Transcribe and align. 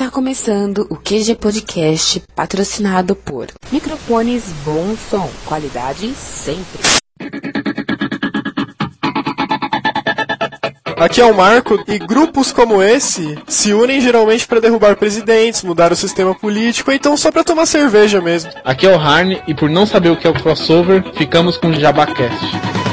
Está 0.00 0.10
começando 0.10 0.86
o 0.88 0.96
QG 0.96 1.34
Podcast, 1.34 2.22
patrocinado 2.34 3.14
por 3.14 3.48
Microfones 3.70 4.44
Bom 4.64 4.96
Som, 4.96 5.28
qualidade 5.44 6.14
sempre. 6.14 6.80
Aqui 10.96 11.20
é 11.20 11.24
o 11.26 11.36
Marco 11.36 11.84
e 11.86 11.98
grupos 11.98 12.50
como 12.50 12.82
esse 12.82 13.38
se 13.46 13.74
unem 13.74 14.00
geralmente 14.00 14.46
para 14.48 14.58
derrubar 14.58 14.96
presidentes, 14.96 15.62
mudar 15.62 15.92
o 15.92 15.96
sistema 15.96 16.34
político, 16.34 16.90
ou 16.90 16.96
então 16.96 17.14
só 17.14 17.30
para 17.30 17.44
tomar 17.44 17.66
cerveja 17.66 18.22
mesmo. 18.22 18.50
Aqui 18.64 18.86
é 18.86 18.96
o 18.96 18.98
Harney 18.98 19.42
e 19.46 19.52
por 19.52 19.68
não 19.68 19.84
saber 19.84 20.08
o 20.08 20.16
que 20.16 20.26
é 20.26 20.30
o 20.30 20.34
crossover, 20.34 21.04
ficamos 21.12 21.58
com 21.58 21.66
o 21.66 21.74
JabaCast. 21.74 22.89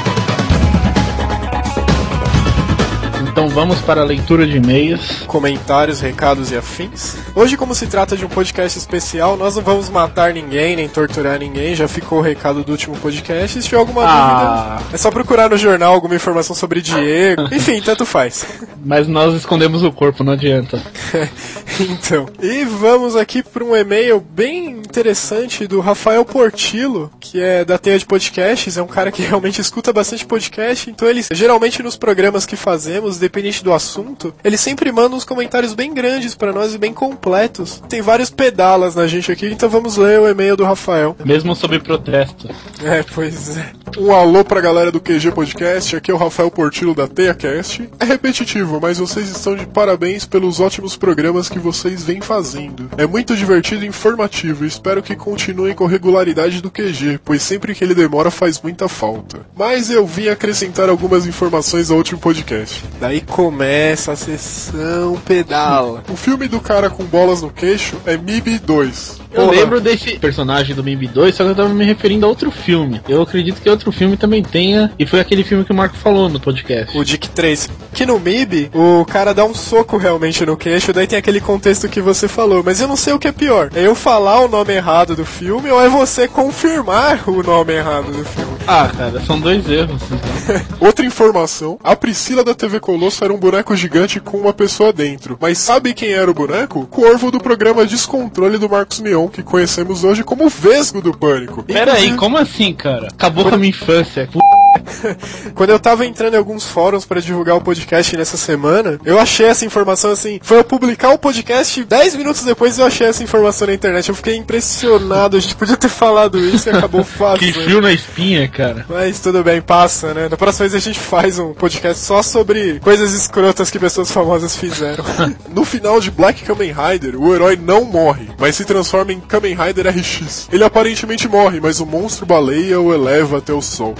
Então 3.38 3.48
vamos 3.50 3.78
para 3.82 4.00
a 4.00 4.04
leitura 4.04 4.44
de 4.44 4.56
e-mails. 4.56 5.22
Comentários, 5.28 6.00
recados 6.00 6.50
e 6.50 6.56
afins. 6.56 7.14
Hoje, 7.36 7.56
como 7.56 7.72
se 7.72 7.86
trata 7.86 8.16
de 8.16 8.24
um 8.24 8.28
podcast 8.28 8.76
especial, 8.76 9.36
nós 9.36 9.54
não 9.54 9.62
vamos 9.62 9.88
matar 9.88 10.34
ninguém, 10.34 10.74
nem 10.74 10.88
torturar 10.88 11.38
ninguém. 11.38 11.72
Já 11.72 11.86
ficou 11.86 12.18
o 12.18 12.20
recado 12.20 12.64
do 12.64 12.72
último 12.72 12.96
podcast. 12.96 13.62
Se 13.62 13.68
tiver 13.68 13.78
alguma 13.78 14.02
Ah. 14.04 14.78
dúvida, 14.80 14.94
é 14.96 14.98
só 14.98 15.08
procurar 15.12 15.48
no 15.50 15.56
jornal 15.56 15.94
alguma 15.94 16.16
informação 16.16 16.56
sobre 16.56 16.80
Diego. 16.82 17.42
Enfim, 17.54 17.80
tanto 17.80 18.04
faz. 18.04 18.44
Mas 18.84 19.06
nós 19.06 19.32
escondemos 19.34 19.84
o 19.84 19.92
corpo, 19.92 20.24
não 20.24 20.32
adianta. 20.32 20.82
então, 21.78 22.26
e 22.42 22.64
vamos 22.64 23.14
aqui 23.14 23.40
para 23.44 23.62
um 23.62 23.76
e-mail 23.76 24.18
bem 24.18 24.77
interessante 24.98 25.64
do 25.68 25.78
Rafael 25.78 26.24
Portillo, 26.24 27.08
que 27.20 27.40
é 27.40 27.64
da 27.64 27.78
Teia 27.78 27.96
de 27.96 28.04
Podcasts, 28.04 28.76
é 28.76 28.82
um 28.82 28.86
cara 28.88 29.12
que 29.12 29.22
realmente 29.28 29.60
escuta 29.60 29.92
bastante 29.92 30.26
podcast, 30.26 30.90
então 30.90 31.06
ele 31.06 31.24
geralmente 31.30 31.80
nos 31.84 31.96
programas 31.96 32.44
que 32.44 32.56
fazemos, 32.56 33.16
dependente 33.16 33.62
do 33.62 33.72
assunto, 33.72 34.34
ele 34.42 34.56
sempre 34.56 34.90
manda 34.90 35.14
uns 35.14 35.24
comentários 35.24 35.72
bem 35.72 35.94
grandes 35.94 36.34
para 36.34 36.52
nós 36.52 36.74
e 36.74 36.78
bem 36.78 36.92
completos. 36.92 37.80
Tem 37.88 38.02
vários 38.02 38.28
pedalas 38.28 38.96
na 38.96 39.06
gente 39.06 39.30
aqui, 39.30 39.46
então 39.46 39.68
vamos 39.68 39.96
ler 39.96 40.18
o 40.18 40.28
e-mail 40.28 40.56
do 40.56 40.64
Rafael. 40.64 41.14
Mesmo 41.24 41.54
sob 41.54 41.78
protesto. 41.78 42.48
É, 42.82 43.04
pois 43.14 43.56
é. 43.56 43.72
Um 43.96 44.12
alô 44.12 44.44
pra 44.44 44.60
galera 44.60 44.90
do 44.90 45.00
QG 45.00 45.30
Podcast, 45.30 45.94
aqui 45.94 46.10
é 46.10 46.14
o 46.14 46.18
Rafael 46.18 46.50
Portillo 46.50 46.94
da 46.94 47.06
TeiaCast. 47.06 47.88
É 48.00 48.04
repetitivo, 48.04 48.80
mas 48.80 48.98
vocês 48.98 49.28
estão 49.28 49.54
de 49.54 49.64
parabéns 49.66 50.24
pelos 50.24 50.58
ótimos 50.58 50.96
programas 50.96 51.48
que 51.48 51.58
vocês 51.58 52.02
vêm 52.02 52.20
fazendo. 52.20 52.90
É 52.96 53.06
muito 53.06 53.36
divertido 53.36 53.84
e 53.84 53.88
informativo, 53.88 54.64
e 54.64 54.68
espero 54.88 55.02
que 55.02 55.14
continuem 55.14 55.74
com 55.74 55.84
regularidade 55.84 56.62
do 56.62 56.70
QG, 56.70 57.20
pois 57.22 57.42
sempre 57.42 57.74
que 57.74 57.84
ele 57.84 57.94
demora 57.94 58.30
faz 58.30 58.58
muita 58.62 58.88
falta. 58.88 59.44
Mas 59.54 59.90
eu 59.90 60.06
vim 60.06 60.28
acrescentar 60.28 60.88
algumas 60.88 61.26
informações 61.26 61.90
ao 61.90 61.98
último 61.98 62.18
podcast. 62.18 62.82
Daí 62.98 63.20
começa 63.20 64.12
a 64.12 64.16
sessão 64.16 65.20
pedala. 65.26 66.02
O 66.08 66.16
filme 66.16 66.48
do 66.48 66.58
cara 66.58 66.88
com 66.88 67.04
bolas 67.04 67.42
no 67.42 67.50
queixo 67.50 67.98
é 68.06 68.16
MIB 68.16 68.60
2. 68.60 69.20
Eu 69.32 69.44
Porra. 69.44 69.56
lembro 69.56 69.80
desse 69.80 70.18
personagem 70.18 70.74
do 70.74 70.82
Mimbi 70.82 71.06
2, 71.06 71.34
só 71.34 71.44
que 71.44 71.50
eu 71.50 71.54
tava 71.54 71.68
me 71.68 71.84
referindo 71.84 72.24
a 72.26 72.28
outro 72.28 72.50
filme. 72.50 73.00
Eu 73.08 73.22
acredito 73.22 73.60
que 73.60 73.68
outro 73.68 73.92
filme 73.92 74.16
também 74.16 74.42
tenha, 74.42 74.90
e 74.98 75.06
foi 75.06 75.20
aquele 75.20 75.44
filme 75.44 75.64
que 75.64 75.72
o 75.72 75.74
Marco 75.74 75.96
falou 75.96 76.28
no 76.28 76.40
podcast. 76.40 76.96
O 76.96 77.04
Dick 77.04 77.28
3. 77.28 77.68
Que 77.92 78.06
no 78.06 78.18
MIB, 78.18 78.70
o 78.74 79.04
cara 79.04 79.34
dá 79.34 79.44
um 79.44 79.54
soco 79.54 79.96
realmente 79.96 80.44
no 80.46 80.56
queixo, 80.56 80.92
daí 80.92 81.06
tem 81.06 81.18
aquele 81.18 81.40
contexto 81.40 81.88
que 81.88 82.00
você 82.00 82.28
falou. 82.28 82.62
Mas 82.64 82.80
eu 82.80 82.88
não 82.88 82.96
sei 82.96 83.12
o 83.12 83.18
que 83.18 83.28
é 83.28 83.32
pior. 83.32 83.70
É 83.74 83.86
eu 83.86 83.94
falar 83.94 84.40
o 84.40 84.48
nome 84.48 84.72
errado 84.72 85.16
do 85.16 85.24
filme 85.24 85.70
ou 85.70 85.82
é 85.82 85.88
você 85.88 86.28
confirmar 86.28 87.28
o 87.28 87.42
nome 87.42 87.72
errado 87.74 88.12
do 88.12 88.24
filme? 88.24 88.48
Ah, 88.66 88.90
cara, 88.94 89.20
são 89.24 89.40
dois 89.40 89.66
erros. 89.68 90.02
Outra 90.78 91.04
informação: 91.04 91.78
a 91.82 91.96
Priscila 91.96 92.44
da 92.44 92.54
TV 92.54 92.78
Colosso 92.78 93.24
era 93.24 93.32
um 93.32 93.38
boneco 93.38 93.74
gigante 93.74 94.20
com 94.20 94.36
uma 94.36 94.52
pessoa 94.52 94.92
dentro. 94.92 95.38
Mas 95.40 95.58
sabe 95.58 95.94
quem 95.94 96.12
era 96.12 96.30
o 96.30 96.34
boneco? 96.34 96.86
Corvo 96.86 97.30
do 97.30 97.40
programa 97.40 97.86
Descontrole 97.86 98.58
do 98.58 98.68
Marcos 98.68 99.00
Mion, 99.00 99.17
que 99.26 99.42
conhecemos 99.42 100.04
hoje 100.04 100.22
como 100.22 100.44
o 100.44 100.48
Vesgo 100.50 101.00
do 101.00 101.16
Pânico. 101.16 101.62
Pera 101.62 101.92
aí, 101.94 101.98
Inclusive- 102.08 102.16
como 102.18 102.36
assim, 102.36 102.74
cara? 102.74 103.08
Acabou 103.08 103.46
com 103.46 103.54
a 103.54 103.58
minha 103.58 103.70
infância. 103.70 104.28
P- 104.30 104.38
Quando 105.54 105.70
eu 105.70 105.78
tava 105.78 106.04
entrando 106.06 106.34
em 106.34 106.36
alguns 106.36 106.64
fóruns 106.66 107.04
pra 107.04 107.20
divulgar 107.20 107.56
o 107.56 107.60
podcast 107.60 108.16
nessa 108.16 108.36
semana, 108.36 108.98
eu 109.04 109.18
achei 109.18 109.46
essa 109.46 109.64
informação 109.64 110.10
assim. 110.10 110.38
Foi 110.42 110.58
eu 110.58 110.64
publicar 110.64 111.10
o 111.10 111.18
podcast, 111.18 111.82
10 111.84 112.16
minutos 112.16 112.42
depois 112.42 112.78
eu 112.78 112.86
achei 112.86 113.06
essa 113.06 113.22
informação 113.22 113.66
na 113.66 113.74
internet. 113.74 114.08
Eu 114.08 114.14
fiquei 114.14 114.36
impressionado, 114.36 115.36
a 115.36 115.40
gente 115.40 115.54
podia 115.56 115.76
ter 115.76 115.88
falado 115.88 116.38
isso 116.38 116.68
e 116.68 116.72
acabou 116.72 117.04
Que 117.08 117.10
fácil. 117.10 117.52
fio 117.52 117.80
na 117.80 117.92
espinha, 117.92 118.48
cara. 118.48 118.84
Mas 118.88 119.20
tudo 119.20 119.42
bem, 119.42 119.60
passa, 119.60 120.12
né? 120.14 120.28
Na 120.28 120.36
próxima 120.36 120.68
vez 120.68 120.74
a 120.74 120.84
gente 120.84 120.98
faz 120.98 121.38
um 121.38 121.52
podcast 121.54 122.02
só 122.04 122.22
sobre 122.22 122.78
coisas 122.80 123.12
escrotas 123.12 123.70
que 123.70 123.78
pessoas 123.78 124.10
famosas 124.10 124.56
fizeram. 124.56 125.04
No 125.48 125.64
final 125.64 126.00
de 126.00 126.10
Black 126.10 126.42
Kamen 126.44 126.72
Rider, 126.72 127.20
o 127.20 127.34
herói 127.34 127.56
não 127.60 127.84
morre, 127.84 128.28
mas 128.38 128.54
se 128.56 128.64
transforma 128.64 129.12
em 129.12 129.20
Kamen 129.20 129.54
Rider 129.56 129.88
RX. 129.88 130.48
Ele 130.52 130.62
aparentemente 130.62 131.26
morre, 131.26 131.58
mas 131.60 131.80
o 131.80 131.86
monstro 131.86 132.24
baleia 132.26 132.80
o 132.80 132.92
eleva 132.94 133.38
até 133.38 133.52
o 133.52 133.60
sol. 133.62 133.94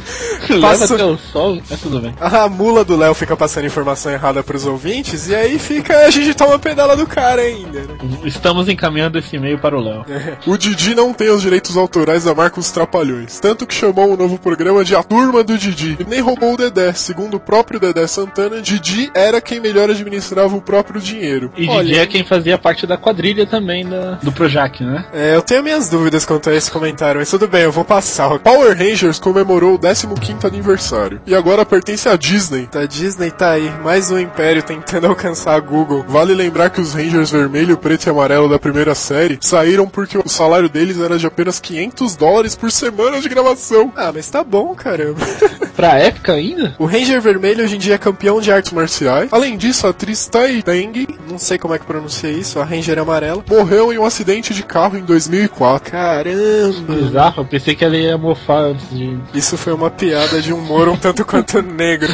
Leva 0.61 0.79
Passa- 0.79 0.95
até 0.95 1.05
o 1.05 1.17
sol, 1.19 1.61
mas 1.69 1.81
tudo 1.81 2.01
bem. 2.01 2.15
A 2.21 2.49
mula 2.49 2.85
do 2.85 2.97
Léo 2.97 3.15
fica 3.15 3.37
passando 3.37 3.67
informação 3.67 4.13
errada 4.13 4.43
pros 4.43 4.65
ouvintes 4.67 5.29
e 5.29 5.35
aí 5.35 5.59
fica 5.59 5.99
a 6.07 6.11
gente 6.11 6.35
toma 6.35 6.55
a 6.55 6.59
pedala 6.59 6.97
do 6.97 7.07
cara 7.07 7.43
ainda, 7.43 7.81
né? 7.81 7.99
Estamos 8.25 8.69
encaminhando 8.69 9.19
esse 9.19 9.37
e-mail 9.37 9.59
para 9.59 9.77
o 9.77 9.81
Léo. 9.81 10.05
O 10.47 10.57
Didi 10.57 10.95
não 10.95 11.13
tem 11.13 11.31
os 11.31 11.43
direitos 11.43 11.77
autorais 11.77 12.25
da 12.25 12.35
marca 12.35 12.61
Os 12.61 12.71
Trapalhões, 12.71 13.39
tanto 13.41 13.67
que 13.67 13.75
chamou 13.75 14.13
o 14.13 14.17
novo 14.17 14.39
programa 14.39 14.85
de 14.85 14.95
A 14.95 15.03
Turma 15.03 15.43
do 15.43 15.57
Didi, 15.59 15.97
e 16.01 16.05
nem 16.05 16.21
roubou 16.21 16.55
o 16.55 16.57
Dedé. 16.57 16.93
Segundo 16.93 17.35
o 17.35 17.41
próprio 17.41 17.79
Dedé 17.81 18.07
Santana, 18.07 18.61
Didi 18.61 19.11
era 19.15 19.41
quem 19.41 19.61
melhor 19.61 19.91
administrava 19.91 20.57
o 20.57 20.61
próprio 20.61 21.01
dinheiro. 21.01 21.53
E 21.57 21.69
Olha- 21.69 21.85
Didi 21.85 21.99
é 21.99 22.07
quem 22.07 22.25
fazia 22.25 22.59
parte 22.59 22.87
da 22.87 22.97
quadrilha 22.97 23.47
também 23.47 23.87
da, 23.87 24.13
do 24.23 24.33
Projac, 24.33 24.83
né? 24.83 25.05
É, 25.13 25.35
eu 25.37 25.43
tenho 25.43 25.63
minhas 25.63 25.89
dúvidas 25.89 26.25
quanto 26.25 26.51
a 26.51 26.55
esse 26.55 26.71
comentário, 26.71 27.21
mas 27.21 27.31
tudo 27.31 27.47
bem, 27.49 27.63
eu 27.63 27.73
vou 27.73 27.85
passar. 27.85 28.39
Power 28.39 28.77
Rangers 28.77 29.19
comemorou 29.19 29.75
o 29.75 29.79
15º 29.79 30.47
aniversário, 30.48 31.20
e 31.26 31.34
agora 31.34 31.64
pertence 31.64 32.09
à 32.09 32.16
Disney. 32.16 32.69
A 32.75 32.84
Disney 32.86 33.31
tá 33.31 33.53
aí, 33.53 33.70
mais 33.82 34.10
um 34.10 34.19
império 34.19 34.62
tentando 34.62 35.06
alcançar 35.09 35.54
a 35.54 35.60
Google. 35.60 36.04
Vale 36.09 36.34
lembrar 36.34 36.70
que 36.70 36.81
os 36.81 36.94
Rangers 36.94 37.31
vermelho, 37.31 37.76
preto 37.76 38.06
e 38.06 38.10
amarelo 38.10 38.48
da 38.48 38.59
primeira 38.59 38.94
série 38.94 39.38
saíram 39.41 39.86
porque 39.88 40.19
o 40.19 40.28
salário 40.28 40.69
deles 40.69 40.98
era 40.98 41.19
de 41.19 41.26
apenas 41.26 41.60
500 41.60 42.16
dólares 42.16 42.56
por 42.56 42.70
semana 42.72 43.20
de 43.20 43.28
gravação. 43.28 43.92
Ah, 43.97 44.10
mas 44.14 44.28
tá 44.28 44.42
bom, 44.42 44.75
caramba. 44.75 45.20
Pra 45.76 45.97
época 45.97 46.32
ainda? 46.32 46.75
o 46.76 46.86
Ranger 46.86 47.20
Vermelho 47.20 47.62
hoje 47.62 47.76
em 47.76 47.78
dia 47.78 47.94
é 47.94 47.98
campeão 47.98 48.41
de 48.41 48.50
artes 48.50 48.72
Marciais. 48.72 49.28
Além 49.32 49.56
disso, 49.56 49.86
a 49.86 49.91
atriz 49.91 50.26
Tai 50.26 50.60
Teng 50.60 51.06
Não 51.30 51.38
sei 51.38 51.56
como 51.56 51.72
é 51.72 51.78
que 51.78 51.86
pronuncia 51.86 52.28
isso, 52.30 52.59
a 52.59 52.65
Ranger 52.65 52.98
amarela. 52.98 53.44
morreu 53.48 53.92
em 53.92 53.98
um 53.98 54.04
acidente 54.04 54.53
de 54.53 54.65
carro 54.65 54.98
em 54.98 55.04
2004. 55.04 55.92
Caramba! 55.92 56.94
Bizarro, 56.94 57.42
eu 57.42 57.44
pensei 57.44 57.75
que 57.76 57.84
ela 57.84 57.97
ia 57.97 58.19
mofar 58.19 58.65
antes 58.65 58.91
de. 58.91 59.19
Isso 59.32 59.56
foi 59.56 59.72
uma 59.72 59.88
piada 59.91 60.38
de 60.41 60.53
humor 60.53 60.88
um 60.88 60.97
tanto 60.97 61.25
quanto 61.25 61.60
negro. 61.62 62.12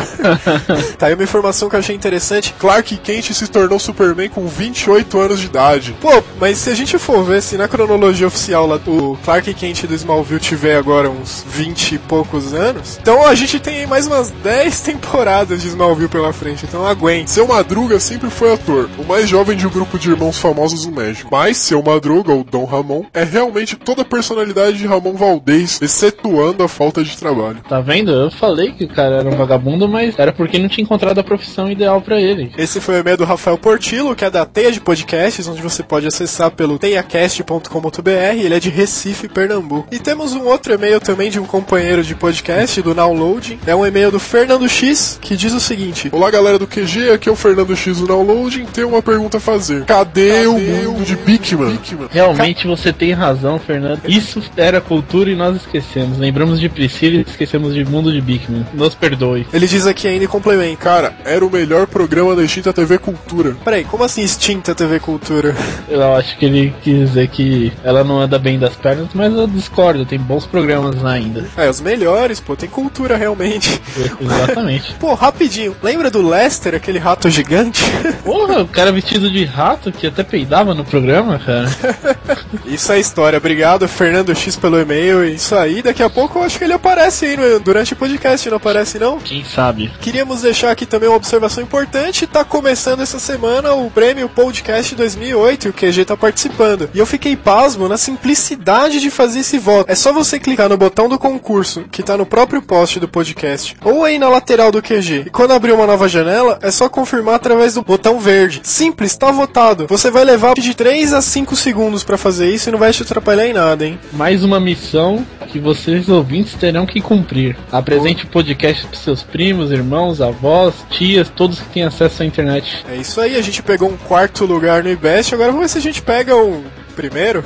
tá 0.98 1.06
aí 1.06 1.14
uma 1.14 1.22
informação 1.22 1.68
que 1.68 1.76
eu 1.76 1.80
achei 1.80 1.94
interessante. 1.94 2.54
Clark 2.58 2.96
Kent 2.98 3.32
se 3.32 3.48
tornou 3.48 3.78
Superman 3.78 4.28
com 4.28 4.46
28 4.46 5.18
anos 5.18 5.40
de 5.40 5.46
idade. 5.46 5.96
Pô, 6.00 6.22
mas 6.40 6.58
se 6.58 6.70
a 6.70 6.74
gente 6.74 6.98
for 6.98 7.24
ver, 7.24 7.42
se 7.42 7.56
na 7.56 7.68
cronologia 7.68 8.26
oficial 8.26 8.66
lá, 8.66 8.80
o 8.86 9.16
Clark 9.24 9.52
Kent 9.54 9.86
do 9.86 9.94
Smallville 9.94 10.40
tiver 10.40 10.76
agora 10.76 11.10
uns 11.10 11.44
20 11.48 11.94
e 11.94 11.98
poucos 11.98 12.52
anos, 12.52 12.98
então 13.00 13.26
a 13.26 13.34
gente 13.34 13.58
tem 13.58 13.78
aí 13.78 13.86
mais 13.86 14.06
umas 14.06 14.30
10 14.30 14.80
temporadas 14.80 15.62
de 15.62 15.68
Smallville 15.68 16.08
pela 16.08 16.32
frente, 16.32 16.64
então 16.64 16.86
aguente. 16.86 17.30
Seu 17.30 17.46
Madruga 17.46 17.98
sempre 18.00 18.30
foi 18.30 18.52
ator, 18.52 18.88
o 18.98 19.04
mais 19.04 19.28
jovem 19.28 19.56
de 19.56 19.66
um 19.66 19.70
grupo 19.70 19.98
de 19.98 20.10
irmãos 20.10 20.38
famosos 20.38 20.86
no 20.86 20.92
México. 20.92 21.28
Mas 21.30 21.58
seu 21.58 21.82
Madruga, 21.82 22.32
ou 22.32 22.44
Dom 22.44 22.64
Ramon, 22.64 23.04
é 23.12 23.24
realmente 23.24 23.76
toda 23.76 24.02
a 24.02 24.04
personalidade 24.04 24.78
de 24.78 24.86
Ramon 24.86 25.14
Valdez, 25.14 25.80
excetuando 25.82 26.62
a 26.62 26.68
falta 26.68 27.02
de 27.02 27.16
trabalho. 27.16 27.60
Tá 27.68 27.80
vendo? 27.80 28.12
Eu 28.14 28.30
falei 28.30 28.72
que 28.72 28.84
o 28.84 28.88
cara 28.88 29.16
era 29.16 29.28
um 29.28 29.36
vagabundo, 29.36 29.88
mas 29.88 30.18
era 30.18 30.32
porque 30.32 30.58
não 30.58 30.68
tinha 30.68 30.82
encontrado 30.84 31.18
a 31.18 31.24
profissão 31.24 31.70
ideal 31.70 32.00
pra 32.00 32.20
ele. 32.20 32.52
Esse 32.56 32.80
foi 32.80 32.96
o 32.96 32.98
e-mail 32.98 33.16
do 33.16 33.24
Rafael 33.24 33.58
Portillo, 33.58 34.14
que 34.14 34.24
é 34.24 34.30
da 34.30 34.44
Teia 34.44 34.72
de 34.72 34.80
Podcasts, 34.80 35.46
onde 35.48 35.62
você 35.62 35.82
pode 35.82 36.06
acessar 36.06 36.50
pelo 36.50 36.78
teiacast.com.br. 36.78 38.10
Ele 38.10 38.54
é 38.54 38.60
de 38.60 38.70
Recife, 38.70 39.28
Pernambuco. 39.28 39.88
E 39.90 39.98
temos 39.98 40.32
um 40.34 40.44
outro 40.46 40.72
e-mail 40.72 41.00
também 41.00 41.30
de 41.30 41.38
um 41.38 41.44
companheiro 41.44 42.02
de 42.02 42.14
podcast, 42.14 42.80
do 42.82 42.94
Downloading. 42.94 43.58
É 43.66 43.74
um 43.74 43.86
e-mail 43.86 44.10
do 44.10 44.18
Fernando 44.18 44.68
X, 44.68 45.18
que 45.20 45.36
diz 45.36 45.52
o 45.52 45.60
seguinte: 45.60 46.08
Olá 46.12 46.30
galera 46.30 46.58
do 46.58 46.66
QG, 46.66 47.10
aqui 47.10 47.28
é 47.28 47.32
o 47.32 47.36
Fernando 47.36 47.74
X 47.76 47.98
do 47.98 48.06
Downloading, 48.06 48.66
tenho 48.66 48.88
uma 48.88 49.02
pergunta 49.02 49.38
a 49.38 49.40
fazer. 49.40 49.84
Cadê, 49.84 50.46
o 50.46 50.58
mundo 50.58 51.04
de 51.04 51.16
Bigman? 51.16 51.78
Realmente 52.10 52.66
você 52.66 52.92
tem 52.92 53.12
razão, 53.12 53.58
Fernando. 53.58 54.00
Isso 54.06 54.42
era 54.56 54.80
cultura 54.80 55.30
e 55.30 55.36
nós 55.36 55.56
esquecemos. 55.56 56.18
Lembramos 56.18 56.60
de 56.60 56.68
Priscila 56.68 57.16
e 57.16 57.20
esquecemos 57.20 57.74
de 57.74 57.84
mundo 57.84 58.03
mundo 58.04 58.12
de 58.12 58.20
Bigman. 58.20 58.66
Nos 58.74 58.94
perdoe. 58.94 59.46
Ele 59.52 59.66
diz 59.66 59.86
aqui 59.86 60.06
ainda 60.06 60.24
e 60.24 60.28
complementa. 60.28 60.76
Cara, 60.76 61.14
era 61.24 61.44
o 61.44 61.50
melhor 61.50 61.86
programa 61.86 62.36
da 62.36 62.42
extinta 62.42 62.72
TV 62.72 62.98
Cultura. 62.98 63.56
Peraí, 63.64 63.84
como 63.84 64.04
assim 64.04 64.22
extinta 64.22 64.74
TV 64.74 65.00
Cultura? 65.00 65.54
Eu 65.88 66.14
acho 66.14 66.36
que 66.36 66.44
ele 66.44 66.74
quis 66.82 67.08
dizer 67.08 67.28
que 67.28 67.72
ela 67.82 68.04
não 68.04 68.20
anda 68.20 68.38
bem 68.38 68.58
das 68.58 68.74
pernas, 68.74 69.08
mas 69.14 69.32
eu 69.32 69.46
discordo, 69.46 70.04
tem 70.04 70.18
bons 70.18 70.46
programas 70.46 71.00
lá 71.00 71.12
ainda. 71.12 71.44
É, 71.56 71.68
os 71.68 71.80
melhores, 71.80 72.40
pô, 72.40 72.54
tem 72.56 72.68
cultura 72.68 73.16
realmente. 73.16 73.80
Exatamente. 74.20 74.94
Pô, 75.00 75.14
rapidinho, 75.14 75.74
lembra 75.82 76.10
do 76.10 76.26
Lester, 76.26 76.74
aquele 76.74 76.98
rato 76.98 77.28
gigante? 77.30 77.82
Porra, 78.24 78.62
o 78.62 78.68
cara 78.68 78.92
vestido 78.92 79.30
de 79.30 79.44
rato 79.44 79.90
que 79.92 80.06
até 80.06 80.22
peidava 80.22 80.74
no 80.74 80.84
programa, 80.84 81.38
cara. 81.38 81.68
Isso 82.66 82.90
é 82.92 82.98
história. 83.00 83.36
Obrigado, 83.38 83.86
Fernando 83.88 84.34
X, 84.34 84.56
pelo 84.56 84.78
e-mail. 84.80 85.24
Isso 85.24 85.54
aí, 85.54 85.82
daqui 85.82 86.02
a 86.02 86.10
pouco 86.10 86.38
eu 86.38 86.42
acho 86.44 86.58
que 86.58 86.64
ele 86.64 86.72
aparece 86.72 87.26
aí 87.26 87.36
no- 87.36 87.60
durante 87.60 87.93
o 87.94 87.96
podcast, 87.96 88.50
não 88.50 88.56
aparece 88.56 88.98
não? 88.98 89.18
Quem 89.18 89.44
sabe? 89.44 89.90
Queríamos 90.00 90.42
deixar 90.42 90.70
aqui 90.70 90.84
também 90.84 91.08
uma 91.08 91.16
observação 91.16 91.62
importante. 91.62 92.26
Tá 92.26 92.44
começando 92.44 93.00
essa 93.00 93.18
semana 93.18 93.72
o 93.72 93.90
prêmio 93.90 94.28
Podcast 94.28 94.94
2008 94.94 95.66
e 95.66 95.70
o 95.70 95.72
QG 95.72 96.04
tá 96.04 96.16
participando. 96.16 96.90
E 96.92 96.98
eu 96.98 97.06
fiquei 97.06 97.36
pasmo 97.36 97.88
na 97.88 97.96
simplicidade 97.96 99.00
de 99.00 99.10
fazer 99.10 99.40
esse 99.40 99.58
voto. 99.58 99.90
É 99.90 99.94
só 99.94 100.12
você 100.12 100.38
clicar 100.38 100.68
no 100.68 100.76
botão 100.76 101.08
do 101.08 101.18
concurso, 101.18 101.84
que 101.90 102.02
tá 102.02 102.16
no 102.16 102.26
próprio 102.26 102.60
post 102.60 102.98
do 103.00 103.08
podcast, 103.08 103.76
ou 103.84 104.04
aí 104.04 104.18
na 104.18 104.28
lateral 104.28 104.70
do 104.70 104.82
QG. 104.82 105.24
E 105.26 105.30
quando 105.30 105.52
abrir 105.52 105.72
uma 105.72 105.86
nova 105.86 106.08
janela, 106.08 106.58
é 106.60 106.70
só 106.70 106.88
confirmar 106.88 107.36
através 107.36 107.74
do 107.74 107.82
botão 107.82 108.18
verde. 108.18 108.60
Simples, 108.64 109.16
tá 109.16 109.30
votado. 109.30 109.86
Você 109.88 110.10
vai 110.10 110.24
levar 110.24 110.54
de 110.54 110.74
3 110.74 111.12
a 111.12 111.22
5 111.22 111.54
segundos 111.56 112.02
pra 112.02 112.18
fazer 112.18 112.50
isso 112.50 112.68
e 112.68 112.72
não 112.72 112.78
vai 112.78 112.92
te 112.92 113.02
atrapalhar 113.02 113.46
em 113.46 113.52
nada, 113.52 113.86
hein? 113.86 113.98
Mais 114.12 114.42
uma 114.42 114.58
missão 114.58 115.24
que 115.46 115.58
vocês 115.60 116.08
ouvintes 116.08 116.54
terão 116.54 116.84
que 116.84 117.00
cumprir. 117.00 117.56
Apresente 117.84 118.24
o 118.24 118.28
podcast 118.28 118.86
pros 118.86 119.00
seus 119.00 119.22
primos, 119.22 119.70
irmãos, 119.70 120.22
avós, 120.22 120.74
tias, 120.88 121.28
todos 121.28 121.60
que 121.60 121.68
têm 121.68 121.82
acesso 121.82 122.22
à 122.22 122.24
internet. 122.24 122.82
É 122.90 122.96
isso 122.96 123.20
aí, 123.20 123.36
a 123.36 123.42
gente 123.42 123.62
pegou 123.62 123.90
um 123.90 123.96
quarto 123.98 124.46
lugar 124.46 124.82
no 124.82 124.90
IBEST, 124.90 125.34
agora 125.34 125.52
vamos 125.52 125.66
ver 125.66 125.68
se 125.68 125.76
a 125.76 125.82
gente 125.82 126.00
pega 126.00 126.34
um 126.34 126.64
primeiro. 126.94 127.44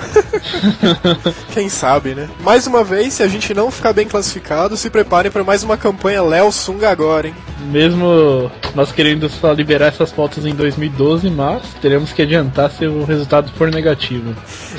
Quem 1.52 1.68
sabe, 1.68 2.14
né? 2.14 2.28
Mais 2.42 2.66
uma 2.66 2.84
vez, 2.84 3.14
se 3.14 3.22
a 3.22 3.28
gente 3.28 3.54
não 3.54 3.70
ficar 3.70 3.92
bem 3.92 4.06
classificado, 4.06 4.76
se 4.76 4.90
preparem 4.90 5.30
para 5.30 5.42
mais 5.42 5.62
uma 5.62 5.76
campanha 5.76 6.22
Léo 6.22 6.52
Sunga 6.52 6.90
agora, 6.90 7.28
hein? 7.28 7.34
Mesmo 7.70 8.50
nós 8.74 8.92
querendo 8.92 9.28
só 9.28 9.52
liberar 9.52 9.88
essas 9.88 10.12
fotos 10.12 10.46
em 10.46 10.54
2012, 10.54 11.28
mas 11.30 11.62
teremos 11.82 12.12
que 12.12 12.22
adiantar 12.22 12.70
se 12.70 12.86
o 12.86 13.04
resultado 13.04 13.50
for 13.52 13.70
negativo. 13.70 14.34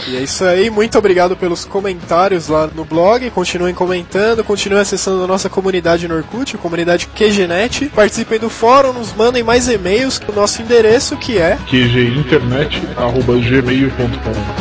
E 0.08 0.16
é 0.16 0.22
isso 0.22 0.46
aí, 0.46 0.70
muito 0.70 0.98
obrigado 0.98 1.36
pelos 1.36 1.66
comentários 1.66 2.48
lá 2.48 2.68
no 2.68 2.86
blog. 2.86 3.30
Continuem 3.32 3.74
comentando, 3.74 4.44
continuem 4.44 4.82
acessando 4.82 5.24
a 5.24 5.28
nossa 5.28 5.50
comunidade 5.50 6.08
no 6.08 6.16
Orkut, 6.16 6.56
a 6.56 6.60
comunidade 6.60 7.08
QGNet. 7.08 7.90
Participem 7.90 8.40
do 8.40 8.50
fórum, 8.50 8.94
nos 8.94 9.12
mandem 9.14 9.44
mais 9.44 9.68
e-mails 9.68 10.22
o 10.28 10.32
nosso 10.32 10.62
endereço 10.62 11.18
que 11.18 11.38
é 11.38 11.58
qginternet.gmail.com 11.68 14.59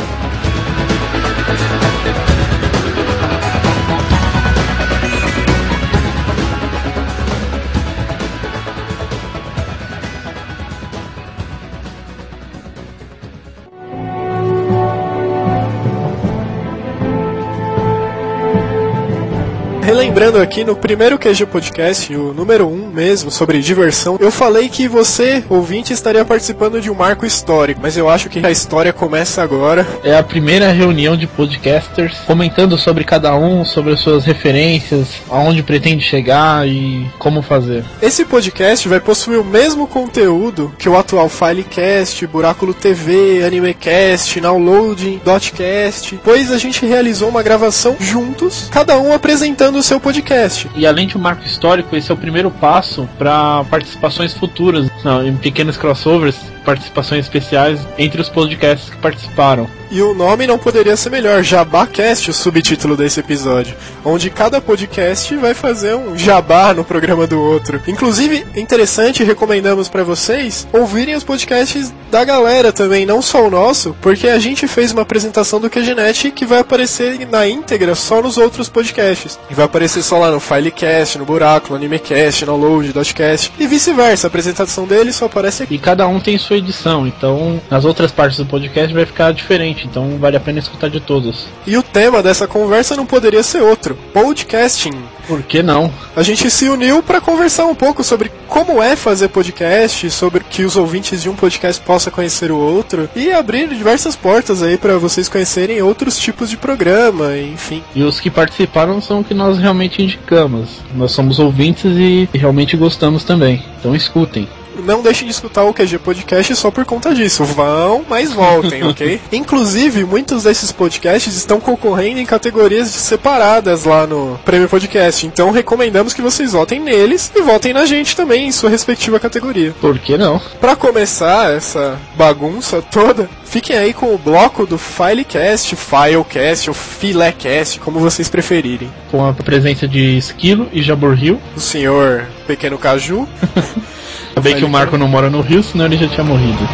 Relembrando 19.99 20.39
aqui 20.39 20.63
no 20.63 20.77
primeiro 20.77 21.19
QG 21.19 21.45
Podcast, 21.47 22.15
o 22.15 22.33
número 22.33 22.65
1 22.65 22.71
um 22.71 22.87
mesmo, 22.87 23.29
sobre 23.29 23.59
diversão, 23.59 24.17
eu 24.17 24.31
falei 24.31 24.69
que 24.69 24.87
você, 24.87 25.43
ouvinte, 25.49 25.91
estaria 25.91 26.23
participando 26.23 26.79
de 26.79 26.89
um 26.89 26.95
marco 26.95 27.25
histórico, 27.25 27.81
mas 27.83 27.97
eu 27.97 28.09
acho 28.09 28.29
que 28.29 28.39
a 28.45 28.49
história 28.49 28.93
começa 28.93 29.43
agora. 29.43 29.85
É 30.01 30.17
a 30.17 30.23
primeira 30.23 30.71
reunião 30.71 31.17
de 31.17 31.27
podcasters 31.27 32.17
comentando 32.19 32.77
sobre 32.77 33.03
cada 33.03 33.35
um, 33.35 33.65
sobre 33.65 33.91
as 33.91 33.99
suas 33.99 34.23
referências, 34.23 35.15
aonde 35.29 35.61
pretende 35.61 36.01
chegar 36.01 36.65
e 36.65 37.05
como 37.19 37.41
fazer. 37.41 37.83
Esse 38.01 38.23
podcast 38.23 38.87
vai 38.87 39.01
possuir 39.01 39.37
o 39.37 39.43
mesmo 39.43 39.85
conteúdo 39.85 40.73
que 40.79 40.87
o 40.87 40.97
atual 40.97 41.27
Filecast, 41.27 42.25
Buráculo 42.25 42.73
TV, 42.73 43.43
Animecast, 43.43 44.39
Downloading, 44.39 45.19
Dotcast, 45.25 46.17
pois 46.23 46.53
a 46.53 46.57
gente 46.57 46.85
realizou 46.85 47.27
uma 47.27 47.43
gravação 47.43 47.97
juntos, 47.99 48.69
cada 48.71 48.97
um 48.97 49.11
apresentando 49.11 49.75
o 49.75 49.88
seu 49.89 49.99
podcast. 49.99 50.69
E 50.75 50.85
além 50.85 51.07
de 51.07 51.17
um 51.17 51.19
marco 51.19 51.43
histórico, 51.43 51.95
esse 51.95 52.11
é 52.11 52.13
o 52.13 52.17
primeiro 52.17 52.51
passo 52.51 53.09
para 53.17 53.63
participações 53.71 54.35
futuras, 54.35 54.87
não, 55.03 55.25
em 55.25 55.35
pequenos 55.35 55.77
crossovers, 55.77 56.35
participações 56.63 57.25
especiais 57.25 57.79
entre 57.97 58.21
os 58.21 58.29
podcasts 58.29 58.91
que 58.91 58.97
participaram. 58.97 59.67
E 59.91 60.03
o 60.03 60.13
nome 60.13 60.45
não 60.45 60.59
poderia 60.59 60.95
ser 60.95 61.09
melhor, 61.09 61.41
JabaCast, 61.41 62.29
o 62.29 62.33
subtítulo 62.33 62.95
desse 62.95 63.19
episódio, 63.19 63.75
onde 64.05 64.29
cada 64.29 64.61
podcast 64.61 65.35
vai 65.37 65.55
fazer 65.55 65.95
um 65.95 66.15
jabá 66.15 66.71
no 66.75 66.83
programa 66.83 67.25
do 67.25 67.41
outro. 67.41 67.81
Inclusive, 67.87 68.45
interessante, 68.55 69.23
recomendamos 69.23 69.89
para 69.89 70.03
vocês 70.03 70.67
ouvirem 70.71 71.15
os 71.15 71.23
podcasts 71.23 71.91
da 72.11 72.23
galera 72.23 72.71
também, 72.71 73.03
não 73.03 73.19
só 73.19 73.47
o 73.47 73.49
nosso, 73.49 73.95
porque 73.99 74.27
a 74.27 74.37
gente 74.37 74.67
fez 74.67 74.91
uma 74.91 75.01
apresentação 75.01 75.59
do 75.59 75.71
QGNet 75.71 76.29
que 76.29 76.45
vai 76.45 76.59
aparecer 76.59 77.27
na 77.27 77.47
íntegra 77.47 77.95
só 77.95 78.21
nos 78.21 78.37
outros 78.37 78.69
podcasts. 78.69 79.39
E 79.49 79.55
vai 79.55 79.65
aparecer 79.65 79.78
só 79.87 80.17
lá 80.17 80.31
no 80.31 80.39
Filecast, 80.39 81.17
no 81.17 81.25
Buraco, 81.25 81.69
no 81.69 81.75
Animecast, 81.75 82.45
no 82.45 82.55
Load, 82.55 82.91
Dotcast 82.91 83.51
e 83.59 83.67
vice-versa. 83.67 84.27
A 84.27 84.29
apresentação 84.29 84.85
dele 84.85 85.13
só 85.13 85.25
aparece 85.25 85.63
aqui. 85.63 85.75
E 85.75 85.77
cada 85.77 86.07
um 86.07 86.19
tem 86.19 86.37
sua 86.37 86.57
edição, 86.57 87.07
então 87.07 87.61
nas 87.69 87.85
outras 87.85 88.11
partes 88.11 88.37
do 88.37 88.45
podcast 88.45 88.93
vai 88.93 89.05
ficar 89.05 89.31
diferente, 89.31 89.87
então 89.87 90.17
vale 90.17 90.37
a 90.37 90.39
pena 90.39 90.59
escutar 90.59 90.89
de 90.89 90.99
todos. 90.99 91.45
E 91.65 91.77
o 91.77 91.83
tema 91.83 92.21
dessa 92.21 92.47
conversa 92.47 92.95
não 92.95 93.05
poderia 93.05 93.43
ser 93.43 93.61
outro: 93.61 93.97
podcasting. 94.13 95.18
Por 95.29 95.43
que 95.43 95.61
não? 95.61 95.93
A 96.15 96.23
gente 96.23 96.49
se 96.49 96.67
uniu 96.67 97.03
para 97.03 97.21
conversar 97.21 97.67
um 97.67 97.75
pouco 97.75 98.03
sobre 98.03 98.31
como 98.47 98.81
é 98.81 98.95
fazer 98.95 99.27
podcast, 99.27 100.09
sobre 100.09 100.43
que 100.43 100.63
os 100.63 100.75
ouvintes 100.75 101.21
de 101.21 101.29
um 101.29 101.35
podcast 101.35 101.79
possam 101.83 102.11
conhecer 102.11 102.51
o 102.51 102.57
outro 102.57 103.07
e 103.15 103.31
abrir 103.31 103.69
diversas 103.69 104.15
portas 104.15 104.63
aí 104.63 104.75
para 104.75 104.97
vocês 104.97 105.29
conhecerem 105.29 105.83
outros 105.83 106.17
tipos 106.17 106.49
de 106.49 106.57
programa, 106.57 107.37
enfim. 107.37 107.83
E 107.93 108.01
os 108.01 108.19
que 108.19 108.31
participaram 108.31 108.99
são 108.99 109.19
o 109.19 109.23
que 109.23 109.35
nós 109.35 109.59
realmente 109.59 110.01
indicamos. 110.01 110.79
Nós 110.95 111.11
somos 111.11 111.37
ouvintes 111.37 111.95
e 111.95 112.27
realmente 112.33 112.75
gostamos 112.75 113.23
também. 113.23 113.63
Então 113.79 113.95
escutem. 113.95 114.47
Não 114.83 115.01
deixem 115.01 115.27
de 115.27 115.33
escutar 115.33 115.63
o 115.63 115.73
QG 115.73 115.99
Podcast 115.99 116.55
só 116.55 116.71
por 116.71 116.85
conta 116.85 117.13
disso. 117.13 117.43
Vão, 117.43 118.05
mas 118.07 118.31
voltem, 118.31 118.83
ok? 118.83 119.19
Inclusive, 119.31 120.03
muitos 120.03 120.43
desses 120.43 120.71
podcasts 120.71 121.35
estão 121.35 121.59
concorrendo 121.59 122.19
em 122.19 122.25
categorias 122.25 122.87
separadas 122.89 123.83
lá 123.83 124.05
no 124.07 124.39
Prêmio 124.45 124.69
Podcast. 124.69 125.25
Então, 125.25 125.51
recomendamos 125.51 126.13
que 126.13 126.21
vocês 126.21 126.53
votem 126.53 126.79
neles 126.79 127.31
e 127.35 127.41
votem 127.41 127.73
na 127.73 127.85
gente 127.85 128.15
também 128.15 128.47
em 128.47 128.51
sua 128.51 128.69
respectiva 128.69 129.19
categoria. 129.19 129.73
Por 129.79 129.97
que 129.99 130.17
não? 130.17 130.41
Pra 130.59 130.75
começar 130.75 131.53
essa 131.53 131.97
bagunça 132.15 132.81
toda, 132.81 133.29
fiquem 133.43 133.77
aí 133.77 133.93
com 133.93 134.13
o 134.13 134.17
bloco 134.17 134.65
do 134.65 134.77
Filecast, 134.77 135.75
Filecast 135.75 136.69
ou 136.69 136.73
Filecast, 136.73 137.79
como 137.79 137.99
vocês 137.99 138.29
preferirem. 138.29 138.91
Com 139.11 139.25
a 139.25 139.33
presença 139.33 139.87
de 139.87 140.17
Esquilo 140.17 140.67
e 140.71 140.81
Jaborril. 140.81 141.39
O 141.55 141.59
senhor 141.59 142.25
Pequeno 142.47 142.77
Caju. 142.77 143.27
Ainda 144.29 144.41
bem 144.41 144.55
que 144.55 144.65
o 144.65 144.69
Marco 144.69 144.97
não 144.97 145.07
mora 145.07 145.29
no 145.29 145.41
Rio, 145.41 145.61
senão 145.61 145.85
ele 145.85 145.97
já 145.97 146.07
tinha 146.07 146.23
morrido. 146.23 146.67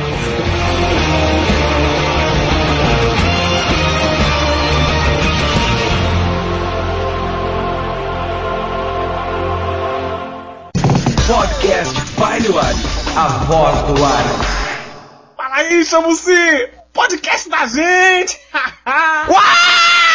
Podcast 11.27 12.01
File 12.01 12.53
a 13.15 13.27
voz 13.45 13.81
do 13.83 14.05
ar. 14.05 14.23
Fala 15.35 15.55
aí, 15.55 15.83
Chamuci! 15.83 16.69
Podcast 16.93 17.49
da 17.49 17.65
gente! 17.65 18.39
Uau! 19.27 20.14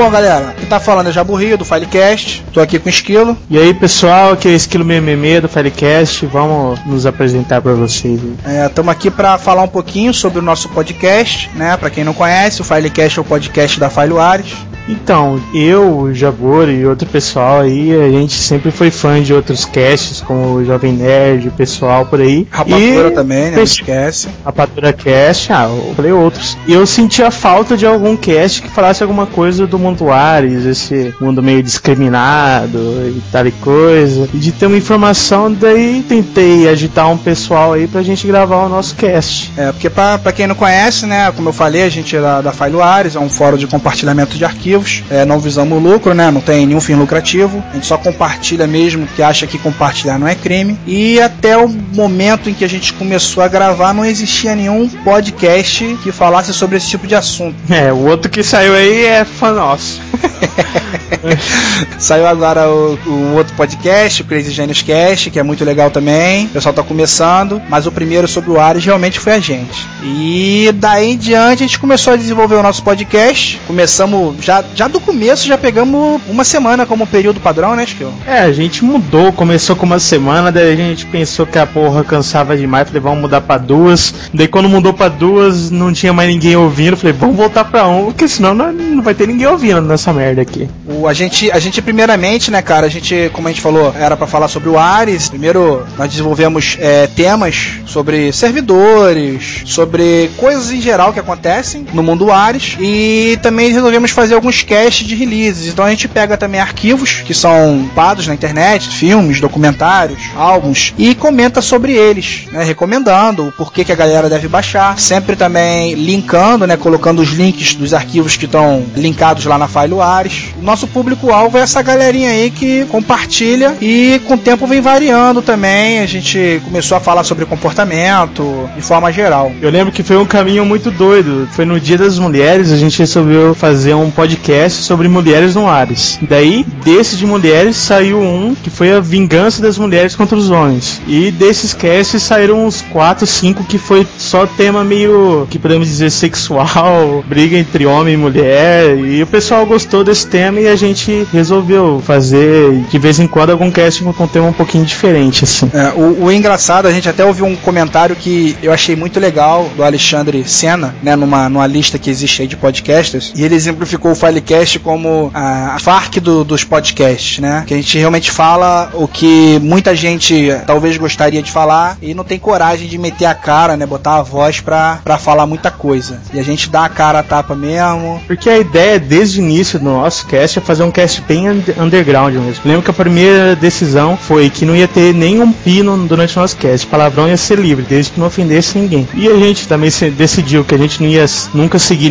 Bom, 0.00 0.10
galera, 0.10 0.54
quem 0.58 0.66
tá 0.66 0.80
falando 0.80 1.10
é 1.10 1.12
Jabu 1.12 1.34
Rio, 1.34 1.58
do 1.58 1.64
Filecast. 1.64 2.42
Tô 2.54 2.60
aqui 2.62 2.78
com 2.78 2.86
o 2.86 2.88
Esquilo. 2.88 3.36
E 3.50 3.58
aí 3.58 3.74
pessoal, 3.74 4.32
aqui 4.32 4.48
é 4.48 4.52
o 4.52 4.54
Esquilo 4.54 4.82
Mememe 4.82 5.42
do 5.42 5.48
Filecast, 5.48 6.24
vamos 6.24 6.82
nos 6.86 7.04
apresentar 7.04 7.60
para 7.60 7.74
vocês. 7.74 8.18
Estamos 8.66 8.90
aqui 8.90 9.10
para 9.10 9.36
falar 9.36 9.62
um 9.62 9.68
pouquinho 9.68 10.14
sobre 10.14 10.38
o 10.38 10.42
nosso 10.42 10.70
podcast, 10.70 11.50
né? 11.54 11.76
Para 11.76 11.90
quem 11.90 12.02
não 12.02 12.14
conhece, 12.14 12.62
o 12.62 12.64
Filecast 12.64 13.18
é 13.18 13.20
o 13.20 13.24
podcast 13.26 13.78
da 13.78 13.90
Filewares. 13.90 14.56
Então, 14.88 15.40
eu, 15.54 15.98
o 15.98 16.14
Jabor 16.14 16.68
e 16.68 16.84
outro 16.86 17.06
pessoal 17.08 17.60
aí, 17.60 17.92
a 17.94 18.10
gente 18.10 18.34
sempre 18.34 18.70
foi 18.70 18.90
fã 18.90 19.22
de 19.22 19.32
outros 19.32 19.64
casts, 19.64 20.20
como 20.20 20.54
o 20.54 20.64
Jovem 20.64 20.92
Nerd, 20.92 21.48
o 21.48 21.52
pessoal 21.52 22.04
por 22.06 22.20
aí. 22.20 22.46
Rapadura 22.50 23.08
E- 23.08 23.10
também, 23.12 23.50
né? 23.50 23.56
Não 23.56 23.62
esquece. 23.62 24.28
Rapadura 24.44 24.92
Cast, 24.92 25.52
ah, 25.52 25.68
eu 25.68 25.94
falei 25.94 26.12
outros. 26.12 26.56
E 26.66 26.72
eu 26.72 26.86
sentia 26.86 27.30
falta 27.30 27.76
de 27.76 27.86
algum 27.86 28.16
cast 28.16 28.62
que 28.62 28.68
falasse 28.68 29.02
alguma 29.02 29.26
coisa 29.26 29.66
do 29.66 29.78
mundo 29.78 30.10
Ares, 30.10 30.64
esse 30.64 31.14
mundo 31.20 31.42
meio 31.42 31.62
discriminado 31.62 32.78
e 32.78 33.22
tal 33.30 33.46
e 33.46 33.52
coisa. 33.52 34.28
E 34.32 34.38
de 34.38 34.52
ter 34.52 34.66
uma 34.66 34.76
informação, 34.76 35.52
daí 35.52 36.04
tentei 36.08 36.68
agitar 36.68 37.10
um 37.10 37.16
pessoal 37.18 37.72
aí 37.74 37.86
pra 37.86 38.02
gente 38.02 38.26
gravar 38.26 38.64
o 38.66 38.68
nosso 38.68 38.94
cast. 38.96 39.52
É, 39.56 39.70
porque 39.72 39.88
pra, 39.90 40.18
pra 40.18 40.32
quem 40.32 40.46
não 40.46 40.54
conhece, 40.54 41.06
né, 41.06 41.30
como 41.34 41.48
eu 41.48 41.52
falei, 41.52 41.82
a 41.82 41.88
gente 41.88 42.16
é 42.16 42.20
da, 42.20 42.40
da 42.40 42.52
Failuares, 42.52 43.14
é 43.16 43.20
um 43.20 43.28
fórum 43.28 43.56
de 43.56 43.66
compartilhamento 43.66 44.36
de 44.36 44.44
arquivos, 44.44 44.69
é, 45.10 45.24
não 45.24 45.38
visamos 45.38 45.82
lucro, 45.82 46.14
né, 46.14 46.30
não 46.30 46.40
tem 46.40 46.66
nenhum 46.66 46.80
fim 46.80 46.94
lucrativo, 46.94 47.62
a 47.70 47.74
gente 47.74 47.86
só 47.86 47.96
compartilha 47.96 48.66
mesmo, 48.66 49.06
que 49.16 49.22
acha 49.22 49.46
que 49.46 49.58
compartilhar 49.58 50.18
não 50.18 50.28
é 50.28 50.34
crime, 50.34 50.78
e 50.86 51.20
até 51.20 51.56
o 51.56 51.68
momento 51.68 52.48
em 52.48 52.54
que 52.54 52.64
a 52.64 52.68
gente 52.68 52.92
começou 52.92 53.42
a 53.42 53.48
gravar, 53.48 53.92
não 53.92 54.04
existia 54.04 54.54
nenhum 54.54 54.88
podcast 54.88 55.98
que 56.02 56.12
falasse 56.12 56.52
sobre 56.52 56.76
esse 56.76 56.88
tipo 56.88 57.06
de 57.06 57.14
assunto. 57.14 57.56
É, 57.80 57.92
o 57.92 58.08
outro 58.08 58.30
que 58.30 58.42
saiu 58.42 58.74
aí 58.74 59.04
é 59.06 59.24
fã 59.24 59.52
nosso. 59.52 60.00
Saiu 61.98 62.26
agora 62.26 62.68
o, 62.68 62.98
o 63.06 63.34
outro 63.36 63.54
podcast, 63.54 64.22
o 64.22 64.24
Crazy 64.24 64.50
Genius 64.50 64.82
Cast, 64.82 65.30
que 65.30 65.38
é 65.38 65.42
muito 65.42 65.64
legal 65.64 65.90
também. 65.90 66.46
O 66.46 66.50
pessoal 66.50 66.74
tá 66.74 66.82
começando, 66.82 67.60
mas 67.68 67.86
o 67.86 67.92
primeiro 67.92 68.26
sobre 68.26 68.50
o 68.50 68.60
Ares 68.60 68.84
realmente 68.84 69.18
foi 69.18 69.34
a 69.34 69.38
gente. 69.38 69.86
E 70.02 70.70
daí 70.74 71.12
em 71.12 71.16
diante 71.16 71.62
a 71.62 71.66
gente 71.66 71.78
começou 71.78 72.12
a 72.12 72.16
desenvolver 72.16 72.56
o 72.56 72.62
nosso 72.62 72.82
podcast. 72.82 73.60
Começamos 73.66 74.42
já, 74.42 74.59
já 74.74 74.88
do 74.88 75.00
começo, 75.00 75.46
já 75.46 75.58
pegamos 75.58 76.20
uma 76.28 76.44
semana 76.44 76.86
como 76.86 77.06
período 77.06 77.40
padrão, 77.40 77.74
né, 77.76 77.84
Skill? 77.84 78.12
É, 78.26 78.40
a 78.40 78.52
gente 78.52 78.84
mudou, 78.84 79.32
começou 79.32 79.76
com 79.76 79.86
uma 79.86 79.98
semana, 79.98 80.52
daí 80.52 80.72
a 80.72 80.76
gente 80.76 81.06
pensou 81.06 81.46
que 81.46 81.58
a 81.58 81.66
porra 81.66 82.04
cansava 82.04 82.56
demais, 82.56 82.86
falei, 82.88 83.00
vamos 83.00 83.20
mudar 83.20 83.40
pra 83.40 83.58
duas. 83.58 84.14
Daí 84.32 84.48
quando 84.48 84.68
mudou 84.68 84.92
pra 84.92 85.08
duas, 85.08 85.70
não 85.70 85.92
tinha 85.92 86.12
mais 86.12 86.28
ninguém 86.28 86.56
ouvindo, 86.56 86.96
falei, 86.96 87.12
vamos 87.12 87.36
voltar 87.36 87.64
pra 87.64 87.86
um, 87.86 88.06
porque 88.06 88.28
senão 88.28 88.54
não, 88.54 88.72
não 88.72 89.02
vai 89.02 89.14
ter 89.14 89.26
ninguém 89.26 89.46
ouvindo 89.46 89.80
nessa 89.82 90.12
merda 90.12 90.42
aqui. 90.42 90.68
O, 90.86 91.06
a, 91.06 91.12
gente, 91.12 91.50
a 91.50 91.58
gente, 91.58 91.80
primeiramente, 91.82 92.50
né, 92.50 92.62
cara, 92.62 92.86
a 92.86 92.90
gente, 92.90 93.30
como 93.32 93.48
a 93.48 93.50
gente 93.50 93.60
falou, 93.60 93.94
era 93.98 94.16
pra 94.16 94.26
falar 94.26 94.48
sobre 94.48 94.68
o 94.68 94.78
Ares. 94.78 95.28
Primeiro, 95.28 95.86
nós 95.96 96.10
desenvolvemos 96.10 96.76
é, 96.80 97.06
temas 97.06 97.80
sobre 97.86 98.32
servidores, 98.32 99.62
sobre 99.66 100.30
coisas 100.36 100.70
em 100.70 100.80
geral 100.80 101.12
que 101.12 101.20
acontecem 101.20 101.86
no 101.92 102.02
mundo 102.02 102.30
Ares. 102.30 102.76
E 102.80 103.38
também 103.42 103.72
resolvemos 103.72 104.10
fazer 104.10 104.34
alguns 104.34 104.49
casts 104.62 105.06
de 105.06 105.14
releases. 105.14 105.68
Então 105.68 105.84
a 105.84 105.90
gente 105.90 106.08
pega 106.08 106.36
também 106.36 106.60
arquivos 106.60 107.22
que 107.24 107.34
são 107.34 107.88
pados 107.94 108.26
na 108.26 108.34
internet, 108.34 108.88
filmes, 108.88 109.40
documentários, 109.40 110.22
álbuns, 110.36 110.94
e 110.98 111.14
comenta 111.14 111.60
sobre 111.60 111.92
eles, 111.92 112.46
né, 112.52 112.64
recomendando 112.64 113.48
o 113.48 113.52
porquê 113.52 113.84
que 113.84 113.92
a 113.92 113.96
galera 113.96 114.28
deve 114.28 114.48
baixar. 114.48 114.98
Sempre 114.98 115.36
também 115.36 115.94
linkando, 115.94 116.66
né, 116.66 116.76
colocando 116.76 117.20
os 117.20 117.30
links 117.30 117.74
dos 117.74 117.94
arquivos 117.94 118.36
que 118.36 118.46
estão 118.46 118.84
linkados 118.96 119.44
lá 119.44 119.58
na 119.58 119.68
file 119.68 120.00
Ares. 120.00 120.46
O 120.58 120.62
nosso 120.62 120.86
público-alvo 120.86 121.58
é 121.58 121.60
essa 121.62 121.82
galerinha 121.82 122.30
aí 122.30 122.50
que 122.50 122.84
compartilha 122.86 123.76
e 123.80 124.20
com 124.26 124.34
o 124.34 124.38
tempo 124.38 124.66
vem 124.66 124.80
variando 124.80 125.42
também. 125.42 126.00
A 126.00 126.06
gente 126.06 126.60
começou 126.64 126.96
a 126.96 127.00
falar 127.00 127.24
sobre 127.24 127.44
comportamento 127.44 128.68
de 128.74 128.82
forma 128.82 129.12
geral. 129.12 129.52
Eu 129.60 129.70
lembro 129.70 129.92
que 129.92 130.02
foi 130.02 130.16
um 130.16 130.26
caminho 130.26 130.64
muito 130.64 130.90
doido. 130.90 131.48
Foi 131.52 131.64
no 131.64 131.78
Dia 131.78 131.98
das 131.98 132.18
Mulheres, 132.18 132.72
a 132.72 132.76
gente 132.76 132.98
resolveu 132.98 133.54
fazer 133.54 133.94
um 133.94 134.10
podcast 134.10 134.39
sobre 134.70 135.08
mulheres 135.08 135.54
no 135.54 135.68
Ares. 135.68 136.18
Daí, 136.22 136.64
desse 136.84 137.16
de 137.16 137.26
mulheres, 137.26 137.76
saiu 137.76 138.20
um 138.20 138.54
que 138.54 138.70
foi 138.70 138.92
a 138.92 139.00
vingança 139.00 139.62
das 139.62 139.78
mulheres 139.78 140.16
contra 140.16 140.36
os 140.36 140.50
homens. 140.50 141.00
E 141.06 141.30
desses 141.30 141.72
casts 141.72 142.22
saíram 142.22 142.66
uns 142.66 142.82
4, 142.82 143.26
5 143.26 143.64
que 143.64 143.78
foi 143.78 144.06
só 144.18 144.46
tema 144.46 144.82
meio, 144.82 145.46
que 145.50 145.58
podemos 145.58 145.88
dizer, 145.88 146.10
sexual, 146.10 147.24
briga 147.28 147.56
entre 147.56 147.86
homem 147.86 148.14
e 148.14 148.16
mulher. 148.16 148.98
E 148.98 149.22
o 149.22 149.26
pessoal 149.26 149.64
gostou 149.66 150.02
desse 150.02 150.26
tema 150.26 150.60
e 150.60 150.68
a 150.68 150.76
gente 150.76 151.26
resolveu 151.32 152.02
fazer 152.04 152.72
de 152.90 152.98
vez 152.98 153.18
em 153.18 153.26
quando 153.26 153.50
algum 153.50 153.70
casting 153.70 154.10
com 154.12 154.24
um 154.24 154.28
tema 154.28 154.46
um 154.46 154.52
pouquinho 154.52 154.84
diferente, 154.84 155.44
assim. 155.44 155.70
É, 155.72 155.92
o, 155.94 156.24
o 156.24 156.32
engraçado, 156.32 156.86
a 156.86 156.92
gente 156.92 157.08
até 157.08 157.24
ouviu 157.24 157.46
um 157.46 157.56
comentário 157.56 158.16
que 158.16 158.56
eu 158.62 158.72
achei 158.72 158.96
muito 158.96 159.20
legal 159.20 159.70
do 159.76 159.84
Alexandre 159.84 160.44
Senna, 160.46 160.94
né, 161.02 161.14
numa, 161.16 161.48
numa 161.48 161.66
lista 161.66 161.98
que 161.98 162.10
existe 162.10 162.42
aí 162.42 162.48
de 162.48 162.56
podcasters, 162.56 163.32
e 163.36 163.44
ele 163.44 163.54
exemplificou 163.54 164.12
o 164.12 164.14
Filecast 164.30 164.78
como 164.78 165.30
a, 165.34 165.74
a 165.74 165.78
FARC 165.80 166.20
do- 166.20 166.44
dos 166.44 166.62
podcasts, 166.62 167.38
né? 167.40 167.64
Que 167.66 167.74
a 167.74 167.76
gente 167.76 167.98
realmente 167.98 168.30
fala 168.30 168.90
o 168.94 169.08
que 169.08 169.58
muita 169.60 169.94
gente 169.96 170.50
talvez 170.66 170.96
gostaria 170.96 171.42
de 171.42 171.50
falar 171.50 171.98
e 172.00 172.14
não 172.14 172.22
tem 172.22 172.38
coragem 172.38 172.88
de 172.88 172.96
meter 172.96 173.26
a 173.26 173.34
cara, 173.34 173.76
né, 173.76 173.84
botar 173.84 174.16
a 174.18 174.22
voz 174.22 174.60
pra, 174.60 175.00
pra 175.02 175.18
falar 175.18 175.46
muita 175.46 175.70
coisa. 175.70 176.20
E 176.32 176.38
a 176.38 176.42
gente 176.44 176.70
dá 176.70 176.84
a 176.84 176.88
cara 176.88 177.18
a 177.18 177.22
tapa 177.22 177.54
mesmo. 177.56 178.20
Porque 178.26 178.48
a 178.48 178.58
ideia 178.58 178.98
desde 179.00 179.40
o 179.40 179.44
início 179.44 179.78
do 179.78 179.84
nosso 179.86 180.26
cast 180.26 180.58
é 180.58 180.62
fazer 180.62 180.84
um 180.84 180.90
cast 180.90 181.20
bem 181.22 181.50
under- 181.50 181.80
underground 181.82 182.34
mesmo. 182.34 182.62
Lembro 182.64 182.82
que 182.82 182.90
a 182.90 182.94
primeira 182.94 183.56
decisão 183.56 184.16
foi 184.16 184.48
que 184.48 184.64
não 184.64 184.76
ia 184.76 184.86
ter 184.88 185.12
nenhum 185.12 185.50
pino 185.52 185.96
durante 186.06 186.36
o 186.36 186.40
nosso 186.40 186.56
cast. 186.56 186.86
Palavrão 186.86 187.28
ia 187.28 187.36
ser 187.36 187.58
livre, 187.58 187.84
desde 187.88 188.12
que 188.12 188.20
não 188.20 188.28
ofendesse 188.28 188.78
ninguém. 188.78 189.08
E 189.14 189.26
a 189.28 189.34
gente 189.36 189.66
também 189.66 189.90
decidiu 190.16 190.64
que 190.64 190.74
a 190.74 190.78
gente 190.78 191.02
não 191.02 191.08
ia 191.08 191.24
nunca 191.52 191.78
seguir 191.78 192.10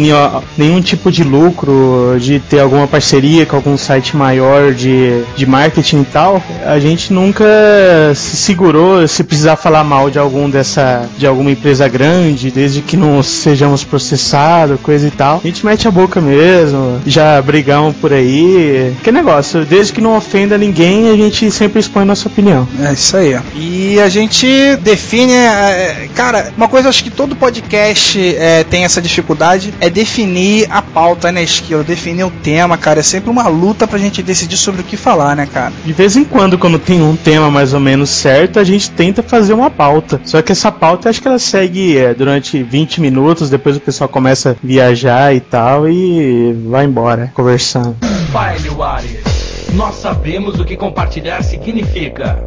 nenhum 0.57 0.81
tipo 0.81 1.11
de 1.11 1.23
lucro, 1.23 2.08
de 2.17 2.39
ter 2.39 2.59
alguma 2.59 2.87
parceria 2.87 3.45
com 3.45 3.55
algum 3.55 3.77
site 3.77 4.15
maior 4.15 4.73
de, 4.73 5.23
de 5.35 5.45
marketing 5.45 6.01
e 6.01 6.05
tal. 6.05 6.43
A 6.65 6.79
gente 6.79 7.11
nunca 7.13 7.45
se 8.15 8.37
segurou 8.37 9.07
se 9.07 9.23
precisar 9.23 9.55
falar 9.55 9.83
mal 9.83 10.09
de 10.09 10.17
algum 10.17 10.49
dessa 10.49 11.07
de 11.17 11.27
alguma 11.27 11.51
empresa 11.51 11.87
grande, 11.87 12.51
desde 12.51 12.81
que 12.81 12.95
não 12.95 13.21
sejamos 13.21 13.83
processados, 13.83 14.79
coisa 14.81 15.07
e 15.07 15.11
tal. 15.11 15.41
A 15.43 15.47
gente 15.47 15.65
mete 15.65 15.87
a 15.87 15.91
boca 15.91 16.21
mesmo, 16.21 16.99
já 17.05 17.41
brigamos 17.41 17.95
por 17.97 18.13
aí. 18.13 18.93
Que 19.03 19.11
negócio, 19.11 19.65
desde 19.65 19.93
que 19.93 20.01
não 20.01 20.15
ofenda 20.15 20.57
ninguém, 20.57 21.09
a 21.09 21.15
gente 21.15 21.51
sempre 21.51 21.79
expõe 21.79 22.05
nossa 22.05 22.27
opinião. 22.27 22.67
É 22.81 22.93
isso 22.93 23.17
aí. 23.17 23.37
E 23.55 23.99
a 23.99 24.09
gente 24.09 24.47
define. 24.77 25.33
é, 25.33 26.09
cara, 26.15 26.51
uma 26.55 26.67
coisa 26.67 26.89
acho 26.89 27.03
que 27.03 27.09
todo 27.09 27.35
podcast 27.35 28.35
é, 28.35 28.63
tem 28.63 28.83
essa 28.83 29.01
dificuldade 29.01 29.73
é 29.79 29.89
definir 29.89 30.67
a 30.69 30.81
pauta, 30.81 31.31
né, 31.31 31.43
Esquilo? 31.43 31.83
Definir 31.99 32.23
o 32.23 32.31
tema, 32.31 32.77
cara. 32.77 33.01
É 33.01 33.03
sempre 33.03 33.29
uma 33.29 33.49
luta 33.49 33.85
pra 33.85 33.99
gente 33.99 34.23
decidir 34.23 34.55
sobre 34.55 34.79
o 34.79 34.83
que 34.85 34.95
falar, 34.95 35.35
né, 35.35 35.45
cara? 35.45 35.73
De 35.83 35.91
vez 35.91 36.15
em 36.15 36.23
quando, 36.23 36.57
quando 36.57 36.79
tem 36.79 37.01
um 37.01 37.13
tema 37.13 37.51
mais 37.51 37.73
ou 37.73 37.79
menos 37.81 38.09
certo, 38.09 38.57
a 38.57 38.63
gente 38.63 38.89
tenta 38.89 39.21
fazer 39.21 39.51
uma 39.51 39.69
pauta. 39.69 40.21
Só 40.23 40.41
que 40.41 40.53
essa 40.53 40.71
pauta, 40.71 41.09
acho 41.09 41.21
que 41.21 41.27
ela 41.27 41.37
segue 41.37 41.97
é, 41.97 42.13
durante 42.13 42.63
20 42.63 43.01
minutos, 43.01 43.49
depois 43.49 43.75
o 43.75 43.81
pessoal 43.81 44.07
começa 44.07 44.51
a 44.51 44.55
viajar 44.65 45.35
e 45.35 45.41
tal, 45.41 45.89
e 45.89 46.53
vai 46.69 46.85
embora, 46.85 47.33
conversando. 47.35 47.97
Warriors. 48.31 49.69
Nós 49.73 49.95
sabemos 49.95 50.57
o 50.57 50.63
que 50.63 50.77
compartilhar 50.77 51.43
significa. 51.43 52.41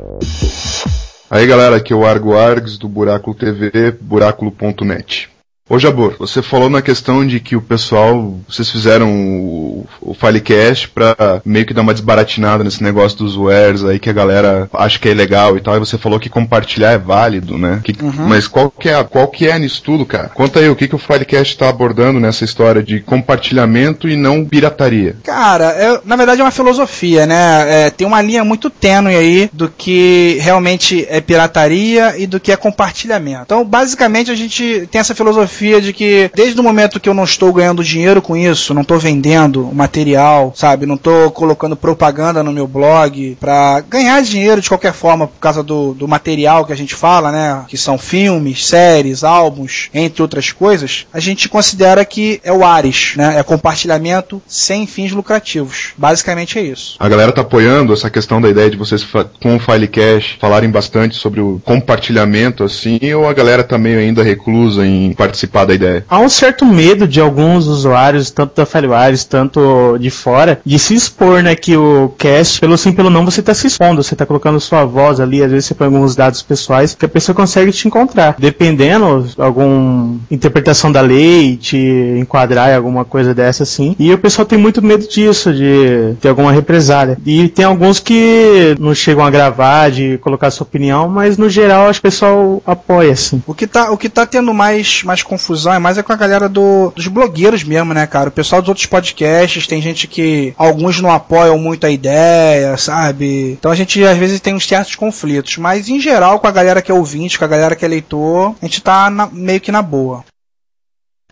Aí 1.31 1.47
galera, 1.47 1.77
aqui 1.77 1.93
é 1.93 1.97
o 1.97 2.07
Argo 2.07 2.35
Args 2.35 2.79
do 2.79 2.89
Buráculo 2.89 3.37
TV, 3.37 3.95
buráculo.net. 4.01 5.32
Ô 5.71 5.79
Jabor, 5.79 6.17
você 6.19 6.43
falou 6.43 6.69
na 6.69 6.83
questão 6.83 7.25
de 7.27 7.39
que 7.39 7.55
o 7.55 7.63
pessoal, 7.63 8.37
vocês 8.49 8.69
fizeram 8.69 9.09
o, 9.15 9.87
o 10.03 10.13
Filecast 10.13 10.89
pra 10.89 11.41
meio 11.45 11.65
que 11.65 11.73
dar 11.73 11.83
uma 11.83 11.95
desbaratinada 11.95 12.65
nesse 12.65 12.83
negócio 12.83 13.17
dos 13.19 13.37
wares 13.37 13.85
aí 13.85 13.99
que 14.01 14.11
a 14.11 14.13
galera 14.13 14.69
acha 14.75 14.99
que 14.99 15.09
é 15.09 15.15
legal 15.15 15.57
e 15.57 15.61
tal, 15.61 15.77
e 15.77 15.79
você 15.79 15.97
falou 15.97 16.19
que 16.19 16.29
compartilhar 16.29 16.91
é 16.91 16.99
válido, 16.99 17.57
né? 17.57 17.81
Que- 17.85 17.95
Mas 18.29 18.49
qual 18.49 18.71
que, 18.71 18.89
é, 18.89 19.03
qual 19.05 19.29
que 19.29 19.47
é 19.49 19.57
nisso 19.59 19.83
tudo, 19.85 20.05
cara? 20.05 20.29
Conta 20.35 20.59
aí, 20.59 20.69
o 20.69 20.75
que, 20.77 20.89
que 20.89 20.97
o 20.97 20.99
Filecast 20.99 21.57
tá 21.57 21.69
abordando 21.69 22.19
nessa 22.19 22.45
história 22.45 22.83
de 22.83 22.99
compartilhamento 23.01 24.09
e 24.09 24.17
não 24.17 24.45
pirataria? 24.45 25.17
Cara, 25.23 25.67
é- 25.71 26.01
na 26.05 26.17
verdade 26.17 26.41
é 26.41 26.45
uma 26.45 26.51
filosofia, 26.51 27.25
né? 27.25 27.87
É, 27.87 27.91
tem 27.91 28.07
uma 28.07 28.21
linha 28.21 28.45
muito 28.45 28.69
tênue 28.69 29.15
aí 29.15 29.49
do 29.53 29.69
que 29.71 30.39
realmente 30.43 31.07
é 31.09 31.21
pirataria 31.21 32.19
e 32.19 32.27
do 32.27 32.41
que 32.41 32.51
é 32.51 32.57
compartilhamento. 32.57 33.43
Então, 33.47 33.65
basicamente, 33.65 34.31
a 34.31 34.35
gente 34.35 34.89
tem 34.91 35.01
essa 35.01 35.15
filosofia 35.15 35.52
de 35.81 35.93
que 35.93 36.31
desde 36.35 36.59
o 36.61 36.63
momento 36.63 36.99
que 36.99 37.09
eu 37.09 37.15
não 37.15 37.25
estou 37.25 37.53
ganhando 37.53 37.85
dinheiro 37.85 38.21
com 38.21 38.37
isso, 38.37 38.75
não 38.75 38.83
estou 38.83 38.99
vendendo 38.99 39.71
material, 39.73 40.53
sabe? 40.57 40.87
Não 40.87 40.97
estou 40.97 41.31
colocando 41.31 41.77
propaganda 41.77 42.43
no 42.43 42.53
meu 42.53 42.67
blog 42.67 43.37
pra 43.39 43.81
ganhar 43.81 44.21
dinheiro 44.23 44.61
de 44.61 44.69
qualquer 44.69 44.93
forma 44.93 45.29
por 45.29 45.39
causa 45.39 45.63
do, 45.63 45.95
do 45.95 46.09
material 46.09 46.65
que 46.65 46.73
a 46.73 46.77
gente 46.77 46.95
fala, 46.95 47.31
né? 47.31 47.65
Que 47.69 47.77
são 47.77 47.97
filmes, 47.97 48.67
séries, 48.67 49.23
álbuns, 49.23 49.89
entre 49.95 50.23
outras 50.23 50.51
coisas. 50.51 51.07
A 51.13 51.21
gente 51.21 51.49
considera 51.49 52.05
que 52.05 52.41
é 52.43 52.53
o 52.53 52.65
Ares, 52.65 53.15
né? 53.17 53.39
É 53.39 53.43
compartilhamento 53.43 54.43
sem 54.47 54.87
fins 54.87 55.13
lucrativos. 55.13 55.93
Basicamente 55.97 56.59
é 56.59 56.63
isso. 56.63 56.97
A 56.99 57.09
galera 57.09 57.33
tá 57.33 57.43
apoiando 57.43 57.93
essa 57.93 58.11
questão 58.11 58.41
da 58.41 58.49
ideia 58.49 58.71
de 58.71 58.77
vocês 58.77 59.07
com 59.41 59.57
o 59.57 59.61
Filecast 59.61 60.39
falarem 60.41 60.71
bastante 60.71 61.15
sobre 61.15 61.41
o 61.41 61.61
compartilhamento 61.65 62.65
assim, 62.65 62.99
ou 63.15 63.29
a 63.29 63.33
galera 63.33 63.63
tá 63.63 63.79
meio 63.79 63.99
ainda 63.99 64.23
reclusa 64.23 64.87
em 64.87 65.13
participar 65.13 65.42
da 65.47 65.75
ideia? 65.75 66.05
Há 66.09 66.19
um 66.19 66.29
certo 66.29 66.65
medo 66.65 67.07
de 67.07 67.21
alguns 67.21 67.67
usuários, 67.67 68.31
tanto 68.31 68.55
da 68.57 68.67
FileWires, 68.67 69.25
tanto 69.25 69.97
de 69.99 70.11
fora, 70.11 70.61
de 70.65 70.79
se 70.79 70.95
expor, 70.95 71.43
né? 71.43 71.55
Que 71.55 71.77
o 71.77 72.13
cast, 72.19 72.61
pelo 72.61 72.77
sim, 72.77 72.93
pelo 72.93 73.11
não, 73.11 73.25
você 73.25 73.43
tá 73.43 73.55
se 73.55 73.67
expondo, 73.67 74.03
você 74.03 74.17
tá 74.17 74.27
colocando 74.27 74.61
sua 74.61 74.85
voz 74.85 75.21
ali, 75.21 75.43
às 75.43 75.51
vezes 75.51 75.67
você 75.67 75.75
põe 75.75 75.87
alguns 75.87 76.15
dados 76.17 76.43
pessoais 76.43 76.95
que 76.95 77.05
a 77.05 77.09
pessoa 77.09 77.35
consegue 77.35 77.73
te 77.73 77.87
encontrar. 77.87 78.37
Dependendo, 78.39 79.27
alguma 79.39 80.17
interpretação 80.31 80.91
da 80.91 81.01
lei, 81.01 81.57
te 81.57 81.79
enquadrar 82.19 82.71
em 82.71 82.77
alguma 82.77 83.05
coisa 83.05 83.35
dessa 83.35 83.63
assim. 83.63 83.95
E 83.99 84.13
o 84.13 84.19
pessoal 84.19 84.47
tem 84.47 84.59
muito 84.59 84.83
medo 84.83 85.07
disso, 85.07 85.53
de 85.53 86.15
ter 86.21 86.29
alguma 86.29 86.53
represália. 86.53 87.19
E 87.25 87.49
tem 87.49 87.65
alguns 87.65 87.99
que 87.99 88.75
não 88.79 88.95
chegam 88.95 89.25
a 89.25 89.31
gravar, 89.31 89.91
de 89.91 90.19
colocar 90.19 90.51
sua 90.51 90.65
opinião, 90.65 91.09
mas 91.09 91.37
no 91.37 91.49
geral 91.49 91.89
acho 91.89 92.01
que 92.01 92.09
o 92.09 92.11
pessoal 92.11 92.63
apoia, 92.67 93.13
assim. 93.13 93.43
O 93.47 93.55
que 93.55 93.67
tá, 93.67 93.91
o 93.91 93.97
que 93.97 94.09
tá 94.09 94.27
tendo 94.27 94.53
mais, 94.53 95.03
mais 95.05 95.23
confusão 95.33 95.73
é 95.73 95.79
mais 95.79 95.97
é 95.97 96.03
com 96.03 96.13
a 96.13 96.17
galera 96.17 96.47
do, 96.47 96.93
dos 96.95 97.07
blogueiros 97.09 97.65
mesmo, 97.65 97.95
né, 97.95 98.07
cara? 98.07 98.29
O 98.29 98.33
pessoal 98.33 98.61
dos 98.61 98.69
outros 98.69 98.85
podcasts, 98.85 99.67
tem 99.67 99.81
gente 99.81 100.07
que 100.07 100.53
alguns 100.59 101.01
não 101.01 101.11
apoiam 101.11 101.59
muito 101.59 101.87
a 101.87 101.91
ideia, 101.91 102.77
sabe? 102.77 103.53
Então 103.53 103.71
a 103.71 103.75
gente 103.75 104.05
às 104.05 104.19
vezes 104.19 104.41
tem 104.41 104.55
uns 104.55 104.69
certos 104.69 104.95
conflitos, 104.95 105.57
mas 105.57 105.89
em 105.89 105.99
geral 105.99 106.39
com 106.39 106.47
a 106.47 106.51
galera 106.51 106.83
que 106.83 106.93
é 106.93 106.95
ouvinte, 106.95 107.39
com 107.39 107.47
a 107.47 107.49
galera 107.49 107.75
que 107.75 107.85
é 107.85 107.89
leitor, 107.89 108.55
a 108.61 108.67
gente 108.67 108.83
tá 108.83 109.09
na, 109.09 109.27
meio 109.27 109.61
que 109.61 109.73
na 109.73 109.81
boa. 109.81 110.23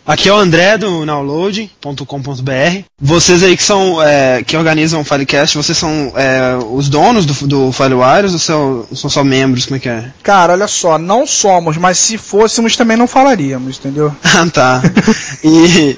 Aqui 0.06 0.28
é 0.28 0.32
o 0.32 0.36
André 0.36 0.76
do 0.78 1.04
download.com.br. 1.06 2.84
Vocês 3.00 3.42
aí 3.42 3.56
que 3.56 3.62
são 3.62 4.02
é, 4.02 4.42
que 4.42 4.56
organizam 4.56 5.00
o 5.00 5.04
Filecast, 5.04 5.56
vocês 5.56 5.76
são 5.76 6.12
é, 6.16 6.58
os 6.70 6.88
donos 6.88 7.24
do, 7.24 7.46
do 7.46 7.72
Filewires 7.72 8.32
ou 8.32 8.38
são, 8.38 8.86
são 8.94 9.08
só 9.08 9.22
membros? 9.22 9.66
Como 9.66 9.76
é 9.76 9.80
que 9.80 9.88
é? 9.88 10.10
Cara, 10.22 10.52
olha 10.52 10.68
só, 10.68 10.98
não 10.98 11.26
somos, 11.26 11.76
mas 11.76 11.98
se 11.98 12.18
fôssemos 12.18 12.76
também 12.76 12.96
não 12.96 13.06
falaríamos, 13.06 13.78
entendeu? 13.78 14.14
ah, 14.24 14.46
tá. 14.52 14.82
E, 15.42 15.96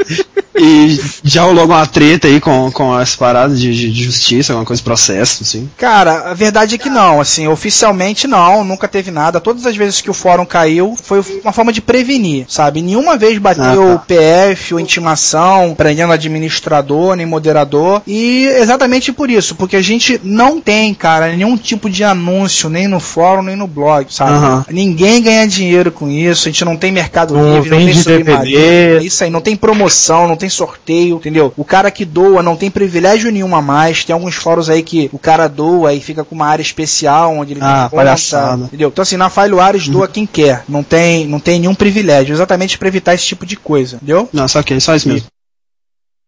e 0.54 1.00
já 1.24 1.42
rolou 1.42 1.62
alguma 1.62 1.86
treta 1.86 2.28
aí 2.28 2.40
com, 2.40 2.70
com 2.70 2.92
as 2.92 3.16
paradas 3.16 3.60
de, 3.60 3.74
de, 3.92 4.04
justiça, 4.04 4.52
alguma 4.52 4.66
coisa 4.66 4.82
processo, 4.82 5.42
assim? 5.42 5.68
Cara, 5.76 6.30
a 6.30 6.34
verdade 6.34 6.74
é 6.74 6.78
que 6.78 6.90
não, 6.90 7.20
assim, 7.20 7.48
oficialmente 7.48 8.26
não, 8.26 8.62
nunca 8.62 8.86
teve 8.86 9.10
nada. 9.10 9.40
Todas 9.40 9.66
as 9.66 9.76
vezes 9.76 10.00
que 10.00 10.10
o 10.10 10.14
fórum 10.14 10.44
caiu, 10.44 10.96
foi 11.02 11.24
uma 11.42 11.52
forma 11.52 11.72
de 11.72 11.80
prevenir, 11.80 12.44
sabe? 12.48 12.82
Nenhuma 12.82 13.16
vez 13.16 13.38
bateu 13.38 13.91
ah, 13.91 13.91
tá. 13.91 13.91
PF 13.98 14.74
ou 14.74 14.80
intimação, 14.80 15.74
prendendo 15.74 16.12
administrador, 16.12 17.16
nem 17.16 17.26
moderador. 17.26 18.02
E 18.06 18.46
exatamente 18.46 19.12
por 19.12 19.30
isso, 19.30 19.54
porque 19.54 19.76
a 19.76 19.82
gente 19.82 20.20
não 20.22 20.60
tem, 20.60 20.92
cara, 20.94 21.34
nenhum 21.34 21.56
tipo 21.56 21.88
de 21.88 22.04
anúncio, 22.04 22.68
nem 22.68 22.88
no 22.88 23.00
fórum, 23.00 23.42
nem 23.42 23.56
no 23.56 23.66
blog, 23.66 24.06
sabe? 24.10 24.32
Uhum. 24.32 24.64
Ninguém 24.70 25.22
ganha 25.22 25.46
dinheiro 25.46 25.90
com 25.90 26.08
isso, 26.08 26.48
a 26.48 26.52
gente 26.52 26.64
não 26.64 26.76
tem 26.76 26.92
mercado 26.92 27.34
não 27.34 27.54
livre, 27.54 27.70
não 27.70 27.78
tem 27.78 27.94
submarino. 27.94 29.02
Isso 29.02 29.24
aí, 29.24 29.30
não 29.30 29.40
tem 29.40 29.56
promoção, 29.56 30.28
não 30.28 30.36
tem 30.36 30.48
sorteio, 30.48 31.16
entendeu? 31.16 31.52
O 31.56 31.64
cara 31.64 31.90
que 31.90 32.04
doa 32.04 32.42
não 32.42 32.56
tem 32.56 32.70
privilégio 32.70 33.30
nenhum 33.30 33.54
a 33.54 33.62
mais. 33.62 34.04
Tem 34.04 34.14
alguns 34.14 34.34
fóruns 34.34 34.68
aí 34.68 34.82
que 34.82 35.08
o 35.12 35.18
cara 35.18 35.48
doa 35.48 35.92
e 35.92 36.00
fica 36.00 36.24
com 36.24 36.34
uma 36.34 36.46
área 36.46 36.62
especial 36.62 37.36
onde 37.36 37.52
ele 37.52 37.60
ah, 37.62 37.88
palhaçada. 37.92 38.64
entendeu? 38.64 38.88
Então 38.88 39.02
assim, 39.02 39.16
na 39.16 39.30
Fileares 39.30 39.88
doa 39.88 40.08
quem 40.08 40.26
quer, 40.26 40.64
não 40.68 40.82
tem, 40.82 41.26
não 41.26 41.40
tem 41.40 41.60
nenhum 41.60 41.74
privilégio, 41.74 42.34
exatamente 42.34 42.78
para 42.78 42.88
evitar 42.88 43.14
esse 43.14 43.24
tipo 43.24 43.46
de 43.46 43.56
coisa, 43.56 43.81
entendeu? 43.90 44.28
Não, 44.32 44.46
só 44.46 44.62
que 44.62 44.78
só 44.80 44.94
isso 44.94 45.08
mesmo. 45.08 45.26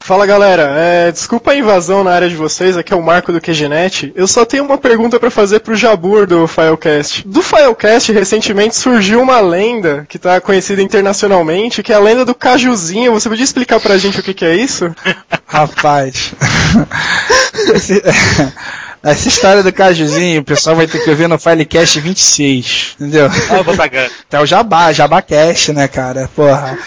Fala 0.07 0.27
galera, 0.27 0.65
é, 0.77 1.11
desculpa 1.11 1.53
a 1.53 1.57
invasão 1.57 2.05
na 2.05 2.11
área 2.11 2.29
de 2.29 2.37
vocês, 2.37 2.77
aqui 2.77 2.93
é 2.93 2.97
o 2.97 3.03
Marco 3.03 3.33
do 3.33 3.41
QGNet. 3.41 4.13
Eu 4.15 4.29
só 4.29 4.45
tenho 4.45 4.63
uma 4.63 4.77
pergunta 4.77 5.19
para 5.19 5.31
fazer 5.31 5.61
pro 5.61 5.75
Jabur 5.75 6.27
do 6.27 6.47
Filecast. 6.47 7.27
Do 7.27 7.43
Filecast, 7.43 8.13
recentemente 8.13 8.77
surgiu 8.77 9.23
uma 9.23 9.41
lenda 9.41 10.05
que 10.07 10.19
tá 10.19 10.43
conhecida 10.43 10.83
internacionalmente, 10.83 11.83
que 11.83 11.91
é 11.91 11.97
a 11.97 12.01
lenda 12.01 12.23
do 12.23 12.35
Cajuzinho. 12.35 13.13
Você 13.13 13.31
podia 13.31 13.45
explicar 13.45 13.81
pra 13.81 13.97
gente 13.97 14.21
o 14.21 14.23
que, 14.23 14.35
que 14.35 14.45
é 14.45 14.55
isso? 14.55 14.95
Rapaz. 15.47 16.35
Esse... 17.75 18.03
Essa 19.03 19.29
história 19.29 19.63
do 19.63 19.71
cajuzinho, 19.71 20.41
o 20.41 20.45
pessoal 20.45 20.75
vai 20.75 20.87
ter 20.87 20.99
que 21.05 21.15
ver 21.15 21.29
no 21.29 21.39
Filecast 21.39 22.01
26, 22.01 22.97
entendeu? 22.99 23.31
Ah, 23.51 23.61
vou 23.61 23.77
tagar. 23.77 24.09
Até 24.27 24.41
o 24.41 24.47
Jabá, 24.47 24.93
Jabacast, 24.95 25.75
né, 25.75 25.87
cara? 25.87 26.27
Porra. 26.35 26.79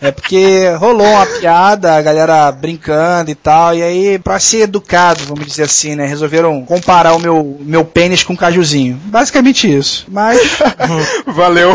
É 0.00 0.10
porque 0.10 0.68
rolou 0.78 1.06
uma 1.06 1.26
piada, 1.26 1.94
a 1.94 2.02
galera 2.02 2.50
brincando 2.50 3.30
e 3.30 3.34
tal, 3.34 3.74
e 3.74 3.82
aí, 3.82 4.18
pra 4.18 4.40
ser 4.40 4.62
educado, 4.62 5.24
vamos 5.24 5.46
dizer 5.46 5.64
assim, 5.64 5.94
né, 5.94 6.06
resolveram 6.06 6.64
comparar 6.64 7.14
o 7.14 7.18
meu, 7.18 7.58
meu 7.60 7.84
pênis 7.84 8.22
com 8.22 8.32
um 8.32 8.36
cajuzinho. 8.36 8.98
Basicamente 9.04 9.70
isso. 9.70 10.06
Mas. 10.08 10.40
Valeu. 11.26 11.72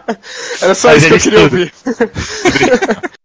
Era 0.60 0.74
só 0.74 0.88
Mas 0.88 1.02
isso 1.02 1.08
que 1.08 1.14
eu 1.14 1.20
queria 1.20 1.40
ouvir. 1.40 1.72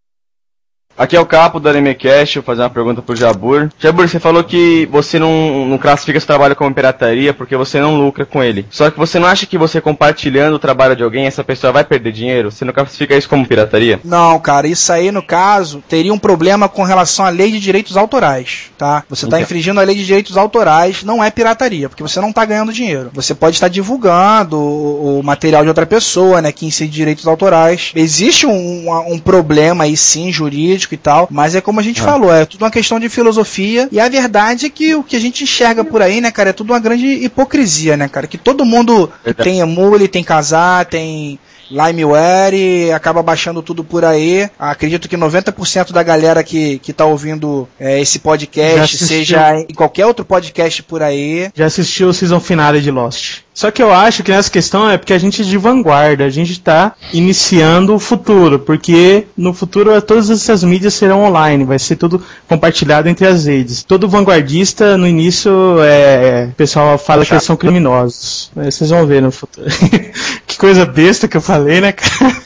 Aqui 0.98 1.18
é 1.18 1.20
o 1.20 1.26
Capo 1.26 1.60
do 1.60 1.68
AnimeCast, 1.68 2.36
vou 2.36 2.46
fazer 2.46 2.62
uma 2.62 2.70
pergunta 2.70 3.02
pro 3.02 3.16
Jabur. 3.18 3.70
Jabur, 3.78 4.08
você 4.08 4.18
falou 4.18 4.42
que 4.46 4.88
você 4.90 5.20
não, 5.20 5.66
não 5.66 5.78
classifica 5.78 6.18
seu 6.22 6.28
trabalho 6.28 6.56
como 6.56 6.74
pirataria 6.74 7.34
porque 7.34 7.58
você 7.58 7.82
não 7.82 7.98
lucra 7.98 8.26
com 8.26 8.42
ele. 8.42 8.66
Só 8.70 8.90
que 8.90 8.98
você 8.98 9.20
não 9.20 9.28
acha 9.28 9.46
que 9.46 9.58
você 9.58 9.82
compartilhando 9.82 10.56
o 10.56 10.60
trabalho 10.60 10.96
de 10.96 11.04
alguém, 11.04 11.26
essa 11.26 11.44
pessoa 11.44 11.74
vai 11.74 11.84
perder 11.84 12.14
dinheiro? 12.14 12.50
Você 12.50 12.64
não 12.64 12.72
classifica 12.72 13.14
isso 13.14 13.28
como 13.28 13.46
pirataria? 13.46 14.00
Não, 14.06 14.40
cara, 14.40 14.68
isso 14.68 14.92
aí 14.94 15.12
no 15.12 15.22
caso 15.22 15.84
teria 15.90 16.14
um 16.14 16.18
problema 16.18 16.70
com 16.70 16.84
relação 16.84 17.26
à 17.26 17.30
lei 17.30 17.52
de 17.52 17.60
direitos 17.60 17.98
autorais, 17.98 18.72
tá? 18.78 19.04
Você 19.10 19.26
então. 19.26 19.38
infringindo 19.38 19.82
a 19.82 19.84
lei 19.84 19.96
de 19.96 20.06
direitos 20.06 20.38
autorais, 20.38 21.04
não 21.04 21.22
é 21.22 21.30
pirataria, 21.30 21.90
porque 21.90 22.04
você 22.04 22.22
não 22.22 22.30
está 22.30 22.46
ganhando 22.46 22.72
dinheiro. 22.72 23.10
Você 23.14 23.36
pode 23.36 23.58
estar 23.58 23.68
divulgando 23.68 24.58
o, 24.58 25.20
o, 25.20 25.24
material 25.24 25.64
de 25.64 25.68
outra 25.68 25.86
pessoa, 25.86 26.42
né, 26.42 26.54
que 26.54 26.66
incide 26.66 26.92
direitos 26.92 27.28
autorais. 27.28 27.92
Existe 27.94 28.48
um, 28.48 28.86
um 29.12 29.20
problema 29.20 29.84
aí 29.84 29.98
sim 29.98 30.32
jurídico 30.32 30.85
e 30.94 30.98
tal, 30.98 31.28
mas 31.32 31.56
é 31.56 31.62
como 31.62 31.80
a 31.80 31.84
gente 31.84 32.02
ah. 32.02 32.04
falou, 32.04 32.32
é 32.32 32.46
tudo 32.46 32.64
uma 32.64 32.72
questão 32.72 33.00
de 33.00 33.10
filosofia 33.10 33.90
e 33.92 34.00
a 34.00 34.08
verdade 34.08 34.68
é 34.68 34.70
que 34.70 34.94
o 34.94 35.04
que 35.04 35.16
a 35.16 35.20
gente 35.20 35.44
enxerga 35.44 35.84
por 35.84 36.02
aí, 36.02 36.22
né, 36.22 36.30
cara, 36.32 36.52
é 36.52 36.54
tudo 36.54 36.74
uma 36.74 36.80
grande 36.80 37.08
hipocrisia, 37.08 37.98
né, 37.98 38.08
cara, 38.08 38.28
que 38.28 38.38
todo 38.38 38.66
mundo 38.66 39.12
Verdade. 39.24 39.50
tem 39.50 39.60
emule, 39.60 40.08
tem 40.08 40.24
casar, 40.24 40.86
tem 40.86 41.40
Limeware 41.70 42.92
acaba 42.94 43.22
baixando 43.24 43.62
tudo 43.62 43.84
por 43.84 44.06
aí. 44.06 44.50
Acredito 44.58 45.10
que 45.10 45.18
90% 45.18 45.92
da 45.92 46.04
galera 46.04 46.44
que, 46.44 46.80
que 46.80 46.94
tá 46.94 47.06
ouvindo 47.06 47.68
é, 47.80 48.00
esse 48.02 48.20
podcast, 48.20 48.98
seja 48.98 49.60
em 49.60 49.74
qualquer 49.74 50.06
outro 50.06 50.26
podcast 50.26 50.84
por 50.84 51.02
aí. 51.02 51.50
Já 51.54 51.66
assistiu 51.66 52.10
o 52.10 52.14
season 52.14 52.40
finale 52.40 52.82
de 52.82 52.92
Lost. 52.92 53.46
Só 53.56 53.72
que 53.72 53.82
eu 53.82 53.94
acho 53.94 54.22
que 54.22 54.32
nessa 54.32 54.52
questão 54.52 54.90
é 54.90 54.98
porque 54.98 55.14
a 55.14 55.18
gente 55.18 55.42
é 55.42 55.46
de 55.46 55.58
vanguarda, 55.58 56.26
a 56.26 56.30
gente 56.30 56.52
está 56.52 56.94
iniciando 57.14 57.96
o 57.96 58.00
futuro, 58.00 58.60
porque 58.60 59.28
no 59.38 59.54
futuro 59.54 60.02
todas 60.02 60.30
essas 60.30 60.62
mídias 60.62 60.94
serão 60.94 61.24
online, 61.24 61.64
vai 61.64 61.80
ser 61.80 61.96
tudo 61.96 62.22
compartilhado 62.50 63.08
entre 63.08 63.26
as 63.26 63.46
redes. 63.46 63.82
Todo 63.82 64.10
vanguardista 64.10 64.98
no 64.98 65.08
início 65.08 65.82
é, 65.82 66.42
é 66.42 66.50
o 66.52 66.56
pessoal 66.56 66.98
fala 66.98 67.26
que 67.26 67.34
eles 67.34 67.46
são 67.46 67.56
criminosos. 67.56 68.52
Vocês 68.54 68.90
vão 68.90 69.08
ver 69.08 69.22
no 69.22 69.32
futuro. 69.32 69.66
que 70.56 70.60
coisa 70.60 70.86
besta 70.86 71.28
que 71.28 71.36
eu 71.36 71.42
falei, 71.42 71.82
né, 71.82 71.92
cara? 71.92 72.46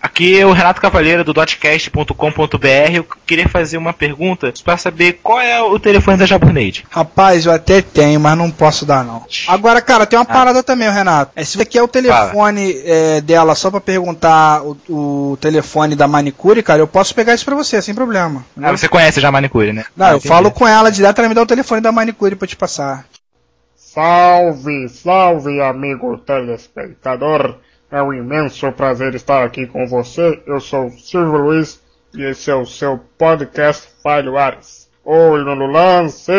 Aqui 0.00 0.38
é 0.38 0.46
o 0.46 0.52
Renato 0.52 0.80
Cavalheiro 0.80 1.24
do 1.24 1.32
dotcast.com.br. 1.32 2.94
Eu 2.94 3.04
queria 3.26 3.48
fazer 3.48 3.76
uma 3.76 3.92
pergunta 3.92 4.52
para 4.64 4.76
saber 4.76 5.18
qual 5.22 5.40
é 5.40 5.60
o 5.60 5.78
telefone 5.80 6.16
da 6.16 6.24
Jaburnade. 6.24 6.86
Rapaz, 6.90 7.44
eu 7.44 7.52
até 7.52 7.82
tenho, 7.82 8.20
mas 8.20 8.38
não 8.38 8.50
posso 8.50 8.86
dar 8.86 9.04
não. 9.04 9.24
Agora, 9.48 9.80
cara, 9.82 10.06
tem 10.06 10.18
uma 10.18 10.22
ah. 10.22 10.32
parada 10.32 10.62
também, 10.62 10.88
Renato. 10.90 11.32
É, 11.34 11.44
se 11.44 11.56
você 11.56 11.64
quer 11.64 11.82
o 11.82 11.88
telefone 11.88 12.80
é, 12.84 13.20
dela 13.20 13.54
só 13.54 13.70
para 13.70 13.80
perguntar 13.80 14.62
o, 14.62 14.76
o, 14.88 15.38
telefone 15.40 15.96
da 15.96 16.06
manicure, 16.06 16.62
cara, 16.62 16.80
eu 16.80 16.86
posso 16.86 17.14
pegar 17.14 17.34
isso 17.34 17.44
para 17.44 17.56
você, 17.56 17.82
sem 17.82 17.94
problema. 17.94 18.44
Ah, 18.62 18.70
você 18.70 18.88
conhece 18.88 19.20
já 19.20 19.28
a 19.28 19.32
manicure, 19.32 19.72
né? 19.72 19.84
Não, 19.96 20.06
ah, 20.06 20.10
eu 20.10 20.16
entendi. 20.18 20.28
falo 20.28 20.50
com 20.50 20.68
ela 20.68 20.90
direto, 20.90 21.18
ela 21.18 21.28
me 21.28 21.34
dá 21.34 21.42
o 21.42 21.46
telefone 21.46 21.80
da 21.80 21.90
manicure 21.90 22.36
para 22.36 22.46
te 22.46 22.56
passar. 22.56 23.04
Salve, 23.96 24.90
salve, 24.90 25.62
amigo 25.62 26.18
telespectador. 26.18 27.56
É 27.90 28.02
um 28.02 28.12
imenso 28.12 28.70
prazer 28.72 29.14
estar 29.14 29.42
aqui 29.42 29.66
com 29.66 29.86
você. 29.86 30.42
Eu 30.46 30.60
sou 30.60 30.90
Silvio 30.90 31.38
Luiz 31.38 31.82
e 32.14 32.22
esse 32.22 32.50
é 32.50 32.54
o 32.54 32.66
seu 32.66 33.00
podcast 33.16 33.88
Falho 34.02 34.36
Ares. 34.36 34.90
Oi 35.02 35.42
no 35.42 35.66
lance 35.66 36.30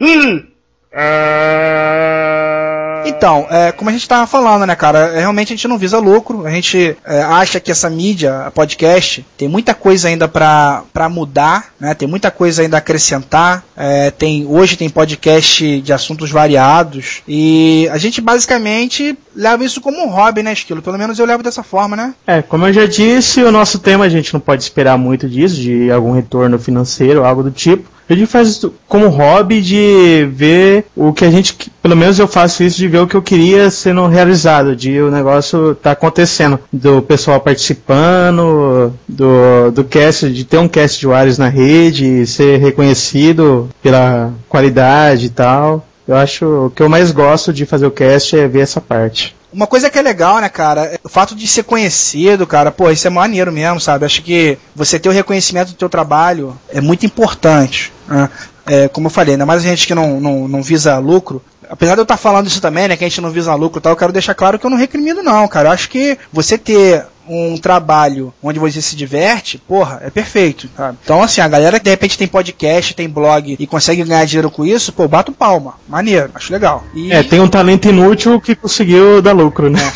e... 0.00 0.44
É... 0.90 2.79
Então, 3.04 3.46
é, 3.50 3.72
como 3.72 3.90
a 3.90 3.92
gente 3.92 4.02
estava 4.02 4.26
falando, 4.26 4.66
né, 4.66 4.74
cara? 4.74 4.98
É, 5.14 5.20
realmente 5.20 5.52
a 5.52 5.56
gente 5.56 5.68
não 5.68 5.78
visa 5.78 5.98
lucro. 5.98 6.46
A 6.46 6.50
gente 6.50 6.96
é, 7.04 7.22
acha 7.22 7.60
que 7.60 7.70
essa 7.70 7.88
mídia, 7.88 8.46
a 8.46 8.50
podcast, 8.50 9.24
tem 9.36 9.48
muita 9.48 9.74
coisa 9.74 10.08
ainda 10.08 10.28
para 10.28 11.08
mudar, 11.10 11.72
né? 11.78 11.94
Tem 11.94 12.08
muita 12.08 12.30
coisa 12.30 12.62
ainda 12.62 12.76
a 12.76 12.78
acrescentar. 12.78 13.64
É, 13.76 14.10
tem, 14.10 14.46
hoje 14.46 14.76
tem 14.76 14.88
podcast 14.88 15.80
de 15.80 15.92
assuntos 15.92 16.30
variados. 16.30 17.22
E 17.26 17.88
a 17.90 17.98
gente 17.98 18.20
basicamente 18.20 19.16
leva 19.34 19.64
isso 19.64 19.80
como 19.80 20.02
um 20.02 20.08
hobby, 20.08 20.42
né, 20.42 20.52
Esquilo? 20.52 20.82
Pelo 20.82 20.98
menos 20.98 21.18
eu 21.18 21.26
levo 21.26 21.42
dessa 21.42 21.62
forma, 21.62 21.96
né? 21.96 22.14
É, 22.26 22.42
como 22.42 22.66
eu 22.66 22.72
já 22.72 22.86
disse, 22.86 23.42
o 23.42 23.52
nosso 23.52 23.78
tema 23.78 24.04
a 24.04 24.08
gente 24.08 24.32
não 24.32 24.40
pode 24.40 24.62
esperar 24.62 24.98
muito 24.98 25.28
disso, 25.28 25.56
de 25.56 25.90
algum 25.90 26.12
retorno 26.12 26.58
financeiro, 26.58 27.24
algo 27.24 27.42
do 27.42 27.50
tipo. 27.50 27.88
A 28.10 28.14
gente 28.16 28.26
faz 28.26 28.60
como 28.88 29.06
hobby 29.06 29.60
de 29.62 30.28
ver 30.32 30.84
o 30.96 31.12
que 31.12 31.24
a 31.24 31.30
gente, 31.30 31.70
pelo 31.80 31.96
menos 31.96 32.18
eu 32.18 32.26
faço 32.26 32.64
isso 32.64 32.76
de 32.76 32.88
ver 32.88 32.98
o 32.98 33.06
que 33.06 33.14
eu 33.14 33.22
queria 33.22 33.70
sendo 33.70 34.04
realizado, 34.08 34.74
de 34.74 35.00
o 35.00 35.12
negócio 35.12 35.76
tá 35.76 35.92
acontecendo, 35.92 36.58
do 36.72 37.00
pessoal 37.02 37.38
participando, 37.40 38.92
do, 39.08 39.70
do 39.70 39.84
cast, 39.84 40.28
de 40.28 40.44
ter 40.44 40.58
um 40.58 40.66
cast 40.66 40.98
de 40.98 41.06
Wares 41.06 41.38
na 41.38 41.46
rede, 41.46 42.26
ser 42.26 42.58
reconhecido 42.58 43.68
pela 43.80 44.32
qualidade 44.48 45.26
e 45.26 45.30
tal. 45.30 45.86
Eu 46.08 46.16
acho 46.16 46.66
o 46.66 46.70
que 46.70 46.82
eu 46.82 46.88
mais 46.88 47.12
gosto 47.12 47.52
de 47.52 47.64
fazer 47.64 47.86
o 47.86 47.92
cast 47.92 48.36
é 48.36 48.48
ver 48.48 48.62
essa 48.62 48.80
parte. 48.80 49.36
Uma 49.52 49.66
coisa 49.66 49.90
que 49.90 49.98
é 49.98 50.02
legal, 50.02 50.38
né, 50.38 50.48
cara, 50.48 50.84
é 50.84 50.98
o 51.02 51.08
fato 51.08 51.34
de 51.34 51.46
ser 51.48 51.64
conhecido, 51.64 52.46
cara, 52.46 52.70
pô, 52.70 52.90
isso 52.90 53.06
é 53.06 53.10
maneiro 53.10 53.50
mesmo, 53.50 53.80
sabe? 53.80 54.04
Acho 54.04 54.22
que 54.22 54.56
você 54.74 54.98
ter 54.98 55.08
o 55.08 55.12
reconhecimento 55.12 55.68
do 55.68 55.74
teu 55.74 55.88
trabalho 55.88 56.56
é 56.68 56.80
muito 56.80 57.04
importante. 57.04 57.92
Né? 58.06 58.28
É, 58.66 58.88
como 58.88 59.06
eu 59.06 59.10
falei, 59.10 59.34
ainda 59.34 59.46
mais 59.46 59.64
a 59.64 59.66
gente 59.66 59.86
que 59.86 59.94
não, 59.94 60.20
não, 60.20 60.46
não 60.46 60.62
visa 60.62 60.98
lucro, 60.98 61.42
apesar 61.68 61.94
de 61.94 62.00
eu 62.00 62.04
estar 62.04 62.16
falando 62.16 62.46
isso 62.46 62.60
também, 62.60 62.88
né, 62.88 62.96
que 62.96 63.04
a 63.04 63.08
gente 63.08 63.20
não 63.20 63.30
visa 63.30 63.54
lucro 63.54 63.78
e 63.78 63.82
tal, 63.82 63.92
eu 63.92 63.96
quero 63.96 64.12
deixar 64.12 64.34
claro 64.34 64.58
que 64.58 64.66
eu 64.66 64.70
não 64.70 64.76
recrimino 64.76 65.22
não, 65.22 65.46
cara. 65.48 65.68
Eu 65.68 65.72
acho 65.72 65.88
que 65.88 66.18
você 66.32 66.58
ter 66.58 67.06
um 67.30 67.56
trabalho 67.56 68.34
onde 68.42 68.58
você 68.58 68.82
se 68.82 68.96
diverte, 68.96 69.56
porra, 69.56 70.00
é 70.02 70.10
perfeito. 70.10 70.68
Sabe? 70.76 70.98
Então, 71.02 71.22
assim, 71.22 71.40
a 71.40 71.48
galera 71.48 71.78
que 71.78 71.84
de 71.84 71.90
repente 71.90 72.18
tem 72.18 72.26
podcast, 72.26 72.94
tem 72.94 73.08
blog 73.08 73.56
e 73.58 73.66
consegue 73.66 74.02
ganhar 74.02 74.24
dinheiro 74.24 74.50
com 74.50 74.66
isso, 74.66 74.92
pô, 74.92 75.06
bato 75.06 75.32
palma. 75.32 75.74
Maneiro, 75.88 76.30
acho 76.34 76.52
legal. 76.52 76.84
E... 76.94 77.12
É, 77.12 77.22
tem 77.22 77.40
um 77.40 77.48
talento 77.48 77.88
inútil 77.88 78.40
que 78.40 78.56
conseguiu 78.56 79.22
dar 79.22 79.32
lucro, 79.32 79.70
né? 79.70 79.80
É. 79.80 79.90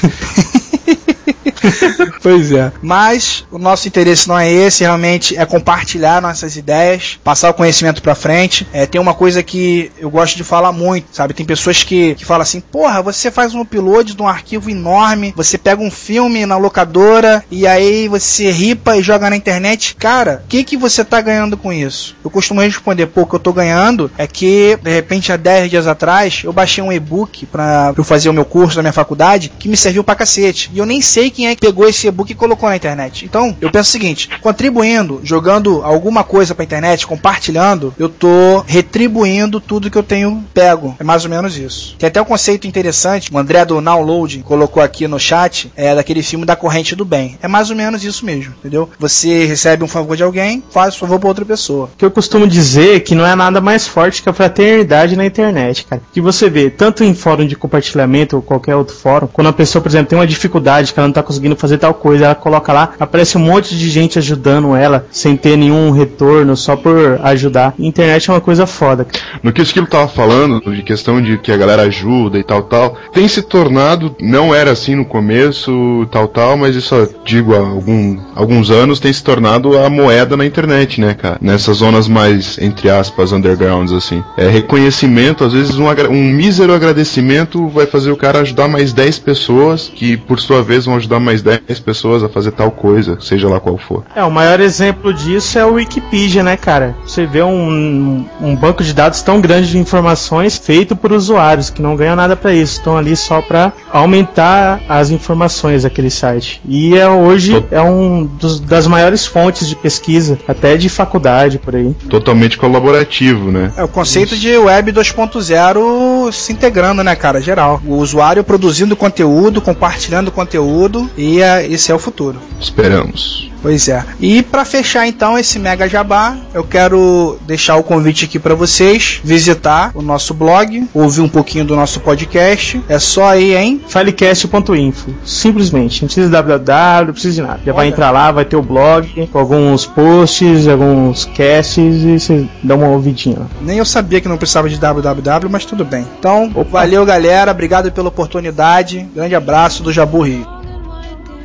pois 2.25 2.51
é. 2.51 2.73
Mas 2.81 3.45
o 3.51 3.59
nosso 3.59 3.87
interesse 3.87 4.27
não 4.27 4.39
é 4.39 4.51
esse, 4.51 4.83
realmente 4.83 5.37
é 5.37 5.45
compartilhar 5.45 6.23
nossas 6.23 6.57
ideias, 6.57 7.19
passar 7.23 7.51
o 7.51 7.55
conhecimento 7.55 8.01
para 8.01 8.15
frente. 8.15 8.67
É, 8.73 8.87
tem 8.87 8.99
uma 8.99 9.13
coisa 9.13 9.43
que 9.43 9.93
eu 9.99 10.09
gosto 10.09 10.35
de 10.35 10.43
falar 10.43 10.73
muito, 10.73 11.09
sabe? 11.13 11.35
Tem 11.35 11.45
pessoas 11.45 11.83
que, 11.83 12.15
que 12.15 12.25
falam 12.25 12.41
assim: 12.41 12.61
porra, 12.61 13.03
você 13.03 13.31
faz 13.31 13.55
um 13.55 13.61
upload 13.61 14.15
de 14.15 14.23
um 14.23 14.27
arquivo 14.27 14.71
enorme, 14.71 15.35
você 15.37 15.59
pega 15.59 15.83
um 15.83 15.91
filme 15.91 16.47
na 16.47 16.57
locadora 16.57 17.45
e 17.51 17.67
aí 17.67 18.09
você 18.09 18.51
ripa 18.51 18.97
e 18.97 19.03
joga 19.03 19.29
na 19.29 19.37
internet. 19.37 19.95
Cara, 19.97 20.43
o 20.47 20.49
que, 20.49 20.65
que 20.65 20.79
você 20.79 21.05
tá 21.05 21.21
ganhando 21.21 21.59
com 21.59 21.71
isso? 21.71 22.17
Eu 22.25 22.31
costumo 22.31 22.63
responder: 22.63 23.07
pô, 23.07 23.23
o 23.23 23.27
que 23.27 23.35
eu 23.35 23.39
tô 23.39 23.53
ganhando 23.53 24.11
é 24.17 24.27
que, 24.27 24.79
de 24.83 24.91
repente, 24.91 25.31
há 25.31 25.37
10 25.37 25.69
dias 25.69 25.87
atrás, 25.87 26.41
eu 26.43 26.55
baixei 26.55 26.83
um 26.83 26.91
e-book 26.91 27.45
pra 27.45 27.93
eu 27.95 28.03
fazer 28.03 28.31
o 28.31 28.33
meu 28.33 28.47
curso 28.47 28.77
da 28.77 28.83
minha 28.83 28.95
faculdade 28.95 29.53
que 29.59 29.69
me 29.69 29.77
serviu 29.77 30.03
pra 30.03 30.15
cacete. 30.15 30.71
E 30.73 30.79
eu 30.79 30.87
nem 30.87 31.03
sei 31.03 31.31
quem 31.31 31.49
é 31.49 31.55
que 31.55 31.61
pegou 31.61 31.87
esse 31.87 32.14
e-book 32.15 32.31
e 32.31 32.35
colocou 32.35 32.69
na 32.69 32.77
internet. 32.77 33.25
Então, 33.25 33.57
eu 33.61 33.71
penso 33.71 33.89
o 33.89 33.93
seguinte: 33.93 34.31
contribuindo, 34.41 35.21
jogando 35.23 35.83
alguma 35.83 36.25
coisa 36.25 36.55
pra 36.55 36.65
internet, 36.65 37.07
compartilhando, 37.07 37.93
eu 37.99 38.09
tô 38.09 38.65
retribuindo 38.67 39.61
tudo 39.61 39.91
que 39.91 39.99
eu 39.99 40.03
tenho 40.03 40.45
pego. 40.55 40.97
É 40.99 41.05
mais 41.05 41.25
ou 41.25 41.31
menos 41.31 41.59
isso. 41.59 41.97
Tem 41.99 42.07
até 42.07 42.23
um 42.23 42.25
conceito 42.25 42.67
interessante, 42.67 43.31
o 43.33 43.39
André 43.39 43.65
do 43.65 43.81
Download 43.81 44.43
colocou 44.43 44.83
aqui 44.83 45.07
no 45.09 45.19
chat, 45.19 45.71
é 45.77 45.95
daquele 45.95 46.23
filme 46.23 46.47
da 46.47 46.57
corrente 46.57 46.95
do 46.95 47.05
bem. 47.05 47.39
É 47.43 47.49
mais 47.49 47.71
ou 47.71 47.77
menos 47.77 48.05
isso 48.05 48.25
mesmo, 48.25 48.55
entendeu? 48.59 48.89
Você 48.99 49.45
recebe 49.45 49.85
um 49.85 49.89
favor 49.89 50.17
de 50.17 50.23
alguém, 50.23 50.63
faz 50.71 50.95
o 50.95 50.99
favor 50.99 51.19
pra 51.19 51.29
outra 51.29 51.45
pessoa. 51.45 51.87
O 51.95 51.97
que 51.97 52.05
eu 52.05 52.11
costumo 52.11 52.47
dizer 52.47 52.97
é 52.97 53.01
que 53.01 53.15
não 53.15 53.27
é 53.27 53.35
nada 53.35 53.61
mais 53.61 53.87
forte 53.87 54.23
que 54.23 54.29
a 54.29 54.33
fraternidade 54.33 55.17
na 55.17 55.27
internet, 55.27 55.85
cara. 55.85 56.03
Que 56.13 56.21
você 56.21 56.49
vê, 56.49 56.71
tanto 56.71 57.03
em 57.03 57.15
fórum 57.15 57.47
de 57.47 57.57
compartilhamento 57.57 58.37
ou 58.37 58.43
qualquer 58.43 58.77
outro 58.77 58.95
fórum, 58.95 59.27
quando 59.27 59.49
a 59.49 59.53
pessoa, 59.53 59.83
por 59.83 59.89
exemplo, 59.89 60.09
tem 60.09 60.19
uma 60.19 60.27
dificuldade 60.27 60.93
que 60.93 60.99
ela 60.99 61.09
não 61.09 61.13
tá 61.13 61.23
conseguindo 61.23 61.57
fazer 61.57 61.79
tal 61.79 61.95
coisa, 62.05 62.27
ela 62.27 62.35
coloca 62.35 62.71
lá, 62.71 62.93
aparece 63.01 63.39
um 63.39 63.41
monte 63.41 63.75
de 63.75 63.89
gente 63.89 64.19
ajudando 64.19 64.77
ela, 64.77 65.07
sem 65.11 65.39
ter 65.39 65.57
nenhum 65.57 65.91
retorno, 65.91 66.55
só 66.55 66.77
por 66.77 67.19
ajudar. 67.23 67.73
internet 67.79 68.29
é 68.29 68.33
uma 68.35 68.43
coisa 68.43 68.67
foda. 68.67 69.07
No 69.43 69.55
que 69.55 69.63
o 69.63 69.63
Esquilo 69.63 69.87
tava 69.87 70.07
falando, 70.07 70.61
de 70.71 70.83
questão 70.83 71.23
de 71.23 71.39
que 71.39 71.51
a 71.51 71.57
galera 71.57 71.81
ajuda 71.81 72.39
e 72.39 72.45
tal, 72.45 72.65
tal, 72.65 72.95
tem 73.11 73.27
se 73.27 73.41
tornado, 73.41 74.15
não 74.21 74.55
era 74.55 74.73
assim 74.73 74.95
no 74.95 75.07
começo, 75.07 76.07
tal, 76.13 76.29
tal, 76.29 76.59
mas 76.59 76.77
isso, 76.77 76.95
digo, 77.25 77.55
há 77.55 77.61
algum, 77.61 78.19
alguns 78.37 78.71
anos 78.71 79.01
tem 79.01 79.11
se 79.11 79.25
tornado 79.25 79.79
a 79.79 79.89
moeda 79.89 80.37
na 80.37 80.45
internet, 80.45 81.01
né, 81.01 81.15
cara? 81.15 81.39
Nessas 81.41 81.79
zonas 81.79 82.07
mais, 82.07 82.59
entre 82.59 82.91
aspas, 82.91 83.33
undergrounds, 83.33 83.95
assim. 83.95 84.23
É 84.37 84.47
reconhecimento, 84.47 85.43
às 85.43 85.55
vezes 85.55 85.79
um, 85.79 85.87
um 86.11 86.23
mísero 86.23 86.75
agradecimento 86.75 87.67
vai 87.69 87.87
fazer 87.87 88.11
o 88.11 88.17
cara 88.17 88.41
ajudar 88.41 88.69
mais 88.69 88.93
10 88.93 89.21
pessoas, 89.21 89.89
que 89.95 90.19
por 90.19 90.39
sua 90.39 90.63
vez 90.63 90.85
vão 90.85 90.97
ajudar 90.97 91.19
mais 91.19 91.41
10 91.41 91.81
pessoas 91.81 91.94
a 92.25 92.29
fazer 92.29 92.53
tal 92.53 92.71
coisa, 92.71 93.19
seja 93.21 93.49
lá 93.49 93.61
qual 93.61 93.79
for. 93.79 94.05
É, 94.15 94.23
o 94.25 94.31
maior 94.31 94.61
exemplo 94.61 95.13
disso 95.13 95.59
é 95.59 95.65
o 95.65 95.75
Wikipedia, 95.75 96.43
né, 96.43 96.57
cara? 96.57 96.95
Você 97.07 97.27
vê 97.27 97.43
um, 97.43 98.25
um 98.41 98.57
banco 98.57 98.83
de 98.83 98.93
dados 98.93 99.23
tão 99.23 99.41
grande 99.41 99.71
de 99.71 99.79
informações 99.79 100.59
feito 100.59 100.97
por 100.97 101.13
usuários 101.13 101.71
que 101.71 101.83
não 101.83 101.97
ganham 101.97 102.17
nada 102.17 102.37
para 102.37 102.53
isso, 102.53 102.79
estão 102.79 102.97
ali 102.97 103.17
só 103.17 103.41
para 103.41 103.73
aumentar 103.93 104.81
as 104.89 105.11
informações 105.11 105.83
daquele 105.83 106.11
site. 106.11 106.61
E 106.67 106.97
é, 106.97 107.09
hoje 107.09 107.65
é 107.71 107.81
um 107.81 108.25
dos, 108.25 108.61
das 108.61 108.87
maiores 108.87 109.27
fontes 109.27 109.69
de 109.69 109.77
pesquisa, 109.77 110.39
até 110.47 110.77
de 110.77 110.89
faculdade 110.89 111.59
por 111.59 111.75
aí. 111.75 111.95
Totalmente 112.09 112.57
colaborativo, 112.57 113.51
né? 113.51 113.73
É 113.77 113.85
o 113.85 113.89
conceito 113.89 114.35
isso. 114.35 114.43
de 114.43 114.57
web 114.57 114.93
2.0 114.93 116.33
se 116.33 116.53
integrando, 116.53 117.03
né, 117.03 117.15
cara, 117.17 117.41
geral. 117.41 117.81
O 117.87 117.97
usuário 117.97 118.45
produzindo 118.45 118.97
conteúdo, 118.97 119.61
compartilhando 119.61 120.31
conteúdo 120.31 121.11
e 121.17 121.41
é, 121.41 121.67
esse 121.75 121.91
é 121.91 121.95
o 121.95 121.99
futuro. 121.99 122.41
Esperamos. 122.61 123.51
Pois 123.65 123.89
é. 123.89 124.05
E 124.21 124.43
para 124.43 124.63
fechar 124.63 125.07
então 125.07 125.39
esse 125.39 125.59
mega 125.59 125.89
jabá, 125.89 126.37
eu 126.53 126.63
quero 126.63 127.39
deixar 127.47 127.77
o 127.77 127.83
convite 127.83 128.27
aqui 128.27 128.39
para 128.39 128.55
vocês 128.55 129.23
visitar 129.25 129.91
o 129.95 130.03
nosso 130.03 130.35
blog, 130.35 130.87
ouvir 130.93 131.23
um 131.23 131.29
pouquinho 131.31 131.65
do 131.65 131.75
nosso 131.75 131.99
podcast. 132.01 132.83
É 132.91 132.99
só 132.99 133.35
ir 133.35 133.57
em 133.57 133.81
filecast.info. 133.89 135.15
Simplesmente, 135.25 136.03
não 136.03 136.09
precisa 136.09 136.27
de 136.27 136.33
www, 136.33 137.07
não 137.07 137.13
precisa 137.15 137.35
de 137.35 137.41
nada. 137.41 137.61
Já 137.65 137.73
Olha. 137.73 137.73
vai 137.73 137.89
entrar 137.89 138.11
lá, 138.11 138.31
vai 138.31 138.45
ter 138.45 138.57
o 138.57 138.63
blog 138.63 139.29
com 139.33 139.39
alguns 139.39 139.87
posts, 139.87 140.69
alguns 140.69 141.25
casts 141.35 142.05
e 142.05 142.21
você 142.21 142.47
dá 142.63 142.75
uma 142.75 142.89
ouvidinha. 142.89 143.47
Nem 143.63 143.79
eu 143.79 143.87
sabia 143.87 144.21
que 144.21 144.29
não 144.29 144.37
precisava 144.37 144.69
de 144.69 144.77
www, 144.77 145.49
mas 145.49 145.65
tudo 145.65 145.87
bem. 145.87 146.07
Então, 146.19 146.51
Opa. 146.55 146.81
valeu 146.81 147.07
galera, 147.07 147.51
obrigado 147.51 147.91
pela 147.91 148.09
oportunidade. 148.09 149.09
Grande 149.15 149.35
abraço 149.35 149.83
do 149.83 149.91
Jabu 149.91 150.21
Rio. 150.21 150.54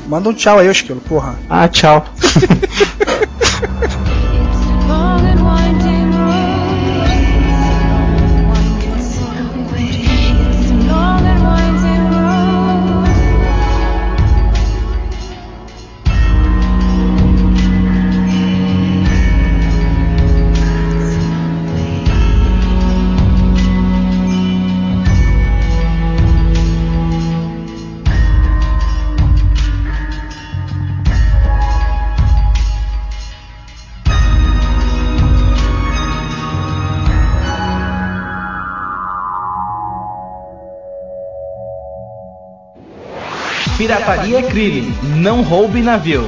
Manda 0.10 0.28
um 0.30 0.34
tchau 0.34 0.58
aí, 0.58 0.68
Esquilo, 0.68 1.00
porra. 1.02 1.36
Ah, 1.48 1.68
tchau. 1.68 2.04
É. 44.40 45.18
Não 45.18 45.42
roube 45.42 45.82
navio. 45.82 46.24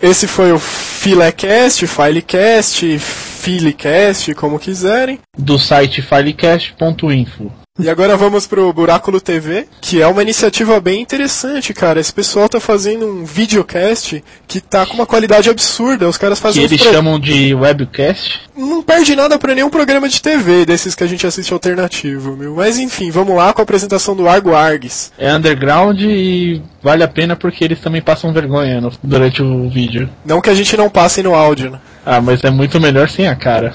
Esse 0.00 0.26
foi 0.26 0.50
o 0.50 0.58
Filecast, 0.58 1.86
Filecast, 1.86 2.98
Filecast, 2.98 4.34
como 4.34 4.58
quiserem. 4.58 5.18
Do 5.36 5.58
site 5.58 6.00
filecast.info. 6.00 7.52
E 7.78 7.90
agora 7.90 8.16
vamos 8.16 8.46
pro 8.46 8.72
Buráculo 8.72 9.20
TV, 9.20 9.66
que 9.82 10.00
é 10.00 10.06
uma 10.06 10.22
iniciativa 10.22 10.80
bem 10.80 11.02
interessante, 11.02 11.74
cara. 11.74 12.00
Esse 12.00 12.12
pessoal 12.12 12.48
tá 12.48 12.58
fazendo 12.58 13.06
um 13.06 13.24
videocast 13.24 14.24
que 14.48 14.62
tá 14.62 14.86
com 14.86 14.94
uma 14.94 15.04
qualidade 15.04 15.50
absurda. 15.50 16.08
Os 16.08 16.16
caras 16.16 16.40
fazem. 16.40 16.66
Que 16.66 16.74
eles 16.74 16.82
pro... 16.82 16.92
chamam 16.92 17.20
de 17.20 17.54
webcast? 17.54 18.40
Não 18.56 18.82
perde 18.82 19.14
nada 19.14 19.38
pra 19.38 19.54
nenhum 19.54 19.68
programa 19.68 20.08
de 20.08 20.22
TV 20.22 20.64
desses 20.64 20.94
que 20.94 21.04
a 21.04 21.06
gente 21.06 21.26
assiste 21.26 21.52
alternativo, 21.52 22.34
meu. 22.34 22.54
Mas 22.54 22.78
enfim, 22.78 23.10
vamos 23.10 23.36
lá 23.36 23.52
com 23.52 23.60
a 23.60 23.64
apresentação 23.64 24.16
do 24.16 24.26
Argo 24.26 24.54
Args. 24.54 25.12
É 25.18 25.30
underground 25.34 26.00
e 26.00 26.62
vale 26.82 27.02
a 27.02 27.08
pena 27.08 27.36
porque 27.36 27.62
eles 27.62 27.78
também 27.78 28.00
passam 28.00 28.32
vergonha 28.32 28.80
no... 28.80 28.90
durante 29.02 29.42
o 29.42 29.68
vídeo. 29.68 30.08
Não 30.24 30.40
que 30.40 30.48
a 30.48 30.54
gente 30.54 30.74
não 30.78 30.88
passe 30.88 31.22
no 31.22 31.34
áudio, 31.34 31.72
né? 31.72 31.78
Ah, 32.06 32.22
mas 32.22 32.42
é 32.42 32.50
muito 32.50 32.80
melhor 32.80 33.10
sem 33.10 33.28
a 33.28 33.36
cara. 33.36 33.74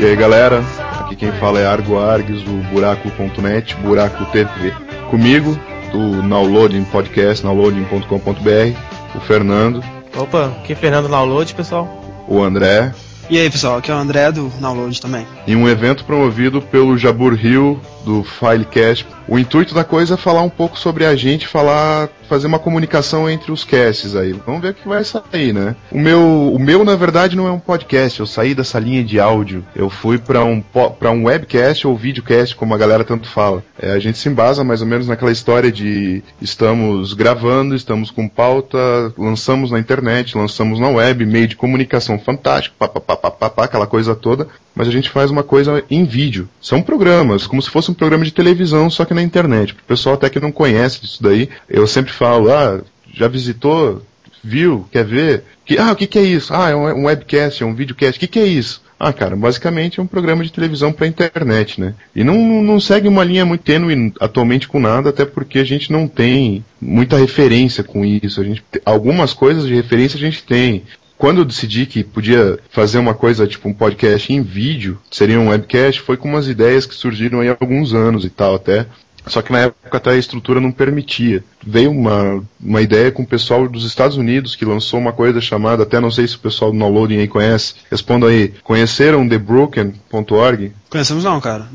E 0.00 0.06
aí 0.06 0.16
galera, 0.16 0.64
aqui 0.98 1.14
quem 1.14 1.30
fala 1.32 1.60
é 1.60 1.66
Argo 1.66 1.98
Args 1.98 2.42
do 2.42 2.52
Buraco.net, 2.72 3.76
Buraco 3.76 4.24
TV. 4.32 4.72
Comigo, 5.10 5.54
do 5.92 6.22
Downloading 6.26 6.84
Podcast, 6.84 7.44
downloading.com.br, 7.44 8.78
o 9.14 9.20
Fernando. 9.20 9.84
Opa, 10.16 10.54
aqui 10.62 10.72
é 10.72 10.76
Fernando 10.76 11.06
Download, 11.06 11.54
pessoal. 11.54 12.02
O 12.26 12.42
André. 12.42 12.94
E 13.28 13.38
aí 13.38 13.50
pessoal, 13.50 13.76
aqui 13.76 13.90
é 13.90 13.94
o 13.94 13.98
André 13.98 14.32
do 14.32 14.48
Download 14.58 14.98
também. 14.98 15.26
Em 15.46 15.54
um 15.54 15.68
evento 15.68 16.06
promovido 16.06 16.62
pelo 16.62 16.96
Jabur 16.96 17.34
Hill 17.34 17.78
do 18.04 18.24
Filecast. 18.24 19.06
O 19.28 19.38
intuito 19.38 19.74
da 19.74 19.84
coisa 19.84 20.14
é 20.14 20.16
falar 20.16 20.42
um 20.42 20.50
pouco 20.50 20.78
sobre 20.78 21.06
a 21.06 21.14
gente, 21.14 21.46
falar, 21.46 22.08
fazer 22.28 22.46
uma 22.46 22.58
comunicação 22.58 23.30
entre 23.30 23.52
os 23.52 23.62
casts 23.62 24.16
aí. 24.16 24.32
Vamos 24.32 24.60
ver 24.60 24.70
o 24.70 24.74
que 24.74 24.88
vai 24.88 25.04
sair, 25.04 25.52
né? 25.52 25.76
O 25.90 25.98
meu, 25.98 26.52
o 26.52 26.58
meu 26.58 26.84
na 26.84 26.96
verdade 26.96 27.36
não 27.36 27.46
é 27.46 27.50
um 27.52 27.60
podcast. 27.60 28.18
Eu 28.18 28.26
saí 28.26 28.54
dessa 28.54 28.78
linha 28.78 29.04
de 29.04 29.20
áudio. 29.20 29.64
Eu 29.74 29.88
fui 29.88 30.18
para 30.18 30.44
um 30.44 30.60
para 30.60 31.10
um 31.10 31.24
webcast 31.24 31.86
ou 31.86 31.96
videocast, 31.96 32.56
como 32.56 32.74
a 32.74 32.78
galera 32.78 33.04
tanto 33.04 33.28
fala. 33.28 33.62
É, 33.78 33.92
a 33.92 33.98
gente 33.98 34.18
se 34.18 34.28
embasa 34.28 34.64
mais 34.64 34.80
ou 34.80 34.86
menos 34.86 35.06
naquela 35.06 35.32
história 35.32 35.70
de 35.70 36.22
estamos 36.40 37.14
gravando, 37.14 37.74
estamos 37.74 38.10
com 38.10 38.28
pauta, 38.28 38.78
lançamos 39.16 39.70
na 39.70 39.78
internet, 39.78 40.36
lançamos 40.36 40.80
na 40.80 40.88
web, 40.88 41.24
meio 41.24 41.46
de 41.46 41.56
comunicação 41.56 42.18
fantástico, 42.18 42.76
papapá, 42.78 43.64
aquela 43.64 43.86
coisa 43.86 44.14
toda. 44.14 44.48
Mas 44.74 44.88
a 44.88 44.90
gente 44.90 45.10
faz 45.10 45.30
uma 45.30 45.42
coisa 45.42 45.84
em 45.90 46.04
vídeo. 46.04 46.48
São 46.60 46.80
programas, 46.80 47.46
como 47.46 47.60
se 47.60 47.68
fosse 47.68 47.89
um 47.90 47.94
programa 47.94 48.24
de 48.24 48.32
televisão, 48.32 48.88
só 48.90 49.04
que 49.04 49.14
na 49.14 49.22
internet. 49.22 49.72
O 49.72 49.86
pessoal 49.86 50.14
até 50.14 50.28
que 50.28 50.40
não 50.40 50.52
conhece 50.52 51.00
disso 51.00 51.22
daí, 51.22 51.48
eu 51.68 51.86
sempre 51.86 52.12
falo, 52.12 52.52
ah, 52.52 52.80
já 53.12 53.28
visitou, 53.28 54.02
viu, 54.42 54.86
quer 54.90 55.04
ver? 55.04 55.44
Que, 55.64 55.78
ah, 55.78 55.92
o 55.92 55.96
que, 55.96 56.06
que 56.06 56.18
é 56.18 56.22
isso? 56.22 56.52
Ah, 56.54 56.70
é 56.70 56.74
um 56.74 57.04
webcast, 57.04 57.62
é 57.62 57.66
um 57.66 57.74
videocast. 57.74 58.16
O 58.16 58.20
que, 58.20 58.26
que 58.26 58.38
é 58.38 58.46
isso? 58.46 58.82
Ah, 58.98 59.14
cara, 59.14 59.34
basicamente 59.34 59.98
é 59.98 60.02
um 60.02 60.06
programa 60.06 60.44
de 60.44 60.52
televisão 60.52 60.92
para 60.92 61.06
internet, 61.06 61.80
né? 61.80 61.94
E 62.14 62.22
não, 62.22 62.62
não 62.62 62.78
segue 62.78 63.08
uma 63.08 63.24
linha 63.24 63.46
muito 63.46 63.62
tênue 63.62 64.12
atualmente 64.20 64.68
com 64.68 64.78
nada, 64.78 65.08
até 65.08 65.24
porque 65.24 65.58
a 65.58 65.64
gente 65.64 65.90
não 65.90 66.06
tem 66.06 66.62
muita 66.78 67.16
referência 67.16 67.82
com 67.82 68.04
isso. 68.04 68.42
A 68.42 68.44
gente, 68.44 68.62
algumas 68.84 69.32
coisas 69.32 69.66
de 69.66 69.74
referência 69.74 70.18
a 70.18 70.20
gente 70.20 70.42
tem 70.42 70.82
quando 71.20 71.42
eu 71.42 71.44
decidi 71.44 71.84
que 71.84 72.02
podia 72.02 72.58
fazer 72.70 72.98
uma 72.98 73.12
coisa 73.12 73.46
tipo 73.46 73.68
um 73.68 73.74
podcast 73.74 74.32
em 74.32 74.40
vídeo, 74.40 74.98
seria 75.10 75.38
um 75.38 75.50
webcast, 75.50 76.00
foi 76.00 76.16
com 76.16 76.26
umas 76.26 76.48
ideias 76.48 76.86
que 76.86 76.94
surgiram 76.94 77.40
aí 77.40 77.50
há 77.50 77.56
alguns 77.60 77.92
anos 77.92 78.24
e 78.24 78.30
tal 78.30 78.54
até. 78.54 78.86
Só 79.26 79.42
que 79.42 79.52
na 79.52 79.58
época 79.58 79.98
até 79.98 80.12
a 80.12 80.16
estrutura 80.16 80.62
não 80.62 80.72
permitia. 80.72 81.44
Veio 81.62 81.90
uma, 81.90 82.42
uma 82.58 82.80
ideia 82.80 83.12
com 83.12 83.22
o 83.22 83.26
pessoal 83.26 83.68
dos 83.68 83.84
Estados 83.84 84.16
Unidos 84.16 84.56
que 84.56 84.64
lançou 84.64 84.98
uma 84.98 85.12
coisa 85.12 85.42
chamada, 85.42 85.82
até 85.82 86.00
não 86.00 86.10
sei 86.10 86.26
se 86.26 86.36
o 86.36 86.40
pessoal 86.40 86.72
do 86.72 86.78
downloading 86.78 87.18
aí 87.18 87.28
conhece. 87.28 87.74
Respondo 87.90 88.24
aí, 88.24 88.54
conheceram 88.64 89.28
TheBroken.org? 89.28 90.72
Conhecemos 90.88 91.24
não, 91.24 91.38
cara. 91.38 91.68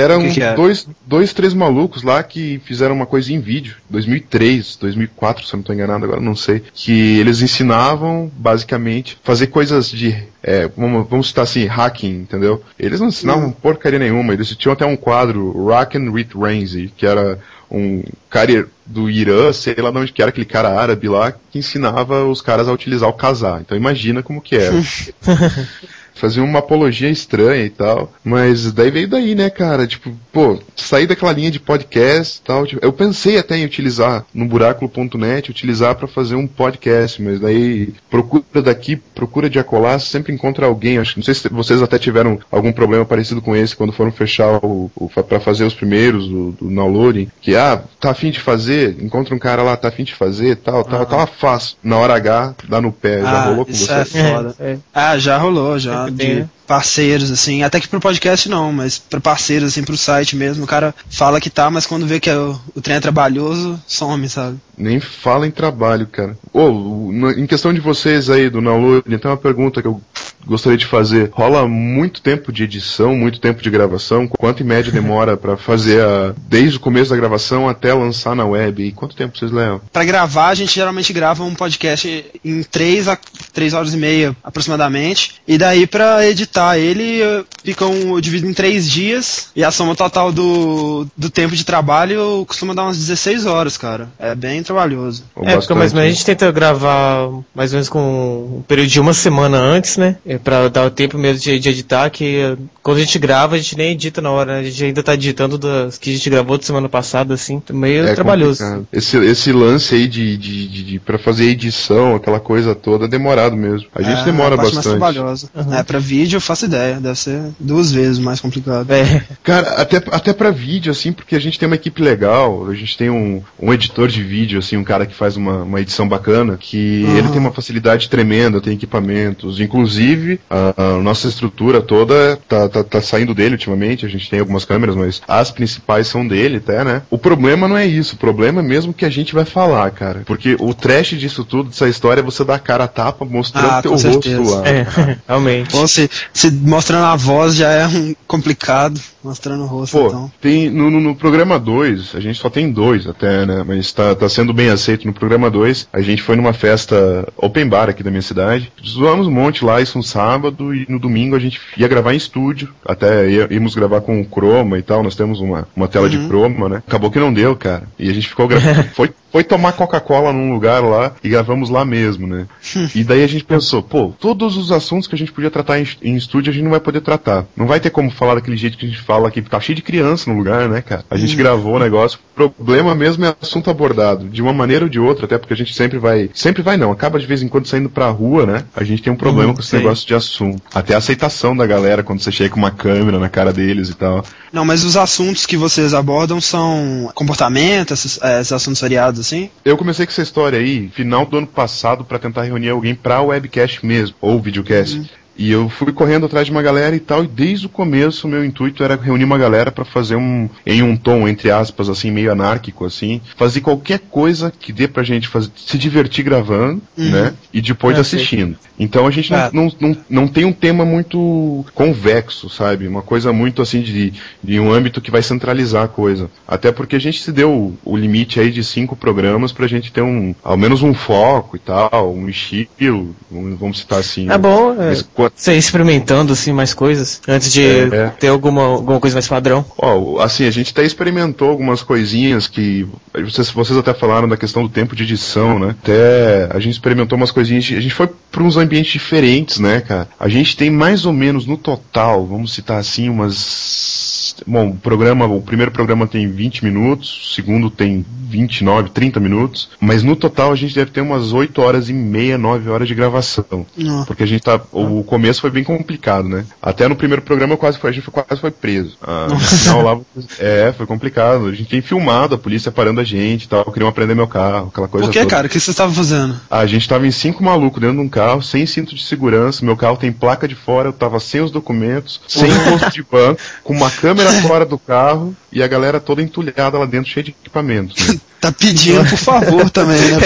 Eram 0.00 0.22
que 0.28 0.34
que 0.34 0.54
dois, 0.54 0.86
dois, 1.06 1.32
três 1.32 1.54
malucos 1.54 2.02
lá 2.02 2.22
que 2.22 2.60
fizeram 2.64 2.94
uma 2.94 3.06
coisa 3.06 3.32
em 3.32 3.40
vídeo, 3.40 3.76
2003, 3.88 4.76
2004, 4.76 5.46
se 5.46 5.52
eu 5.52 5.58
não 5.58 5.60
estou 5.62 5.74
enganado, 5.74 6.04
agora 6.04 6.20
não 6.20 6.34
sei, 6.34 6.62
que 6.72 7.18
eles 7.18 7.42
ensinavam 7.42 8.30
basicamente 8.34 9.18
fazer 9.22 9.48
coisas 9.48 9.90
de, 9.90 10.16
é, 10.42 10.68
vamos, 10.76 11.08
vamos 11.08 11.28
citar 11.28 11.44
assim, 11.44 11.66
hacking, 11.66 12.22
entendeu? 12.22 12.62
Eles 12.78 13.00
não 13.00 13.08
ensinavam 13.08 13.44
uhum. 13.44 13.52
porcaria 13.52 13.98
nenhuma, 13.98 14.32
eles 14.32 14.54
tinham 14.56 14.72
até 14.72 14.86
um 14.86 14.96
quadro, 14.96 15.50
Rockin' 15.50 16.08
with 16.08 16.28
Ramsey, 16.34 16.92
que 16.96 17.06
era 17.06 17.38
um 17.70 18.02
cara 18.28 18.66
do 18.84 19.08
Irã, 19.08 19.52
sei 19.52 19.76
lá 19.76 19.90
de 19.90 19.98
onde 19.98 20.12
que 20.12 20.20
era, 20.20 20.30
aquele 20.30 20.46
cara 20.46 20.70
árabe 20.70 21.08
lá, 21.08 21.32
que 21.32 21.58
ensinava 21.58 22.24
os 22.24 22.42
caras 22.42 22.66
a 22.66 22.72
utilizar 22.72 23.08
o 23.08 23.12
casar. 23.12 23.60
Então 23.60 23.76
imagina 23.76 24.22
como 24.22 24.40
que 24.40 24.56
era. 24.56 24.74
fazia 26.20 26.42
uma 26.42 26.58
apologia 26.58 27.08
estranha 27.08 27.64
e 27.64 27.70
tal. 27.70 28.12
Mas 28.22 28.72
daí 28.72 28.90
veio 28.90 29.08
daí, 29.08 29.34
né, 29.34 29.50
cara? 29.50 29.86
Tipo, 29.86 30.12
pô, 30.32 30.58
sair 30.76 31.06
daquela 31.06 31.32
linha 31.32 31.50
de 31.50 31.58
podcast 31.58 32.38
e 32.38 32.42
tal. 32.42 32.66
Tipo, 32.66 32.84
eu 32.84 32.92
pensei 32.92 33.38
até 33.38 33.56
em 33.56 33.64
utilizar 33.64 34.24
no 34.34 34.46
buraco.net, 34.46 35.50
utilizar 35.50 35.94
para 35.94 36.06
fazer 36.06 36.34
um 36.34 36.46
podcast, 36.46 37.20
mas 37.22 37.40
daí 37.40 37.92
procura 38.08 38.62
daqui, 38.62 38.96
procura 38.96 39.48
de 39.48 39.58
acolá, 39.58 39.98
sempre 39.98 40.32
encontra 40.32 40.66
alguém. 40.66 40.98
Acho 40.98 41.14
que 41.14 41.20
não 41.20 41.24
sei 41.24 41.34
se 41.34 41.48
vocês 41.48 41.82
até 41.82 41.98
tiveram 41.98 42.38
algum 42.50 42.72
problema 42.72 43.04
parecido 43.04 43.40
com 43.40 43.56
esse 43.56 43.74
quando 43.74 43.92
foram 43.92 44.12
fechar 44.12 44.58
o, 44.62 44.90
o 44.94 45.08
para 45.08 45.40
fazer 45.40 45.64
os 45.64 45.74
primeiros 45.74 46.28
do, 46.28 46.52
do 46.52 46.68
downloading, 46.68 47.28
que 47.40 47.56
ah, 47.56 47.82
tá 47.98 48.10
afim 48.10 48.30
de 48.30 48.40
fazer, 48.40 48.96
encontra 49.00 49.34
um 49.34 49.38
cara 49.38 49.62
lá, 49.62 49.76
tá 49.76 49.88
afim 49.88 50.04
de 50.04 50.14
fazer, 50.14 50.56
tal, 50.56 50.84
tal, 50.84 51.02
ah. 51.02 51.06
tava 51.06 51.26
fácil. 51.26 51.76
Na 51.82 51.96
hora 51.98 52.14
H, 52.14 52.54
dá 52.68 52.80
no 52.80 52.92
pé. 52.92 53.20
Já 53.20 53.30
ah, 53.30 53.44
rolou 53.46 53.64
com 53.64 53.70
isso 53.70 53.86
você? 53.86 54.18
É 54.18 54.30
foda. 54.30 54.54
É. 54.58 54.76
Ah, 54.94 55.18
já 55.18 55.38
rolou, 55.38 55.78
já 55.78 56.09
de 56.16 56.48
parceiros, 56.70 57.32
assim, 57.32 57.64
até 57.64 57.80
que 57.80 57.88
pro 57.88 57.98
podcast 57.98 58.48
não, 58.48 58.72
mas 58.72 58.96
para 58.96 59.20
parceiros, 59.20 59.70
assim, 59.70 59.82
pro 59.82 59.96
site 59.96 60.36
mesmo. 60.36 60.62
O 60.62 60.68
cara 60.68 60.94
fala 61.10 61.40
que 61.40 61.50
tá, 61.50 61.68
mas 61.68 61.84
quando 61.84 62.06
vê 62.06 62.20
que 62.20 62.30
é 62.30 62.36
o, 62.36 62.56
o 62.76 62.80
trem 62.80 62.98
é 62.98 63.00
trabalhoso, 63.00 63.82
some, 63.88 64.28
sabe? 64.28 64.56
Nem 64.78 65.00
fala 65.00 65.48
em 65.48 65.50
trabalho, 65.50 66.06
cara. 66.06 66.38
Ô, 66.52 66.60
oh, 66.60 67.30
em 67.32 67.44
questão 67.44 67.74
de 67.74 67.80
vocês 67.80 68.30
aí 68.30 68.48
do 68.48 68.62
download, 68.62 69.02
tem 69.02 69.30
uma 69.30 69.36
pergunta 69.36 69.82
que 69.82 69.88
eu 69.88 70.00
gostaria 70.46 70.78
de 70.78 70.86
fazer. 70.86 71.30
Rola 71.32 71.66
muito 71.66 72.22
tempo 72.22 72.52
de 72.52 72.64
edição, 72.64 73.16
muito 73.16 73.40
tempo 73.40 73.62
de 73.62 73.70
gravação? 73.70 74.26
Quanto 74.26 74.62
em 74.62 74.66
média 74.66 74.92
demora 74.92 75.36
para 75.36 75.56
fazer 75.56 76.02
a, 76.02 76.34
desde 76.48 76.76
o 76.76 76.80
começo 76.80 77.10
da 77.10 77.16
gravação 77.16 77.68
até 77.68 77.92
lançar 77.92 78.34
na 78.34 78.46
web? 78.46 78.82
E 78.82 78.92
quanto 78.92 79.16
tempo 79.16 79.36
vocês 79.36 79.50
levam? 79.50 79.80
Para 79.92 80.04
gravar, 80.04 80.48
a 80.48 80.54
gente 80.54 80.74
geralmente 80.74 81.12
grava 81.12 81.44
um 81.44 81.54
podcast 81.54 82.24
em 82.44 82.62
3 82.62 83.08
a 83.08 83.18
3 83.52 83.74
horas 83.74 83.94
e 83.94 83.96
meia 83.96 84.36
aproximadamente. 84.42 85.34
E 85.46 85.58
daí 85.58 85.86
para 85.86 86.26
editar 86.26 86.59
ele, 86.78 87.20
fica 87.64 87.86
um, 87.86 88.14
eu 88.14 88.20
divido 88.20 88.46
em 88.46 88.54
3 88.54 88.88
dias. 88.88 89.48
E 89.54 89.64
a 89.64 89.70
soma 89.70 89.94
total 89.94 90.32
do, 90.32 91.06
do 91.16 91.30
tempo 91.30 91.54
de 91.54 91.64
trabalho 91.64 92.44
costuma 92.46 92.74
dar 92.74 92.84
umas 92.84 92.98
16 92.98 93.46
horas, 93.46 93.76
cara. 93.76 94.08
É 94.18 94.34
bem 94.34 94.62
trabalhoso. 94.62 95.24
É, 95.42 95.56
porque 95.56 95.74
mais 95.74 95.92
ou 95.92 95.98
menos 95.98 96.12
a 96.12 96.14
gente 96.14 96.26
tenta 96.26 96.50
gravar 96.50 97.28
mais 97.54 97.72
ou 97.72 97.76
menos 97.76 97.88
com 97.88 98.58
um 98.58 98.62
período 98.66 98.88
de 98.88 99.00
uma 99.00 99.14
semana 99.14 99.58
antes, 99.58 99.96
né? 99.96 100.16
É 100.26 100.38
pra 100.38 100.68
dar 100.68 100.86
o 100.86 100.90
tempo 100.90 101.18
mesmo 101.18 101.40
de, 101.40 101.58
de, 101.58 101.68
editar, 101.68 102.10
que 102.10 102.56
quando 102.82 102.98
a 102.98 103.00
gente 103.00 103.18
grava, 103.18 103.54
a 103.54 103.58
gente 103.58 103.76
nem 103.76 103.92
edita 103.92 104.20
na 104.20 104.30
hora, 104.30 104.54
né? 104.54 104.60
A 104.60 104.62
gente 104.62 104.84
ainda 104.84 105.02
tá 105.02 105.14
editando 105.14 105.58
das 105.58 105.98
que 105.98 106.10
a 106.10 106.12
gente 106.12 106.30
gravou 106.30 106.58
de 106.58 106.64
semana 106.64 106.88
passada, 106.88 107.34
assim, 107.34 107.62
meio 107.70 108.06
é 108.06 108.14
trabalhoso. 108.14 108.86
Esse, 108.92 109.16
esse 109.18 109.52
lance 109.52 109.94
aí 109.94 110.08
de, 110.08 110.36
de, 110.36 110.68
de, 110.68 110.84
de 110.84 110.98
pra 110.98 111.18
fazer 111.18 111.46
edição, 111.46 112.14
aquela 112.14 112.40
coisa 112.40 112.74
toda, 112.74 113.04
é 113.04 113.08
demorado 113.08 113.56
mesmo. 113.56 113.86
A 113.94 114.02
gente 114.02 114.22
é, 114.22 114.24
demora 114.24 114.54
a 114.54 114.58
parte 114.58 114.74
bastante. 114.76 114.98
mais 114.98 115.14
trabalhosa. 115.14 115.50
Uhum. 115.54 115.74
É, 115.74 115.82
pra 115.82 115.98
vídeo 115.98 116.39
eu 116.40 116.44
faço 116.46 116.64
ideia, 116.64 116.98
deve 116.98 117.18
ser 117.18 117.40
duas 117.58 117.92
vezes 117.92 118.18
mais 118.18 118.40
complicado. 118.40 118.90
É. 118.90 119.22
Cara, 119.42 119.74
até, 119.74 119.96
até 119.96 120.32
pra 120.32 120.50
vídeo, 120.50 120.90
assim, 120.90 121.12
porque 121.12 121.36
a 121.36 121.38
gente 121.40 121.58
tem 121.58 121.66
uma 121.66 121.76
equipe 121.76 122.02
legal, 122.02 122.68
a 122.68 122.74
gente 122.74 122.96
tem 122.96 123.10
um, 123.10 123.42
um 123.60 123.72
editor 123.72 124.08
de 124.08 124.22
vídeo, 124.22 124.58
assim, 124.58 124.76
um 124.76 124.84
cara 124.84 125.06
que 125.06 125.14
faz 125.14 125.36
uma, 125.36 125.62
uma 125.62 125.80
edição 125.80 126.08
bacana, 126.08 126.56
que 126.58 127.04
uhum. 127.06 127.16
ele 127.16 127.28
tem 127.28 127.38
uma 127.38 127.52
facilidade 127.52 128.08
tremenda, 128.08 128.60
tem 128.60 128.74
equipamentos, 128.74 129.60
inclusive 129.60 130.40
a, 130.48 130.74
a, 130.76 131.02
nossa 131.02 131.28
estrutura 131.28 131.80
toda 131.80 132.38
tá, 132.48 132.68
tá, 132.68 132.82
tá, 132.82 133.02
saindo 133.02 133.34
dele 133.34 133.54
ultimamente. 133.54 134.06
A 134.06 134.08
gente 134.08 134.28
tem 134.30 134.40
algumas 134.40 134.64
câmeras, 134.64 134.96
mas 134.96 135.20
as 135.28 135.50
principais 135.50 136.06
são 136.06 136.26
dele, 136.26 136.56
até, 136.56 136.82
né? 136.84 137.02
O 137.10 137.18
problema 137.18 137.68
não 137.68 137.76
é 137.76 137.86
isso. 137.86 138.14
O 138.14 138.18
problema 138.18 138.60
é 138.60 138.62
mesmo 138.62 138.94
que 138.94 139.04
a 139.04 139.10
gente 139.10 139.34
vai 139.34 139.44
falar, 139.44 139.90
cara. 139.90 140.22
Porque 140.24 140.56
o 140.58 140.72
trash 140.72 141.10
disso 141.10 141.44
tudo, 141.44 141.70
dessa 141.70 141.88
história, 141.88 142.20
é 142.20 142.24
você 142.24 142.44
dá 142.44 142.54
a 142.54 142.58
cara 142.58 142.84
a 142.84 142.88
tapa 142.88 143.24
mostrando 143.24 143.70
ah, 143.70 143.82
teu 143.82 143.92
rosto 143.92 144.50
lá. 144.50 144.66
É, 144.66 144.86
realmente. 145.28 145.76
Ou 145.76 145.86
se, 145.86 146.10
se 146.32 146.50
mostrando 146.50 147.06
a 147.06 147.16
voz 147.16 147.56
já 147.56 147.70
é 147.70 147.88
complicado, 148.26 149.00
mostrando 149.22 149.64
o 149.64 149.66
rosto, 149.66 149.98
Pô, 149.98 150.06
então. 150.06 150.32
Tem, 150.40 150.70
no, 150.70 150.90
no, 150.90 151.00
no 151.00 151.14
programa 151.14 151.58
2, 151.58 152.14
a 152.14 152.20
gente 152.20 152.38
só 152.38 152.48
tem 152.48 152.70
dois 152.70 153.06
até, 153.06 153.44
né? 153.46 153.64
Mas 153.66 153.92
tá, 153.92 154.14
tá 154.14 154.28
sendo 154.28 154.52
bem 154.52 154.70
aceito 154.70 155.06
no 155.06 155.12
programa 155.12 155.50
2. 155.50 155.88
A 155.92 156.00
gente 156.00 156.22
foi 156.22 156.36
numa 156.36 156.52
festa 156.52 157.28
open 157.36 157.68
bar 157.68 157.88
aqui 157.88 158.02
da 158.02 158.10
minha 158.10 158.22
cidade. 158.22 158.72
Zoamos 158.84 159.26
um 159.26 159.32
monte 159.32 159.64
lá, 159.64 159.80
isso 159.80 159.98
um 159.98 160.02
sábado 160.02 160.74
e 160.74 160.86
no 160.88 160.98
domingo 160.98 161.36
a 161.36 161.40
gente 161.40 161.60
ia 161.76 161.88
gravar 161.88 162.14
em 162.14 162.16
estúdio. 162.16 162.68
Até 162.84 163.28
ia, 163.28 163.48
íamos 163.50 163.74
gravar 163.74 164.00
com 164.00 164.20
o 164.20 164.24
Chroma 164.24 164.78
e 164.78 164.82
tal. 164.82 165.02
Nós 165.02 165.14
temos 165.14 165.40
uma, 165.40 165.68
uma 165.74 165.88
tela 165.88 166.06
uhum. 166.06 166.10
de 166.10 166.26
Chroma, 166.26 166.68
né? 166.68 166.82
Acabou 166.86 167.10
que 167.10 167.18
não 167.18 167.32
deu, 167.32 167.54
cara. 167.56 167.84
E 167.98 168.08
a 168.08 168.12
gente 168.12 168.28
ficou 168.28 168.48
gravando. 168.48 168.84
foi 168.94 169.10
foi 169.30 169.44
tomar 169.44 169.72
Coca-Cola 169.72 170.32
num 170.32 170.52
lugar 170.52 170.82
lá 170.82 171.12
e 171.22 171.28
gravamos 171.28 171.70
lá 171.70 171.84
mesmo, 171.84 172.26
né? 172.26 172.46
e 172.94 173.04
daí 173.04 173.22
a 173.22 173.26
gente 173.26 173.44
pensou, 173.44 173.82
pô, 173.82 174.12
todos 174.18 174.56
os 174.56 174.72
assuntos 174.72 175.06
que 175.06 175.14
a 175.14 175.18
gente 175.18 175.32
podia 175.32 175.50
tratar 175.50 175.78
em, 175.78 175.86
em, 176.02 176.16
estúdio 176.16 176.50
a 176.50 176.52
gente 176.52 176.64
não 176.64 176.70
vai 176.70 176.80
poder 176.80 177.00
tratar. 177.00 177.46
Não 177.56 177.66
vai 177.66 177.80
ter 177.80 177.90
como 177.90 178.10
falar 178.10 178.34
daquele 178.34 178.56
jeito 178.56 178.76
que 178.76 178.86
a 178.86 178.88
gente 178.88 179.00
fala 179.10 179.26
aqui, 179.26 179.42
tá 179.42 179.58
cheio 179.58 179.74
de 179.74 179.82
criança 179.82 180.30
no 180.30 180.38
lugar, 180.38 180.68
né, 180.68 180.80
cara? 180.80 181.04
A 181.10 181.16
gente 181.16 181.34
gravou 181.34 181.74
o 181.74 181.78
negócio. 181.80 182.20
O 182.36 182.48
problema 182.48 182.94
mesmo 182.94 183.24
é 183.24 183.34
assunto 183.42 183.68
abordado, 183.68 184.28
de 184.28 184.40
uma 184.40 184.52
maneira 184.52 184.84
ou 184.84 184.88
de 184.88 185.00
outra, 185.00 185.24
até 185.24 185.36
porque 185.36 185.52
a 185.52 185.56
gente 185.56 185.74
sempre 185.74 185.98
vai. 185.98 186.30
Sempre 186.32 186.62
vai 186.62 186.76
não, 186.76 186.92
acaba 186.92 187.18
de 187.18 187.26
vez 187.26 187.42
em 187.42 187.48
quando 187.48 187.66
saindo 187.66 187.90
pra 187.90 188.08
rua, 188.08 188.46
né? 188.46 188.64
A 188.74 188.84
gente 188.84 189.02
tem 189.02 189.12
um 189.12 189.16
problema 189.16 189.50
hum, 189.50 189.54
com 189.54 189.60
esse 189.60 189.74
negócio 189.74 190.06
de 190.06 190.14
assunto. 190.14 190.62
Até 190.72 190.94
a 190.94 190.98
aceitação 190.98 191.56
da 191.56 191.66
galera 191.66 192.04
quando 192.04 192.20
você 192.20 192.30
chega 192.30 192.50
com 192.50 192.60
uma 192.60 192.70
câmera 192.70 193.18
na 193.18 193.28
cara 193.28 193.52
deles 193.52 193.88
e 193.88 193.94
tal. 193.94 194.24
Não, 194.52 194.64
mas 194.64 194.84
os 194.84 194.96
assuntos 194.96 195.44
que 195.44 195.56
vocês 195.56 195.92
abordam 195.92 196.40
são 196.40 197.10
comportamento, 197.12 197.92
esses, 197.92 198.20
é, 198.22 198.40
esses 198.40 198.52
assuntos 198.52 198.80
variados 198.80 199.18
assim? 199.18 199.50
Eu 199.64 199.76
comecei 199.76 200.06
com 200.06 200.12
essa 200.12 200.22
história 200.22 200.60
aí, 200.60 200.88
final 200.94 201.26
do 201.26 201.36
ano 201.36 201.48
passado, 201.48 202.04
para 202.04 202.18
tentar 202.18 202.44
reunir 202.44 202.68
alguém 202.68 202.94
pra 202.94 203.20
webcast 203.20 203.84
mesmo, 203.84 204.14
ou 204.20 204.40
videocast. 204.40 204.98
Uhum. 204.98 205.04
E 205.40 205.50
eu 205.50 205.70
fui 205.70 205.90
correndo 205.90 206.26
atrás 206.26 206.44
de 206.44 206.52
uma 206.52 206.60
galera 206.60 206.94
e 206.94 207.00
tal, 207.00 207.24
e 207.24 207.26
desde 207.26 207.64
o 207.64 207.68
começo 207.70 208.26
o 208.26 208.30
meu 208.30 208.44
intuito 208.44 208.84
era 208.84 208.94
reunir 208.94 209.24
uma 209.24 209.38
galera 209.38 209.72
para 209.72 209.86
fazer 209.86 210.14
um, 210.14 210.50
em 210.66 210.82
um 210.82 210.94
tom, 210.94 211.26
entre 211.26 211.50
aspas, 211.50 211.88
assim, 211.88 212.10
meio 212.10 212.30
anárquico, 212.30 212.84
assim, 212.84 213.22
fazer 213.38 213.62
qualquer 213.62 214.00
coisa 214.00 214.52
que 214.60 214.70
dê 214.70 214.86
pra 214.86 215.02
gente 215.02 215.26
fazer, 215.28 215.50
se 215.56 215.78
divertir 215.78 216.22
gravando, 216.24 216.82
Uhum. 216.98 217.10
né? 217.10 217.32
E 217.54 217.62
depois 217.62 217.96
Ah, 217.96 218.02
assistindo. 218.02 218.54
Então 218.78 219.06
a 219.06 219.10
gente 219.10 219.32
não, 219.32 219.38
Ah. 219.38 219.50
não, 219.50 219.72
não, 219.80 219.96
não 220.10 220.28
tem 220.28 220.44
um 220.44 220.52
tema 220.52 220.84
muito 220.84 221.64
convexo, 221.74 222.50
sabe? 222.50 222.86
Uma 222.86 223.00
coisa 223.02 223.32
muito 223.32 223.62
assim 223.62 223.80
de, 223.80 224.12
de 224.44 224.60
um 224.60 224.70
âmbito 224.70 225.00
que 225.00 225.10
vai 225.10 225.22
centralizar 225.22 225.84
a 225.84 225.88
coisa. 225.88 226.30
Até 226.46 226.70
porque 226.70 226.96
a 226.96 227.00
gente 227.00 227.20
se 227.22 227.32
deu 227.32 227.50
o, 227.50 227.78
o 227.82 227.96
limite 227.96 228.38
aí 228.40 228.50
de 228.50 228.62
cinco 228.62 228.94
programas 228.94 229.52
pra 229.52 229.66
gente 229.66 229.90
ter 229.90 230.02
um, 230.02 230.34
ao 230.44 230.56
menos 230.58 230.82
um 230.82 230.92
foco 230.92 231.56
e 231.56 231.60
tal, 231.60 232.12
um 232.14 232.28
estilo, 232.28 233.16
um- 233.32 233.56
vamos 233.56 233.78
citar 233.78 234.00
assim. 234.00 234.30
É 234.30 234.36
bom 234.36 234.80
é, 234.80 234.92
Quanto- 235.30 235.40
você 235.40 235.54
experimentando 235.54 236.32
assim 236.32 236.52
mais 236.52 236.74
coisas 236.74 237.20
antes 237.26 237.52
de 237.52 237.62
É, 237.62 237.88
é. 237.92 238.06
ter 238.18 238.28
alguma, 238.28 238.62
alguma 238.62 239.00
coisa 239.00 239.14
mais 239.14 239.28
padrão. 239.28 239.64
Ó, 239.78 240.20
assim, 240.20 240.46
a 240.46 240.50
gente 240.50 240.70
até 240.72 240.84
experimentou 240.84 241.48
algumas 241.50 241.82
coisinhas 241.82 242.46
que. 242.46 242.86
Vocês, 243.14 243.50
vocês 243.50 243.78
até 243.78 243.92
falaram 243.94 244.28
da 244.28 244.36
questão 244.36 244.62
do 244.62 244.68
tempo 244.68 244.94
de 244.94 245.02
edição, 245.04 245.58
né? 245.58 245.74
Até 245.82 246.48
a 246.50 246.58
gente 246.60 246.72
experimentou 246.74 247.16
umas 247.16 247.30
coisinhas. 247.30 247.64
A 247.76 247.80
gente 247.80 247.94
foi 247.94 248.08
para 248.30 248.42
uns 248.42 248.56
ambientes 248.56 248.92
diferentes, 248.92 249.58
né, 249.58 249.80
cara? 249.80 250.08
A 250.18 250.28
gente 250.28 250.56
tem 250.56 250.70
mais 250.70 251.04
ou 251.06 251.12
menos 251.12 251.46
no 251.46 251.56
total, 251.56 252.26
vamos 252.26 252.52
citar 252.52 252.78
assim, 252.78 253.08
umas. 253.08 254.09
Bom, 254.46 254.70
o 254.70 254.76
programa, 254.76 255.26
o 255.26 255.40
primeiro 255.42 255.70
programa 255.70 256.06
tem 256.06 256.30
20 256.30 256.64
minutos, 256.64 257.30
o 257.30 257.34
segundo 257.34 257.70
tem 257.70 258.04
29, 258.28 258.90
30 258.90 259.18
minutos, 259.20 259.70
mas 259.80 260.02
no 260.02 260.14
total 260.14 260.52
a 260.52 260.56
gente 260.56 260.74
deve 260.74 260.90
ter 260.90 261.00
umas 261.00 261.32
8 261.32 261.60
horas 261.60 261.88
e 261.88 261.92
meia, 261.92 262.38
9 262.38 262.70
horas 262.70 262.86
de 262.88 262.94
gravação. 262.94 263.66
Não. 263.76 264.04
Porque 264.04 264.22
a 264.22 264.26
gente 264.26 264.42
tá. 264.42 264.60
O 264.72 265.02
começo 265.02 265.40
foi 265.40 265.50
bem 265.50 265.64
complicado, 265.64 266.28
né? 266.28 266.44
Até 266.62 266.86
no 266.88 266.94
primeiro 266.96 267.22
programa 267.22 267.54
eu 267.54 267.58
quase 267.58 267.78
foi, 267.78 267.90
a 267.90 267.92
gente 267.92 268.04
foi- 268.04 268.22
quase 268.22 268.40
foi 268.40 268.50
preso. 268.50 268.96
Ah, 269.02 269.26
no 269.28 269.38
final 269.38 269.82
lá, 269.82 270.00
é, 270.38 270.72
foi 270.76 270.86
complicado. 270.86 271.46
A 271.46 271.52
gente 271.52 271.68
tem 271.68 271.80
filmado 271.82 272.34
a 272.34 272.38
polícia 272.38 272.70
parando 272.70 273.00
a 273.00 273.04
gente 273.04 273.44
e 273.44 273.48
tal, 273.48 273.64
queriam 273.72 273.88
aprender 273.88 274.14
meu 274.14 274.28
carro, 274.28 274.68
aquela 274.68 274.88
coisa 274.88 275.06
Por 275.06 275.12
que, 275.12 275.18
toda. 275.20 275.30
cara? 275.30 275.46
O 275.46 275.50
que 275.50 275.58
você 275.58 275.70
estava 275.70 275.92
fazendo? 275.92 276.36
A 276.50 276.66
gente 276.66 276.88
tava 276.88 277.06
em 277.06 277.10
cinco 277.10 277.42
malucos 277.42 277.80
dentro 277.80 277.96
de 277.96 278.02
um 278.02 278.08
carro, 278.08 278.42
sem 278.42 278.64
cinto 278.66 278.94
de 278.94 279.02
segurança, 279.04 279.64
meu 279.64 279.76
carro 279.76 279.96
tem 279.96 280.12
placa 280.12 280.46
de 280.46 280.54
fora, 280.54 280.88
eu 280.88 280.92
tava 280.92 281.18
sem 281.18 281.40
os 281.40 281.50
documentos, 281.50 282.20
sem 282.28 282.48
imposto 282.50 282.90
de 282.92 283.02
banco, 283.02 283.40
com 283.64 283.72
uma 283.74 283.90
câmera 283.90 284.29
fora 284.42 284.64
do 284.64 284.78
carro 284.78 285.34
e 285.52 285.62
a 285.62 285.68
galera 285.68 286.00
toda 286.00 286.22
entulhada 286.22 286.78
lá 286.78 286.86
dentro, 286.86 287.10
cheia 287.10 287.24
de 287.24 287.30
equipamentos. 287.30 288.08
né? 288.08 288.20
Tá 288.40 288.50
pedindo, 288.50 289.04
por 289.04 289.18
favor, 289.18 289.68
também, 289.68 290.00
né? 290.00 290.16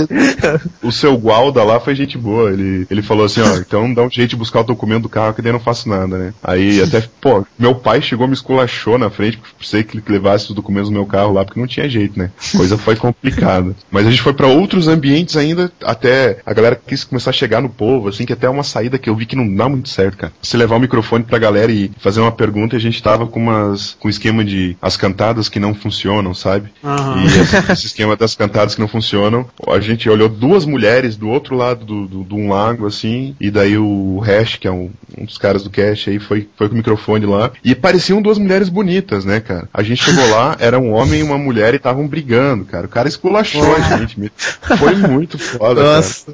O 0.82 0.90
seu 0.90 1.14
Gualda 1.18 1.62
lá 1.62 1.78
foi 1.78 1.94
gente 1.94 2.16
boa. 2.16 2.50
Ele, 2.50 2.86
ele 2.90 3.02
falou 3.02 3.26
assim, 3.26 3.42
ó, 3.42 3.56
então 3.58 3.92
dá 3.92 4.02
um 4.02 4.10
jeito 4.10 4.30
de 4.30 4.36
buscar 4.36 4.60
o 4.60 4.64
documento 4.64 5.02
do 5.02 5.08
carro 5.10 5.34
que 5.34 5.42
daí 5.42 5.50
eu 5.50 5.54
não 5.54 5.60
faço 5.60 5.86
nada, 5.86 6.16
né? 6.16 6.32
Aí 6.42 6.80
até, 6.80 7.06
pô, 7.20 7.44
meu 7.58 7.74
pai 7.74 8.00
chegou 8.00 8.26
me 8.26 8.32
esculachou 8.32 8.96
na 8.96 9.10
frente, 9.10 9.38
sei 9.60 9.82
que 9.82 9.98
ele 9.98 10.04
levasse 10.08 10.48
os 10.48 10.54
documentos 10.54 10.88
do 10.88 10.94
meu 10.94 11.04
carro 11.04 11.34
lá, 11.34 11.44
porque 11.44 11.60
não 11.60 11.66
tinha 11.66 11.86
jeito, 11.86 12.18
né? 12.18 12.30
Coisa 12.56 12.78
foi 12.78 12.96
complicada. 12.96 13.76
Mas 13.90 14.06
a 14.06 14.10
gente 14.10 14.22
foi 14.22 14.32
pra 14.32 14.46
outros 14.46 14.88
ambientes 14.88 15.36
ainda, 15.36 15.70
até 15.84 16.38
a 16.46 16.54
galera 16.54 16.80
quis 16.86 17.04
começar 17.04 17.28
a 17.28 17.34
chegar 17.34 17.60
no 17.60 17.68
povo, 17.68 18.08
assim, 18.08 18.24
que 18.24 18.32
até 18.32 18.46
é 18.46 18.50
uma 18.50 18.62
saída 18.64 18.98
que 18.98 19.10
eu 19.10 19.16
vi 19.16 19.26
que 19.26 19.36
não 19.36 19.54
dá 19.54 19.68
muito 19.68 19.90
certo, 19.90 20.16
cara. 20.16 20.32
Se 20.42 20.56
levar 20.56 20.76
o 20.76 20.80
microfone 20.80 21.24
pra 21.24 21.38
galera 21.38 21.70
e 21.70 21.90
fazer 21.98 22.20
uma 22.20 22.32
pergunta, 22.32 22.74
a 22.74 22.80
gente 22.80 23.02
tava 23.02 23.26
com 23.26 23.38
umas, 23.38 23.96
com 24.00 24.08
um 24.08 24.10
esquema 24.10 24.42
de 24.42 24.59
as 24.80 24.96
cantadas 24.96 25.48
que 25.48 25.60
não 25.60 25.74
funcionam, 25.74 26.34
sabe? 26.34 26.70
Aham. 26.84 27.22
E 27.22 27.26
esse, 27.26 27.72
esse 27.72 27.86
esquema 27.86 28.16
das 28.16 28.34
cantadas 28.34 28.74
que 28.74 28.80
não 28.80 28.88
funcionam, 28.88 29.46
a 29.68 29.80
gente 29.80 30.08
olhou 30.08 30.28
duas 30.28 30.64
mulheres 30.64 31.16
do 31.16 31.28
outro 31.28 31.56
lado 31.56 31.84
do, 31.84 32.06
do, 32.06 32.24
de 32.24 32.34
um 32.34 32.48
lago, 32.48 32.86
assim, 32.86 33.34
e 33.40 33.50
daí 33.50 33.76
o 33.78 34.18
Hash, 34.20 34.56
que 34.56 34.66
é 34.68 34.70
um, 34.70 34.90
um 35.16 35.24
dos 35.24 35.38
caras 35.38 35.62
do 35.62 35.70
cast 35.70 36.10
aí, 36.10 36.18
foi, 36.18 36.48
foi 36.56 36.68
com 36.68 36.74
o 36.74 36.78
microfone 36.78 37.26
lá, 37.26 37.50
e 37.64 37.74
pareciam 37.74 38.20
duas 38.22 38.38
mulheres 38.38 38.68
bonitas, 38.68 39.24
né, 39.24 39.40
cara? 39.40 39.68
A 39.72 39.82
gente 39.82 40.02
chegou 40.02 40.28
lá, 40.30 40.56
era 40.58 40.78
um 40.78 40.92
homem 40.92 41.20
e 41.20 41.22
uma 41.22 41.38
mulher 41.38 41.74
e 41.74 41.76
estavam 41.76 42.06
brigando, 42.06 42.64
cara. 42.64 42.86
O 42.86 42.90
cara 42.90 43.08
esculachou 43.08 43.74
a 43.76 43.96
gente. 43.98 44.30
Foi 44.78 44.94
muito 44.94 45.38
foda, 45.38 45.82
Nossa. 45.82 46.32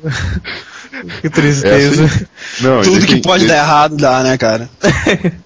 Que 1.21 1.29
tristeza. 1.29 2.03
É 2.03 2.07
assim- 2.07 2.27
não, 2.61 2.83
Tudo 2.83 3.07
que 3.07 3.21
pode 3.21 3.47
dar 3.47 3.57
errado 3.59 3.97
dá, 3.97 4.23
né, 4.23 4.39
cara? 4.39 4.69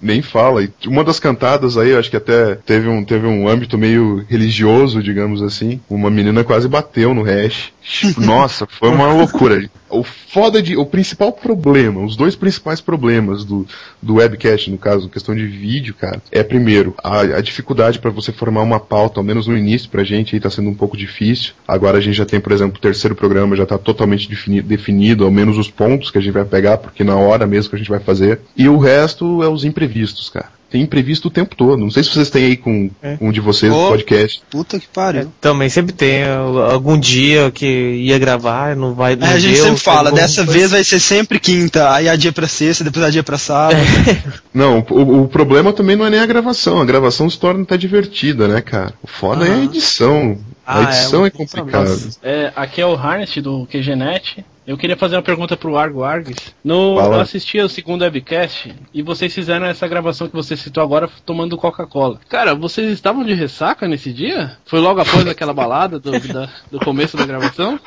nem 0.00 0.22
fala. 0.22 0.62
E 0.62 0.70
uma 0.86 1.02
das 1.02 1.18
cantadas 1.18 1.76
aí, 1.76 1.90
eu 1.90 1.98
acho 1.98 2.10
que 2.10 2.16
até 2.16 2.54
teve 2.70 2.88
um, 2.88 3.02
teve 3.04 3.26
um 3.26 3.48
âmbito 3.48 3.76
meio 3.76 4.24
religioso, 4.28 5.02
digamos 5.02 5.42
assim. 5.42 5.80
Uma 5.90 6.08
menina 6.08 6.44
quase 6.44 6.68
bateu 6.68 7.12
no 7.12 7.24
hash. 7.24 7.72
Nossa, 8.16 8.64
foi 8.64 8.90
uma 8.90 9.12
loucura. 9.12 9.68
O 9.88 10.04
foda 10.04 10.62
de. 10.62 10.76
O 10.76 10.86
principal 10.86 11.32
problema, 11.32 12.00
os 12.00 12.14
dois 12.14 12.36
principais 12.36 12.80
problemas 12.80 13.44
do, 13.44 13.66
do 14.00 14.14
webcast, 14.14 14.70
no 14.70 14.78
caso, 14.78 15.08
questão 15.08 15.34
de 15.34 15.44
vídeo, 15.44 15.94
cara, 15.94 16.22
é 16.30 16.44
primeiro, 16.44 16.94
a, 17.02 17.22
a 17.22 17.40
dificuldade 17.40 17.98
para 17.98 18.12
você 18.12 18.30
formar 18.30 18.62
uma 18.62 18.78
pauta, 18.78 19.18
ao 19.18 19.24
menos 19.24 19.48
no 19.48 19.56
início 19.56 19.90
pra 19.90 20.04
gente 20.04 20.36
aí 20.36 20.40
tá 20.40 20.48
sendo 20.48 20.70
um 20.70 20.74
pouco 20.74 20.96
difícil. 20.96 21.54
Agora 21.66 21.98
a 21.98 22.00
gente 22.00 22.14
já 22.16 22.24
tem, 22.24 22.38
por 22.38 22.52
exemplo, 22.52 22.76
o 22.78 22.80
terceiro 22.80 23.16
programa 23.16 23.56
já 23.56 23.66
tá 23.66 23.78
totalmente 23.78 24.28
defini- 24.28 24.62
definido, 24.62 25.24
ao 25.24 25.30
menos 25.32 25.58
os 25.58 25.68
pontos 25.68 26.12
que 26.12 26.18
a 26.18 26.20
gente 26.20 26.34
vai 26.34 26.44
pegar, 26.44 26.78
porque 26.78 27.02
na 27.02 27.16
hora 27.16 27.48
mesmo 27.48 27.70
que 27.70 27.74
a 27.74 27.78
gente 27.78 27.90
vai 27.90 27.98
fazer. 27.98 28.38
E 28.56 28.68
o 28.68 28.78
resto 28.78 29.42
é 29.42 29.48
os 29.48 29.64
imprevistos, 29.64 30.28
cara. 30.28 30.59
Tem 30.70 30.82
imprevisto 30.82 31.26
o 31.26 31.30
tempo 31.30 31.56
todo. 31.56 31.78
Não 31.78 31.90
sei 31.90 32.04
se 32.04 32.10
vocês 32.10 32.30
têm 32.30 32.44
aí 32.44 32.56
com 32.56 32.90
um 33.20 33.32
de 33.32 33.40
vocês 33.40 33.72
no 33.72 33.88
podcast. 33.88 34.40
Puta 34.48 34.78
que 34.78 34.86
pariu. 34.86 35.32
Também 35.40 35.68
sempre 35.68 35.92
tem 35.92 36.22
uh, 36.22 36.60
algum 36.70 36.96
dia 36.98 37.50
que 37.50 37.66
ia 37.66 38.18
gravar, 38.18 38.76
não 38.76 38.94
vai. 38.94 39.16
Não 39.16 39.26
É, 39.26 39.32
a 39.32 39.38
gente 39.38 39.54
deu, 39.56 39.64
sempre 39.64 39.80
fala, 39.80 40.12
dessa 40.12 40.44
foi- 40.44 40.54
vez 40.54 40.70
vai 40.70 40.84
ser 40.84 41.00
sempre 41.00 41.40
quinta, 41.40 41.92
aí 41.92 42.08
adia 42.08 42.32
pra 42.32 42.46
sexta, 42.46 42.84
depois 42.84 43.04
adia 43.04 43.22
pra 43.22 43.36
sábado. 43.36 43.80
Não, 44.54 44.84
o, 44.90 45.22
o 45.22 45.28
problema 45.28 45.72
também 45.72 45.94
não 45.96 46.06
é 46.06 46.10
nem 46.10 46.20
a 46.20 46.26
gravação. 46.26 46.80
A 46.80 46.84
gravação 46.84 47.30
se 47.30 47.38
torna 47.38 47.62
até 47.62 47.76
divertida, 47.76 48.48
né, 48.48 48.60
cara? 48.60 48.94
O 49.02 49.06
foda 49.06 49.46
é 49.46 49.52
a 49.52 49.64
edição. 49.64 50.38
Ah, 50.66 50.80
a 50.80 50.82
edição 50.84 51.24
é, 51.26 51.30
complicada. 51.30 51.96
É, 52.22 52.52
aqui 52.56 52.80
é 52.80 52.86
o 52.86 52.94
Harnett 52.94 53.40
do 53.40 53.66
QGNet. 53.66 54.44
Eu 54.70 54.76
queria 54.78 54.96
fazer 54.96 55.16
uma 55.16 55.22
pergunta 55.22 55.56
pro 55.56 55.76
Argo 55.76 56.04
Args. 56.04 56.54
No, 56.62 56.94
Fala. 56.94 57.16
eu 57.16 57.20
assisti 57.22 57.58
o 57.58 57.68
segundo 57.68 58.02
webcast 58.02 58.72
e 58.94 59.02
vocês 59.02 59.34
fizeram 59.34 59.66
essa 59.66 59.88
gravação 59.88 60.28
que 60.28 60.36
você 60.36 60.56
citou 60.56 60.80
agora 60.80 61.10
tomando 61.26 61.56
Coca-Cola. 61.56 62.20
Cara, 62.28 62.54
vocês 62.54 62.88
estavam 62.92 63.24
de 63.24 63.34
ressaca 63.34 63.88
nesse 63.88 64.12
dia? 64.12 64.56
Foi 64.64 64.78
logo 64.78 65.00
após 65.00 65.26
aquela 65.28 65.52
balada 65.52 65.98
do, 65.98 66.12
da- 66.20 66.48
do 66.70 66.78
começo 66.78 67.16
da 67.16 67.26
gravação? 67.26 67.80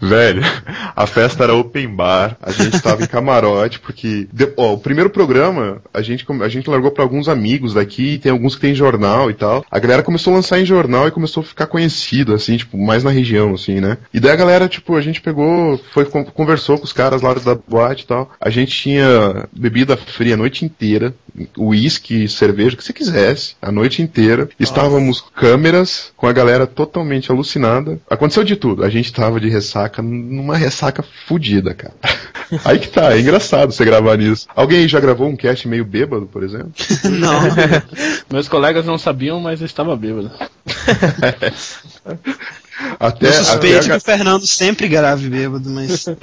Velho, 0.00 0.42
a 0.96 1.06
festa 1.06 1.44
era 1.44 1.54
open 1.54 1.94
bar, 1.94 2.36
a 2.42 2.50
gente 2.50 2.80
tava 2.82 3.04
em 3.04 3.06
camarote, 3.06 3.78
porque. 3.78 4.26
ó, 4.56 4.72
o 4.72 4.78
primeiro 4.78 5.10
programa, 5.10 5.80
a 5.94 6.02
gente, 6.02 6.26
a 6.42 6.48
gente 6.48 6.68
largou 6.68 6.90
pra 6.90 7.04
alguns 7.04 7.28
amigos 7.28 7.74
daqui, 7.74 8.18
tem 8.18 8.32
alguns 8.32 8.56
que 8.56 8.62
tem 8.62 8.74
jornal 8.74 9.30
e 9.30 9.34
tal. 9.34 9.64
A 9.70 9.78
galera 9.78 10.02
começou 10.02 10.32
a 10.32 10.36
lançar 10.36 10.58
em 10.58 10.66
jornal 10.66 11.06
e 11.06 11.12
começou 11.12 11.42
a 11.42 11.46
ficar 11.46 11.68
conhecida, 11.68 12.34
assim, 12.34 12.56
tipo, 12.56 12.76
mais 12.76 13.04
na 13.04 13.10
região, 13.10 13.54
assim, 13.54 13.80
né? 13.80 13.96
E 14.12 14.18
daí 14.18 14.32
a 14.32 14.36
galera, 14.36 14.68
tipo, 14.68 14.96
a 14.96 15.00
gente 15.00 15.20
pegou, 15.20 15.78
foi, 15.92 16.04
conversou 16.24 16.78
com 16.78 16.84
os 16.84 16.92
caras 16.92 17.22
lá 17.22 17.34
da 17.34 17.54
boate 17.54 18.04
e 18.04 18.06
tal. 18.06 18.30
A 18.40 18.50
gente 18.50 18.72
tinha 18.72 19.48
bebida 19.52 19.96
fria 19.96 20.34
a 20.34 20.36
noite 20.36 20.64
inteira, 20.64 21.14
uísque, 21.56 22.28
cerveja, 22.28 22.74
o 22.74 22.78
que 22.78 22.84
você 22.84 22.92
quisesse, 22.92 23.56
a 23.60 23.70
noite 23.70 24.02
inteira. 24.02 24.48
Estávamos 24.58 25.24
câmeras, 25.34 26.12
com 26.16 26.26
a 26.26 26.32
galera 26.32 26.66
totalmente 26.66 27.30
alucinada. 27.30 28.00
Aconteceu 28.08 28.44
de 28.44 28.56
tudo. 28.56 28.84
A 28.84 28.90
gente 28.90 29.12
tava 29.12 29.40
de 29.40 29.48
ressaca, 29.48 30.02
numa 30.02 30.56
ressaca 30.56 31.04
fodida, 31.26 31.74
cara. 31.74 31.94
Aí 32.64 32.78
que 32.78 32.88
tá, 32.88 33.14
é 33.14 33.20
engraçado 33.20 33.72
você 33.72 33.84
gravar 33.84 34.16
nisso. 34.16 34.46
Alguém 34.54 34.86
já 34.86 35.00
gravou 35.00 35.28
um 35.28 35.36
cast 35.36 35.66
meio 35.66 35.84
bêbado, 35.84 36.26
por 36.26 36.42
exemplo? 36.42 36.72
Não. 37.04 37.40
Meus 38.30 38.48
colegas 38.48 38.86
não 38.86 38.98
sabiam, 38.98 39.40
mas 39.40 39.60
eu 39.60 39.66
estava 39.66 39.96
bêbado. 39.96 40.30
Até, 43.00 43.28
Eu 43.28 43.32
suspeito 43.32 43.78
até 43.78 43.88
que 43.88 43.96
o 43.96 44.00
Fernando 44.00 44.46
sempre 44.46 44.88
grave 44.88 45.28
bêbado, 45.28 45.68
mas. 45.70 46.06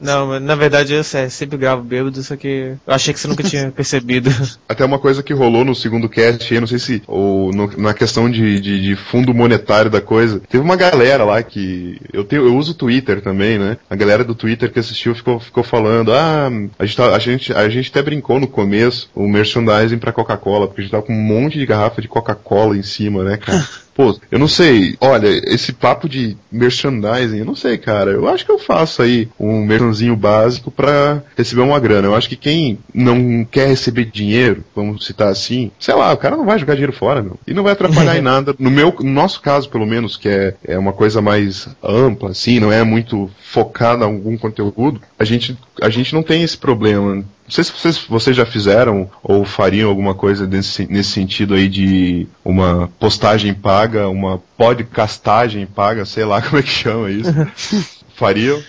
Não, 0.00 0.26
mas 0.26 0.42
na 0.42 0.56
verdade 0.56 0.92
eu 0.94 1.04
sé- 1.04 1.28
sempre 1.28 1.56
gravo 1.56 1.82
bêbado, 1.82 2.20
só 2.24 2.34
que 2.34 2.74
eu 2.84 2.92
achei 2.92 3.14
que 3.14 3.20
você 3.20 3.28
nunca 3.28 3.44
tinha 3.44 3.70
percebido. 3.74 4.30
Até 4.68 4.84
uma 4.84 4.98
coisa 4.98 5.22
que 5.22 5.32
rolou 5.32 5.64
no 5.64 5.76
segundo 5.76 6.08
cast 6.08 6.52
aí, 6.52 6.58
não 6.58 6.66
sei 6.66 6.80
se 6.80 7.02
ou 7.06 7.52
no- 7.52 7.70
na 7.78 7.94
questão 7.94 8.28
de, 8.28 8.58
de, 8.58 8.82
de 8.82 8.96
fundo 8.96 9.32
monetário 9.32 9.88
da 9.88 10.00
coisa, 10.00 10.40
teve 10.48 10.62
uma 10.62 10.74
galera 10.74 11.22
lá 11.24 11.40
que 11.40 12.00
eu 12.12 12.24
tenho, 12.24 12.46
eu 12.46 12.56
uso 12.56 12.72
o 12.72 12.74
Twitter 12.74 13.20
também, 13.22 13.58
né? 13.60 13.76
A 13.88 13.94
galera 13.94 14.24
do 14.24 14.34
Twitter 14.34 14.72
que 14.72 14.80
assistiu 14.80 15.14
ficou, 15.14 15.38
ficou 15.38 15.62
falando, 15.62 16.12
ah, 16.12 16.50
a 16.80 16.84
gente, 16.84 16.96
tá- 16.96 17.14
a 17.14 17.18
gente 17.20 17.52
a 17.52 17.68
gente 17.68 17.88
até 17.90 18.02
brincou 18.02 18.40
no 18.40 18.48
começo 18.48 19.08
o 19.14 19.28
merchandising 19.28 19.98
pra 19.98 20.12
Coca-Cola, 20.12 20.66
porque 20.66 20.80
a 20.80 20.84
gente 20.84 20.90
tava 20.90 21.04
com 21.04 21.12
um 21.14 21.22
monte 21.22 21.58
de 21.60 21.66
garrafa 21.66 22.02
de 22.02 22.08
Coca-Cola 22.08 22.76
em 22.76 22.82
cima, 22.82 23.22
né, 23.22 23.36
cara? 23.36 23.64
Pô, 24.02 24.18
eu 24.32 24.38
não 24.38 24.48
sei, 24.48 24.96
olha, 25.00 25.28
esse 25.28 25.72
papo 25.72 26.08
de 26.08 26.36
merchandising, 26.50 27.38
eu 27.38 27.44
não 27.44 27.54
sei, 27.54 27.78
cara. 27.78 28.10
Eu 28.10 28.28
acho 28.28 28.44
que 28.44 28.50
eu 28.50 28.58
faço 28.58 29.00
aí 29.00 29.28
um 29.38 29.64
merchanzinho 29.64 30.16
básico 30.16 30.72
pra 30.72 31.22
receber 31.36 31.62
uma 31.62 31.78
grana. 31.78 32.08
Eu 32.08 32.14
acho 32.16 32.28
que 32.28 32.34
quem 32.34 32.80
não 32.92 33.44
quer 33.48 33.68
receber 33.68 34.06
dinheiro, 34.06 34.64
vamos 34.74 35.06
citar 35.06 35.28
assim, 35.28 35.70
sei 35.78 35.94
lá, 35.94 36.12
o 36.12 36.16
cara 36.16 36.36
não 36.36 36.44
vai 36.44 36.58
jogar 36.58 36.74
dinheiro 36.74 36.92
fora, 36.92 37.22
meu. 37.22 37.38
E 37.46 37.54
não 37.54 37.62
vai 37.62 37.74
atrapalhar 37.74 38.16
em 38.18 38.22
nada. 38.22 38.56
No 38.58 38.72
meu, 38.72 38.92
no 38.98 39.12
nosso 39.12 39.40
caso, 39.40 39.68
pelo 39.68 39.86
menos, 39.86 40.16
que 40.16 40.28
é, 40.28 40.54
é 40.66 40.76
uma 40.76 40.92
coisa 40.92 41.22
mais 41.22 41.68
ampla, 41.80 42.30
assim, 42.30 42.58
não 42.58 42.72
é 42.72 42.82
muito 42.82 43.30
focada 43.52 44.04
em 44.04 44.08
algum 44.08 44.36
conteúdo, 44.36 45.00
a 45.16 45.22
gente, 45.22 45.56
a 45.80 45.88
gente 45.88 46.14
não 46.14 46.22
tem 46.22 46.42
esse 46.42 46.56
problema. 46.56 47.16
Não 47.16 47.24
sei 47.48 47.64
se 47.64 47.72
vocês, 47.72 47.98
vocês 47.98 48.36
já 48.36 48.46
fizeram 48.46 49.10
ou 49.22 49.44
fariam 49.44 49.88
alguma 49.88 50.14
coisa 50.14 50.46
nesse, 50.46 50.86
nesse 50.90 51.10
sentido 51.10 51.54
aí 51.54 51.68
de 51.68 52.26
uma 52.44 52.90
postagem 52.98 53.54
paga, 53.54 54.08
uma 54.08 54.38
podcastagem 54.56 55.66
paga, 55.66 56.04
sei 56.04 56.24
lá 56.24 56.40
como 56.42 56.58
é 56.58 56.62
que 56.62 56.70
chama 56.70 57.10
isso. 57.10 57.32
Fariam? 58.22 58.62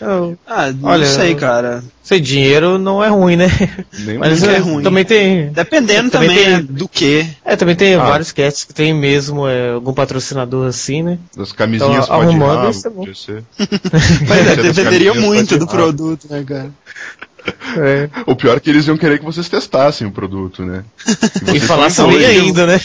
Ah, 0.47 0.71
não 0.71 0.89
Olha, 0.89 1.05
sei, 1.05 1.35
cara. 1.35 1.83
Sei, 2.01 2.19
dinheiro 2.19 2.79
não 2.79 3.03
é 3.03 3.07
ruim, 3.07 3.35
né? 3.35 3.47
Nem 3.99 4.17
Mas 4.17 4.41
Mas 4.41 4.43
é 4.43 4.57
ruim. 4.57 4.83
também 4.83 5.05
tem. 5.05 5.49
Dependendo 5.51 6.09
também, 6.09 6.29
Também 6.29 6.45
tem- 6.57 6.65
do 6.65 6.87
que. 6.89 7.27
É, 7.45 7.55
também 7.55 7.75
tem 7.75 7.93
Ah. 7.93 8.03
vários 8.03 8.31
casts 8.31 8.63
que 8.63 8.73
tem 8.73 8.93
mesmo 8.93 9.47
é, 9.47 9.69
algum 9.73 9.93
patrocinador 9.93 10.67
assim, 10.67 11.03
né? 11.03 11.19
Das 11.37 11.51
camisinhas 11.51 12.05
Então, 12.05 12.15
arrumando 12.21 12.57
rabo, 12.57 12.69
isso 12.71 12.87
é 12.87 12.89
bom. 12.89 13.05
Mas 13.05 13.29
É, 14.47 14.55
das 14.55 14.75
dependeria 14.75 15.11
camisinhas 15.13 15.17
muito 15.35 15.57
do 15.59 15.67
produto, 15.67 16.27
né, 16.29 16.43
cara? 16.47 16.71
É. 17.77 18.09
O 18.25 18.35
pior 18.35 18.57
é 18.57 18.59
que 18.59 18.69
eles 18.69 18.87
iam 18.87 18.97
querer 18.97 19.19
que 19.19 19.25
vocês 19.25 19.49
testassem 19.49 20.07
o 20.07 20.11
produto, 20.11 20.63
né? 20.63 20.83
E 21.53 21.59
sobre 21.89 22.19
doidos. 22.19 22.29
ainda, 22.29 22.67
né? 22.67 22.79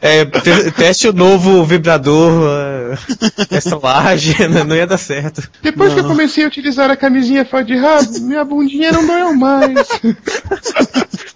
É, 0.00 0.24
te- 0.24 0.70
teste 0.72 1.08
o 1.08 1.12
novo 1.12 1.64
vibrador, 1.64 2.48
é, 2.50 3.56
essa 3.56 3.78
laje, 3.78 4.34
né? 4.48 4.64
não 4.64 4.76
ia 4.76 4.86
dar 4.86 4.98
certo. 4.98 5.48
Depois 5.62 5.94
que 5.94 6.00
eu 6.00 6.04
comecei 6.04 6.44
a 6.44 6.48
utilizar 6.48 6.90
a 6.90 6.96
camisinha 6.96 7.44
fora 7.44 7.64
de 7.64 7.76
rabo, 7.76 8.20
minha 8.20 8.44
bundinha 8.44 8.92
não 8.92 9.06
doeu 9.06 9.34
mais. 9.34 9.88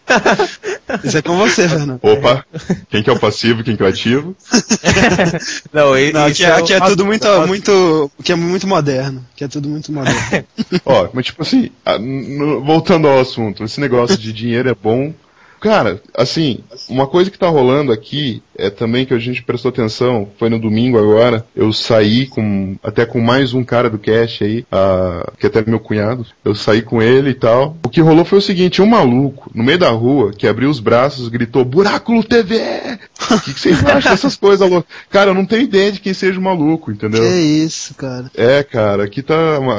Isso 1.04 1.18
é 1.18 1.22
com 1.22 1.36
você, 1.36 1.68
Fernando. 1.68 2.00
Opa, 2.02 2.44
quem 2.88 3.02
que 3.02 3.11
é 3.11 3.12
o 3.12 3.18
passivo, 3.18 3.62
quem 3.62 3.76
que 3.76 3.82
é 3.82 3.86
o 3.86 3.88
ativo? 3.88 4.34
Não, 5.72 5.96
e- 5.98 6.12
Não, 6.12 6.26
aqui, 6.26 6.44
é, 6.44 6.52
aqui 6.52 6.72
é 6.72 6.80
tudo 6.80 7.04
muito, 7.04 7.26
muito, 7.46 8.11
que 8.22 8.32
é 8.32 8.34
muito 8.34 8.66
moderno. 8.66 9.24
Que 9.36 9.44
é 9.44 9.48
tudo 9.48 9.68
muito 9.68 9.92
moderno. 9.92 10.44
Ó, 10.84 11.09
mas 11.12 11.26
tipo 11.26 11.42
assim, 11.42 11.70
a- 11.84 11.98
no- 11.98 12.62
voltando 12.64 13.06
ao 13.09 13.20
assunto, 13.20 13.64
esse 13.64 13.80
negócio 13.80 14.16
de 14.16 14.32
dinheiro 14.32 14.68
é 14.68 14.74
bom. 14.74 15.12
Cara, 15.61 16.00
assim, 16.16 16.61
uma 16.88 17.06
coisa 17.06 17.30
que 17.30 17.38
tá 17.38 17.48
rolando 17.48 17.90
aqui 17.92 18.42
é 18.59 18.68
também 18.68 19.06
que 19.06 19.14
a 19.14 19.18
gente 19.18 19.42
prestou 19.42 19.68
atenção, 19.70 20.28
foi 20.36 20.50
no 20.50 20.59
domingo 20.59 20.98
agora, 20.98 21.46
eu 21.54 21.72
saí 21.72 22.26
com, 22.26 22.76
até 22.82 23.06
com 23.06 23.20
mais 23.20 23.54
um 23.54 23.64
cara 23.64 23.88
do 23.88 23.98
cast 23.98 24.42
aí, 24.42 24.66
ah, 24.70 25.32
que 25.38 25.46
até 25.46 25.61
é 25.61 25.64
meu 25.66 25.78
cunhado, 25.78 26.26
eu 26.44 26.54
saí 26.54 26.82
com 26.82 27.00
ele 27.00 27.30
e 27.30 27.34
tal. 27.34 27.76
O 27.84 27.88
que 27.88 28.00
rolou 28.00 28.24
foi 28.24 28.38
o 28.38 28.42
seguinte, 28.42 28.82
um 28.82 28.86
maluco, 28.86 29.50
no 29.54 29.62
meio 29.62 29.78
da 29.78 29.90
rua, 29.90 30.32
que 30.32 30.46
abriu 30.46 30.68
os 30.68 30.80
braços, 30.80 31.28
gritou, 31.28 31.64
Buráculo 31.64 32.24
TV! 32.24 32.59
O 33.30 33.40
que, 33.40 33.52
que 33.52 33.61
vocês 33.61 33.84
acham 33.86 34.11
dessas 34.11 34.36
coisas 34.36 34.68
loucas? 34.68 34.90
Cara, 35.11 35.30
eu 35.30 35.34
não 35.34 35.44
tenho 35.44 35.62
ideia 35.62 35.92
de 35.92 36.00
quem 36.00 36.14
seja 36.14 36.38
o 36.38 36.42
maluco, 36.42 36.90
entendeu? 36.90 37.22
que 37.22 37.28
isso, 37.28 37.94
cara. 37.94 38.30
É, 38.34 38.62
cara, 38.62 39.04
aqui 39.04 39.22
tá, 39.22 39.34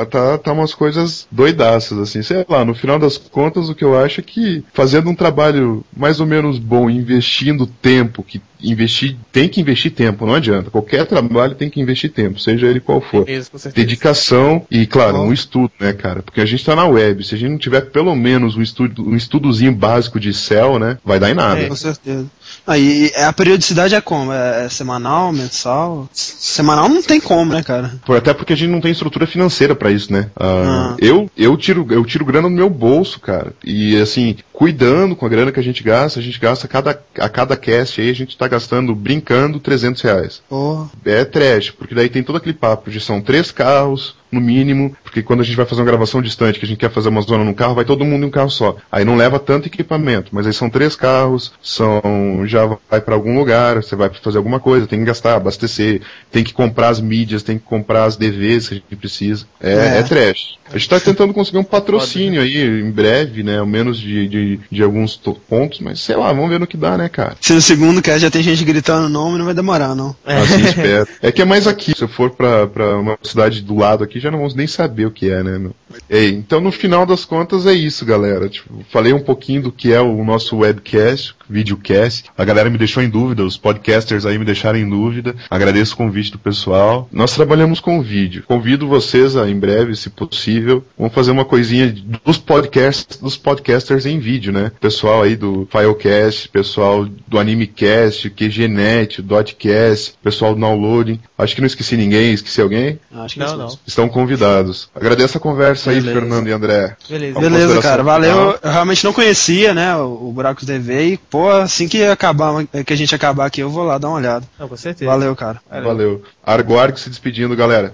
tá, 0.10 0.38
tá 0.38 0.52
umas 0.52 0.74
coisas 0.74 1.28
doidaças, 1.32 1.98
assim. 1.98 2.22
Sei 2.22 2.46
lá, 2.48 2.64
no 2.64 2.76
final 2.76 3.00
das 3.00 3.18
contas, 3.18 3.70
o 3.70 3.76
que 3.76 3.84
eu 3.84 3.98
acho 3.98 4.20
é 4.20 4.24
que 4.24 4.64
fazendo 4.74 5.10
um 5.10 5.16
trabalho 5.16 5.84
mais 5.96 6.20
ou 6.20 6.26
menos 6.26 6.60
bom, 6.60 6.90
investindo 6.90 7.66
tempo, 7.66 8.24
que 8.24 8.42
investir, 8.62 9.16
tem 9.32 9.48
que 9.48 9.62
investir 9.62 9.92
tempo, 9.92 10.26
não 10.26 10.36
adianta. 10.36 10.70
Qualquer 10.70 11.06
trabalho 11.06 11.56
tem 11.56 11.70
que 11.70 11.80
investir 11.80 12.12
tempo, 12.12 12.40
seja 12.40 12.68
ele 12.68 12.80
qual 12.80 13.02
for. 13.02 13.26
Certeza. 13.26 13.72
Dedicação 13.74 14.66
e, 14.70 14.86
claro, 14.86 15.18
um 15.22 15.34
estudo, 15.34 15.72
né, 15.80 15.94
cara? 15.94 16.22
Porque 16.22 16.42
a 16.42 16.46
gente 16.46 16.64
tá 16.66 16.76
na 16.76 16.86
web. 16.86 17.24
Se 17.24 17.36
a 17.36 17.38
gente 17.38 17.52
não 17.52 17.58
tiver 17.58 17.82
pelo 17.82 18.16
menos 18.16 18.56
um, 18.56 18.62
estudo, 18.62 19.08
um 19.08 19.16
estudozinho 19.16 19.72
básico 19.74 20.20
de 20.20 20.34
céu, 20.34 20.78
né? 20.80 20.98
Vai 21.04 21.20
dar 21.20 21.30
em 21.32 21.34
nada. 21.36 21.68
Com 21.68 21.76
certeza. 21.76 22.26
Aí, 22.66 23.12
a 23.16 23.32
periodicidade 23.34 23.96
é 23.96 24.02
como? 24.02 24.32
É, 24.34 24.66
é 24.66 24.70
semanal, 24.70 25.32
mensal? 25.32 26.10
Semanal 26.14 26.90
não 26.90 27.02
tem 27.02 27.20
como, 27.20 27.54
né, 27.54 27.64
cara? 27.64 27.94
Por- 28.06 28.18
Até 28.18 28.34
porque 28.34 28.54
a 28.54 28.56
gente 28.56 28.70
não 28.70 28.82
tem 28.82 28.92
estrutura 28.92 29.26
financeira 29.28 29.76
pra 29.76 29.92
isso, 29.92 30.12
né? 30.12 30.30
Ah, 30.36 30.50
Ah. 30.60 30.96
Eu, 31.00 31.30
eu, 31.38 31.56
tiro, 31.58 31.86
eu 31.90 32.04
tiro 32.06 32.26
grana 32.26 32.50
do 32.50 32.54
meu 32.56 32.70
bolso, 32.70 33.20
cara. 33.20 33.54
E 33.64 33.96
assim, 33.98 34.36
cuidando 34.52 35.16
com 35.16 35.26
a 35.26 35.30
grana 35.30 35.52
que 35.52 35.60
a 35.60 35.64
gente 35.64 35.82
gasta, 35.84 36.20
a 36.20 36.24
gente 36.24 36.40
gasta 36.40 36.66
a 36.66 36.70
cada, 36.70 37.00
a 37.18 37.30
cada 37.30 37.56
cast 37.56 38.02
aí, 38.02 38.10
a 38.10 38.14
gente 38.16 38.38
tá 38.38 38.48
gastando, 38.50 38.94
brincando, 38.96 39.60
300 39.60 40.02
reais. 40.02 40.42
Pô, 40.50 40.88
É 41.06 41.24
trash, 41.24 41.72
porque 41.72 41.96
daí 41.96 42.10
tem 42.10 42.24
todo 42.24 42.38
aquele 42.38 42.54
papo 42.54 42.90
de 42.90 43.00
são 43.00 43.22
três 43.22 43.52
carros, 43.52 44.16
no 44.32 44.40
mínimo, 44.42 44.96
porque 45.04 45.22
quando 45.24 45.42
a 45.42 45.44
gente 45.44 45.56
vai 45.56 45.66
fazer 45.66 45.82
uma 45.82 45.88
gravação 45.88 46.22
distante, 46.22 46.60
que 46.60 46.66
a 46.66 46.68
gente 46.68 46.78
quer 46.78 46.92
fazer 46.92 47.10
uma 47.10 47.22
zona 47.22 47.44
num 47.44 47.54
carro, 47.54 47.76
vai 47.76 47.86
todo 47.86 48.06
mundo 48.06 48.24
em 48.24 48.28
um 48.28 48.32
carro 48.32 48.50
só. 48.50 48.76
Aí 48.92 49.04
não 49.04 49.16
leva 49.16 49.40
tanto 49.40 49.68
equipamento, 49.68 50.30
mas 50.32 50.46
aí 50.46 50.54
são 50.54 50.70
três 50.70 50.96
carros, 50.96 51.52
são 51.62 52.02
já 52.46 52.66
vai 52.90 53.02
pra 53.02 53.16
algum 53.16 53.38
lugar, 53.38 53.76
você 53.78 53.96
vai 53.96 54.10
fazer 54.22 54.38
alguma 54.38 54.60
coisa, 54.60 54.88
tem 54.88 55.00
que 55.00 55.06
gastar, 55.06 55.36
abastecer, 55.36 56.02
tem 56.32 56.44
que 56.44 56.54
comprar 56.54 56.90
as 56.90 57.00
mídias, 57.02 57.44
tem 57.44 57.58
que 57.58 57.64
comprar 57.66 58.04
as 58.06 58.16
DVs 58.18 58.68
que 58.70 58.74
a 58.76 58.78
gente 58.78 58.96
precisa. 58.96 59.46
É, 59.62 59.72
É. 59.74 59.98
é 60.00 60.04
trash. 60.04 60.58
A 60.72 60.78
gente 60.78 60.88
tá 60.90 61.00
tentando 61.00 61.34
conseguir 61.34 61.58
um 61.58 61.64
patrocínio 61.64 62.42
aí 62.42 62.56
em 62.82 62.92
breve, 62.92 63.42
né, 63.42 63.58
ao 63.60 63.66
menos 63.66 63.98
de, 64.00 64.28
de, 64.28 64.60
de 64.72 64.84
alguns 64.84 65.16
to- 65.16 65.34
pontos, 65.50 65.80
mas 65.80 66.00
sei 66.00 66.16
lá, 66.16 66.32
vamos 66.32 66.50
ver 66.50 66.60
no 66.60 66.68
que 66.68 66.78
dá, 66.78 66.96
né, 66.96 67.10
cara. 67.10 67.36
se 67.42 67.54
no 67.54 67.62
segundo 67.62 68.02
cast 68.04 68.20
já 68.20 68.30
tem 68.30 68.44
gente 68.44 68.64
gritando 68.64 69.08
o 69.08 69.10
nome, 69.10 69.38
não 69.40 69.46
vai 69.46 69.54
demorar, 69.56 69.96
não. 69.96 70.16
Assim 70.24 70.62
espero. 70.64 71.08
É 71.24 71.32
que 71.32 71.42
é 71.42 71.46
mais 71.46 71.66
aqui. 71.66 71.94
Se 71.98 72.04
eu 72.04 72.08
for 72.08 72.30
pra, 72.30 72.68
pra 72.68 72.98
uma 73.00 73.18
cidade 73.24 73.62
do 73.62 73.76
lado 73.76 74.04
aqui, 74.04 74.19
já 74.20 74.32
não 74.32 74.40
vamos 74.40 74.56
nem 74.56 74.68
saber 74.68 75.06
o 75.06 75.12
que 75.12 75.30
é, 75.30 75.44
né? 75.44 75.70
Ei, 76.10 76.30
então 76.30 76.60
no 76.60 76.72
final 76.72 77.06
das 77.06 77.26
contas 77.26 77.66
é 77.66 77.74
isso, 77.74 78.06
galera. 78.06 78.50
Tipo, 78.50 78.84
falei 78.90 79.14
um 79.14 79.20
pouquinho 79.20 79.64
do 79.64 79.72
que 79.72 79.94
é 79.94 80.00
o 80.02 80.24
nosso 80.24 80.58
webcast, 80.58 81.36
videocast. 81.50 82.26
A 82.38 82.46
galera 82.46 82.70
me 82.70 82.78
deixou 82.78 83.02
em 83.02 83.10
dúvida, 83.10 83.44
os 83.44 83.58
podcasters 83.58 84.26
aí 84.26 84.38
me 84.38 84.46
deixaram 84.46 84.80
em 84.80 84.88
dúvida. 84.88 85.36
Agradeço 85.50 85.94
o 85.94 85.98
convite 85.98 86.32
do 86.32 86.40
pessoal. 86.40 87.08
Nós 87.12 87.34
trabalhamos 87.34 87.80
com 87.80 88.02
vídeo. 88.02 88.44
Convido 88.48 88.88
vocês 88.88 89.36
a, 89.36 89.50
em 89.50 89.58
breve, 89.58 89.96
se 89.96 90.10
possível, 90.10 90.84
vamos 90.98 91.14
fazer 91.14 91.32
uma 91.32 91.46
coisinha 91.46 91.94
dos 92.26 92.38
podcasts, 92.38 93.18
dos 93.18 93.38
podcasters 93.38 94.06
em 94.06 94.20
vídeo, 94.20 94.52
né? 94.52 94.72
Pessoal 94.80 95.24
aí 95.24 95.36
do 95.36 95.68
Filecast, 95.72 96.50
pessoal 96.50 97.06
do 97.06 97.40
AnimeCast, 97.40 98.30
QGNet, 98.30 99.22
Dotcast, 99.22 100.14
pessoal 100.24 100.54
do 100.54 100.62
Downloading. 100.62 101.20
Acho 101.38 101.56
que 101.56 101.62
não 101.62 101.68
esqueci 101.68 101.96
ninguém, 101.96 102.34
esqueci 102.34 102.62
alguém? 102.62 103.00
Acho 103.14 103.36
que 103.36 103.40
Não, 103.40 103.58
não. 103.58 103.80
Estão 103.86 104.10
convidados. 104.10 104.90
Agradeço 104.94 105.38
a 105.38 105.42
conversa 105.42 105.92
aí, 105.92 106.02
Beleza. 106.02 106.20
Fernando 106.20 106.48
e 106.48 106.52
André. 106.52 106.96
Beleza. 107.10 107.40
Beleza, 107.40 107.82
cara, 107.82 108.04
valeu. 108.04 108.32
final? 108.32 108.60
Eu 108.62 108.72
realmente 108.72 109.04
não 109.04 109.14
conhecia, 109.14 109.74
né, 109.74 109.96
o, 109.96 110.30
o 110.30 110.32
Buracos 110.32 110.66
TV 110.66 111.14
e, 111.14 111.18
pô, 111.18 111.39
assim 111.48 111.88
que 111.88 112.04
acabar, 112.04 112.66
que 112.86 112.94
a 112.94 112.98
gente 112.98 113.14
acabar 113.14 113.46
aqui, 113.46 113.62
eu 113.62 113.70
vou 113.70 113.84
lá 113.84 113.98
dar 113.98 114.08
uma 114.10 114.18
olhada. 114.18 114.46
Não, 114.60 114.68
com 114.68 114.76
certeza. 114.76 115.10
Valeu, 115.10 115.36
cara. 115.36 115.62
Valeu. 115.70 116.24
Argo 116.44 116.78
Argo 116.78 116.98
se 116.98 117.10
despedindo, 117.10 117.56
galera. 117.56 117.94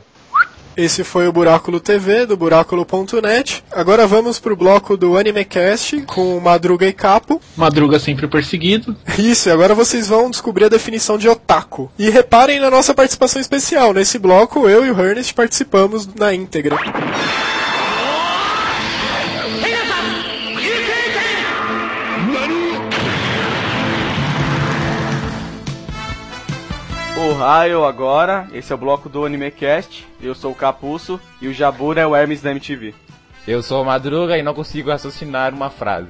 Esse 0.77 1.05
foi 1.05 1.25
o 1.25 1.31
Buráculo 1.31 1.79
TV, 1.79 2.25
do 2.25 2.35
Buráculo.net. 2.35 3.63
Agora 3.71 4.05
vamos 4.05 4.39
pro 4.39 4.57
bloco 4.57 4.97
do 4.97 5.17
AnimeCast, 5.17 6.01
com 6.01 6.37
Madruga 6.41 6.85
e 6.85 6.91
Capo. 6.91 7.41
Madruga 7.55 7.97
sempre 7.97 8.27
perseguido. 8.27 8.93
Isso, 9.17 9.47
e 9.47 9.51
agora 9.53 9.73
vocês 9.73 10.09
vão 10.09 10.29
descobrir 10.29 10.65
a 10.65 10.69
definição 10.69 11.17
de 11.17 11.29
otaku. 11.29 11.89
E 11.97 12.09
reparem 12.09 12.59
na 12.59 12.69
nossa 12.69 12.93
participação 12.93 13.41
especial. 13.41 13.93
Nesse 13.93 14.19
bloco, 14.19 14.67
eu 14.67 14.85
e 14.85 14.91
o 14.91 14.99
Ernest 14.99 15.33
participamos 15.33 16.09
na 16.13 16.33
íntegra. 16.33 16.75
O 27.35 27.37
raio 27.37 27.83
agora, 27.83 28.47
esse 28.53 28.71
é 28.71 28.75
o 28.75 28.77
bloco 28.77 29.09
do 29.09 29.25
AnimeCast. 29.25 30.07
Eu 30.21 30.33
sou 30.33 30.53
o 30.53 30.55
Capuço 30.55 31.19
e 31.41 31.49
o 31.49 31.53
Jabura 31.53 31.99
é 31.99 32.07
o 32.07 32.15
Hermes 32.15 32.41
da 32.41 32.51
MTV. 32.51 32.93
Eu 33.45 33.61
sou 33.61 33.81
o 33.81 33.85
Madruga 33.85 34.37
e 34.37 34.41
não 34.41 34.53
consigo 34.53 34.89
raciocinar 34.89 35.53
uma 35.53 35.69
frase. 35.69 36.07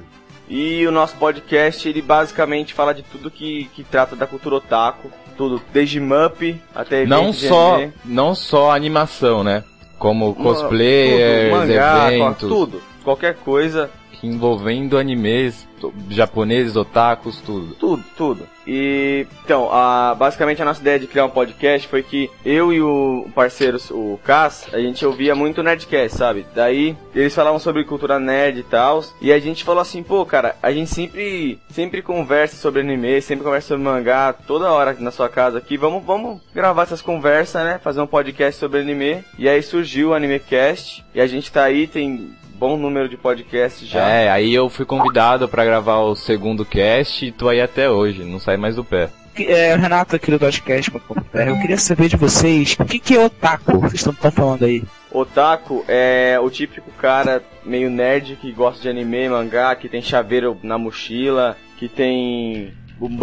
E 0.48 0.86
o 0.86 0.92
nosso 0.92 1.16
podcast, 1.16 1.88
ele 1.88 2.00
basicamente 2.00 2.72
fala 2.72 2.94
de 2.94 3.02
tudo 3.02 3.28
que, 3.28 3.68
que 3.74 3.82
trata 3.82 4.14
da 4.14 4.24
cultura 4.24 4.54
otaku. 4.54 5.10
Tudo, 5.36 5.60
desde 5.72 5.98
Mup 5.98 6.60
até 6.72 7.04
Não 7.04 7.32
só, 7.32 7.74
anime. 7.74 7.92
não 8.04 8.32
só 8.32 8.70
animação, 8.70 9.42
né? 9.42 9.64
Como 9.98 10.32
cosplayers, 10.32 11.50
tudo, 11.50 11.58
mangá, 11.58 12.12
eventos. 12.12 12.48
Tudo, 12.48 12.82
qualquer 13.06 13.36
coisa 13.36 13.88
envolvendo 14.20 14.98
animes 14.98 15.64
japoneses, 16.08 16.74
otakus, 16.74 17.38
tudo. 17.40 17.74
Tudo, 17.74 18.04
tudo. 18.16 18.48
E 18.66 19.26
então, 19.44 19.68
a, 19.70 20.14
basicamente 20.14 20.60
a 20.60 20.64
nossa 20.64 20.80
ideia 20.80 20.98
de 20.98 21.06
criar 21.06 21.26
um 21.26 21.30
podcast 21.30 21.86
foi 21.86 22.02
que 22.02 22.30
eu 22.44 22.72
e 22.72 22.80
o 22.80 23.28
parceiro, 23.34 23.78
o 23.90 24.18
Cass, 24.24 24.68
a 24.72 24.78
gente 24.78 25.04
ouvia 25.04 25.34
muito 25.34 25.62
Nerdcast, 25.62 26.16
sabe? 26.16 26.46
Daí 26.54 26.96
eles 27.14 27.34
falavam 27.34 27.58
sobre 27.58 27.84
cultura 27.84 28.18
nerd 28.18 28.60
e 28.60 28.62
tal, 28.62 29.04
e 29.20 29.32
a 29.32 29.38
gente 29.38 29.62
falou 29.62 29.82
assim, 29.82 30.02
pô, 30.02 30.24
cara, 30.24 30.56
a 30.62 30.72
gente 30.72 30.90
sempre 30.90 31.60
sempre 31.68 32.02
conversa 32.02 32.56
sobre 32.56 32.80
anime, 32.80 33.20
sempre 33.20 33.44
conversa 33.44 33.68
sobre 33.68 33.84
mangá, 33.84 34.32
toda 34.32 34.72
hora 34.72 34.96
na 34.98 35.10
sua 35.10 35.28
casa 35.28 35.58
aqui. 35.58 35.76
Vamos, 35.76 36.02
vamos 36.02 36.40
gravar 36.54 36.84
essas 36.84 37.02
conversas, 37.02 37.62
né? 37.62 37.78
Fazer 37.78 38.00
um 38.00 38.06
podcast 38.06 38.58
sobre 38.58 38.80
anime. 38.80 39.22
E 39.38 39.48
aí 39.48 39.62
surgiu 39.62 40.08
o 40.08 40.14
AnimeCast, 40.14 41.04
e 41.14 41.20
a 41.20 41.26
gente 41.26 41.52
tá 41.52 41.62
aí, 41.64 41.86
tem 41.86 42.34
bom 42.58 42.76
número 42.76 43.08
de 43.08 43.16
podcasts 43.16 43.86
já. 43.86 44.08
É, 44.08 44.30
aí 44.30 44.54
eu 44.54 44.68
fui 44.68 44.84
convidado 44.84 45.48
pra 45.48 45.64
gravar 45.64 46.00
o 46.00 46.16
segundo 46.16 46.64
cast 46.64 47.26
e 47.26 47.32
tô 47.32 47.48
aí 47.48 47.60
até 47.60 47.90
hoje, 47.90 48.24
não 48.24 48.38
sai 48.38 48.56
mais 48.56 48.76
do 48.76 48.84
pé. 48.84 49.10
É, 49.38 49.74
o 49.74 49.78
Renato 49.78 50.16
aqui 50.16 50.30
do 50.30 50.38
Dodcast.com.br. 50.38 51.38
Eu 51.38 51.58
queria 51.58 51.76
saber 51.76 52.08
de 52.08 52.16
vocês 52.16 52.74
o 52.80 52.84
que, 52.86 52.98
que 52.98 53.14
é 53.14 53.20
otaku? 53.20 53.80
Vocês 53.80 54.06
estão 54.06 54.14
falando 54.30 54.64
aí. 54.64 54.82
Otaku 55.12 55.84
é 55.86 56.38
o 56.40 56.48
típico 56.48 56.90
cara 56.92 57.42
meio 57.64 57.90
nerd 57.90 58.36
que 58.36 58.50
gosta 58.50 58.80
de 58.80 58.88
anime, 58.88 59.28
mangá, 59.28 59.74
que 59.74 59.88
tem 59.88 60.00
chaveiro 60.00 60.58
na 60.62 60.78
mochila, 60.78 61.56
que 61.78 61.88
tem 61.88 62.72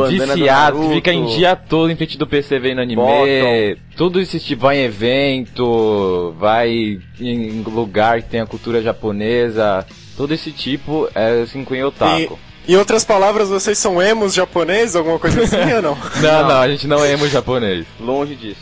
Viciado, 0.09 0.89
fica 0.89 1.11
em 1.11 1.25
dia 1.25 1.55
todo 1.55 1.89
em 1.91 1.95
frente 1.95 2.17
do 2.17 2.27
PC 2.27 2.59
vendo 2.59 2.79
anime, 2.81 3.01
Bottom. 3.01 3.81
tudo 3.97 4.19
esse 4.21 4.39
tipo, 4.39 4.61
vai 4.63 4.77
em 4.77 4.83
evento, 4.83 6.35
vai 6.37 6.99
em 7.19 7.61
lugar 7.63 8.21
que 8.21 8.29
tem 8.29 8.39
a 8.41 8.45
cultura 8.45 8.81
japonesa, 8.81 9.85
todo 10.15 10.33
esse 10.33 10.51
tipo 10.51 11.09
é 11.15 11.45
se 11.47 11.57
inclui 11.57 11.79
em 11.79 11.83
otaku. 11.83 12.37
Em 12.67 12.75
outras 12.77 13.03
palavras, 13.03 13.49
vocês 13.49 13.77
são 13.77 14.01
emos 14.01 14.33
japoneses, 14.33 14.95
alguma 14.95 15.19
coisa 15.19 15.43
assim 15.43 15.57
ou 15.75 15.81
não? 15.81 15.97
Não, 16.21 16.47
não, 16.47 16.61
a 16.61 16.67
gente 16.69 16.87
não 16.87 17.03
é 17.03 17.11
emo 17.11 17.27
japonês. 17.27 17.85
Longe 17.99 18.35
disso. 18.35 18.61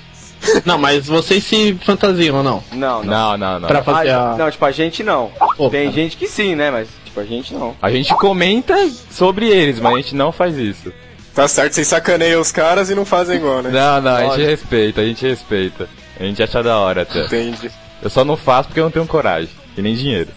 Não, 0.65 0.75
mas 0.79 1.05
vocês 1.05 1.43
se 1.43 1.77
fantasiam 1.85 2.37
ou 2.37 2.43
não? 2.43 2.63
Não, 2.71 3.03
Não, 3.03 3.37
não, 3.37 3.59
não. 3.59 3.67
Pra 3.67 3.83
fazer 3.83 4.09
Ah, 4.09 4.31
a... 4.31 4.37
Não, 4.37 4.49
tipo, 4.49 4.65
a 4.65 4.71
gente 4.71 5.03
não. 5.03 5.29
Pô, 5.55 5.69
tem 5.69 5.91
gente 5.91 6.17
que 6.17 6.27
sim, 6.27 6.55
né? 6.55 6.71
Mas, 6.71 6.87
tipo, 7.11 7.19
a 7.19 7.25
gente 7.25 7.53
não. 7.53 7.75
A 7.81 7.91
gente 7.91 8.13
comenta 8.15 8.75
sobre 9.09 9.47
eles, 9.47 9.79
mas 9.79 9.93
a 9.93 9.97
gente 9.97 10.15
não 10.15 10.31
faz 10.31 10.57
isso. 10.57 10.91
Tá 11.35 11.47
certo, 11.47 11.73
vocês 11.73 11.87
sacaneiam 11.87 12.41
os 12.41 12.51
caras 12.51 12.89
e 12.89 12.95
não 12.95 13.05
fazem 13.05 13.37
igual, 13.37 13.61
né? 13.61 13.69
Não, 13.69 14.01
não, 14.01 14.15
a 14.15 14.35
gente 14.35 14.45
respeita, 14.45 15.01
a 15.01 15.05
gente 15.05 15.25
respeita. 15.25 15.87
A 16.19 16.23
gente 16.23 16.43
acha 16.43 16.61
da 16.61 16.77
hora 16.77 17.03
até. 17.03 17.25
Entendi. 17.25 17.71
Eu 18.01 18.09
só 18.09 18.25
não 18.25 18.35
faço 18.35 18.69
porque 18.69 18.79
eu 18.79 18.85
não 18.85 18.91
tenho 18.91 19.07
coragem. 19.07 19.49
E 19.77 19.81
nem 19.81 19.95
dinheiro. 19.95 20.29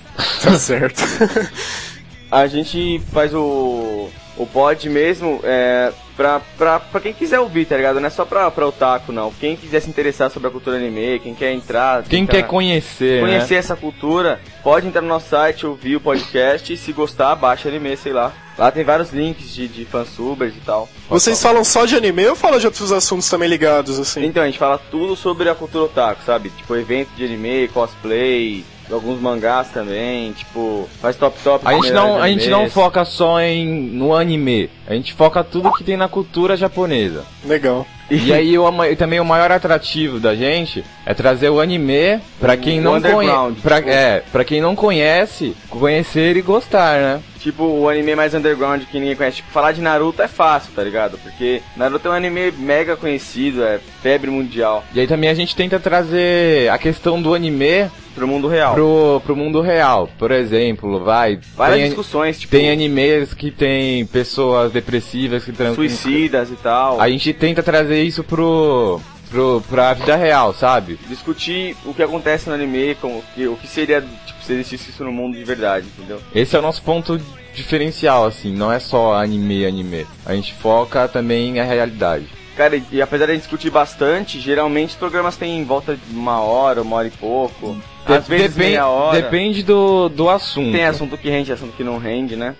Tá 0.42 0.58
certo. 0.58 1.02
A 2.30 2.46
gente 2.46 3.00
faz 3.12 3.34
o, 3.34 4.08
o 4.36 4.46
pod 4.46 4.88
mesmo 4.88 5.40
é, 5.44 5.92
pra, 6.16 6.40
pra, 6.56 6.80
pra 6.80 7.00
quem 7.00 7.12
quiser 7.12 7.40
ouvir, 7.40 7.66
tá 7.66 7.76
ligado? 7.76 8.00
Não 8.00 8.06
é 8.06 8.10
só 8.10 8.24
pra, 8.24 8.50
pra 8.50 8.66
otaku, 8.66 9.12
não. 9.12 9.32
Quem 9.32 9.56
quiser 9.56 9.80
se 9.80 9.88
interessar 9.88 10.30
sobre 10.30 10.48
a 10.48 10.50
cultura 10.50 10.76
anime, 10.76 11.20
quem 11.20 11.34
quer 11.34 11.52
entrar... 11.52 12.02
Quem 12.04 12.26
quer 12.26 12.42
conhecer, 12.44 13.20
conhecer 13.20 13.54
né? 13.54 13.60
essa 13.60 13.76
cultura, 13.76 14.40
pode 14.62 14.86
entrar 14.86 15.02
no 15.02 15.08
nosso 15.08 15.28
site, 15.28 15.66
ouvir 15.66 15.96
o 15.96 16.00
podcast 16.00 16.72
e 16.72 16.76
se 16.76 16.92
gostar, 16.92 17.34
baixa 17.34 17.68
anime, 17.68 17.96
sei 17.96 18.12
lá. 18.12 18.32
Lá 18.56 18.70
tem 18.70 18.84
vários 18.84 19.10
links 19.12 19.52
de, 19.52 19.66
de 19.66 19.84
fansubers 19.84 20.54
e 20.56 20.60
tal. 20.60 20.88
Vocês 21.08 21.42
falam 21.42 21.64
só 21.64 21.84
de 21.84 21.96
anime 21.96 22.26
ou 22.28 22.36
falam 22.36 22.58
de 22.58 22.66
outros 22.66 22.92
assuntos 22.92 23.28
também 23.28 23.48
ligados, 23.48 23.98
assim? 23.98 24.24
Então, 24.24 24.42
a 24.42 24.46
gente 24.46 24.58
fala 24.58 24.78
tudo 24.78 25.16
sobre 25.16 25.48
a 25.48 25.54
cultura 25.56 25.84
otaku, 25.84 26.22
sabe? 26.24 26.50
Tipo, 26.50 26.76
evento 26.76 27.10
de 27.16 27.24
anime, 27.24 27.68
cosplay, 27.68 28.64
alguns 28.90 29.20
mangás 29.20 29.68
também, 29.68 30.32
tipo, 30.32 30.88
faz 31.00 31.16
top 31.16 31.38
top. 31.42 31.66
A 31.66 31.74
gente 31.74 31.90
não, 31.90 32.20
a 32.20 32.28
gente 32.28 32.48
não 32.48 32.68
foca 32.68 33.04
só 33.04 33.40
em 33.40 33.66
no 33.66 34.14
anime. 34.14 34.70
A 34.86 34.94
gente 34.94 35.12
foca 35.12 35.42
tudo 35.42 35.72
que 35.72 35.84
tem 35.84 35.96
na 35.96 36.08
cultura 36.08 36.56
japonesa. 36.56 37.24
Legal. 37.44 37.86
E 38.10 38.32
aí 38.34 38.58
o, 38.58 38.84
e 38.84 38.96
também 38.96 39.18
o 39.20 39.24
maior 39.24 39.50
atrativo 39.50 40.20
da 40.20 40.34
gente 40.34 40.84
é 41.06 41.14
trazer 41.14 41.48
o 41.48 41.60
anime 41.60 42.20
pra 42.38 42.56
quem 42.56 42.80
não 42.80 43.00
conhece, 43.00 43.60
pra, 43.62 43.76
tipo- 43.76 43.90
é, 43.90 44.22
para 44.30 44.44
quem 44.44 44.60
não 44.60 44.76
conhece, 44.76 45.56
conhecer 45.70 46.36
e 46.36 46.42
gostar, 46.42 47.00
né? 47.00 47.22
Tipo, 47.38 47.64
o 47.64 47.88
anime 47.88 48.14
mais 48.14 48.32
underground 48.34 48.82
que 48.84 48.98
ninguém 48.98 49.16
conhece. 49.16 49.36
Tipo, 49.36 49.50
falar 49.50 49.72
de 49.72 49.80
Naruto 49.80 50.22
é 50.22 50.28
fácil, 50.28 50.72
tá 50.74 50.82
ligado? 50.82 51.18
Porque 51.18 51.60
Naruto 51.76 52.08
é 52.08 52.10
um 52.10 52.14
anime 52.14 52.50
mega 52.52 52.96
conhecido, 52.96 53.62
é 53.62 53.78
febre 54.02 54.30
mundial. 54.30 54.82
E 54.94 55.00
aí 55.00 55.06
também 55.06 55.28
a 55.28 55.34
gente 55.34 55.54
tenta 55.54 55.78
trazer 55.78 56.70
a 56.70 56.78
questão 56.78 57.20
do 57.20 57.34
anime 57.34 57.90
Pro 58.14 58.28
mundo 58.28 58.46
real. 58.48 58.74
pro, 58.74 59.22
pro 59.24 59.36
mundo 59.36 59.60
real. 59.60 60.08
Por 60.18 60.30
exemplo, 60.30 61.02
vai. 61.02 61.38
Várias 61.56 61.78
tem, 61.78 61.88
discussões, 61.88 62.40
tipo, 62.40 62.50
tem 62.50 62.70
animes 62.70 63.34
que 63.34 63.50
tem 63.50 64.06
pessoas 64.06 64.72
depressivas 64.72 65.44
que 65.44 65.52
trans, 65.52 65.74
suicidas 65.74 66.50
e 66.50 66.56
tal. 66.56 67.00
A 67.00 67.08
gente 67.08 67.32
tenta 67.32 67.62
trazer 67.62 68.02
isso 68.02 68.22
pro, 68.22 69.00
pro, 69.30 69.62
pra 69.68 69.94
vida 69.94 70.14
real, 70.14 70.54
sabe? 70.54 70.98
Discutir 71.08 71.76
o 71.84 71.92
que 71.92 72.02
acontece 72.02 72.48
no 72.48 72.54
anime, 72.54 72.94
como, 73.00 73.22
que, 73.34 73.46
o 73.48 73.56
que 73.56 73.66
seria, 73.66 74.00
tipo, 74.00 74.44
se 74.44 74.52
existisse 74.52 74.90
isso 74.90 75.04
no 75.04 75.12
mundo 75.12 75.36
de 75.36 75.44
verdade, 75.44 75.86
entendeu? 75.86 76.20
Esse 76.34 76.54
é 76.54 76.58
o 76.58 76.62
nosso 76.62 76.82
ponto 76.82 77.20
diferencial, 77.54 78.26
assim, 78.26 78.54
não 78.54 78.70
é 78.72 78.78
só 78.78 79.14
anime, 79.14 79.66
anime. 79.66 80.06
A 80.24 80.34
gente 80.34 80.54
foca 80.54 81.08
também 81.08 81.52
na 81.54 81.64
realidade. 81.64 82.26
Cara, 82.56 82.80
e, 82.92 83.02
apesar 83.02 83.26
de 83.26 83.32
a 83.32 83.34
gente 83.34 83.42
discutir 83.42 83.70
bastante, 83.70 84.38
geralmente 84.40 84.90
os 84.90 84.94
programas 84.96 85.36
têm 85.36 85.58
em 85.58 85.64
volta 85.64 85.96
de 85.96 86.14
uma 86.16 86.40
hora, 86.40 86.82
uma 86.82 86.96
hora 86.96 87.08
e 87.08 87.10
pouco. 87.10 87.76
Às 88.06 88.28
vezes 88.28 88.54
depende, 88.54 88.58
meia 88.70 88.86
hora. 88.86 89.20
depende 89.20 89.62
do, 89.62 90.08
do 90.08 90.28
assunto. 90.28 90.72
Tem 90.72 90.84
assunto 90.84 91.16
que 91.18 91.28
rende, 91.28 91.52
assunto 91.52 91.74
que 91.76 91.82
não 91.82 91.98
rende, 91.98 92.36
né? 92.36 92.54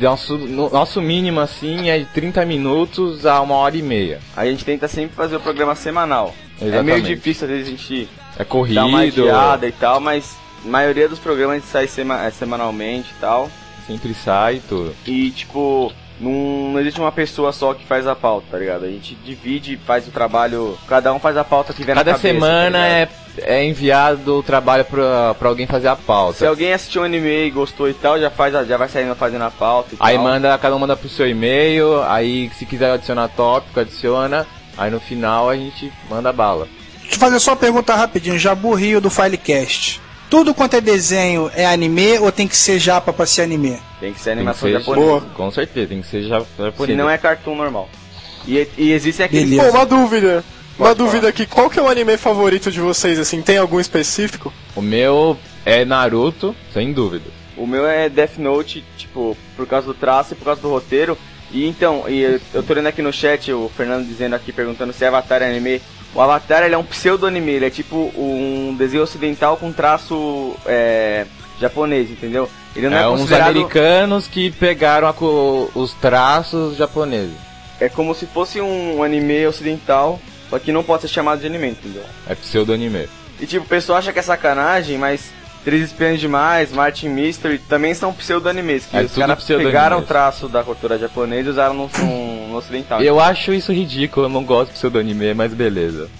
Nosso, 0.00 0.38
no- 0.38 0.70
nosso 0.70 1.02
mínimo, 1.02 1.40
assim, 1.40 1.90
é 1.90 1.98
de 1.98 2.04
30 2.06 2.44
minutos 2.46 3.26
a 3.26 3.40
uma 3.40 3.56
hora 3.56 3.76
e 3.76 3.82
meia. 3.82 4.20
A 4.36 4.46
gente 4.46 4.64
tenta 4.64 4.86
sempre 4.86 5.16
fazer 5.16 5.34
o 5.36 5.40
programa 5.40 5.74
semanal. 5.74 6.32
É 6.60 6.64
meio 6.64 6.74
Exatamente. 6.74 7.06
difícil, 7.16 7.44
às 7.46 7.50
vezes 7.50 7.66
a 7.66 7.70
gente 7.72 8.08
É 8.38 8.44
corrido. 8.44 8.76
dá 8.76 8.84
uma 8.86 9.04
e 9.66 9.72
tal, 9.72 9.98
mas 10.00 10.36
a 10.64 10.68
maioria 10.68 11.08
dos 11.08 11.18
programas 11.18 11.56
a 11.56 11.58
gente 11.58 11.68
sai 11.68 11.88
sema- 11.88 12.24
é, 12.24 12.30
semanalmente 12.30 13.08
e 13.16 13.20
tal. 13.20 13.50
Sempre 13.86 14.14
sai 14.14 14.62
tudo. 14.68 14.94
E 15.04 15.30
tipo, 15.32 15.92
não, 16.20 16.72
não 16.72 16.80
existe 16.80 17.00
uma 17.00 17.10
pessoa 17.12 17.52
só 17.52 17.74
que 17.74 17.84
faz 17.84 18.06
a 18.06 18.14
pauta, 18.14 18.46
tá 18.52 18.58
ligado? 18.58 18.84
A 18.84 18.88
gente 18.88 19.14
divide, 19.24 19.76
faz 19.84 20.06
o 20.06 20.10
trabalho, 20.10 20.78
cada 20.88 21.12
um 21.12 21.18
faz 21.18 21.36
a 21.36 21.44
pauta 21.44 21.72
que 21.72 21.82
vem 21.84 21.94
Cada 21.94 22.12
na 22.12 22.16
cabeça. 22.18 22.34
semana 22.34 22.78
tá 22.78 22.86
é, 22.86 23.08
é 23.38 23.64
enviado 23.64 24.38
o 24.38 24.42
trabalho 24.42 24.84
pra, 24.84 25.34
pra 25.34 25.48
alguém 25.48 25.66
fazer 25.66 25.88
a 25.88 25.96
pauta. 25.96 26.38
Se 26.38 26.46
alguém 26.46 26.72
assistiu 26.72 27.02
um 27.02 27.04
anime 27.04 27.46
e 27.46 27.50
gostou 27.50 27.88
e 27.88 27.94
tal, 27.94 28.18
já, 28.20 28.30
faz 28.30 28.54
a- 28.54 28.64
já 28.64 28.76
vai 28.76 28.88
saindo 28.88 29.14
fazendo 29.16 29.42
a 29.42 29.50
pauta 29.50 29.94
e 29.94 29.98
Aí 30.00 30.14
tal. 30.14 30.24
manda, 30.24 30.56
cada 30.58 30.74
um 30.76 30.78
manda 30.78 30.96
pro 30.96 31.08
seu 31.08 31.28
e-mail, 31.28 32.02
aí 32.04 32.50
se 32.56 32.64
quiser 32.64 32.92
adicionar 32.92 33.28
tópico, 33.28 33.80
adiciona, 33.80 34.46
aí 34.78 34.90
no 34.90 35.00
final 35.00 35.50
a 35.50 35.56
gente 35.56 35.92
manda 36.08 36.32
bala. 36.32 36.68
Deixa 37.00 37.16
eu 37.16 37.20
fazer 37.20 37.40
só 37.40 37.50
uma 37.50 37.56
pergunta 37.58 37.94
rapidinho, 37.94 38.38
Jabu 38.38 38.72
Rio 38.74 39.00
do 39.00 39.10
Filecast. 39.10 40.00
Tudo 40.34 40.52
quanto 40.52 40.74
é 40.74 40.80
desenho 40.80 41.48
é 41.54 41.64
anime 41.64 42.18
ou 42.18 42.32
tem 42.32 42.48
que 42.48 42.56
ser 42.56 42.80
japa 42.80 43.12
pra 43.12 43.24
ser 43.24 43.42
anime? 43.42 43.78
Tem 44.00 44.12
que 44.12 44.18
ser 44.18 44.30
Tem 44.30 44.34
que 44.34 44.40
animação 44.40 44.68
ser- 44.68 44.78
japonesa. 44.80 45.26
Com 45.32 45.50
certeza, 45.52 45.86
tem 45.86 46.02
que 46.02 46.08
ser 46.08 46.22
ja- 46.22 46.42
japonês. 46.58 46.90
Se 46.90 46.96
não 46.96 47.08
é 47.08 47.16
cartoon 47.16 47.54
normal. 47.54 47.88
E, 48.44 48.66
e 48.76 48.90
existem 48.90 49.26
aqueles. 49.26 49.56
Pô, 49.56 49.70
uma 49.70 49.86
dúvida. 49.86 50.42
Uma 50.76 50.92
dúvida 50.92 51.28
aqui, 51.28 51.46
qual 51.46 51.70
que 51.70 51.78
é 51.78 51.82
o 51.82 51.88
anime 51.88 52.16
favorito 52.16 52.68
de 52.72 52.80
vocês, 52.80 53.16
assim? 53.16 53.42
Tem 53.42 53.58
algum 53.58 53.78
específico? 53.78 54.52
O 54.74 54.82
meu 54.82 55.38
é 55.64 55.84
Naruto, 55.84 56.52
sem 56.72 56.92
dúvida. 56.92 57.30
O 57.56 57.64
meu 57.64 57.86
é 57.86 58.08
Death 58.08 58.36
Note, 58.38 58.84
tipo, 58.98 59.36
por 59.56 59.68
causa 59.68 59.86
do 59.86 59.94
traço 59.94 60.32
e 60.32 60.36
por 60.36 60.46
causa 60.46 60.60
do 60.60 60.68
roteiro. 60.68 61.16
E 61.52 61.64
então, 61.64 62.06
e 62.08 62.20
eu, 62.20 62.40
eu 62.52 62.62
tô 62.64 62.74
lendo 62.74 62.88
aqui 62.88 63.02
no 63.02 63.12
chat 63.12 63.52
o 63.52 63.70
Fernando 63.76 64.04
dizendo 64.04 64.34
aqui, 64.34 64.52
perguntando 64.52 64.92
se 64.92 65.04
Avatar 65.04 65.42
é 65.42 65.48
anime. 65.48 65.80
O 66.14 66.20
Avatar 66.20 66.62
ele 66.62 66.74
é 66.74 66.78
um 66.78 66.84
pseudo-anime, 66.84 67.52
ele 67.52 67.66
é 67.66 67.70
tipo 67.70 68.12
um 68.16 68.74
desenho 68.78 69.02
ocidental 69.02 69.56
com 69.56 69.72
traço 69.72 70.54
é, 70.64 71.26
japonês, 71.60 72.10
entendeu? 72.10 72.48
Ele 72.76 72.88
não 72.88 72.96
é, 72.96 73.02
é 73.02 73.08
uns 73.08 73.20
considerado. 73.20 73.50
americanos 73.50 74.28
que 74.28 74.50
pegaram 74.52 75.08
a 75.08 75.14
os 75.74 75.92
traços 75.94 76.76
japoneses. 76.76 77.36
É 77.80 77.88
como 77.88 78.14
se 78.14 78.26
fosse 78.26 78.60
um 78.60 79.02
anime 79.02 79.44
ocidental, 79.46 80.20
só 80.48 80.58
que 80.58 80.70
não 80.70 80.84
pode 80.84 81.02
ser 81.02 81.08
chamado 81.08 81.40
de 81.40 81.46
anime, 81.46 81.70
entendeu? 81.70 82.04
É 82.28 82.34
pseudo-anime. 82.34 83.08
E 83.40 83.46
tipo, 83.46 83.64
o 83.64 83.68
pessoal 83.68 83.98
acha 83.98 84.12
que 84.12 84.18
é 84.20 84.22
sacanagem, 84.22 84.96
mas 84.96 85.32
Três 85.64 85.84
Espiãs 85.84 86.20
Demais, 86.20 86.70
Martin 86.72 87.08
Mystery 87.08 87.58
também 87.58 87.94
são 87.94 88.12
pseudo-animes, 88.12 88.84
que 88.84 88.96
É 88.96 89.02
os 89.02 89.14
caras 89.14 89.42
pegaram 89.44 89.98
o 90.00 90.02
traço 90.02 90.46
da 90.46 90.62
cultura 90.62 90.98
japonesa 90.98 91.48
e 91.48 91.50
usaram 91.52 91.74
no, 91.74 91.90
no, 91.98 92.48
no 92.48 92.56
ocidental. 92.56 93.02
Eu 93.02 93.18
acho 93.18 93.52
isso 93.52 93.72
ridículo, 93.72 94.26
eu 94.26 94.30
não 94.30 94.44
gosto 94.44 94.72
de 94.72 94.76
pseudo-anime, 94.76 95.32
mas 95.32 95.54
beleza. 95.54 96.10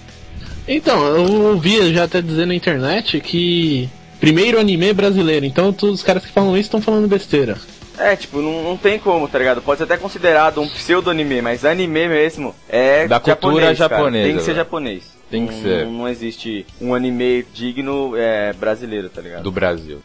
Então, 0.66 1.05
eu 1.05 1.42
ouvi 1.51 1.92
já 1.92 2.05
até 2.05 2.22
dizer 2.22 2.47
na 2.47 2.55
internet 2.55 3.20
que 3.20 3.88
primeiro 4.18 4.59
anime 4.59 4.95
brasileiro, 4.95 5.45
então 5.45 5.70
todos 5.72 5.97
os 5.97 6.03
caras 6.03 6.24
que 6.24 6.32
falam 6.32 6.57
isso 6.57 6.68
estão 6.68 6.80
falando 6.80 7.07
besteira. 7.07 7.59
É, 7.99 8.16
tipo, 8.16 8.40
não, 8.42 8.62
não 8.62 8.76
tem 8.76 8.99
como, 8.99 9.28
tá 9.28 9.38
ligado? 9.38 9.62
Pode 9.62 9.78
ser 9.78 9.84
até 9.84 9.97
considerado 9.97 10.61
um 10.61 10.68
pseudo-anime, 10.68 11.40
mas 11.40 11.64
anime 11.64 12.09
mesmo 12.09 12.55
é 12.68 13.07
Da 13.07 13.20
cultura 13.20 13.72
japonês, 13.74 13.78
japonesa, 13.78 14.26
Tem 14.28 14.36
que 14.36 14.42
ser 14.42 14.55
japonês. 14.55 15.14
Tem 15.30 15.47
que 15.47 15.55
Não- 15.55 15.62
ser. 15.62 15.86
Não, 15.86 16.09
existe 16.09 16.66
um 16.80 16.95
anime 16.95 17.45
digno 17.55 18.14
é, 18.16 18.53
brasileiro, 18.53 19.09
tá 19.09 19.20
ligado? 19.22 19.42
Do 19.42 19.53
Brasil. 19.53 20.01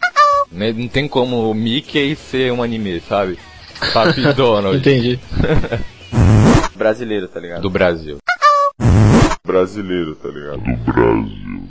Né, 0.51 0.71
Não 0.71 0.87
tem 0.87 1.07
como 1.07 1.49
o 1.49 1.53
Mickey 1.53 2.15
ser 2.15 2.51
um 2.51 2.61
anime, 2.63 3.01
sabe? 3.07 3.37
Papi 3.93 4.21
Donald. 4.33 4.77
Entendi. 4.77 5.19
Brasileiro, 6.75 7.27
tá 7.27 7.39
ligado? 7.39 7.61
Do 7.61 7.69
Brasil. 7.69 8.17
Brasileiro, 9.45 10.15
tá 10.15 10.29
ligado? 10.29 10.59
Do 10.61 10.93
Brasil. 10.93 11.67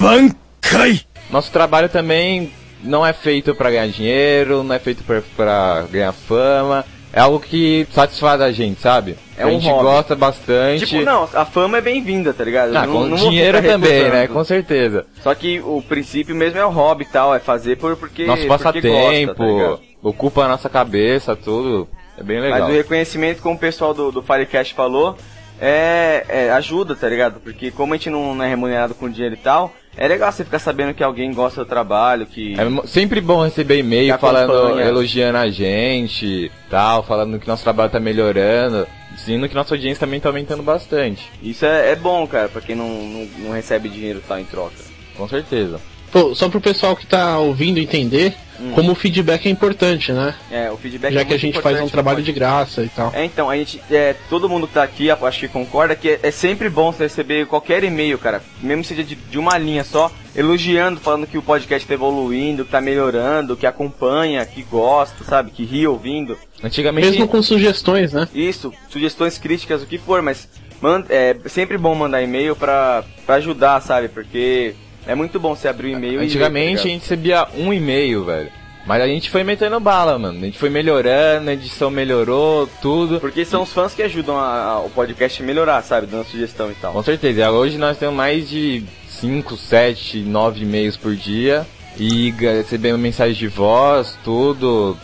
Bancai! 0.00 1.00
Nosso 1.30 1.50
trabalho 1.52 1.88
também 1.88 2.52
não 2.82 3.04
é 3.06 3.12
feito 3.12 3.54
pra 3.54 3.70
ganhar 3.70 3.88
dinheiro, 3.88 4.62
não 4.62 4.74
é 4.74 4.78
feito 4.78 5.02
pra, 5.04 5.22
pra 5.36 5.84
ganhar 5.90 6.12
fama. 6.12 6.84
É 7.12 7.20
algo 7.20 7.40
que 7.40 7.86
satisfaz 7.90 8.40
a 8.40 8.52
gente, 8.52 8.80
sabe? 8.80 9.16
É 9.36 9.42
a 9.44 9.46
um 9.46 9.52
gente 9.52 9.66
hobby. 9.68 9.82
gosta 9.82 10.14
bastante. 10.14 10.86
Tipo, 10.86 11.02
não, 11.04 11.24
a 11.32 11.44
fama 11.46 11.78
é 11.78 11.80
bem-vinda, 11.80 12.34
tá 12.34 12.44
ligado? 12.44 12.76
Ah, 12.76 12.86
Não- 12.86 12.92
com 12.92 13.06
não 13.06 13.16
dinheiro 13.16 13.62
também, 13.62 14.10
né? 14.10 14.26
Com 14.26 14.44
certeza. 14.44 15.06
Só 15.22 15.34
que 15.34 15.58
o 15.60 15.80
princípio 15.80 16.36
mesmo 16.36 16.58
é 16.58 16.66
o 16.66 16.70
hobby 16.70 17.04
e 17.04 17.06
tal, 17.12 17.34
é 17.34 17.38
fazer 17.38 17.76
por, 17.76 17.96
porque. 17.96 18.26
Nosso 18.26 18.46
passatempo, 18.46 19.34
tá 19.34 19.78
ocupa 20.02 20.44
a 20.44 20.48
nossa 20.48 20.68
cabeça, 20.68 21.34
tudo. 21.34 21.88
É 22.18 22.22
bem 22.22 22.40
legal. 22.40 22.60
Mas 22.60 22.68
o 22.68 22.72
reconhecimento, 22.72 23.40
como 23.40 23.54
o 23.54 23.58
pessoal 23.58 23.94
do, 23.94 24.10
do 24.12 24.22
Firecast 24.22 24.74
falou, 24.74 25.16
é, 25.60 26.24
é 26.28 26.50
ajuda, 26.50 26.94
tá 26.94 27.08
ligado? 27.08 27.40
Porque 27.40 27.70
como 27.70 27.94
a 27.94 27.96
gente 27.96 28.10
não, 28.10 28.34
não 28.34 28.44
é 28.44 28.48
remunerado 28.48 28.94
com 28.94 29.08
dinheiro 29.08 29.34
e 29.34 29.38
tal, 29.38 29.72
é 29.98 30.06
legal 30.06 30.30
você 30.30 30.44
ficar 30.44 30.60
sabendo 30.60 30.94
que 30.94 31.02
alguém 31.02 31.32
gosta 31.32 31.64
do 31.64 31.68
trabalho, 31.68 32.24
que. 32.24 32.54
É 32.54 32.86
sempre 32.86 33.20
bom 33.20 33.44
receber 33.44 33.80
e-mail 33.80 34.16
falando, 34.18 34.52
acompanha. 34.52 34.86
elogiando 34.86 35.38
a 35.38 35.50
gente, 35.50 36.50
tal, 36.70 37.02
falando 37.02 37.38
que 37.38 37.48
nosso 37.48 37.64
trabalho 37.64 37.90
tá 37.90 37.98
melhorando, 37.98 38.86
dizendo 39.12 39.48
que 39.48 39.54
nossa 39.54 39.74
audiência 39.74 39.98
também 39.98 40.20
tá 40.20 40.28
aumentando 40.28 40.62
bastante. 40.62 41.28
Isso 41.42 41.66
é, 41.66 41.90
é 41.90 41.96
bom, 41.96 42.26
cara, 42.28 42.48
pra 42.48 42.60
quem 42.60 42.76
não, 42.76 42.88
não, 42.88 43.28
não 43.38 43.50
recebe 43.50 43.88
dinheiro 43.88 44.22
tal 44.26 44.38
em 44.38 44.44
troca. 44.44 44.76
Com 45.16 45.28
certeza. 45.28 45.80
Pô, 46.12 46.32
só 46.34 46.48
pro 46.48 46.60
pessoal 46.60 46.94
que 46.94 47.06
tá 47.06 47.38
ouvindo 47.38 47.78
entender 47.78 48.34
Hum. 48.60 48.72
como 48.74 48.92
o 48.92 48.94
feedback 48.94 49.46
é 49.46 49.50
importante, 49.50 50.12
né? 50.12 50.34
É, 50.50 50.70
o 50.70 50.76
feedback 50.76 51.12
Já 51.12 51.20
é 51.20 51.24
que 51.24 51.34
a 51.34 51.38
gente 51.38 51.60
faz 51.60 51.80
um 51.80 51.88
trabalho 51.88 52.22
de 52.22 52.32
graça 52.32 52.82
e 52.82 52.88
tal. 52.88 53.12
É, 53.14 53.24
então, 53.24 53.48
a 53.48 53.56
gente, 53.56 53.80
é, 53.90 54.14
todo 54.28 54.48
mundo 54.48 54.66
que 54.66 54.74
tá 54.74 54.82
aqui, 54.82 55.10
acho 55.10 55.40
que 55.40 55.48
concorda 55.48 55.94
que 55.94 56.08
é, 56.10 56.20
é 56.22 56.30
sempre 56.30 56.68
bom 56.68 56.92
você 56.92 57.04
receber 57.04 57.46
qualquer 57.46 57.84
e-mail, 57.84 58.18
cara, 58.18 58.42
mesmo 58.60 58.84
seja 58.84 59.04
de, 59.04 59.14
de 59.14 59.38
uma 59.38 59.56
linha 59.56 59.84
só, 59.84 60.10
elogiando, 60.34 61.00
falando 61.00 61.26
que 61.26 61.38
o 61.38 61.42
podcast 61.42 61.86
tá 61.86 61.94
evoluindo, 61.94 62.64
que 62.64 62.70
tá 62.70 62.80
melhorando, 62.80 63.56
que 63.56 63.66
acompanha, 63.66 64.44
que 64.44 64.62
gosta, 64.62 65.24
sabe, 65.24 65.50
que 65.50 65.64
ri 65.64 65.86
ouvindo. 65.86 66.38
Antigamente. 66.62 67.08
Mesmo 67.08 67.28
com 67.28 67.42
sugestões, 67.42 68.12
né? 68.12 68.28
Isso, 68.34 68.72
sugestões, 68.88 69.38
críticas, 69.38 69.82
o 69.82 69.86
que 69.86 69.98
for, 69.98 70.22
mas 70.22 70.48
man, 70.80 71.04
é 71.08 71.36
sempre 71.46 71.76
bom 71.78 71.94
mandar 71.94 72.22
e-mail 72.22 72.54
pra, 72.54 73.04
pra 73.26 73.36
ajudar, 73.36 73.80
sabe, 73.80 74.08
porque 74.08 74.74
é 75.08 75.14
muito 75.16 75.40
bom 75.40 75.56
você 75.56 75.66
abrir 75.66 75.88
o 75.88 75.96
e-mail 75.96 76.14
e 76.14 76.18
tá 76.18 76.22
Antigamente 76.24 76.66
a 76.66 76.68
ligado? 76.70 76.82
gente 76.88 77.00
recebia 77.02 77.48
um 77.56 77.72
e-mail, 77.72 78.24
velho. 78.24 78.50
Mas 78.86 79.02
a 79.02 79.06
gente 79.06 79.28
foi 79.28 79.42
metendo 79.44 79.78
bala, 79.80 80.18
mano. 80.18 80.38
A 80.40 80.44
gente 80.46 80.56
foi 80.58 80.70
melhorando, 80.70 81.50
a 81.50 81.52
edição 81.52 81.90
melhorou, 81.90 82.66
tudo. 82.80 83.20
Porque 83.20 83.44
são 83.44 83.62
os 83.64 83.72
fãs 83.72 83.92
que 83.92 84.02
ajudam 84.02 84.38
a- 84.38 84.62
a- 84.62 84.80
o 84.80 84.88
podcast 84.88 85.42
a 85.42 85.44
melhorar, 85.46 85.82
sabe, 85.82 86.06
dando 86.06 86.24
sugestão 86.24 86.70
e 86.70 86.74
tal. 86.74 86.92
Com 86.94 87.02
certeza. 87.02 87.40
E 87.42 87.48
Hoje 87.48 87.76
nós 87.76 87.98
temos 87.98 88.14
mais 88.14 88.48
de 88.48 88.84
5, 89.08 89.56
7, 89.58 90.20
9 90.20 90.62
e-mails 90.62 90.96
por 90.96 91.14
dia. 91.14 91.66
E 91.98 92.30
recebemos 92.38 93.00
mensagem 93.00 93.34
de 93.34 93.48
voz, 93.48 94.16
tudo. 94.24 94.96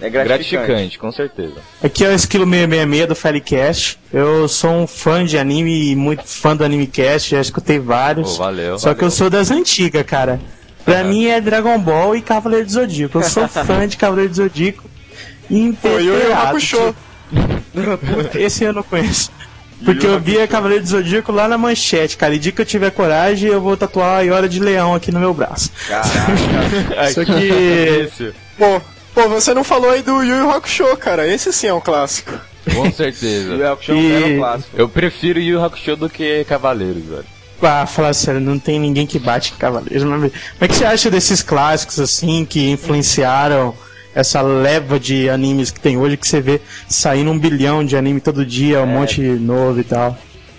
É 0.00 0.08
gratificante. 0.08 0.98
com 0.98 1.10
certeza. 1.10 1.54
Aqui 1.82 2.04
é 2.04 2.08
o 2.08 2.12
Esquilo 2.12 2.44
666 2.44 3.06
do 3.08 3.14
Firecast. 3.14 3.98
Eu 4.12 4.48
sou 4.48 4.70
um 4.70 4.86
fã 4.86 5.24
de 5.24 5.38
anime, 5.38 5.94
muito 5.96 6.24
fã 6.24 6.56
do 6.56 6.64
Animecast, 6.64 7.30
já 7.30 7.40
escutei 7.40 7.78
vários. 7.78 8.32
Pô, 8.32 8.38
valeu, 8.38 8.78
Só 8.78 8.94
que 8.94 9.04
eu 9.04 9.10
sou 9.10 9.28
das 9.28 9.50
antigas, 9.50 10.04
cara. 10.04 10.40
Pra 10.84 11.04
mim 11.04 11.26
é 11.26 11.40
Dragon 11.40 11.78
Ball 11.78 12.16
e 12.16 12.22
Cavaleiro 12.22 12.64
do 12.64 12.72
Zodíaco. 12.72 13.18
Eu 13.18 13.22
sou 13.22 13.46
fã 13.48 13.86
de 13.86 13.96
Cavaleiro 13.96 14.30
do 14.30 14.36
Zodíaco. 14.36 14.88
Hakusho. 16.32 16.94
Puta, 17.30 18.38
Esse 18.40 18.64
eu 18.64 18.72
não 18.72 18.82
conheço. 18.82 19.30
Porque 19.84 20.06
eu 20.06 20.18
via 20.18 20.46
Cavaleiro 20.48 20.82
do 20.82 20.88
Zodíaco 20.88 21.30
lá 21.30 21.46
na 21.46 21.56
manchete, 21.56 22.16
cara. 22.16 22.34
E 22.34 22.38
dia 22.38 22.50
que 22.52 22.60
eu 22.60 22.66
tiver 22.66 22.90
coragem, 22.90 23.48
eu 23.50 23.60
vou 23.60 23.76
tatuar 23.76 24.18
a 24.18 24.22
Iora 24.22 24.48
de 24.48 24.58
Leão 24.58 24.94
aqui 24.94 25.12
no 25.12 25.20
meu 25.20 25.32
braço. 25.32 25.70
Caraca. 25.86 26.10
Isso 27.08 27.20
aqui. 27.20 28.32
Pô, 28.56 28.80
pô, 29.22 29.28
você 29.28 29.52
não 29.52 29.64
falou 29.64 29.90
aí 29.90 30.00
do 30.02 30.22
Yu 30.22 30.36
Yu 30.44 30.50
Hakusho, 30.52 30.96
cara. 30.96 31.26
Esse 31.26 31.52
sim 31.52 31.66
é 31.66 31.74
um 31.74 31.80
clássico. 31.80 32.30
Com 32.72 32.92
certeza. 32.92 33.50
Yu 33.54 33.58
Yu 33.58 33.72
Hakusho 33.72 33.92
é 33.92 33.94
um 33.94 33.98
E- 34.00 34.08
belo 34.20 34.38
clássico. 34.38 34.70
Eu 34.76 34.88
prefiro 34.88 35.40
Yu 35.40 35.58
Yu 35.58 35.64
Hakusho 35.64 35.96
do 35.96 36.08
que 36.08 36.44
Cavaleiros, 36.44 37.04
velho. 37.04 37.24
Ah, 37.60 37.84
falar 37.86 38.14
sério, 38.14 38.40
não 38.40 38.56
tem 38.56 38.78
ninguém 38.78 39.04
que 39.04 39.18
bate 39.18 39.52
Cavaleiros. 39.54 40.04
Mas 40.04 40.20
como 40.20 40.32
é 40.60 40.68
que 40.68 40.74
você 40.76 40.84
acha 40.84 41.10
desses 41.10 41.42
clássicos, 41.42 41.98
assim, 41.98 42.44
que 42.44 42.70
influenciaram 42.70 43.74
essa 44.14 44.40
leva 44.40 45.00
de 45.00 45.28
animes 45.28 45.72
que 45.72 45.80
tem 45.80 45.98
hoje, 45.98 46.16
que 46.16 46.28
você 46.28 46.40
vê 46.40 46.60
saindo 46.88 47.32
um 47.32 47.38
bilhão 47.38 47.84
de 47.84 47.96
anime 47.96 48.20
todo 48.20 48.46
dia, 48.46 48.80
um 48.82 48.86
monte 48.86 49.20
novo 49.20 49.80
e 49.80 49.84
tal? 49.84 50.16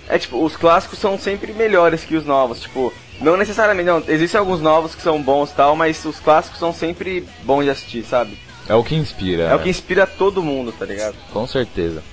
É 0.09 0.17
tipo, 0.17 0.43
os 0.43 0.57
clássicos 0.57 0.99
são 0.99 1.17
sempre 1.17 1.53
melhores 1.53 2.03
que 2.03 2.15
os 2.17 2.25
novos, 2.25 2.59
tipo, 2.61 2.91
não 3.21 3.37
necessariamente, 3.37 3.87
não, 3.87 4.03
existem 4.07 4.37
alguns 4.39 4.59
novos 4.59 4.93
que 4.95 5.01
são 5.01 5.21
bons 5.21 5.51
e 5.51 5.53
tal, 5.53 5.75
mas 5.77 6.03
os 6.03 6.19
clássicos 6.19 6.59
são 6.59 6.73
sempre 6.73 7.25
bons 7.43 7.63
de 7.63 7.69
assistir, 7.69 8.03
sabe? 8.03 8.37
É 8.69 8.75
o 8.75 8.83
que 8.83 8.95
inspira. 8.95 9.43
É 9.43 9.55
o 9.55 9.59
que 9.59 9.69
inspira 9.69 10.05
todo 10.05 10.43
mundo, 10.43 10.71
tá 10.71 10.85
ligado? 10.85 11.15
Com 11.33 11.47
certeza. 11.47 12.03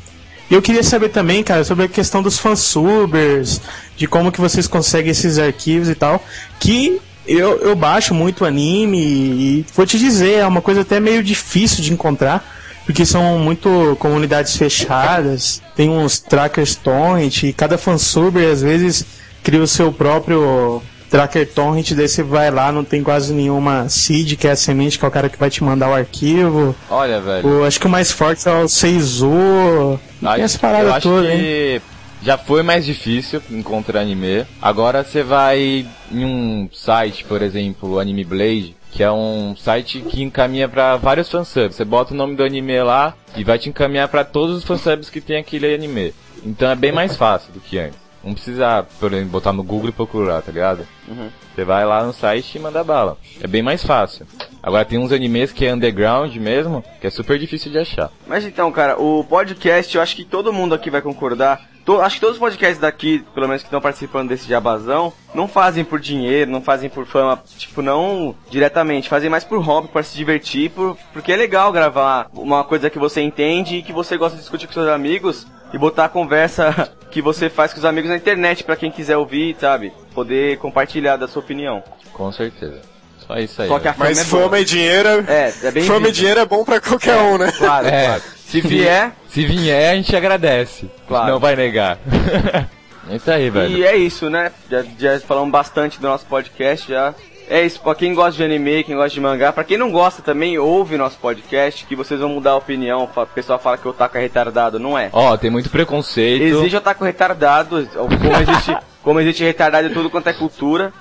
E 0.51 0.55
eu 0.55 0.63
queria 0.63 0.83
saber 0.83 1.11
também, 1.11 1.43
cara, 1.43 1.63
sobre 1.65 1.85
a 1.85 1.89
questão 1.89 2.23
dos 2.23 2.39
fansubers, 2.39 3.61
de 3.97 4.07
como 4.07 4.33
que 4.33 4.41
vocês 4.41 4.67
conseguem 4.67 5.11
esses 5.11 5.39
arquivos 5.39 5.89
e 5.89 5.95
tal, 5.95 6.25
que 6.59 7.01
eu, 7.27 7.59
eu 7.59 7.75
baixo 7.75 8.15
muito 8.15 8.45
anime 8.45 8.99
e 8.99 9.67
vou 9.75 9.85
te 9.85 9.99
dizer, 9.99 10.39
é 10.39 10.47
uma 10.47 10.63
coisa 10.63 10.83
até 10.83 11.01
meio 11.01 11.23
difícil 11.23 11.83
de 11.83 11.93
encontrar, 11.93 12.45
porque 12.87 13.05
são 13.05 13.39
muito 13.39 13.97
comunidades 13.99 14.57
fechadas, 14.57 15.61
tem 15.75 15.91
uns 15.91 16.21
trackers 16.21 16.77
torrent 16.77 17.43
e 17.43 17.53
cada 17.53 17.77
fansuber 17.77 18.49
às 18.51 18.63
vezes 18.63 19.05
cria 19.43 19.61
o 19.61 19.67
seu 19.67 19.93
próprio 19.93 20.81
tracker 21.11 21.47
torrent, 21.53 21.93
daí 21.93 22.09
você 22.09 22.23
vai 22.23 22.51
lá, 22.51 22.71
não 22.73 22.85
tem 22.85 23.03
quase 23.03 23.33
nenhuma 23.33 23.89
seed, 23.89 24.35
que 24.37 24.47
é 24.49 24.53
a 24.53 24.57
semente, 24.57 24.99
que 24.99 25.05
é 25.05 25.09
o 25.09 25.11
cara 25.11 25.29
que 25.29 25.39
vai 25.39 25.51
te 25.51 25.63
mandar 25.63 25.89
o 25.89 25.95
arquivo. 25.95 26.75
Olha, 26.91 27.21
velho. 27.21 27.61
O, 27.61 27.65
acho 27.65 27.81
que 27.81 27.87
o 27.87 27.91
mais 27.91 28.11
forte 28.11 28.49
é 28.49 28.53
o 28.53 28.69
Seizu. 28.69 29.99
Ah, 30.23 30.35
Tem 30.35 30.45
essa 30.45 30.57
eu 30.57 30.61
parada 30.61 30.95
acho 30.95 31.09
toda, 31.09 31.33
hein? 31.33 31.81
já 32.23 32.37
foi 32.37 32.63
mais 32.63 32.85
difícil 32.85 33.41
encontrar 33.51 34.01
anime. 34.01 34.45
Agora 34.61 35.05
você 35.05 35.23
vai 35.23 35.87
em 36.11 36.25
um 36.25 36.69
site, 36.73 37.25
por 37.25 37.43
exemplo, 37.43 37.99
Anime 37.99 38.25
Blade, 38.25 38.77
que 38.91 39.03
é 39.03 39.11
um 39.13 39.55
site 39.57 40.01
que 40.01 40.23
encaminha 40.23 40.69
pra 40.69 40.97
vários 40.97 41.31
fansubs. 41.31 41.77
Você 41.77 41.85
bota 41.85 42.15
o 42.15 42.17
nome 42.17 42.35
do 42.35 42.43
anime 42.43 42.83
lá 42.83 43.15
e 43.37 43.45
vai 43.45 43.59
te 43.59 43.69
encaminhar 43.69 44.09
pra 44.09 44.25
todos 44.25 44.57
os 44.57 44.65
fansubs 44.65 45.11
que 45.11 45.21
tem 45.21 45.37
aquele 45.37 45.73
anime. 45.75 46.13
Então 46.45 46.71
é 46.71 46.75
bem 46.75 46.93
mais 46.93 47.17
fácil 47.17 47.53
do 47.53 47.61
que 47.61 47.79
antes. 47.79 48.06
Não 48.27 48.35
precisa, 48.35 48.85
por 49.01 49.13
exemplo, 49.13 49.31
botar 49.31 49.53
no 49.53 49.63
Google 49.63 49.89
e 49.91 49.93
procurar, 49.93 50.43
tá 50.43 50.51
ligado? 50.53 50.87
Uhum. 51.09 51.29
Você 51.55 51.65
vai 51.65 51.87
lá 51.87 52.03
no 52.05 52.13
site 52.13 52.57
e 52.57 52.59
manda 52.61 52.83
bala. 52.85 53.17
É 53.41 53.47
bem 53.47 53.63
mais 53.63 53.85
fácil. 53.85 54.27
Agora 54.63 54.85
tem 54.85 54.99
uns 54.99 55.13
animes 55.13 55.53
que 55.53 55.65
é 55.65 55.73
underground 55.73 56.35
mesmo, 56.37 56.85
que 57.01 57.07
é 57.07 57.11
super 57.11 57.39
difícil 57.39 57.71
de 57.71 57.79
achar. 57.79 58.11
Mas 58.27 58.45
então, 58.45 58.71
cara, 58.73 59.01
o 59.01 59.25
podcast, 59.25 59.95
eu 59.97 60.03
acho 60.03 60.17
que 60.17 60.25
todo 60.25 60.53
mundo 60.53 60.75
aqui 60.75 60.91
vai 60.91 61.01
concordar. 61.01 61.61
To- 61.85 62.01
acho 62.03 62.17
que 62.17 62.21
todos 62.21 62.35
os 62.35 62.41
podcasts 62.41 62.81
daqui, 62.81 63.25
pelo 63.33 63.47
menos 63.47 63.63
que 63.63 63.69
estão 63.69 63.81
participando 63.81 64.29
desse 64.29 64.49
jabazão, 64.49 65.13
não 65.33 65.47
fazem 65.47 65.85
por 65.85 66.01
dinheiro, 66.01 66.51
não 66.51 66.61
fazem 66.61 66.91
por 66.91 67.07
fama, 67.07 67.41
tipo, 67.57 67.81
não 67.81 68.35
diretamente, 68.51 69.09
fazem 69.09 69.31
mais 69.31 69.45
por 69.45 69.61
hobby, 69.61 69.87
para 69.87 70.03
se 70.03 70.17
divertir, 70.17 70.71
por, 70.71 70.97
porque 71.13 71.31
é 71.33 71.37
legal 71.37 71.71
gravar 71.71 72.27
uma 72.35 72.65
coisa 72.65 72.91
que 72.91 72.99
você 72.99 73.21
entende 73.23 73.77
e 73.77 73.83
que 73.85 73.93
você 73.93 74.17
gosta 74.17 74.35
de 74.37 74.43
discutir 74.43 74.67
com 74.67 74.73
seus 74.73 74.89
amigos 74.89 75.47
e 75.73 75.79
botar 75.79 76.07
a 76.07 76.09
conversa 76.09 76.93
que 77.11 77.23
você 77.23 77.49
faz 77.49 77.73
com 77.73 77.79
os 77.79 77.85
amigos 77.85 78.11
na 78.11 78.17
internet 78.17 78.65
pra 78.65 78.77
quem 78.77 78.91
quiser 78.91 79.17
ouvir, 79.17 79.57
sabe? 79.61 79.93
Poder 80.15 80.59
compartilhar 80.59 81.17
da 81.17 81.27
sua 81.29 81.41
opinião. 81.43 81.83
Com 82.13 82.31
certeza. 82.33 82.81
Só 83.27 83.37
isso 83.39 83.61
aí. 83.63 83.69
Só 83.69 83.79
que 83.79 83.89
a 83.89 83.93
velho. 83.93 83.99
fama 83.99 84.09
Mas 84.11 84.19
é 84.21 84.25
fama 84.25 84.49
boa. 84.49 84.61
e 84.61 84.65
dinheiro 84.65 85.09
É, 85.27 85.53
é 85.65 85.71
bem 85.73 85.85
Fama 85.85 86.09
e 86.09 86.13
dinheiro 86.13 86.39
é 86.41 86.45
bom 86.47 86.65
pra 86.65 86.81
qualquer 86.81 87.17
um, 87.17 87.37
né? 87.39 87.51
Claro, 87.53 87.87
É, 87.89 88.07
claro. 88.07 88.23
se 88.37 88.61
vier, 88.61 89.13
se 89.29 89.45
vier, 89.45 89.93
a 89.93 89.97
gente 89.97 90.15
agradece. 90.15 90.89
Claro. 91.09 91.33
Não 91.33 91.41
vai 91.41 91.57
negar. 91.57 91.99
é 93.11 93.17
isso 93.17 93.31
aí, 93.31 93.51
velho. 93.51 93.77
E 93.77 93.85
é 93.85 93.97
isso, 93.97 94.31
né? 94.31 94.53
Já, 94.71 94.85
já 94.99 95.21
falamos 95.21 95.51
bastante 95.51 96.01
do 96.01 96.07
nosso 96.07 96.25
podcast, 96.27 96.89
já. 96.89 97.15
É 97.49 97.65
isso, 97.65 97.81
pra 97.81 97.95
quem 97.95 98.13
gosta 98.13 98.33
de 98.33 98.43
anime, 98.43 98.83
quem 98.83 98.97
gosta 98.97 99.11
de 99.11 99.21
mangá, 99.21 99.53
pra 99.53 99.63
quem 99.63 99.79
não 99.79 99.89
gosta 99.91 100.21
também, 100.21 100.59
ouve 100.59 100.97
nosso 100.97 101.17
podcast, 101.19 101.87
que 101.87 101.95
vocês 101.95 102.19
vão 102.19 102.31
mudar 102.31 102.51
a 102.53 102.57
opinião. 102.57 103.05
O 103.05 103.09
pessoal 103.27 103.57
fala 103.59 103.79
que 103.79 103.87
o 103.87 103.91
otaku 103.91 104.19
é 104.19 104.21
retardado, 104.21 104.81
não 104.81 104.99
é. 104.99 105.11
Ó, 105.13 105.37
tem 105.37 105.49
muito 105.51 105.71
preconceito. 105.71 106.43
Existe 106.43 106.77
otaku 106.77 107.05
retardado, 107.05 107.89
como 107.95 108.37
existe, 108.41 108.77
como 109.03 109.21
existe 109.21 109.45
retardado 109.45 109.87
em 109.87 109.93
tudo 109.93 110.11
quanto 110.11 110.29
é 110.29 110.33
cultura. 110.33 110.93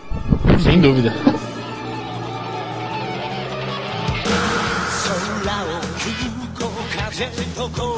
Sem 0.58 0.80
dúvida. 0.80 1.12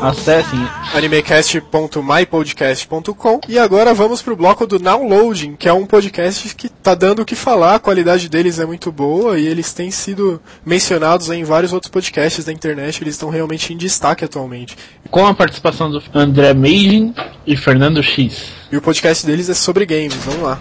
Acessem 0.02 0.58
animecast.mypodcast.com 0.94 3.40
e 3.48 3.58
agora 3.58 3.94
vamos 3.94 4.20
pro 4.22 4.36
bloco 4.36 4.66
do 4.66 4.78
Downloading, 4.78 5.56
que 5.56 5.66
é 5.68 5.72
um 5.72 5.86
podcast 5.86 6.54
que 6.54 6.68
tá 6.68 6.94
dando 6.94 7.22
o 7.22 7.24
que 7.24 7.34
falar, 7.34 7.76
a 7.76 7.78
qualidade 7.78 8.28
deles 8.28 8.58
é 8.58 8.66
muito 8.66 8.92
boa 8.92 9.38
e 9.38 9.46
eles 9.46 9.72
têm 9.72 9.90
sido 9.90 10.38
mencionados 10.64 11.30
em 11.30 11.42
vários 11.44 11.72
outros 11.72 11.90
podcasts 11.90 12.44
da 12.44 12.52
internet, 12.52 13.02
eles 13.02 13.14
estão 13.14 13.30
realmente 13.30 13.72
em 13.72 13.76
destaque 13.76 14.24
atualmente. 14.24 14.76
com 15.10 15.26
a 15.26 15.34
participação 15.34 15.90
do 15.90 16.00
André 16.14 16.52
Meijin 16.54 17.14
e 17.46 17.56
Fernando 17.56 18.02
X. 18.02 18.52
E 18.70 18.76
o 18.76 18.82
podcast 18.82 19.24
deles 19.26 19.48
é 19.48 19.54
sobre 19.54 19.86
games, 19.86 20.14
vamos 20.24 20.42
lá. 20.42 20.58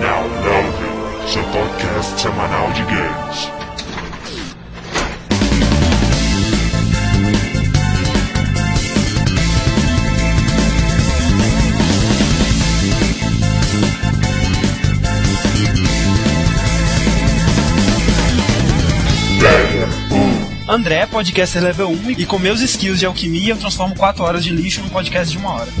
Downloading, 0.00 1.26
seu 1.26 1.42
podcast 1.44 2.20
semanal 2.20 2.70
de 2.72 2.82
games. 2.82 3.57
André, 20.68 21.06
podcaster 21.06 21.62
level 21.62 21.88
1, 21.88 22.10
e 22.10 22.26
com 22.26 22.38
meus 22.38 22.60
skills 22.60 22.98
de 22.98 23.06
alquimia 23.06 23.54
eu 23.54 23.56
transformo 23.56 23.96
4 23.96 24.22
horas 24.22 24.44
de 24.44 24.50
lixo 24.50 24.82
num 24.82 24.90
podcast 24.90 25.32
de 25.32 25.38
uma 25.38 25.54
hora. 25.54 25.68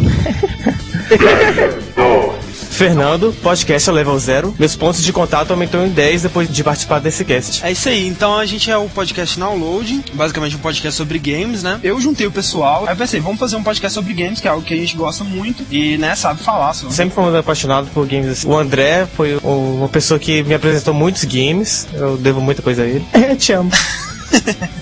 Fernando, 2.70 3.34
podcast 3.42 3.90
é 3.90 3.92
level 3.92 4.16
0. 4.16 4.54
Meus 4.56 4.76
pontos 4.76 5.02
de 5.02 5.12
contato 5.12 5.50
aumentou 5.50 5.84
em 5.84 5.90
10 5.90 6.22
depois 6.22 6.48
de 6.48 6.62
participar 6.62 7.00
desse 7.00 7.24
cast. 7.24 7.64
É 7.66 7.72
isso 7.72 7.88
aí, 7.88 8.06
então 8.06 8.36
a 8.36 8.46
gente 8.46 8.70
é 8.70 8.76
o 8.76 8.88
podcast 8.88 9.38
Download, 9.38 10.04
basicamente 10.14 10.54
um 10.54 10.60
podcast 10.60 10.96
sobre 10.96 11.18
games, 11.18 11.62
né? 11.64 11.80
Eu 11.82 12.00
juntei 12.00 12.26
o 12.26 12.30
pessoal, 12.30 12.84
aí 12.86 12.92
eu 12.92 12.96
pensei, 12.96 13.18
vamos 13.18 13.40
fazer 13.40 13.56
um 13.56 13.64
podcast 13.64 13.94
sobre 13.94 14.14
games, 14.14 14.40
que 14.40 14.46
é 14.46 14.50
algo 14.52 14.64
que 14.64 14.72
a 14.72 14.76
gente 14.76 14.96
gosta 14.96 15.24
muito 15.24 15.64
e, 15.72 15.98
né, 15.98 16.14
sabe 16.14 16.40
falar 16.40 16.72
sobre. 16.72 16.94
Sempre 16.94 17.14
fui 17.16 17.24
muito 17.24 17.36
apaixonado 17.36 17.88
por 17.88 18.06
games. 18.06 18.44
O 18.44 18.56
André 18.56 19.06
foi 19.16 19.36
uma 19.42 19.88
pessoa 19.88 20.20
que 20.20 20.44
me 20.44 20.54
apresentou 20.54 20.94
muitos 20.94 21.24
games. 21.24 21.88
Eu 21.92 22.16
devo 22.16 22.40
muita 22.40 22.62
coisa 22.62 22.82
a 22.82 22.86
ele. 22.86 23.04
É, 23.12 23.34
te 23.34 23.52
amo. 23.52 23.70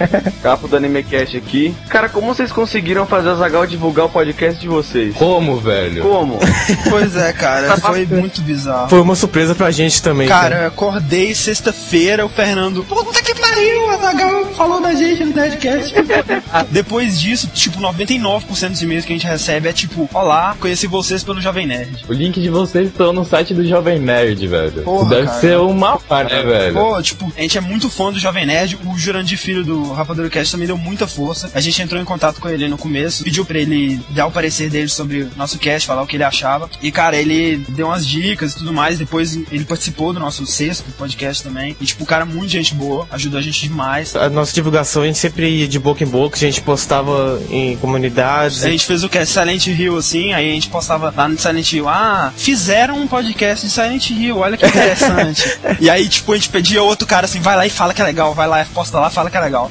Capo 0.42 0.68
do 0.68 0.76
AnimeCast 0.76 1.36
aqui. 1.36 1.74
Cara, 1.88 2.08
como 2.08 2.26
vocês 2.34 2.50
conseguiram 2.52 3.06
fazer 3.06 3.30
a 3.30 3.34
Zagal 3.34 3.66
divulgar 3.66 4.06
o 4.06 4.08
podcast 4.08 4.60
de 4.60 4.68
vocês? 4.68 5.14
Como, 5.16 5.58
velho? 5.58 6.02
Como? 6.02 6.38
Pois 6.88 7.14
é, 7.16 7.32
cara, 7.32 7.76
foi 7.76 8.06
muito 8.06 8.40
bizarro. 8.42 8.88
Foi 8.88 9.00
uma 9.00 9.14
surpresa 9.14 9.54
pra 9.54 9.70
gente 9.70 10.02
também. 10.02 10.28
Cara, 10.28 10.62
eu 10.62 10.68
acordei 10.68 11.34
sexta-feira, 11.34 12.24
o 12.24 12.28
Fernando. 12.28 12.84
Puta 12.84 13.22
que 13.22 13.34
pariu, 13.34 13.90
a 13.90 13.96
Zagal 13.96 14.46
falou 14.54 14.80
da 14.80 14.94
gente 14.94 15.24
no 15.24 15.34
Nerdcast. 15.34 15.94
Depois 16.70 17.20
disso, 17.20 17.48
tipo, 17.48 17.80
99% 17.80 18.70
dos 18.70 18.82
e-mails 18.82 19.04
que 19.04 19.12
a 19.12 19.16
gente 19.16 19.26
recebe 19.26 19.68
é 19.68 19.72
tipo: 19.72 20.08
Olá, 20.12 20.56
conheci 20.58 20.86
vocês 20.86 21.22
pelo 21.22 21.40
Jovem 21.40 21.66
Nerd. 21.66 22.04
O 22.08 22.12
link 22.12 22.40
de 22.40 22.48
vocês 22.48 22.88
estão 22.88 23.12
no 23.12 23.24
site 23.24 23.54
do 23.54 23.66
Jovem 23.66 23.98
Nerd, 23.98 24.46
velho. 24.46 24.82
Porra, 24.82 25.08
Deve 25.10 25.26
cara. 25.26 25.40
ser 25.40 25.58
uma 25.58 25.98
par, 25.98 26.24
né, 26.24 26.42
velho? 26.42 26.74
Pô, 26.74 27.02
tipo, 27.02 27.32
a 27.36 27.40
gente 27.40 27.58
é 27.58 27.60
muito 27.60 27.90
fã 27.90 28.12
do 28.12 28.18
Jovem 28.18 28.46
Nerd. 28.46 28.78
O 28.84 28.96
Jurandir 28.98 29.38
Filho 29.38 29.64
do 29.64 29.89
Rapadura 29.92 30.30
Cast 30.30 30.52
também 30.52 30.66
deu 30.66 30.76
muita 30.76 31.06
força. 31.06 31.50
A 31.54 31.60
gente 31.60 31.80
entrou 31.82 32.00
em 32.00 32.04
contato 32.04 32.40
com 32.40 32.48
ele 32.48 32.68
no 32.68 32.78
começo, 32.78 33.24
pediu 33.24 33.44
pra 33.44 33.58
ele 33.58 34.00
dar 34.10 34.26
o 34.26 34.32
parecer 34.32 34.70
dele 34.70 34.88
sobre 34.88 35.22
o 35.22 35.30
nosso 35.36 35.58
cast, 35.58 35.86
falar 35.86 36.02
o 36.02 36.06
que 36.06 36.16
ele 36.16 36.24
achava. 36.24 36.68
E, 36.82 36.90
cara, 36.90 37.16
ele 37.16 37.58
deu 37.68 37.86
umas 37.86 38.06
dicas 38.06 38.52
e 38.52 38.56
tudo 38.56 38.72
mais. 38.72 38.98
Depois 38.98 39.34
ele 39.50 39.64
participou 39.64 40.12
do 40.12 40.20
nosso 40.20 40.46
sexto 40.46 40.90
podcast 40.92 41.42
também. 41.42 41.76
E, 41.80 41.84
tipo, 41.84 42.04
o 42.04 42.06
cara, 42.06 42.24
muito 42.24 42.50
gente 42.50 42.74
boa, 42.74 43.06
ajudou 43.10 43.38
a 43.38 43.42
gente 43.42 43.62
demais. 43.62 44.14
A 44.16 44.28
nossa 44.28 44.52
divulgação 44.52 45.02
a 45.02 45.06
gente 45.06 45.18
sempre 45.18 45.48
ia 45.48 45.68
de 45.68 45.78
boca 45.78 46.02
em 46.04 46.06
boca, 46.06 46.36
a 46.36 46.38
gente 46.38 46.60
postava 46.60 47.40
em 47.50 47.76
comunidades. 47.76 48.64
A 48.64 48.70
gente 48.70 48.86
fez 48.86 49.04
o 49.04 49.08
cast 49.08 49.32
Silent 49.32 49.66
Hill 49.66 49.96
assim, 49.96 50.32
aí 50.32 50.50
a 50.50 50.54
gente 50.54 50.68
postava 50.68 51.12
lá 51.16 51.28
no 51.28 51.38
Silent 51.38 51.72
Hill, 51.72 51.88
ah, 51.88 52.32
fizeram 52.36 52.96
um 52.96 53.06
podcast 53.06 53.66
de 53.66 53.72
Silent 53.72 54.10
Hill, 54.10 54.38
olha 54.38 54.56
que 54.56 54.66
interessante. 54.66 55.58
e 55.80 55.88
aí, 55.88 56.08
tipo, 56.08 56.32
a 56.32 56.36
gente 56.36 56.48
pedia 56.48 56.82
outro 56.82 57.06
cara 57.06 57.26
assim, 57.26 57.40
vai 57.40 57.56
lá 57.56 57.66
e 57.66 57.70
fala 57.70 57.94
que 57.94 58.02
é 58.02 58.04
legal, 58.04 58.34
vai 58.34 58.48
lá, 58.48 58.64
posta 58.72 58.98
lá, 58.98 59.10
fala 59.10 59.30
que 59.30 59.36
é 59.36 59.40
legal. 59.40 59.70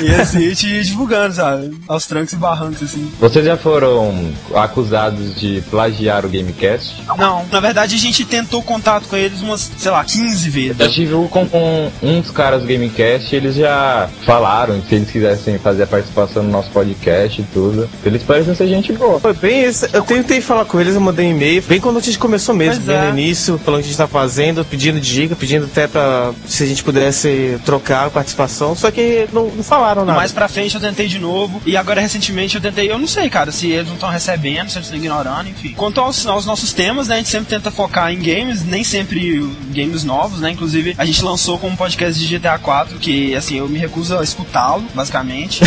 E 0.00 0.10
assim, 0.14 0.38
a 0.38 0.48
gente 0.48 0.66
ia 0.68 0.82
divulgando, 0.84 1.34
sabe? 1.34 1.76
Aos 1.88 2.06
trancos 2.06 2.32
e 2.32 2.36
barrancos, 2.36 2.82
assim. 2.82 3.10
Vocês 3.20 3.44
já 3.44 3.56
foram 3.56 4.32
acusados 4.54 5.34
de 5.36 5.62
plagiar 5.70 6.24
o 6.24 6.28
Gamecast? 6.28 7.02
Não, 7.16 7.44
na 7.50 7.60
verdade 7.60 7.94
a 7.94 7.98
gente 7.98 8.24
tentou 8.24 8.62
contato 8.62 9.06
com 9.08 9.16
eles 9.16 9.40
umas, 9.40 9.70
sei 9.78 9.90
lá, 9.90 10.04
15 10.04 10.50
vezes. 10.50 10.76
Já 10.76 10.88
tive 10.88 11.14
um 11.14 11.28
com, 11.28 11.46
com 11.46 11.90
um 12.02 12.20
dos 12.20 12.30
caras 12.30 12.62
do 12.62 12.66
Gamecast, 12.68 13.34
eles 13.34 13.54
já 13.54 14.08
falaram 14.24 14.80
que 14.80 14.88
se 14.88 14.94
eles 14.94 15.10
quisessem 15.10 15.58
fazer 15.58 15.84
a 15.84 15.86
participação 15.86 16.42
no 16.42 16.50
nosso 16.50 16.70
podcast 16.70 17.40
e 17.40 17.44
tudo. 17.52 17.88
Eles 18.04 18.22
parecem 18.22 18.54
ser 18.54 18.68
gente 18.68 18.92
boa. 18.92 19.20
Foi 19.20 19.32
bem 19.32 19.64
isso. 19.64 19.86
Eu 19.92 20.02
tentei 20.02 20.40
falar 20.40 20.64
com 20.64 20.80
eles, 20.80 20.94
eu 20.94 21.00
mandei 21.00 21.26
um 21.26 21.30
e-mail, 21.30 21.62
bem 21.62 21.80
quando 21.80 21.98
a 21.98 22.00
gente 22.00 22.18
começou 22.18 22.54
mesmo, 22.54 22.82
Pois 22.84 22.86
bem 22.86 22.96
é. 22.96 23.12
no 23.12 23.18
início, 23.18 23.58
falando 23.58 23.80
o 23.80 23.82
que 23.82 23.88
a 23.88 23.90
gente 23.90 23.98
tá 23.98 24.06
fazendo, 24.06 24.64
pedindo 24.64 25.00
dica, 25.00 25.36
pedindo 25.36 25.66
até 25.66 25.86
pra 25.86 26.32
se 26.46 26.62
a 26.62 26.66
gente 26.66 26.82
pudesse 26.82 27.58
trocar 27.64 28.06
a 28.06 28.10
participação, 28.10 28.74
só 28.84 28.90
que 28.90 29.26
não, 29.32 29.46
não 29.46 29.64
falaram 29.64 30.04
nada. 30.04 30.18
Mais 30.18 30.30
pra 30.30 30.46
frente 30.46 30.74
eu 30.74 30.80
tentei 30.80 31.08
de 31.08 31.18
novo. 31.18 31.62
E 31.64 31.74
agora 31.74 32.02
recentemente 32.02 32.56
eu 32.56 32.60
tentei. 32.60 32.90
Eu 32.90 32.98
não 32.98 33.06
sei, 33.06 33.30
cara, 33.30 33.50
se 33.50 33.70
eles 33.70 33.86
não 33.86 33.94
estão 33.94 34.10
recebendo, 34.10 34.68
se 34.68 34.76
eles 34.76 34.88
estão 34.88 34.98
ignorando, 34.98 35.48
enfim. 35.48 35.72
Quanto 35.72 36.02
aos, 36.02 36.26
aos 36.26 36.44
nossos 36.44 36.74
temas, 36.74 37.08
né? 37.08 37.14
A 37.14 37.18
gente 37.18 37.30
sempre 37.30 37.48
tenta 37.48 37.70
focar 37.70 38.12
em 38.12 38.18
games, 38.18 38.62
nem 38.62 38.84
sempre 38.84 39.40
games 39.70 40.04
novos, 40.04 40.38
né? 40.38 40.50
Inclusive, 40.50 40.94
a 40.98 41.04
gente 41.06 41.24
lançou 41.24 41.58
com 41.58 41.68
um 41.68 41.76
podcast 41.76 42.22
de 42.22 42.38
GTA 42.38 42.58
4, 42.58 42.98
que 42.98 43.34
assim, 43.34 43.56
eu 43.56 43.66
me 43.70 43.78
recuso 43.78 44.18
a 44.18 44.22
escutá-lo, 44.22 44.84
basicamente. 44.94 45.62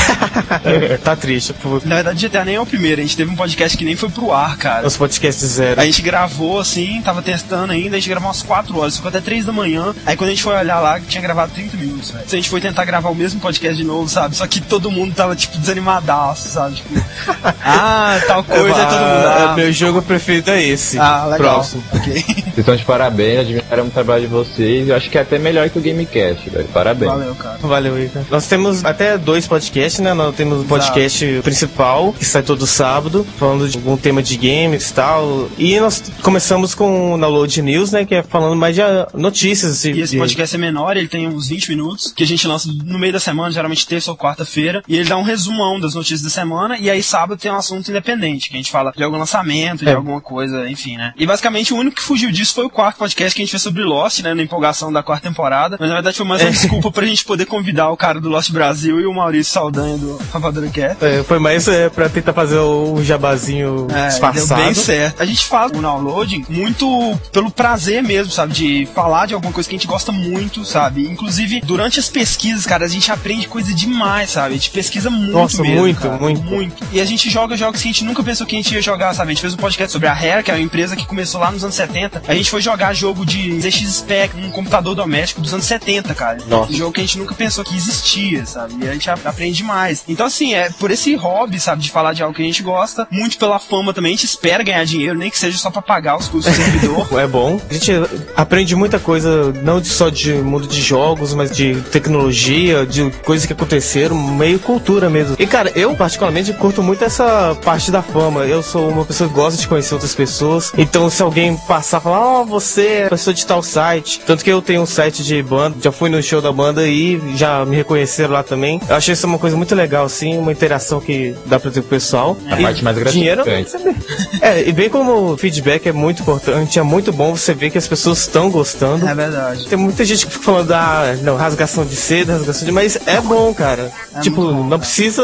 tá 1.03 1.15
triste. 1.15 1.53
Por... 1.53 1.84
Na 1.88 1.95
verdade, 1.95 2.28
GTA 2.28 2.45
nem 2.45 2.53
é 2.53 2.61
o 2.61 2.68
primeiro, 2.68 3.01
a 3.01 3.03
gente 3.03 3.18
teve 3.18 3.32
um 3.32 3.36
podcast 3.36 3.76
que 3.76 3.84
nem 3.84 3.95
foi 3.95 4.09
pro 4.09 4.32
ar, 4.32 4.57
cara. 4.57 4.84
Nosso 4.84 4.99
podcast 4.99 5.43
zero. 5.43 5.82
A 5.82 5.86
gente 5.86 6.03
gravou 6.03 6.59
assim, 6.59 7.01
tava 7.01 7.24
testando 7.24 7.74
ainda, 7.74 7.95
a 7.95 7.99
gente 7.99 8.09
gravou 8.09 8.28
umas 8.28 8.43
4 8.43 8.78
horas, 8.78 8.95
ficou 8.97 9.09
até 9.09 9.22
3 9.22 9.43
da 9.45 9.51
manhã. 9.51 9.95
Aí 10.05 10.15
quando 10.15 10.28
a 10.28 10.34
gente 10.34 10.43
foi 10.43 10.55
olhar 10.55 10.80
lá, 10.80 10.99
tinha 10.99 11.22
gravado 11.22 11.51
30 11.53 11.78
minutos, 11.78 12.11
velho. 12.11 12.26
A 12.28 12.36
gente 12.36 12.49
foi 12.49 12.61
tentar 12.61 12.86
gravar 12.86 13.07
o 13.10 13.16
mesmo 13.16 13.39
podcast 13.39 13.76
de 13.78 13.84
novo, 13.84 14.08
sabe? 14.10 14.36
Só 14.36 14.45
que 14.47 14.62
todo 14.62 14.89
mundo 14.91 15.14
tava, 15.14 15.36
tipo, 15.36 15.58
desanimadaço, 15.58 16.49
sabe? 16.49 16.76
Tipo, 16.76 16.89
ah, 17.64 18.20
tal 18.28 18.43
coisa, 18.43 18.76
aí 18.76 18.86
todo 18.86 18.99
mundo. 18.99 19.28
Ah, 19.28 19.47
Ah, 19.47 19.55
meu 19.55 19.72
jogo 19.72 20.01
preferido 20.01 20.51
é 20.51 20.62
esse. 20.64 20.97
Ah, 20.99 21.26
legal. 21.26 21.55
Próximo. 21.55 21.84
Vocês 21.93 22.58
estão 22.58 22.76
de 22.76 22.84
parabéns, 22.86 23.39
admiraram 23.41 23.86
o 23.86 23.89
trabalho 23.89 24.22
de 24.22 24.28
vocês. 24.28 24.88
Eu 24.89 24.95
acho 24.95 25.10
que 25.10 25.18
é 25.18 25.22
até 25.22 25.38
melhor 25.38 25.70
que 25.70 25.78
o 25.78 25.82
Gamecast, 25.82 26.49
velho. 26.49 26.68
Parabéns. 26.70 27.12
Valeu, 27.12 27.36
cara. 27.36 27.58
Valeu, 27.62 28.03
Ica. 28.03 28.26
Nós 28.32 28.47
temos 28.47 28.84
até 28.84 29.16
dois 29.18 29.45
podcasts, 29.45 29.99
né? 29.99 30.14
Nós 30.14 30.36
temos 30.36 30.62
o 30.62 30.66
podcast 30.66 31.39
principal, 31.43 32.14
que 32.14 32.26
sai 32.26 32.41
todo 32.41 32.66
sábado, 32.66 33.26
falando 33.38 33.70
de 33.70 33.78
algum 33.78 33.95
tema 33.95 34.24
de 34.24 34.36
games 34.38 34.89
e 34.89 34.93
tal. 34.93 35.49
E 35.58 35.80
nós 35.80 36.03
começamos 36.24 36.74
com 36.74 37.14
o 37.14 37.18
Download 37.18 37.62
News, 37.62 37.91
né? 37.91 38.05
Que 38.05 38.16
é 38.16 38.24
falando 38.24 38.55
mais 38.55 38.74
de 38.76 38.82
ah, 38.82 39.08
notícias. 39.14 39.86
E 39.86 39.91
esse 40.01 40.18
podcast 40.18 40.55
é 40.55 40.60
menor, 40.60 40.97
ele 40.97 41.08
tem 41.08 41.28
uns 41.28 41.49
20 41.49 41.70
minutos, 41.70 42.12
que 42.16 42.24
a 42.24 42.28
gente 42.28 42.47
lança 42.47 42.70
no 42.72 42.96
meio 42.97 43.13
da 43.13 43.19
semana, 43.19 43.51
geralmente 43.51 43.85
terça 43.87 44.11
ou 44.11 44.17
quarta-feira, 44.17 44.83
e 44.87 44.95
ele 44.95 45.09
dá 45.09 45.17
um 45.17 45.23
resumão 45.23 45.79
das 45.79 45.93
notícias 45.93 46.21
da 46.21 46.29
semana, 46.29 46.77
e 46.77 46.89
aí 46.89 47.01
sábado 47.03 47.39
tem 47.39 47.51
um 47.51 47.55
assunto 47.55 47.89
independente, 47.89 48.49
que 48.49 48.55
a 48.55 48.57
gente 48.57 48.71
fala 48.71 48.91
de 48.95 49.03
algum 49.03 49.17
lançamento, 49.17 49.83
de 49.83 49.89
É. 49.89 49.93
alguma 49.93 50.21
coisa, 50.21 50.69
enfim, 50.69 50.97
né? 50.97 51.13
E 51.17 51.25
basicamente 51.25 51.73
o 51.73 51.77
único 51.77 51.97
que 51.97 52.01
fugiu 52.03 52.31
disso 52.31 52.53
foi 52.55 52.65
o 52.65 52.69
quarto 52.69 52.97
podcast 52.97 53.35
que 53.35 53.41
a 53.41 53.45
gente 53.45 53.51
fez 53.51 53.61
sobre 53.61 53.83
Lost, 53.83 54.19
né? 54.21 54.33
Na 54.33 54.43
empolgação 54.43 54.91
da 54.91 55.01
quarta 55.03 55.27
temporada. 55.27 55.77
Mas 55.79 55.89
na 55.89 55.95
verdade 55.95 56.17
foi 56.17 56.25
mais 56.25 56.41
uma 56.41 56.51
desculpa 56.51 56.91
pra 56.91 57.05
gente 57.05 57.23
poder 57.25 57.45
convidar 57.45 57.89
o 57.89 57.97
cara 57.97 58.19
do 58.19 58.29
Lost 58.29 58.51
Brasil 58.51 58.99
e 58.99 59.05
o 59.05 59.13
Maurício 59.13 59.53
Saldanha 59.53 59.97
do 59.97 60.17
Rapadura 60.31 60.67
Cat. 60.69 60.97
É, 61.03 61.23
foi 61.23 61.39
mais 61.39 61.67
é, 61.67 61.89
pra 61.89 62.09
tentar 62.09 62.33
fazer 62.33 62.57
o 62.59 63.01
jabazinho 63.03 63.87
É, 63.93 64.07
disfarçado. 64.07 64.61
bem 64.63 64.73
certo. 64.73 65.21
A 65.21 65.25
gente 65.25 65.45
faz 65.45 65.71
o 65.71 65.81
downloading 65.81 66.45
muito 66.49 67.17
pelo 67.31 67.51
prazer 67.51 68.01
mesmo, 68.03 68.31
sabe? 68.31 68.53
De 68.53 68.87
falar 68.93 69.25
de 69.27 69.33
alguma 69.33 69.51
coisa 69.53 69.67
que 69.69 69.75
a 69.75 69.77
gente 69.77 69.87
gosta 69.87 70.11
muito, 70.11 70.63
sabe? 70.65 71.07
Inclusive, 71.07 71.61
durante 71.61 71.99
as 71.99 72.09
pesquisas, 72.09 72.65
cara, 72.65 72.85
a 72.91 72.93
gente 72.93 73.11
aprende 73.11 73.47
coisa 73.47 73.73
demais, 73.73 74.31
sabe? 74.31 74.53
A 74.53 74.57
gente 74.57 74.71
pesquisa 74.71 75.09
muito 75.09 75.31
Nossa, 75.31 75.61
mesmo, 75.61 75.79
muito, 75.79 76.01
cara. 76.01 76.17
muito. 76.17 76.43
Muito. 76.43 76.88
E 76.91 76.99
a 76.99 77.05
gente 77.05 77.29
joga 77.29 77.55
jogos 77.57 77.81
que 77.81 77.88
a 77.88 77.91
gente 77.91 78.03
nunca 78.03 78.23
pensou 78.23 78.45
que 78.45 78.55
a 78.55 78.57
gente 78.57 78.73
ia 78.73 78.81
jogar, 78.81 79.13
sabe? 79.13 79.31
A 79.31 79.33
gente 79.33 79.41
fez 79.41 79.53
um 79.53 79.57
podcast 79.57 79.91
sobre 79.91 80.07
a 80.07 80.13
Rare, 80.13 80.43
que 80.43 80.51
é 80.51 80.53
uma 80.53 80.59
empresa 80.61 80.95
que 80.95 81.05
começou 81.05 81.39
lá 81.39 81.51
nos 81.51 81.63
anos 81.63 81.75
70. 81.75 82.23
A 82.27 82.35
gente 82.35 82.49
foi 82.49 82.61
jogar 82.61 82.93
jogo 82.93 83.25
de 83.25 83.59
ZX 83.61 83.95
Spec, 83.95 84.35
um 84.38 84.49
computador 84.49 84.95
doméstico 84.95 85.41
dos 85.41 85.53
anos 85.53 85.65
70, 85.65 86.13
cara. 86.15 86.38
Um 86.69 86.73
jogo 86.73 86.93
que 86.93 87.01
a 87.01 87.03
gente 87.03 87.17
nunca 87.17 87.33
pensou 87.35 87.63
que 87.63 87.75
existia, 87.75 88.45
sabe? 88.45 88.75
E 88.83 88.88
a 88.88 88.93
gente 88.93 89.09
aprende 89.09 89.63
mais. 89.63 90.03
Então, 90.07 90.25
assim, 90.25 90.53
é 90.53 90.69
por 90.69 90.91
esse 90.91 91.15
hobby, 91.15 91.59
sabe, 91.59 91.81
de 91.81 91.91
falar 91.91 92.13
de 92.13 92.23
algo 92.23 92.35
que 92.35 92.41
a 92.41 92.45
gente 92.45 92.63
gosta, 92.63 93.07
muito 93.11 93.38
pela 93.38 93.59
fama 93.59 93.93
também, 93.93 94.13
a 94.13 94.15
gente 94.15 94.25
espera 94.25 94.63
ganhar 94.63 94.83
dinheiro, 94.85 95.17
nem 95.17 95.29
que 95.29 95.38
seja 95.38 95.57
só 95.57 95.69
pra 95.69 95.81
pagar 95.81 96.17
os 96.17 96.27
custos 96.27 96.55
do 96.55 96.63
servidor. 96.63 97.07
É 97.17 97.25
bom. 97.25 97.59
A 97.69 97.73
gente 97.73 97.91
aprende 98.35 98.75
muita 98.75 98.99
coisa, 98.99 99.51
não 99.63 99.83
só 99.83 100.09
de 100.09 100.33
mundo 100.33 100.67
de 100.67 100.81
jogos, 100.81 101.33
mas 101.33 101.55
de 101.55 101.81
tecnologia, 101.91 102.76
de 102.86 103.09
coisas 103.23 103.45
que 103.45 103.53
aconteceram, 103.53 104.15
meio 104.15 104.59
cultura 104.59 105.09
mesmo. 105.09 105.36
E 105.39 105.47
cara, 105.47 105.71
eu 105.75 105.95
particularmente 105.95 106.53
curto 106.53 106.82
muito 106.84 107.03
essa 107.03 107.55
parte 107.63 107.91
da 107.91 108.01
fama. 108.01 108.45
Eu 108.45 108.61
sou 108.63 108.89
uma 108.89 109.05
pessoa 109.05 109.30
que 109.30 109.36
gosta 109.36 109.59
de 109.59 109.67
conhecer 109.67 109.93
outras 109.93 110.15
pessoas. 110.15 110.71
Então 110.78 111.09
se 111.09 111.21
alguém 111.21 111.55
passar 111.67 111.99
e 111.99 112.01
falar, 112.03 112.19
ó, 112.19 112.43
você 112.43 112.88
é 112.88 113.09
pessoa 113.09 113.34
de 113.34 113.45
tal 113.45 113.61
site. 113.63 114.21
Tanto 114.25 114.43
que 114.43 114.49
eu 114.51 114.61
tenho 114.61 114.82
um 114.82 114.86
site 114.86 115.23
de 115.23 115.41
banda, 115.41 115.78
já 115.82 115.91
fui 115.91 116.09
no 116.09 116.21
show 116.21 116.41
da 116.41 116.51
banda 116.51 116.88
e 116.88 117.19
já 117.36 117.65
me 117.65 117.75
reconheceram 117.75 118.34
lá 118.34 118.43
também. 118.43 118.80
Eu 118.88 118.95
achei 118.95 119.13
isso 119.13 119.25
uma 119.28 119.39
coisa 119.39 119.55
muito 119.57 119.73
legal, 119.75 120.05
assim, 120.05 120.38
uma 120.38 120.51
interação 120.51 120.99
que 120.99 121.36
dá 121.45 121.59
pra 121.59 121.71
ter 121.71 121.82
com 121.82 121.88
o 121.88 121.89
pessoal. 121.89 122.38
A 122.49 122.59
E 122.59 122.63
parte 122.63 122.84
mais 122.84 123.11
dinheiro 123.11 123.43
gratificante. 123.43 123.97
é, 124.41 124.67
e 124.67 124.71
bem 124.71 124.89
como 124.89 125.34
o 125.34 125.38
feedback 125.38 125.88
é 125.88 125.91
muito 125.91 126.21
importante, 126.21 126.80
é 126.80 126.84
muito 126.84 127.11
bom 127.11 127.36
você 127.36 127.53
ver 127.53 127.69
que 127.69 127.78
as 127.78 127.88
pessoas 127.88 128.19
estão 128.19 128.49
gostando. 128.49 129.07
É 129.07 129.13
verdade. 129.15 129.67
Tem 129.67 129.78
muita 129.78 130.03
gente 130.05 130.25
que 130.25 130.34
fica 130.34 130.45
falando 130.45 130.67
da 130.67 131.15
não, 131.21 131.36
rasgação 131.36 131.86
de 131.86 131.95
seda, 131.95 132.34
rasgação 132.34 132.66
de. 132.68 132.72
Mas 132.72 132.97
é 133.07 133.20
bom, 133.22 133.53
cara. 133.53 133.91
É 134.15 134.20
tipo, 134.20 134.41
não 134.51 134.80
precisa 134.80 135.24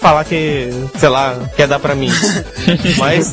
falar 0.00 0.24
que, 0.24 0.70
sei 0.98 1.08
lá, 1.08 1.36
quer 1.56 1.68
dar 1.68 1.78
pra 1.78 1.94
mim. 1.94 2.10
mas. 2.98 3.32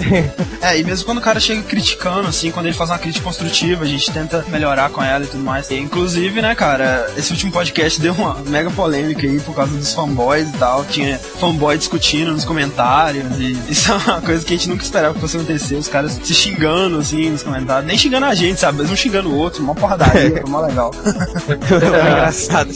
É, 0.61 0.79
e 0.79 0.83
mesmo 0.83 1.05
quando 1.05 1.19
o 1.19 1.21
cara 1.21 1.39
chega 1.39 1.61
criticando, 1.63 2.27
assim, 2.27 2.51
quando 2.51 2.67
ele 2.67 2.75
faz 2.75 2.89
uma 2.89 2.99
crítica 2.99 3.23
construtiva, 3.23 3.83
a 3.83 3.87
gente 3.87 4.11
tenta 4.11 4.45
melhorar 4.49 4.89
com 4.89 5.01
ela 5.03 5.23
e 5.23 5.27
tudo 5.27 5.43
mais. 5.43 5.69
E, 5.69 5.75
inclusive, 5.75 6.41
né, 6.41 6.53
cara, 6.55 7.09
esse 7.17 7.31
último 7.31 7.51
podcast 7.51 7.99
deu 7.99 8.13
uma 8.13 8.35
mega 8.45 8.69
polêmica 8.69 9.25
aí 9.25 9.39
por 9.39 9.55
causa 9.55 9.75
dos 9.75 9.93
fanboys 9.93 10.47
e 10.47 10.57
tal. 10.57 10.85
Tinha 10.85 11.17
fanboy 11.17 11.77
discutindo 11.77 12.31
nos 12.31 12.45
comentários. 12.45 13.25
E 13.39 13.57
isso 13.69 13.91
é 13.91 13.95
uma 13.95 14.21
coisa 14.21 14.45
que 14.45 14.53
a 14.53 14.57
gente 14.57 14.69
nunca 14.69 14.83
esperava 14.83 15.13
que 15.13 15.19
fosse 15.19 15.37
acontecer. 15.37 15.75
Os 15.75 15.87
caras 15.87 16.19
se 16.23 16.33
xingando, 16.33 16.97
assim, 16.97 17.29
nos 17.29 17.43
comentários. 17.43 17.85
Nem 17.85 17.97
xingando 17.97 18.25
a 18.25 18.35
gente, 18.35 18.59
sabe? 18.59 18.79
Mas 18.79 18.91
um 18.91 18.95
xingando 18.95 19.29
o 19.29 19.35
outro, 19.35 19.63
uma 19.63 19.75
porradaria, 19.75 20.31
foi 20.41 20.49
mó 20.49 20.61
legal. 20.61 20.91
é 21.47 22.11
engraçado. 22.11 22.69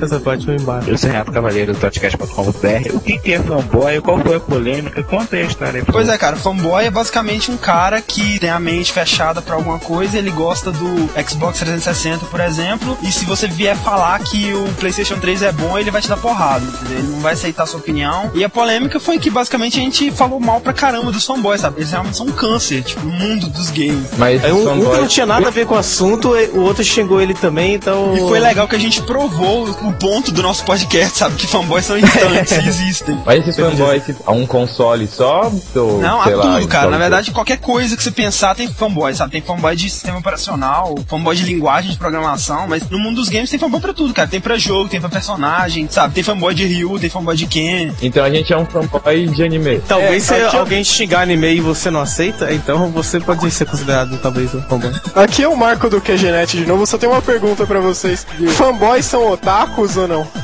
Essa 0.00 0.20
parte 0.20 0.44
foi 0.44 0.56
embora. 0.56 0.84
Eu 0.86 0.96
sou 0.98 1.10
Renato 1.10 1.32
Cavaleiro 1.32 1.72
do 1.72 1.78
Totcast.com.br. 1.78 2.94
O 2.94 3.00
que 3.00 3.18
que 3.18 3.32
é 3.34 3.38
fanboy? 3.40 4.00
Qual 4.00 4.18
foi 4.20 4.36
a 4.36 4.40
polêmica? 4.40 5.02
Conta 5.02 5.36
aí 5.36 5.42
a 5.42 5.46
história 5.46 5.80
aí. 5.80 5.86
Pois 5.86 6.08
é, 6.08 6.16
cara, 6.18 6.36
fanboy 6.36 6.84
é 6.84 6.90
basicamente 6.90 7.50
um 7.50 7.56
cara 7.56 8.00
que 8.00 8.38
tem 8.38 8.50
a 8.50 8.58
mente 8.60 8.92
fechada 8.92 9.40
pra 9.42 9.54
alguma 9.54 9.78
coisa, 9.78 10.18
ele 10.18 10.30
gosta 10.30 10.70
do 10.70 11.08
Xbox 11.28 11.58
360, 11.60 12.26
por 12.26 12.40
exemplo, 12.40 12.96
e 13.02 13.10
se 13.12 13.24
você 13.24 13.46
vier 13.46 13.76
falar 13.76 14.18
que 14.20 14.52
o 14.52 14.64
PlayStation 14.78 15.18
3 15.18 15.42
é 15.42 15.52
bom, 15.52 15.78
ele 15.78 15.90
vai 15.90 16.00
te 16.00 16.08
dar 16.08 16.16
porrada, 16.16 16.64
entendeu? 16.64 16.98
Ele 16.98 17.08
não 17.08 17.20
vai 17.20 17.32
aceitar 17.34 17.64
a 17.64 17.66
sua 17.66 17.80
opinião. 17.80 18.30
E 18.34 18.44
a 18.44 18.48
polêmica 18.48 18.98
foi 19.00 19.18
que 19.18 19.30
basicamente 19.30 19.78
a 19.78 19.82
gente 19.82 20.10
falou 20.10 20.40
mal 20.40 20.60
pra 20.60 20.72
caramba 20.72 21.10
dos 21.12 21.24
fanboys, 21.24 21.60
sabe? 21.60 21.78
Eles 21.80 21.90
realmente 21.90 22.16
são 22.16 22.26
um 22.26 22.32
câncer, 22.32 22.82
tipo, 22.82 23.04
no 23.04 23.12
mundo 23.12 23.48
dos 23.48 23.70
games. 23.70 24.08
Mas 24.18 24.42
um, 24.44 24.48
um 24.54 24.58
que 24.58 24.64
fanboy- 24.64 24.96
não 25.00 25.06
tinha 25.06 25.26
nada 25.26 25.48
a 25.48 25.50
ver 25.50 25.66
com 25.66 25.74
o 25.74 25.78
assunto, 25.78 26.30
o 26.52 26.60
outro 26.60 26.84
xingou 26.84 27.20
ele 27.20 27.34
também, 27.34 27.74
então. 27.74 28.14
E 28.16 28.20
foi 28.20 28.38
legal 28.38 28.66
que 28.68 28.76
a 28.76 28.78
gente 28.78 29.02
provou 29.02 29.69
o 29.70 29.92
ponto 29.92 30.30
do 30.32 30.42
nosso 30.42 30.64
podcast, 30.64 31.18
sabe? 31.18 31.36
Que 31.36 31.46
fanboys 31.46 31.84
são 31.84 31.96
irritantes 31.98 32.52
e 32.52 32.60
existem. 32.68 33.18
Mas 33.24 33.40
esses 33.46 33.56
fanboys, 33.56 34.02
a 34.26 34.32
um 34.32 34.46
console 34.46 35.06
só? 35.06 35.50
Ou, 35.74 36.00
Não, 36.00 36.20
há 36.20 36.24
sei 36.24 36.34
lá, 36.34 36.54
tudo, 36.54 36.68
cara. 36.68 36.90
Na 36.90 36.98
verdade, 36.98 37.30
qualquer 37.30 37.58
coisa 37.58 37.96
que 37.96 38.02
você 38.02 38.10
pensar 38.10 38.54
tem 38.54 38.68
fanboy, 38.68 39.14
sabe? 39.14 39.32
Tem 39.32 39.42
fanboy 39.42 39.74
de 39.76 39.88
sistema 39.90 40.18
operacional, 40.18 40.94
fanboy 41.06 41.34
de 41.36 41.44
linguagem 41.44 41.90
de 41.90 41.96
programação, 41.96 42.66
mas 42.68 42.88
no 42.88 42.98
mundo 42.98 43.16
dos 43.16 43.28
games 43.28 43.50
tem 43.50 43.58
fanboy 43.58 43.80
pra 43.80 43.92
tudo, 43.92 44.12
cara. 44.14 44.28
Tem 44.28 44.40
pra 44.40 44.56
jogo, 44.58 44.88
tem 44.88 45.00
pra 45.00 45.08
personagem, 45.08 45.88
sabe? 45.90 46.14
Tem 46.14 46.22
fanboy 46.22 46.54
de 46.54 46.64
Ryu, 46.66 46.98
tem 46.98 47.10
fanboy 47.10 47.36
de 47.36 47.46
Ken. 47.46 47.92
Então 48.02 48.24
a 48.24 48.30
gente 48.30 48.52
é 48.52 48.56
um 48.56 48.66
fanboy 48.66 49.26
de 49.28 49.42
anime. 49.42 49.80
Talvez 49.86 50.24
se 50.24 50.34
É, 50.34 50.42
eu- 50.46 50.60
alguém 50.60 50.82
xingar 50.84 51.22
anime 51.22 51.54
e 51.56 51.60
você 51.60 51.90
não 51.90 52.00
aceita, 52.00 52.52
então 52.52 52.90
você 52.90 53.20
pode 53.20 53.50
ser 53.50 53.64
considerado 53.66 54.18
talvez 54.18 54.54
um 54.54 54.62
fanboy. 54.62 54.92
Aqui 55.14 55.42
é 55.42 55.48
o 55.48 55.56
Marco 55.56 55.88
do 55.88 56.00
QGNet 56.00 56.56
de 56.56 56.66
novo, 56.66 56.86
só 56.86 56.96
tenho 56.98 57.12
uma 57.12 57.22
pergunta 57.22 57.66
pra 57.66 57.80
vocês. 57.80 58.26
Fanboys 58.56 59.04
são 59.06 59.22
otakus 59.54 59.96
ou 59.96 60.06
não? 60.08 60.26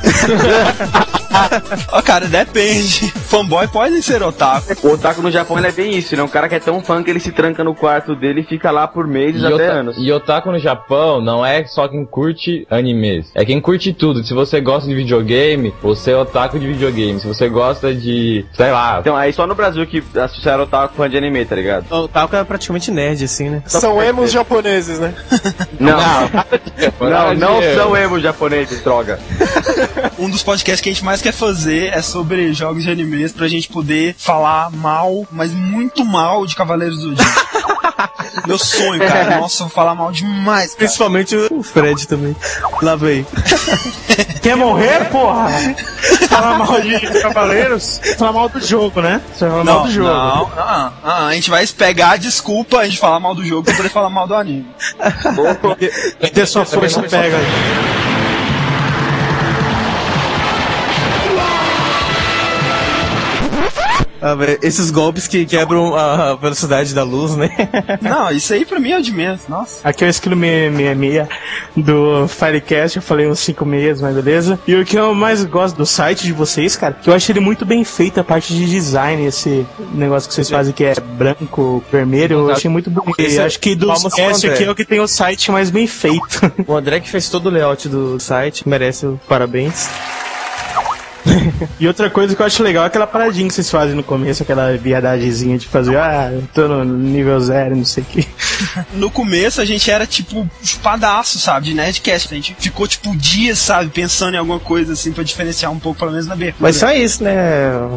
Ó, 1.91 2.01
cara, 2.01 2.25
depende. 2.27 3.07
Fanboy 3.11 3.67
pode 3.67 4.01
ser 4.01 4.23
otaku. 4.23 4.75
O 4.87 4.91
otaku 4.93 5.21
no 5.21 5.29
Japão 5.31 5.57
ele 5.57 5.67
é 5.67 5.71
bem 5.71 5.95
isso, 5.95 6.15
né? 6.15 6.23
Um 6.23 6.27
cara 6.27 6.49
que 6.49 6.55
é 6.55 6.59
tão 6.59 6.81
fã 6.81 7.03
que 7.03 7.09
ele 7.09 7.19
se 7.19 7.31
tranca 7.31 7.63
no 7.63 7.75
quarto 7.75 8.15
dele 8.15 8.41
e 8.41 8.43
fica 8.43 8.71
lá 8.71 8.87
por 8.87 9.05
meses 9.07 9.41
E, 9.41 9.45
até 9.45 9.53
ota- 9.55 9.63
anos. 9.73 9.95
e 9.97 10.11
otaku 10.11 10.51
no 10.51 10.59
Japão 10.59 11.21
não 11.21 11.45
é 11.45 11.65
só 11.65 11.87
quem 11.87 12.03
curte 12.05 12.65
animes, 12.69 13.27
é 13.35 13.45
quem 13.45 13.61
curte 13.61 13.93
tudo. 13.93 14.23
Se 14.23 14.33
você 14.33 14.59
gosta 14.59 14.89
de 14.89 14.95
videogame, 14.95 15.73
você 15.81 16.11
é 16.11 16.17
otaku 16.17 16.59
de 16.59 16.67
videogame. 16.67 17.19
Se 17.19 17.27
você 17.27 17.47
gosta 17.49 17.93
de, 17.93 18.45
sei 18.53 18.71
lá, 18.71 18.97
Então, 18.99 19.15
aí 19.15 19.31
só 19.31 19.45
no 19.45 19.53
Brasil 19.55 19.85
que 19.85 20.03
associaram 20.19 20.63
otaku 20.63 20.95
com 20.95 21.03
fã 21.03 21.09
de 21.09 21.17
anime, 21.17 21.45
tá 21.45 21.55
ligado? 21.55 21.85
O 21.91 22.07
Taco 22.07 22.35
é 22.35 22.43
praticamente 22.43 22.89
nerd, 22.91 23.23
assim, 23.23 23.49
né? 23.49 23.61
São 23.67 24.01
emos 24.01 24.31
japoneses, 24.31 24.99
né? 24.99 25.13
Não, 25.79 25.97
não, 26.99 27.09
não, 27.09 27.33
não 27.35 27.61
são 27.75 27.95
emos 27.95 28.21
japoneses, 28.21 28.81
droga. 28.97 29.19
Um 30.19 30.29
dos 30.29 30.41
podcasts 30.41 30.81
que 30.81 30.89
a 30.89 30.93
gente 30.93 31.05
mais 31.05 31.21
quer 31.21 31.31
fazer 31.31 31.93
é 31.93 32.01
sobre 32.01 32.51
jogos 32.53 32.83
de 32.83 32.89
animes 32.91 33.31
pra 33.31 33.47
gente 33.47 33.69
poder 33.69 34.15
falar 34.17 34.71
mal, 34.71 35.27
mas 35.31 35.51
muito 35.51 36.03
mal 36.03 36.45
de 36.45 36.55
Cavaleiros 36.55 36.97
do 36.97 37.09
Zodíaco. 37.09 37.67
Meu 38.47 38.57
sonho, 38.57 38.99
cara. 38.99 39.37
Nossa, 39.39 39.63
eu 39.63 39.67
vou 39.67 39.75
falar 39.75 39.93
mal 39.93 40.11
demais, 40.11 40.67
cara. 40.69 40.77
Principalmente 40.77 41.35
o 41.35 41.61
Fred 41.61 42.07
também. 42.07 42.35
Lá 42.81 42.95
veio. 42.95 43.25
Quer 44.41 44.55
morrer, 44.55 45.05
porra? 45.09 45.49
Falar 46.29 46.57
mal 46.57 46.81
de 46.81 46.99
Cavaleiros? 47.21 47.99
Falar 48.17 48.31
mal 48.31 48.49
do 48.49 48.59
jogo, 48.65 49.01
né? 49.01 49.21
Você 49.33 49.45
vai 49.45 49.51
falar 49.51 49.63
mal 49.63 49.75
Não, 49.75 49.83
do 49.85 49.91
jogo. 49.91 50.07
não, 50.09 50.49
não, 50.55 50.93
não, 51.03 51.27
a 51.27 51.33
gente 51.33 51.49
vai 51.49 51.65
pegar 51.67 52.11
a 52.11 52.17
desculpa 52.17 52.77
a 52.79 52.85
gente 52.85 52.97
falar 52.97 53.19
mal 53.19 53.35
do 53.35 53.45
jogo 53.45 53.63
pra 53.63 53.75
poder 53.75 53.89
falar 53.89 54.09
mal 54.09 54.27
do 54.27 54.33
anime. 54.35 54.67
Ter 56.33 56.47
sua 56.47 56.65
força 56.65 57.03
pega. 57.03 57.37
Ah, 57.37 58.16
esses 64.61 64.91
golpes 64.91 65.27
que 65.27 65.45
quebram 65.45 65.95
a 65.95 66.35
velocidade 66.35 66.93
da 66.93 67.03
luz, 67.03 67.35
né? 67.35 67.49
Não, 68.01 68.31
isso 68.31 68.53
aí 68.53 68.65
pra 68.65 68.79
mim 68.79 68.91
é 68.91 68.99
o 68.99 69.01
de 69.01 69.11
menos, 69.11 69.47
nossa. 69.47 69.87
Aqui 69.87 70.03
é 70.03 70.07
o 70.07 70.09
Esquilo 70.09 70.35
666 70.35 71.27
do 71.75 72.27
Firecast, 72.27 72.97
eu 72.97 73.01
falei 73.01 73.27
uns 73.27 73.39
5 73.39 73.65
meias, 73.65 74.01
mas 74.01 74.15
beleza. 74.15 74.59
E 74.67 74.75
o 74.75 74.85
que 74.85 74.97
eu 74.97 75.13
mais 75.13 75.43
gosto 75.45 75.75
do 75.75 75.85
site 75.85 76.23
de 76.23 76.33
vocês, 76.33 76.75
cara, 76.75 76.93
que 76.93 77.09
eu 77.09 77.13
acho 77.13 77.31
ele 77.31 77.39
muito 77.39 77.65
bem 77.65 77.83
feito, 77.83 78.19
a 78.19 78.23
parte 78.23 78.53
de 78.53 78.65
design, 78.65 79.25
esse 79.25 79.65
negócio 79.93 80.27
que 80.27 80.35
vocês 80.35 80.49
fazem 80.49 80.73
que 80.73 80.83
é 80.83 80.95
branco, 80.99 81.83
vermelho, 81.91 82.39
eu 82.39 82.51
achei 82.51 82.69
muito 82.69 82.89
bonito. 82.89 83.19
Esse 83.19 83.39
acho 83.39 83.59
que 83.59 83.75
do 83.75 83.87
cast 84.09 84.49
aqui 84.49 84.63
é 84.63 84.71
o 84.71 84.75
que 84.75 84.85
tem 84.85 84.99
o 84.99 85.07
site 85.07 85.51
mais 85.51 85.69
bem 85.69 85.87
feito. 85.87 86.51
O 86.65 86.75
André 86.75 86.99
que 86.99 87.09
fez 87.09 87.29
todo 87.29 87.47
o 87.47 87.49
layout 87.49 87.87
do 87.87 88.19
site, 88.19 88.67
merece 88.67 89.05
o 89.05 89.19
parabéns. 89.27 89.89
E 91.79 91.87
outra 91.87 92.09
coisa 92.09 92.35
que 92.35 92.41
eu 92.41 92.45
acho 92.45 92.63
legal 92.63 92.83
é 92.83 92.87
aquela 92.87 93.05
paradinha 93.05 93.47
que 93.47 93.53
vocês 93.53 93.69
fazem 93.69 93.95
no 93.95 94.01
começo, 94.03 94.41
aquela 94.43 94.75
viadagemzinha 94.77 95.57
de 95.57 95.67
fazer, 95.67 95.97
ah, 95.97 96.29
eu 96.33 96.43
tô 96.53 96.67
no 96.67 96.83
nível 96.83 97.39
zero, 97.39 97.75
não 97.75 97.85
sei 97.85 98.03
o 98.03 98.05
que. 98.05 98.27
No 98.93 99.11
começo 99.11 99.61
a 99.61 99.65
gente 99.65 99.91
era 99.91 100.07
tipo 100.07 100.49
chupadaço, 100.63 101.37
sabe, 101.39 101.67
de 101.67 101.73
Nerdcast. 101.75 102.27
A 102.31 102.35
gente 102.35 102.55
ficou 102.59 102.87
tipo 102.87 103.15
dias, 103.15 103.59
sabe, 103.59 103.91
pensando 103.91 104.33
em 104.33 104.37
alguma 104.37 104.59
coisa 104.59 104.93
assim 104.93 105.11
pra 105.11 105.23
diferenciar 105.23 105.71
um 105.71 105.77
pouco, 105.77 105.99
pelo 105.99 106.09
menos 106.11 106.25
na 106.25 106.33
abertura. 106.33 106.63
Mas 106.63 106.77
só 106.77 106.91
isso, 106.91 107.23
né? 107.23 107.35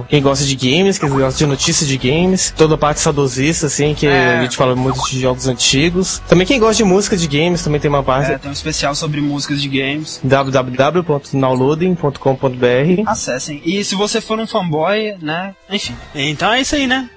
Quem 0.09 0.21
gosta 0.21 0.45
de 0.45 0.55
games, 0.55 0.99
quem 0.99 1.09
gosta 1.09 1.39
de 1.39 1.47
notícias 1.47 1.89
de 1.89 1.97
games, 1.97 2.53
toda 2.55 2.75
a 2.75 2.79
parte 2.79 3.01
saudosista, 3.01 3.67
assim, 3.69 3.95
que 3.95 4.07
É. 4.07 4.37
a 4.39 4.43
gente 4.43 4.55
fala 4.57 4.77
muito 4.77 5.01
de 5.11 5.19
jogos 5.21 5.47
antigos. 5.49 6.21
Também 6.29 6.47
quem 6.47 6.61
gosta 6.61 6.75
de 6.77 6.85
música 6.85 7.17
de 7.17 7.27
games, 7.27 7.63
também 7.65 7.81
tem 7.81 7.89
uma 7.89 8.03
parte 8.03 8.33
É, 8.33 8.37
tem 8.39 8.51
um 8.51 8.53
especial 8.53 8.95
sobre 8.95 9.23
músicas 9.23 9.63
de 9.63 9.69
games. 9.69 10.21
www.downloading.com.br 10.23 13.03
Acessem. 13.21 13.61
E 13.65 13.85
se 13.85 13.95
você 13.95 14.19
for 14.21 14.39
um 14.39 14.47
fanboy, 14.47 15.15
né? 15.21 15.55
Enfim. 15.69 15.95
Então 16.15 16.51
é 16.53 16.61
isso 16.63 16.75
aí, 16.75 16.87
né? 16.87 17.09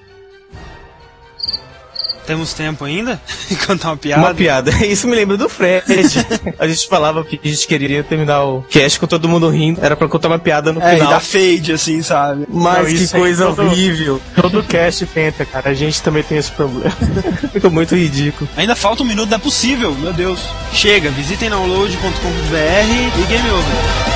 Temos 2.26 2.54
tempo 2.54 2.86
ainda? 2.86 3.20
Contar 3.66 3.88
uma 3.90 3.96
piada? 3.98 4.22
Uma 4.22 4.34
piada. 4.34 4.70
Isso 4.86 5.06
me 5.06 5.14
lembra 5.14 5.36
do 5.36 5.46
Fred. 5.46 5.84
a 6.58 6.66
gente 6.66 6.88
falava 6.88 7.22
que 7.22 7.38
a 7.44 7.46
gente 7.48 7.66
queria 7.66 8.02
terminar 8.02 8.42
o 8.44 8.62
cast 8.62 8.98
com 8.98 9.06
todo 9.06 9.28
mundo 9.28 9.50
rindo. 9.50 9.78
Era 9.84 9.94
pra 9.94 10.08
contar 10.08 10.28
uma 10.28 10.38
piada 10.38 10.72
no 10.72 10.80
É, 10.80 10.92
e 10.94 10.96
final. 10.96 11.12
dá 11.12 11.20
fade, 11.20 11.72
assim, 11.74 12.00
sabe? 12.02 12.46
Mas 12.48 12.90
Não, 12.92 12.98
que 13.06 13.08
coisa 13.12 13.46
todo- 13.48 13.66
horrível. 13.66 14.22
Todo 14.40 14.62
cast 14.62 15.04
tenta, 15.04 15.44
cara, 15.44 15.68
a 15.68 15.74
gente 15.74 16.00
também 16.02 16.22
tem 16.22 16.38
esse 16.38 16.50
problema. 16.52 16.96
Ficou 17.52 17.70
muito 17.70 17.94
ridículo. 17.94 18.48
Ainda 18.56 18.74
falta 18.74 19.02
um 19.02 19.06
minuto, 19.06 19.28
não 19.28 19.36
é 19.36 19.40
possível, 19.40 19.94
meu 19.94 20.12
Deus. 20.14 20.40
Chega, 20.72 21.10
visitem 21.10 21.50
download.com.br 21.50 23.20
e 23.22 23.26
game 23.26 23.50
over. 23.50 24.13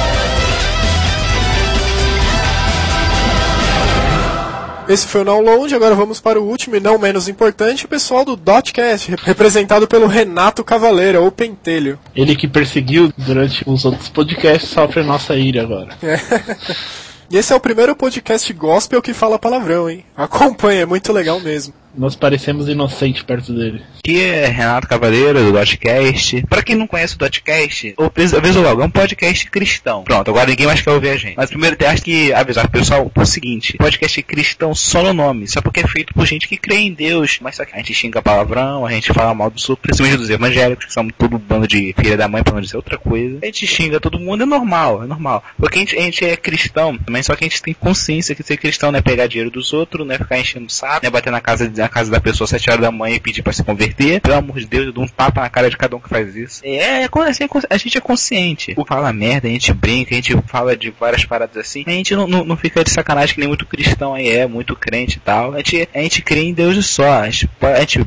Esse 4.88 5.06
foi 5.06 5.20
o 5.20 5.24
download, 5.24 5.74
agora 5.74 5.94
vamos 5.94 6.18
para 6.18 6.40
o 6.40 6.48
último 6.48 6.74
e 6.74 6.80
não 6.80 6.98
menos 6.98 7.28
importante, 7.28 7.84
o 7.84 7.88
pessoal 7.88 8.24
do 8.24 8.34
Dotcast, 8.34 9.14
representado 9.22 9.86
pelo 9.86 10.06
Renato 10.06 10.64
Cavaleira, 10.64 11.20
ou 11.20 11.30
Pentelho. 11.30 11.98
Ele 12.16 12.34
que 12.34 12.48
perseguiu 12.48 13.12
durante 13.16 13.62
os 13.66 13.84
outros 13.84 14.08
podcasts 14.08 14.70
sofre 14.70 15.00
a 15.00 15.04
nossa 15.04 15.36
ira 15.36 15.62
agora. 15.62 15.90
É. 16.02 16.18
E 17.30 17.36
esse 17.36 17.52
é 17.52 17.56
o 17.56 17.60
primeiro 17.60 17.94
podcast 17.94 18.50
gospel 18.54 19.02
que 19.02 19.12
fala 19.12 19.38
palavrão, 19.38 19.90
hein? 19.90 20.02
Acompanha, 20.16 20.80
é 20.80 20.86
muito 20.86 21.12
legal 21.12 21.38
mesmo. 21.38 21.74
Nós 21.98 22.14
parecemos 22.14 22.68
inocentes 22.68 23.24
perto 23.24 23.52
dele. 23.52 23.82
Aqui 23.98 24.22
é 24.22 24.46
Renato 24.46 24.86
Cavaleiro, 24.86 25.42
do 25.42 25.52
Dotcast. 25.52 26.46
Pra 26.48 26.62
quem 26.62 26.76
não 26.76 26.86
conhece 26.86 27.16
o 27.16 27.18
Dotcast, 27.18 27.94
ou 27.96 28.06
aviso 28.36 28.62
logo, 28.62 28.80
é 28.80 28.84
um 28.84 28.90
podcast 28.90 29.50
cristão. 29.50 30.04
Pronto, 30.04 30.30
agora 30.30 30.48
ninguém 30.48 30.66
mais 30.66 30.80
quer 30.80 30.92
ouvir 30.92 31.08
a 31.08 31.16
gente. 31.16 31.36
Mas 31.36 31.50
primeiro 31.50 31.76
acho 31.88 32.02
que 32.02 32.32
avisar 32.32 32.66
o 32.66 32.70
pessoal 32.70 33.10
o 33.12 33.26
seguinte: 33.26 33.76
podcast 33.76 34.22
cristão 34.22 34.76
só 34.76 35.02
no 35.02 35.12
nome, 35.12 35.48
só 35.48 35.60
porque 35.60 35.80
é 35.80 35.88
feito 35.88 36.14
por 36.14 36.24
gente 36.24 36.46
que 36.46 36.56
crê 36.56 36.76
em 36.76 36.92
Deus. 36.92 37.40
Mas 37.42 37.56
só 37.56 37.64
que 37.64 37.74
a 37.74 37.78
gente 37.78 37.92
xinga 37.92 38.22
palavrão, 38.22 38.86
a 38.86 38.92
gente 38.92 39.12
fala 39.12 39.34
mal 39.34 39.50
do 39.50 39.60
sul, 39.60 39.76
principalmente 39.76 40.18
dos 40.18 40.30
evangélicos, 40.30 40.86
que 40.86 40.92
são 40.92 41.08
tudo 41.08 41.36
bando 41.36 41.66
de 41.66 41.92
filha 41.98 42.16
da 42.16 42.28
mãe, 42.28 42.44
pra 42.44 42.54
não 42.54 42.60
dizer 42.60 42.76
outra 42.76 42.96
coisa. 42.96 43.40
A 43.42 43.46
gente 43.46 43.66
xinga 43.66 43.98
todo 43.98 44.20
mundo, 44.20 44.44
é 44.44 44.46
normal, 44.46 45.02
é 45.02 45.06
normal. 45.06 45.42
Porque 45.58 45.78
a 45.78 45.80
gente, 45.80 45.98
a 45.98 46.02
gente 46.02 46.24
é 46.24 46.36
cristão, 46.36 46.96
também 46.96 47.24
só 47.24 47.34
que 47.34 47.44
a 47.44 47.48
gente 47.48 47.60
tem 47.60 47.74
consciência 47.74 48.36
que 48.36 48.42
ser 48.44 48.56
cristão 48.56 48.92
não 48.92 49.00
é 49.00 49.02
pegar 49.02 49.26
dinheiro 49.26 49.50
dos 49.50 49.72
outros, 49.72 50.06
não 50.06 50.14
é 50.14 50.18
ficar 50.18 50.38
enchendo 50.38 50.66
o 50.66 50.70
saco, 50.70 51.00
não 51.02 51.08
é 51.08 51.10
bater 51.10 51.32
na 51.32 51.40
casa 51.40 51.68
de 51.68 51.87
na 51.88 51.94
casa 51.94 52.10
da 52.10 52.20
pessoa 52.20 52.46
sete 52.46 52.70
horas 52.70 52.82
da 52.82 52.92
manhã 52.92 53.16
e 53.16 53.20
pedir 53.20 53.42
para 53.42 53.52
se 53.52 53.64
converter. 53.64 54.20
Pelo 54.20 54.34
amor 54.34 54.58
de 54.58 54.66
Deus, 54.66 54.86
eu 54.86 54.92
dou 54.92 55.04
um 55.04 55.08
tapa 55.08 55.40
na 55.40 55.48
cara 55.48 55.70
de 55.70 55.76
cada 55.76 55.96
um 55.96 56.00
que 56.00 56.08
faz 56.08 56.36
isso. 56.36 56.60
É, 56.64 57.08
assim, 57.26 57.48
a 57.68 57.76
gente 57.76 57.98
é 57.98 58.00
consciente. 58.00 58.74
O 58.76 58.84
fala 58.84 59.12
merda, 59.12 59.48
a 59.48 59.50
gente 59.50 59.72
brinca, 59.72 60.12
a 60.12 60.16
gente 60.16 60.36
fala 60.46 60.76
de 60.76 60.90
várias 60.90 61.24
paradas 61.24 61.56
assim. 61.56 61.84
A 61.86 61.90
gente 61.90 62.14
não, 62.14 62.26
não, 62.26 62.44
não 62.44 62.56
fica 62.56 62.84
de 62.84 62.90
sacanagem 62.90 63.34
que 63.34 63.40
nem 63.40 63.48
muito 63.48 63.66
cristão 63.66 64.14
aí 64.14 64.28
é, 64.28 64.46
muito 64.46 64.76
crente 64.76 65.16
e 65.16 65.20
tal. 65.20 65.54
A 65.54 65.58
gente, 65.58 65.88
a 65.94 66.00
gente 66.00 66.22
crê 66.22 66.42
em 66.42 66.52
Deus 66.52 66.86
só. 66.86 67.22
A 67.22 67.30
gente, 67.30 67.48
a 67.60 67.80
gente 67.80 68.00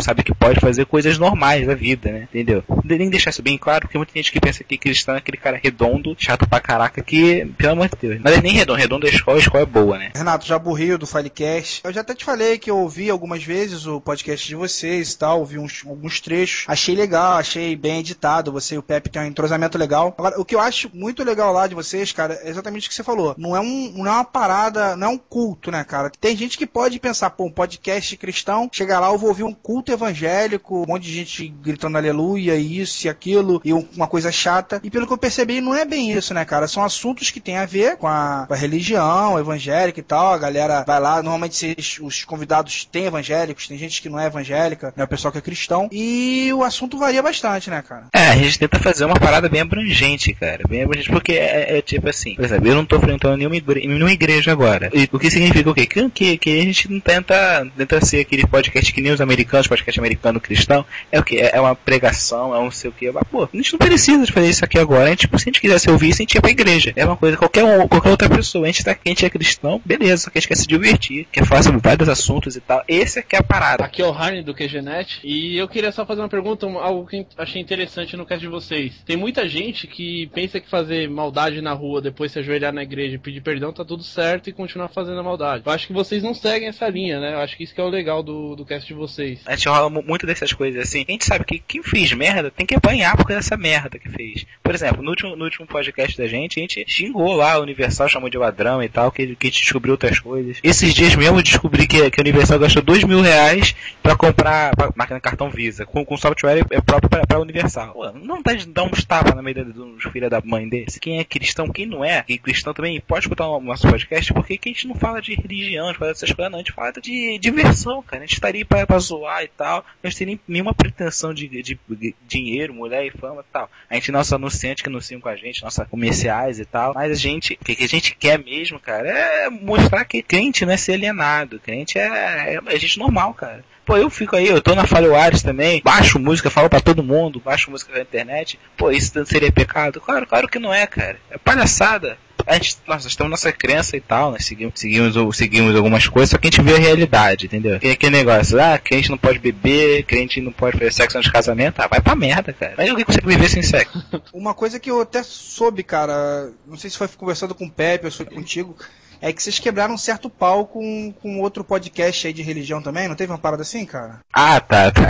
sabe 0.00 0.22
que 0.22 0.34
pode 0.34 0.60
fazer 0.60 0.86
coisas 0.86 1.18
normais 1.18 1.66
da 1.66 1.74
vida, 1.74 2.10
né? 2.10 2.28
Entendeu? 2.32 2.62
Nem 2.84 3.10
deixar 3.10 3.30
isso 3.30 3.42
bem 3.42 3.58
claro, 3.58 3.82
porque 3.82 3.98
muita 3.98 4.12
gente 4.14 4.30
que 4.30 4.40
pensa 4.40 4.62
que 4.62 4.78
cristão 4.78 5.14
é 5.14 5.18
aquele 5.18 5.38
cara 5.38 5.60
redondo, 5.62 6.14
chato 6.18 6.48
pra 6.48 6.60
caraca, 6.60 7.02
que, 7.02 7.46
pelo 7.56 7.72
amor 7.72 7.88
de 7.88 7.96
Deus. 8.00 8.20
Mas 8.22 8.38
é 8.38 8.40
nem 8.40 8.52
redondo, 8.52 8.78
redondo 8.78 9.06
é 9.06 9.10
escola, 9.10 9.38
a 9.38 9.40
escola 9.40 9.62
é 9.62 9.66
boa, 9.66 9.98
né? 9.98 10.10
Renato, 10.14 10.46
já 10.46 10.58
burriu 10.58 10.98
do 10.98 11.06
Filecast. 11.06 11.80
Eu 11.84 11.92
já 11.92 12.02
até 12.02 12.14
te 12.14 12.24
falei 12.24 12.58
que 12.58 12.70
eu 12.70 12.78
ouvi 12.78 13.10
algumas 13.24 13.42
vezes 13.42 13.86
o 13.86 14.02
podcast 14.02 14.46
de 14.46 14.54
vocês 14.54 15.12
e 15.12 15.18
tal, 15.18 15.40
ouvi 15.40 15.58
uns, 15.58 15.82
alguns 15.86 16.20
trechos. 16.20 16.66
Achei 16.68 16.94
legal, 16.94 17.38
achei 17.38 17.74
bem 17.74 18.00
editado. 18.00 18.52
Você 18.52 18.74
e 18.74 18.78
o 18.78 18.82
Pepe 18.82 19.08
tem 19.08 19.22
um 19.22 19.26
entrosamento 19.26 19.78
legal. 19.78 20.14
Agora, 20.18 20.38
o 20.38 20.44
que 20.44 20.54
eu 20.54 20.60
acho 20.60 20.90
muito 20.92 21.24
legal 21.24 21.50
lá 21.50 21.66
de 21.66 21.74
vocês, 21.74 22.12
cara, 22.12 22.38
é 22.42 22.50
exatamente 22.50 22.86
o 22.86 22.90
que 22.90 22.94
você 22.94 23.02
falou. 23.02 23.34
Não 23.38 23.56
é, 23.56 23.60
um, 23.60 23.92
não 23.96 24.06
é 24.06 24.10
uma 24.10 24.24
parada, 24.24 24.94
não 24.94 25.06
é 25.06 25.10
um 25.10 25.16
culto, 25.16 25.70
né, 25.70 25.82
cara? 25.84 26.12
Tem 26.20 26.36
gente 26.36 26.58
que 26.58 26.66
pode 26.66 27.00
pensar, 27.00 27.30
pô, 27.30 27.46
um 27.46 27.50
podcast 27.50 28.14
cristão, 28.18 28.68
chegar 28.70 29.00
lá, 29.00 29.08
eu 29.08 29.16
vou 29.16 29.30
ouvir 29.30 29.44
um 29.44 29.54
culto 29.54 29.90
evangélico, 29.90 30.82
um 30.82 30.86
monte 30.86 31.04
de 31.04 31.14
gente 31.14 31.48
gritando 31.48 31.96
aleluia, 31.96 32.56
isso 32.56 33.06
e 33.06 33.08
aquilo, 33.08 33.62
e 33.64 33.72
uma 33.72 34.06
coisa 34.06 34.30
chata. 34.30 34.82
E 34.84 34.90
pelo 34.90 35.06
que 35.06 35.12
eu 35.14 35.18
percebi, 35.18 35.62
não 35.62 35.74
é 35.74 35.86
bem 35.86 36.12
isso, 36.12 36.34
né, 36.34 36.44
cara? 36.44 36.68
São 36.68 36.84
assuntos 36.84 37.30
que 37.30 37.40
tem 37.40 37.56
a 37.56 37.64
ver 37.64 37.96
com 37.96 38.06
a, 38.06 38.44
com 38.46 38.52
a 38.52 38.56
religião 38.56 39.38
evangélica 39.38 39.98
e 39.98 40.02
tal. 40.02 40.34
A 40.34 40.38
galera 40.38 40.84
vai 40.86 41.00
lá, 41.00 41.22
normalmente 41.22 41.74
os 42.02 42.22
convidados 42.24 42.84
têm 42.84 43.03
evangélico 43.06 43.34
evangélicos, 43.34 43.66
tem 43.66 43.78
gente 43.78 44.00
que 44.00 44.08
não 44.08 44.18
é 44.18 44.26
evangélica, 44.26 44.92
né? 44.96 45.04
O 45.04 45.08
pessoal 45.08 45.32
que 45.32 45.38
é 45.38 45.40
cristão. 45.40 45.88
E 45.90 46.52
o 46.52 46.62
assunto 46.62 46.98
varia 46.98 47.22
bastante, 47.22 47.70
né, 47.70 47.82
cara? 47.82 48.06
É, 48.12 48.28
a 48.28 48.36
gente 48.36 48.58
tenta 48.58 48.78
fazer 48.78 49.04
uma 49.04 49.14
parada 49.14 49.48
bem 49.48 49.60
abrangente, 49.60 50.32
cara. 50.34 50.62
Bem 50.68 50.82
abrangente, 50.82 51.10
porque 51.10 51.32
é, 51.32 51.78
é 51.78 51.82
tipo 51.82 52.08
assim, 52.08 52.34
por 52.34 52.44
exemplo, 52.44 52.68
eu 52.68 52.74
não 52.74 52.84
tô 52.84 52.98
frequentando 52.98 53.36
nenhuma, 53.36 53.56
nenhuma 53.74 54.12
igreja 54.12 54.52
agora. 54.52 54.90
E, 54.92 55.08
o 55.10 55.18
que 55.18 55.30
significa 55.30 55.70
o 55.70 55.74
quê? 55.74 55.86
Que, 55.86 56.10
que, 56.10 56.38
que 56.38 56.60
a 56.60 56.62
gente 56.62 56.90
não 56.90 57.00
tenta, 57.00 57.66
tenta 57.76 58.04
ser 58.04 58.20
aquele 58.20 58.46
podcast 58.46 58.92
que 58.92 59.00
nem 59.00 59.12
os 59.12 59.20
americanos, 59.20 59.66
podcast 59.66 59.98
americano 59.98 60.40
cristão. 60.40 60.84
É 61.10 61.18
o 61.18 61.24
que? 61.24 61.38
É, 61.38 61.56
é 61.56 61.60
uma 61.60 61.74
pregação, 61.74 62.54
é 62.54 62.58
um 62.58 62.70
sei 62.70 62.90
o 62.90 62.92
que. 62.92 63.10
Mas, 63.10 63.24
pô, 63.30 63.44
a 63.44 63.56
gente 63.56 63.72
não 63.72 63.78
precisa 63.78 64.24
de 64.24 64.32
fazer 64.32 64.48
isso 64.48 64.64
aqui 64.64 64.78
agora. 64.78 65.04
A 65.04 65.08
gente, 65.10 65.20
tipo, 65.20 65.38
se 65.38 65.44
a 65.44 65.46
gente 65.46 65.60
quisesse 65.60 65.90
ouvir 65.90 66.10
isso, 66.10 66.22
a 66.22 66.24
gente 66.24 66.34
ia 66.34 66.40
pra 66.40 66.50
igreja. 66.50 66.92
É 66.96 67.04
uma 67.04 67.16
coisa, 67.16 67.36
qualquer, 67.36 67.64
qualquer 67.88 68.10
outra 68.10 68.28
pessoa. 68.28 68.64
A 68.64 68.66
gente, 68.66 68.84
tá, 68.84 68.92
a 68.92 69.08
gente 69.08 69.24
é 69.24 69.30
cristão, 69.30 69.80
beleza, 69.84 70.24
só 70.24 70.30
que 70.30 70.38
a 70.38 70.40
gente 70.40 70.48
quer 70.48 70.56
se 70.56 70.66
divertir, 70.66 71.26
quer 71.30 71.44
falar 71.44 71.62
sobre 71.62 71.80
vários 71.80 72.08
assuntos 72.08 72.56
e 72.56 72.60
tal. 72.60 72.82
Esse 72.94 73.18
é 73.18 73.22
que 73.22 73.34
é 73.34 73.40
a 73.40 73.42
parada. 73.42 73.84
Aqui 73.84 74.00
é 74.00 74.06
o 74.06 74.12
Harney 74.12 74.42
do 74.42 74.54
QGNet 74.54 75.20
e 75.24 75.56
eu 75.56 75.68
queria 75.68 75.90
só 75.90 76.06
fazer 76.06 76.20
uma 76.20 76.28
pergunta, 76.28 76.66
algo 76.66 77.06
que 77.06 77.26
achei 77.36 77.60
interessante 77.60 78.16
no 78.16 78.24
cast 78.24 78.40
de 78.40 78.48
vocês. 78.48 79.02
Tem 79.04 79.16
muita 79.16 79.48
gente 79.48 79.86
que 79.86 80.28
pensa 80.28 80.60
que 80.60 80.68
fazer 80.70 81.08
maldade 81.08 81.60
na 81.60 81.72
rua, 81.72 82.00
depois 82.00 82.30
se 82.30 82.38
ajoelhar 82.38 82.72
na 82.72 82.82
igreja 82.82 83.16
e 83.16 83.18
pedir 83.18 83.40
perdão, 83.40 83.72
tá 83.72 83.84
tudo 83.84 84.04
certo 84.04 84.48
e 84.48 84.52
continuar 84.52 84.88
fazendo 84.88 85.18
a 85.18 85.22
maldade. 85.22 85.64
Eu 85.66 85.72
acho 85.72 85.88
que 85.88 85.92
vocês 85.92 86.22
não 86.22 86.34
seguem 86.34 86.68
essa 86.68 86.88
linha, 86.88 87.18
né? 87.18 87.34
Eu 87.34 87.40
acho 87.40 87.56
que 87.56 87.64
isso 87.64 87.74
que 87.74 87.80
é 87.80 87.84
o 87.84 87.88
legal 87.88 88.22
do, 88.22 88.54
do 88.54 88.64
cast 88.64 88.86
de 88.86 88.94
vocês. 88.94 89.40
A 89.44 89.56
gente 89.56 89.68
rola 89.68 89.90
muito 89.90 90.26
dessas 90.26 90.52
coisas 90.52 90.80
assim. 90.82 91.04
A 91.08 91.12
gente 91.12 91.24
sabe 91.24 91.44
que 91.44 91.58
quem 91.58 91.82
fez 91.82 92.12
merda 92.12 92.50
tem 92.50 92.64
que 92.64 92.74
apanhar 92.74 93.16
por 93.16 93.26
dessa 93.26 93.56
merda 93.56 93.98
que 93.98 94.08
fez. 94.08 94.46
Por 94.62 94.74
exemplo, 94.74 95.02
no 95.02 95.10
último, 95.10 95.34
no 95.34 95.44
último 95.44 95.66
podcast 95.66 96.16
da 96.16 96.28
gente, 96.28 96.60
a 96.60 96.62
gente 96.62 96.84
xingou 96.86 97.32
lá, 97.32 97.58
o 97.58 97.62
Universal 97.62 98.08
chamou 98.08 98.30
de 98.30 98.38
ladrão 98.38 98.82
e 98.82 98.88
tal, 98.88 99.10
que, 99.10 99.34
que 99.34 99.46
a 99.46 99.50
gente 99.50 99.62
descobriu 99.62 99.94
outras 99.94 100.20
coisas. 100.20 100.58
Esses 100.62 100.94
dias 100.94 101.14
mesmo 101.16 101.38
eu 101.38 101.42
descobri 101.42 101.86
que, 101.86 102.10
que 102.10 102.20
a 102.20 102.22
Universal 102.22 102.58
gastou 102.58 102.83
dois 102.84 103.04
mil 103.04 103.20
reais 103.20 103.74
para 104.02 104.16
comprar 104.16 104.76
pra 104.76 104.92
máquina 104.94 105.18
de 105.18 105.22
cartão 105.22 105.50
Visa, 105.50 105.86
com, 105.86 106.04
com 106.04 106.16
software 106.16 106.64
é 106.70 106.80
próprio 106.80 107.08
para 107.08 107.40
Universal. 107.40 107.94
Não 108.22 108.42
dá 108.42 108.54
de 108.54 108.66
dar 108.66 108.84
uns 108.84 109.04
tapas 109.04 109.34
na 109.34 109.42
meio 109.42 109.64
dos 109.64 110.04
filhos 110.04 110.30
da 110.30 110.40
mãe 110.44 110.68
desse. 110.68 111.00
Quem 111.00 111.18
é 111.18 111.24
cristão, 111.24 111.68
quem 111.68 111.86
não 111.86 112.04
é, 112.04 112.24
e 112.28 112.38
cristão 112.38 112.74
também 112.74 113.00
pode 113.00 113.24
escutar 113.24 113.48
o 113.48 113.60
nosso 113.60 113.88
podcast, 113.88 114.32
porque 114.32 114.58
a 114.62 114.68
gente 114.68 114.86
não 114.86 114.94
fala 114.94 115.20
de 115.20 115.34
religião, 115.34 115.88
a 115.88 115.94
fala 115.94 116.12
dessas 116.12 116.30
coisas, 116.32 116.50
não, 116.50 116.58
a 116.58 116.62
gente 116.62 116.72
fala 116.72 116.92
de 116.92 117.38
diversão, 117.38 118.02
cara. 118.02 118.22
A 118.22 118.26
gente 118.26 118.34
estaria 118.34 118.64
tá 118.64 118.78
aí 118.78 118.86
pra, 118.86 118.98
zoar 118.98 119.42
e 119.42 119.48
tal, 119.48 119.84
a 120.02 120.08
gente 120.08 120.18
tem 120.18 120.40
nenhuma 120.46 120.74
pretensão 120.74 121.32
de, 121.32 121.48
de, 121.48 121.78
de, 121.88 122.14
dinheiro, 122.26 122.74
mulher 122.74 123.06
e 123.06 123.10
fama 123.10 123.42
e 123.42 123.52
tal. 123.52 123.70
A 123.88 123.94
gente, 123.94 124.12
nosso 124.12 124.34
anunciante 124.34 124.82
que 124.82 124.88
anunciam 124.88 125.20
com 125.20 125.28
a 125.28 125.36
gente, 125.36 125.62
nossos 125.62 125.86
comerciais 125.88 126.58
e 126.58 126.64
tal, 126.64 126.94
mas 126.94 127.10
a 127.10 127.14
gente, 127.14 127.58
o 127.60 127.64
que, 127.64 127.76
que 127.76 127.84
a 127.84 127.88
gente 127.88 128.14
quer 128.16 128.38
mesmo, 128.38 128.78
cara, 128.78 129.08
é 129.08 129.50
mostrar 129.50 130.04
que 130.04 130.22
crente 130.22 130.64
não 130.64 130.72
é 130.72 130.76
ser 130.76 130.92
alienado, 130.92 131.58
crente 131.60 131.98
é, 131.98 132.60
é, 132.66 132.73
é 132.74 132.78
gente 132.78 132.98
normal, 132.98 133.34
cara. 133.34 133.64
Pô, 133.84 133.96
eu 133.96 134.08
fico 134.08 134.34
aí, 134.34 134.48
eu 134.48 134.62
tô 134.62 134.74
na 134.74 134.86
Falhoares 134.86 135.42
também, 135.42 135.82
baixo 135.84 136.18
música, 136.18 136.48
falo 136.48 136.70
para 136.70 136.80
todo 136.80 137.02
mundo, 137.02 137.40
baixo 137.44 137.70
música 137.70 137.92
na 137.92 138.00
internet. 138.00 138.58
Pô, 138.76 138.90
isso 138.90 139.12
seria 139.26 139.52
pecado? 139.52 140.00
Claro, 140.00 140.26
claro 140.26 140.48
que 140.48 140.58
não 140.58 140.72
é, 140.72 140.86
cara. 140.86 141.18
É 141.30 141.36
palhaçada. 141.36 142.16
A 142.46 142.54
gente, 142.54 142.78
nós 142.86 143.04
estamos 143.04 143.30
nossa 143.30 143.52
crença 143.52 143.96
e 143.96 144.00
tal, 144.00 144.32
nós 144.32 144.44
seguimos, 144.44 144.78
seguimos, 144.78 145.36
seguimos 145.36 145.74
algumas 145.74 146.08
coisas, 146.08 146.30
só 146.30 146.38
que 146.38 146.48
a 146.48 146.50
gente 146.50 146.62
vê 146.62 146.74
a 146.74 146.78
realidade, 146.78 147.46
entendeu? 147.46 147.78
E 147.82 147.90
aquele 147.90 148.16
negócio, 148.16 148.60
ah, 148.60 148.78
crente 148.78 149.08
não 149.08 149.16
pode 149.16 149.38
beber, 149.38 150.02
crente 150.04 150.40
não 150.40 150.52
pode 150.52 150.76
fazer 150.76 150.92
sexo 150.92 151.16
antes 151.16 151.28
de 151.28 151.32
casamento, 151.32 151.80
ah, 151.80 151.86
vai 151.86 152.00
pra 152.00 152.14
merda, 152.14 152.52
cara. 152.52 152.74
Mas 152.76 152.90
alguém 152.90 153.04
consegue 153.04 153.26
viver 153.26 153.48
sem 153.48 153.62
sexo? 153.62 154.04
Uma 154.32 154.52
coisa 154.52 154.78
que 154.78 154.90
eu 154.90 155.00
até 155.00 155.22
soube, 155.22 155.82
cara, 155.82 156.50
não 156.66 156.76
sei 156.76 156.90
se 156.90 156.98
foi 156.98 157.08
conversando 157.08 157.54
com 157.54 157.64
o 157.64 157.70
Pepe 157.70 158.06
ou 158.06 158.12
foi 158.12 158.26
contigo, 158.26 158.76
é 159.24 159.32
que 159.32 159.42
vocês 159.42 159.58
quebraram 159.58 159.94
um 159.94 159.98
certo 159.98 160.28
pau 160.28 160.66
com, 160.66 161.10
com 161.22 161.40
outro 161.40 161.64
podcast 161.64 162.26
aí 162.26 162.32
de 162.32 162.42
religião 162.42 162.82
também, 162.82 163.08
não 163.08 163.14
teve 163.14 163.32
uma 163.32 163.38
parada 163.38 163.62
assim, 163.62 163.86
cara? 163.86 164.20
Ah, 164.30 164.60
tá, 164.60 164.90
tá. 164.90 165.02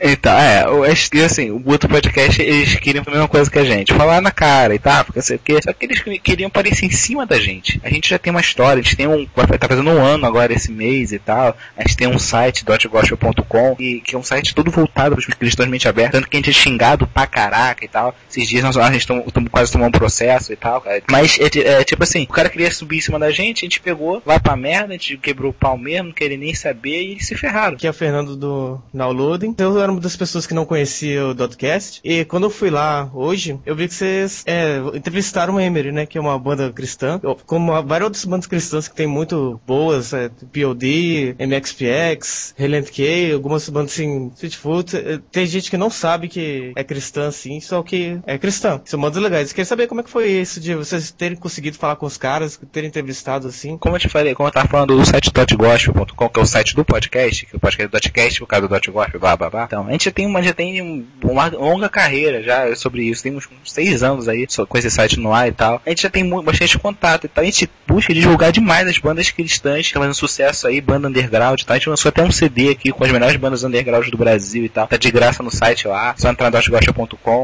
Então, 0.00 0.32
é, 0.32 0.64
assim, 1.24 1.50
o 1.50 1.62
outro 1.68 1.88
podcast, 1.88 2.40
eles 2.40 2.74
queriam 2.76 3.04
a 3.06 3.10
mesma 3.10 3.28
coisa 3.28 3.50
que 3.50 3.58
a 3.58 3.64
gente, 3.64 3.92
falar 3.92 4.22
na 4.22 4.30
cara 4.30 4.74
e 4.74 4.78
tal, 4.78 5.04
porque 5.04 5.20
sei 5.20 5.36
o 5.36 5.38
quê, 5.38 5.60
só 5.62 5.72
que 5.72 5.84
eles 5.84 6.02
queriam 6.22 6.48
aparecer 6.48 6.86
em 6.86 6.90
cima 6.90 7.26
da 7.26 7.38
gente. 7.38 7.80
A 7.84 7.90
gente 7.90 8.08
já 8.08 8.18
tem 8.18 8.30
uma 8.30 8.40
história, 8.40 8.80
a 8.80 8.82
gente 8.82 8.96
tem 8.96 9.06
um, 9.06 9.26
tá 9.26 9.68
fazendo 9.68 9.90
um 9.90 10.02
ano 10.02 10.26
agora 10.26 10.52
esse 10.52 10.72
mês 10.72 11.12
e 11.12 11.18
tal, 11.18 11.54
a 11.76 11.82
gente 11.82 11.96
tem 11.96 12.08
um 12.08 12.18
site, 12.18 12.64
dotgospel.com, 12.64 13.76
que 13.76 14.02
é 14.14 14.18
um 14.18 14.22
site 14.22 14.54
todo 14.54 14.70
voltado 14.70 15.14
para 15.14 15.20
os 15.20 15.26
cristãos 15.26 15.68
mente 15.68 15.86
aberta, 15.86 16.12
tanto 16.12 16.28
que 16.28 16.36
a 16.36 16.40
gente 16.40 16.50
é 16.50 16.54
xingado 16.54 17.06
pra 17.06 17.26
caraca 17.26 17.84
e 17.84 17.88
tal, 17.88 18.14
esses 18.30 18.48
dias 18.48 18.64
nós, 18.64 18.76
a 18.78 18.90
gente 18.90 19.06
tom, 19.06 19.20
tom, 19.22 19.44
quase 19.44 19.70
tomou 19.70 19.88
um 19.88 19.92
processo 19.92 20.52
e 20.52 20.56
tal, 20.56 20.80
cara. 20.80 21.02
mas 21.10 21.38
é, 21.38 21.80
é, 21.80 21.84
tipo 21.84 22.02
assim, 22.02 22.22
o 22.22 22.32
cara 22.32 22.48
queria 22.48 22.72
subir 22.72 22.98
em 22.98 23.02
cima 23.02 23.18
da 23.18 23.30
gente, 23.30 23.41
gente, 23.42 23.64
a 23.64 23.66
gente 23.66 23.80
pegou, 23.80 24.22
vai 24.24 24.40
pra 24.40 24.56
merda, 24.56 24.94
a 24.94 24.96
gente 24.96 25.16
quebrou 25.16 25.50
o 25.50 25.54
pau 25.54 25.76
mesmo, 25.76 26.08
não 26.08 26.14
queria 26.14 26.36
nem 26.36 26.54
saber 26.54 27.02
e 27.02 27.12
eles 27.12 27.26
se 27.26 27.34
ferraram. 27.34 27.74
Aqui 27.74 27.86
é 27.86 27.90
o 27.90 27.94
Fernando 27.94 28.36
do 28.36 28.80
Downloading. 28.92 29.54
Eu 29.58 29.80
era 29.80 29.90
uma 29.90 30.00
das 30.00 30.16
pessoas 30.16 30.46
que 30.46 30.54
não 30.54 30.64
conhecia 30.64 31.26
o 31.26 31.34
Dotcast. 31.34 32.00
E 32.04 32.24
quando 32.24 32.44
eu 32.44 32.50
fui 32.50 32.70
lá 32.70 33.10
hoje, 33.12 33.58
eu 33.66 33.74
vi 33.74 33.88
que 33.88 33.94
vocês 33.94 34.42
é, 34.46 34.78
entrevistaram 34.94 35.54
o 35.54 35.60
Emery, 35.60 35.92
né? 35.92 36.06
Que 36.06 36.18
é 36.18 36.20
uma 36.20 36.38
banda 36.38 36.72
cristã. 36.72 37.20
Como 37.46 37.72
várias 37.82 38.06
outras 38.06 38.24
bandas 38.24 38.46
cristãs 38.46 38.88
que 38.88 38.94
tem 38.94 39.06
muito 39.06 39.60
boas, 39.66 40.12
é, 40.12 40.28
POD, 40.28 41.36
MXPX, 41.38 42.54
Relent 42.56 42.90
K, 42.90 43.32
algumas 43.32 43.68
bandas 43.68 43.92
assim, 43.92 44.28
Street 44.34 44.56
Food. 44.56 44.96
É, 44.96 45.20
tem 45.30 45.46
gente 45.46 45.70
que 45.70 45.76
não 45.76 45.90
sabe 45.90 46.28
que 46.28 46.72
é 46.76 46.84
cristã 46.84 47.28
assim, 47.28 47.60
só 47.60 47.82
que 47.82 48.18
é 48.26 48.38
cristã. 48.38 48.80
São 48.84 49.00
bandas 49.00 49.22
legais. 49.22 49.52
Queria 49.52 49.64
saber 49.64 49.86
como 49.86 50.00
é 50.00 50.04
que 50.04 50.10
foi 50.10 50.30
isso 50.30 50.60
de 50.60 50.74
vocês 50.74 51.10
terem 51.10 51.36
conseguido 51.36 51.76
falar 51.76 51.96
com 51.96 52.06
os 52.06 52.16
caras, 52.16 52.60
terem 52.70 52.88
entrevistado 52.88 53.21
assim. 53.30 53.76
Como 53.78 53.96
eu 53.96 54.00
te 54.00 54.08
falei, 54.08 54.34
como 54.34 54.48
eu 54.48 54.52
tava 54.52 54.68
falando 54.68 54.96
do 54.96 55.06
site 55.06 55.32
dotgospel.com, 55.32 56.28
que 56.28 56.40
é 56.40 56.42
o 56.42 56.46
site 56.46 56.74
do 56.74 56.84
podcast, 56.84 57.46
que 57.46 57.54
é 57.54 57.56
o 57.56 57.60
podcast 57.60 57.88
do 57.88 57.92
Dotcast, 57.92 58.40
por 58.40 58.46
causa 58.46 58.68
do 58.68 58.74
Dotgospel, 58.74 59.20
blá 59.20 59.36
blá 59.36 59.50
blá. 59.50 59.64
Então, 59.64 59.86
a 59.86 59.92
gente 59.92 60.04
já 60.04 60.10
tem 60.10 60.26
uma, 60.26 60.42
já 60.42 60.52
tem 60.52 61.06
uma 61.22 61.46
longa 61.46 61.88
carreira 61.88 62.42
já 62.42 62.74
sobre 62.74 63.04
isso, 63.04 63.22
tem 63.22 63.34
uns, 63.34 63.48
uns 63.62 63.72
seis 63.72 64.02
anos 64.02 64.28
aí 64.28 64.46
com 64.68 64.78
esse 64.78 64.90
site 64.90 65.18
no 65.18 65.32
ar 65.32 65.48
e 65.48 65.52
tal. 65.52 65.80
A 65.84 65.90
gente 65.90 66.02
já 66.02 66.10
tem 66.10 66.24
muito, 66.24 66.44
bastante 66.44 66.78
contato 66.78 67.24
e 67.24 67.28
tal. 67.28 67.42
A 67.42 67.44
gente 67.44 67.68
busca 67.92 68.14
divulgar 68.14 68.52
demais 68.52 68.88
as 68.88 68.98
bandas 68.98 69.30
cristãs 69.30 69.86
que 69.86 69.98
fazendo 69.98 70.14
sucesso 70.14 70.66
aí, 70.66 70.80
banda 70.80 71.08
underground 71.08 71.60
e 71.60 71.66
tal. 71.66 71.74
A 71.74 71.78
gente 71.78 71.88
lançou 71.88 72.08
até 72.08 72.22
um 72.22 72.30
CD 72.30 72.70
aqui 72.70 72.90
com 72.90 73.04
as 73.04 73.10
melhores 73.10 73.36
bandas 73.36 73.64
underground 73.64 74.08
do 74.08 74.16
Brasil 74.16 74.64
e 74.64 74.68
tal. 74.68 74.86
Tá 74.86 74.96
de 74.96 75.10
graça 75.10 75.42
no 75.42 75.50
site 75.50 75.86
lá, 75.86 76.14
só 76.16 76.30
entrar 76.30 76.50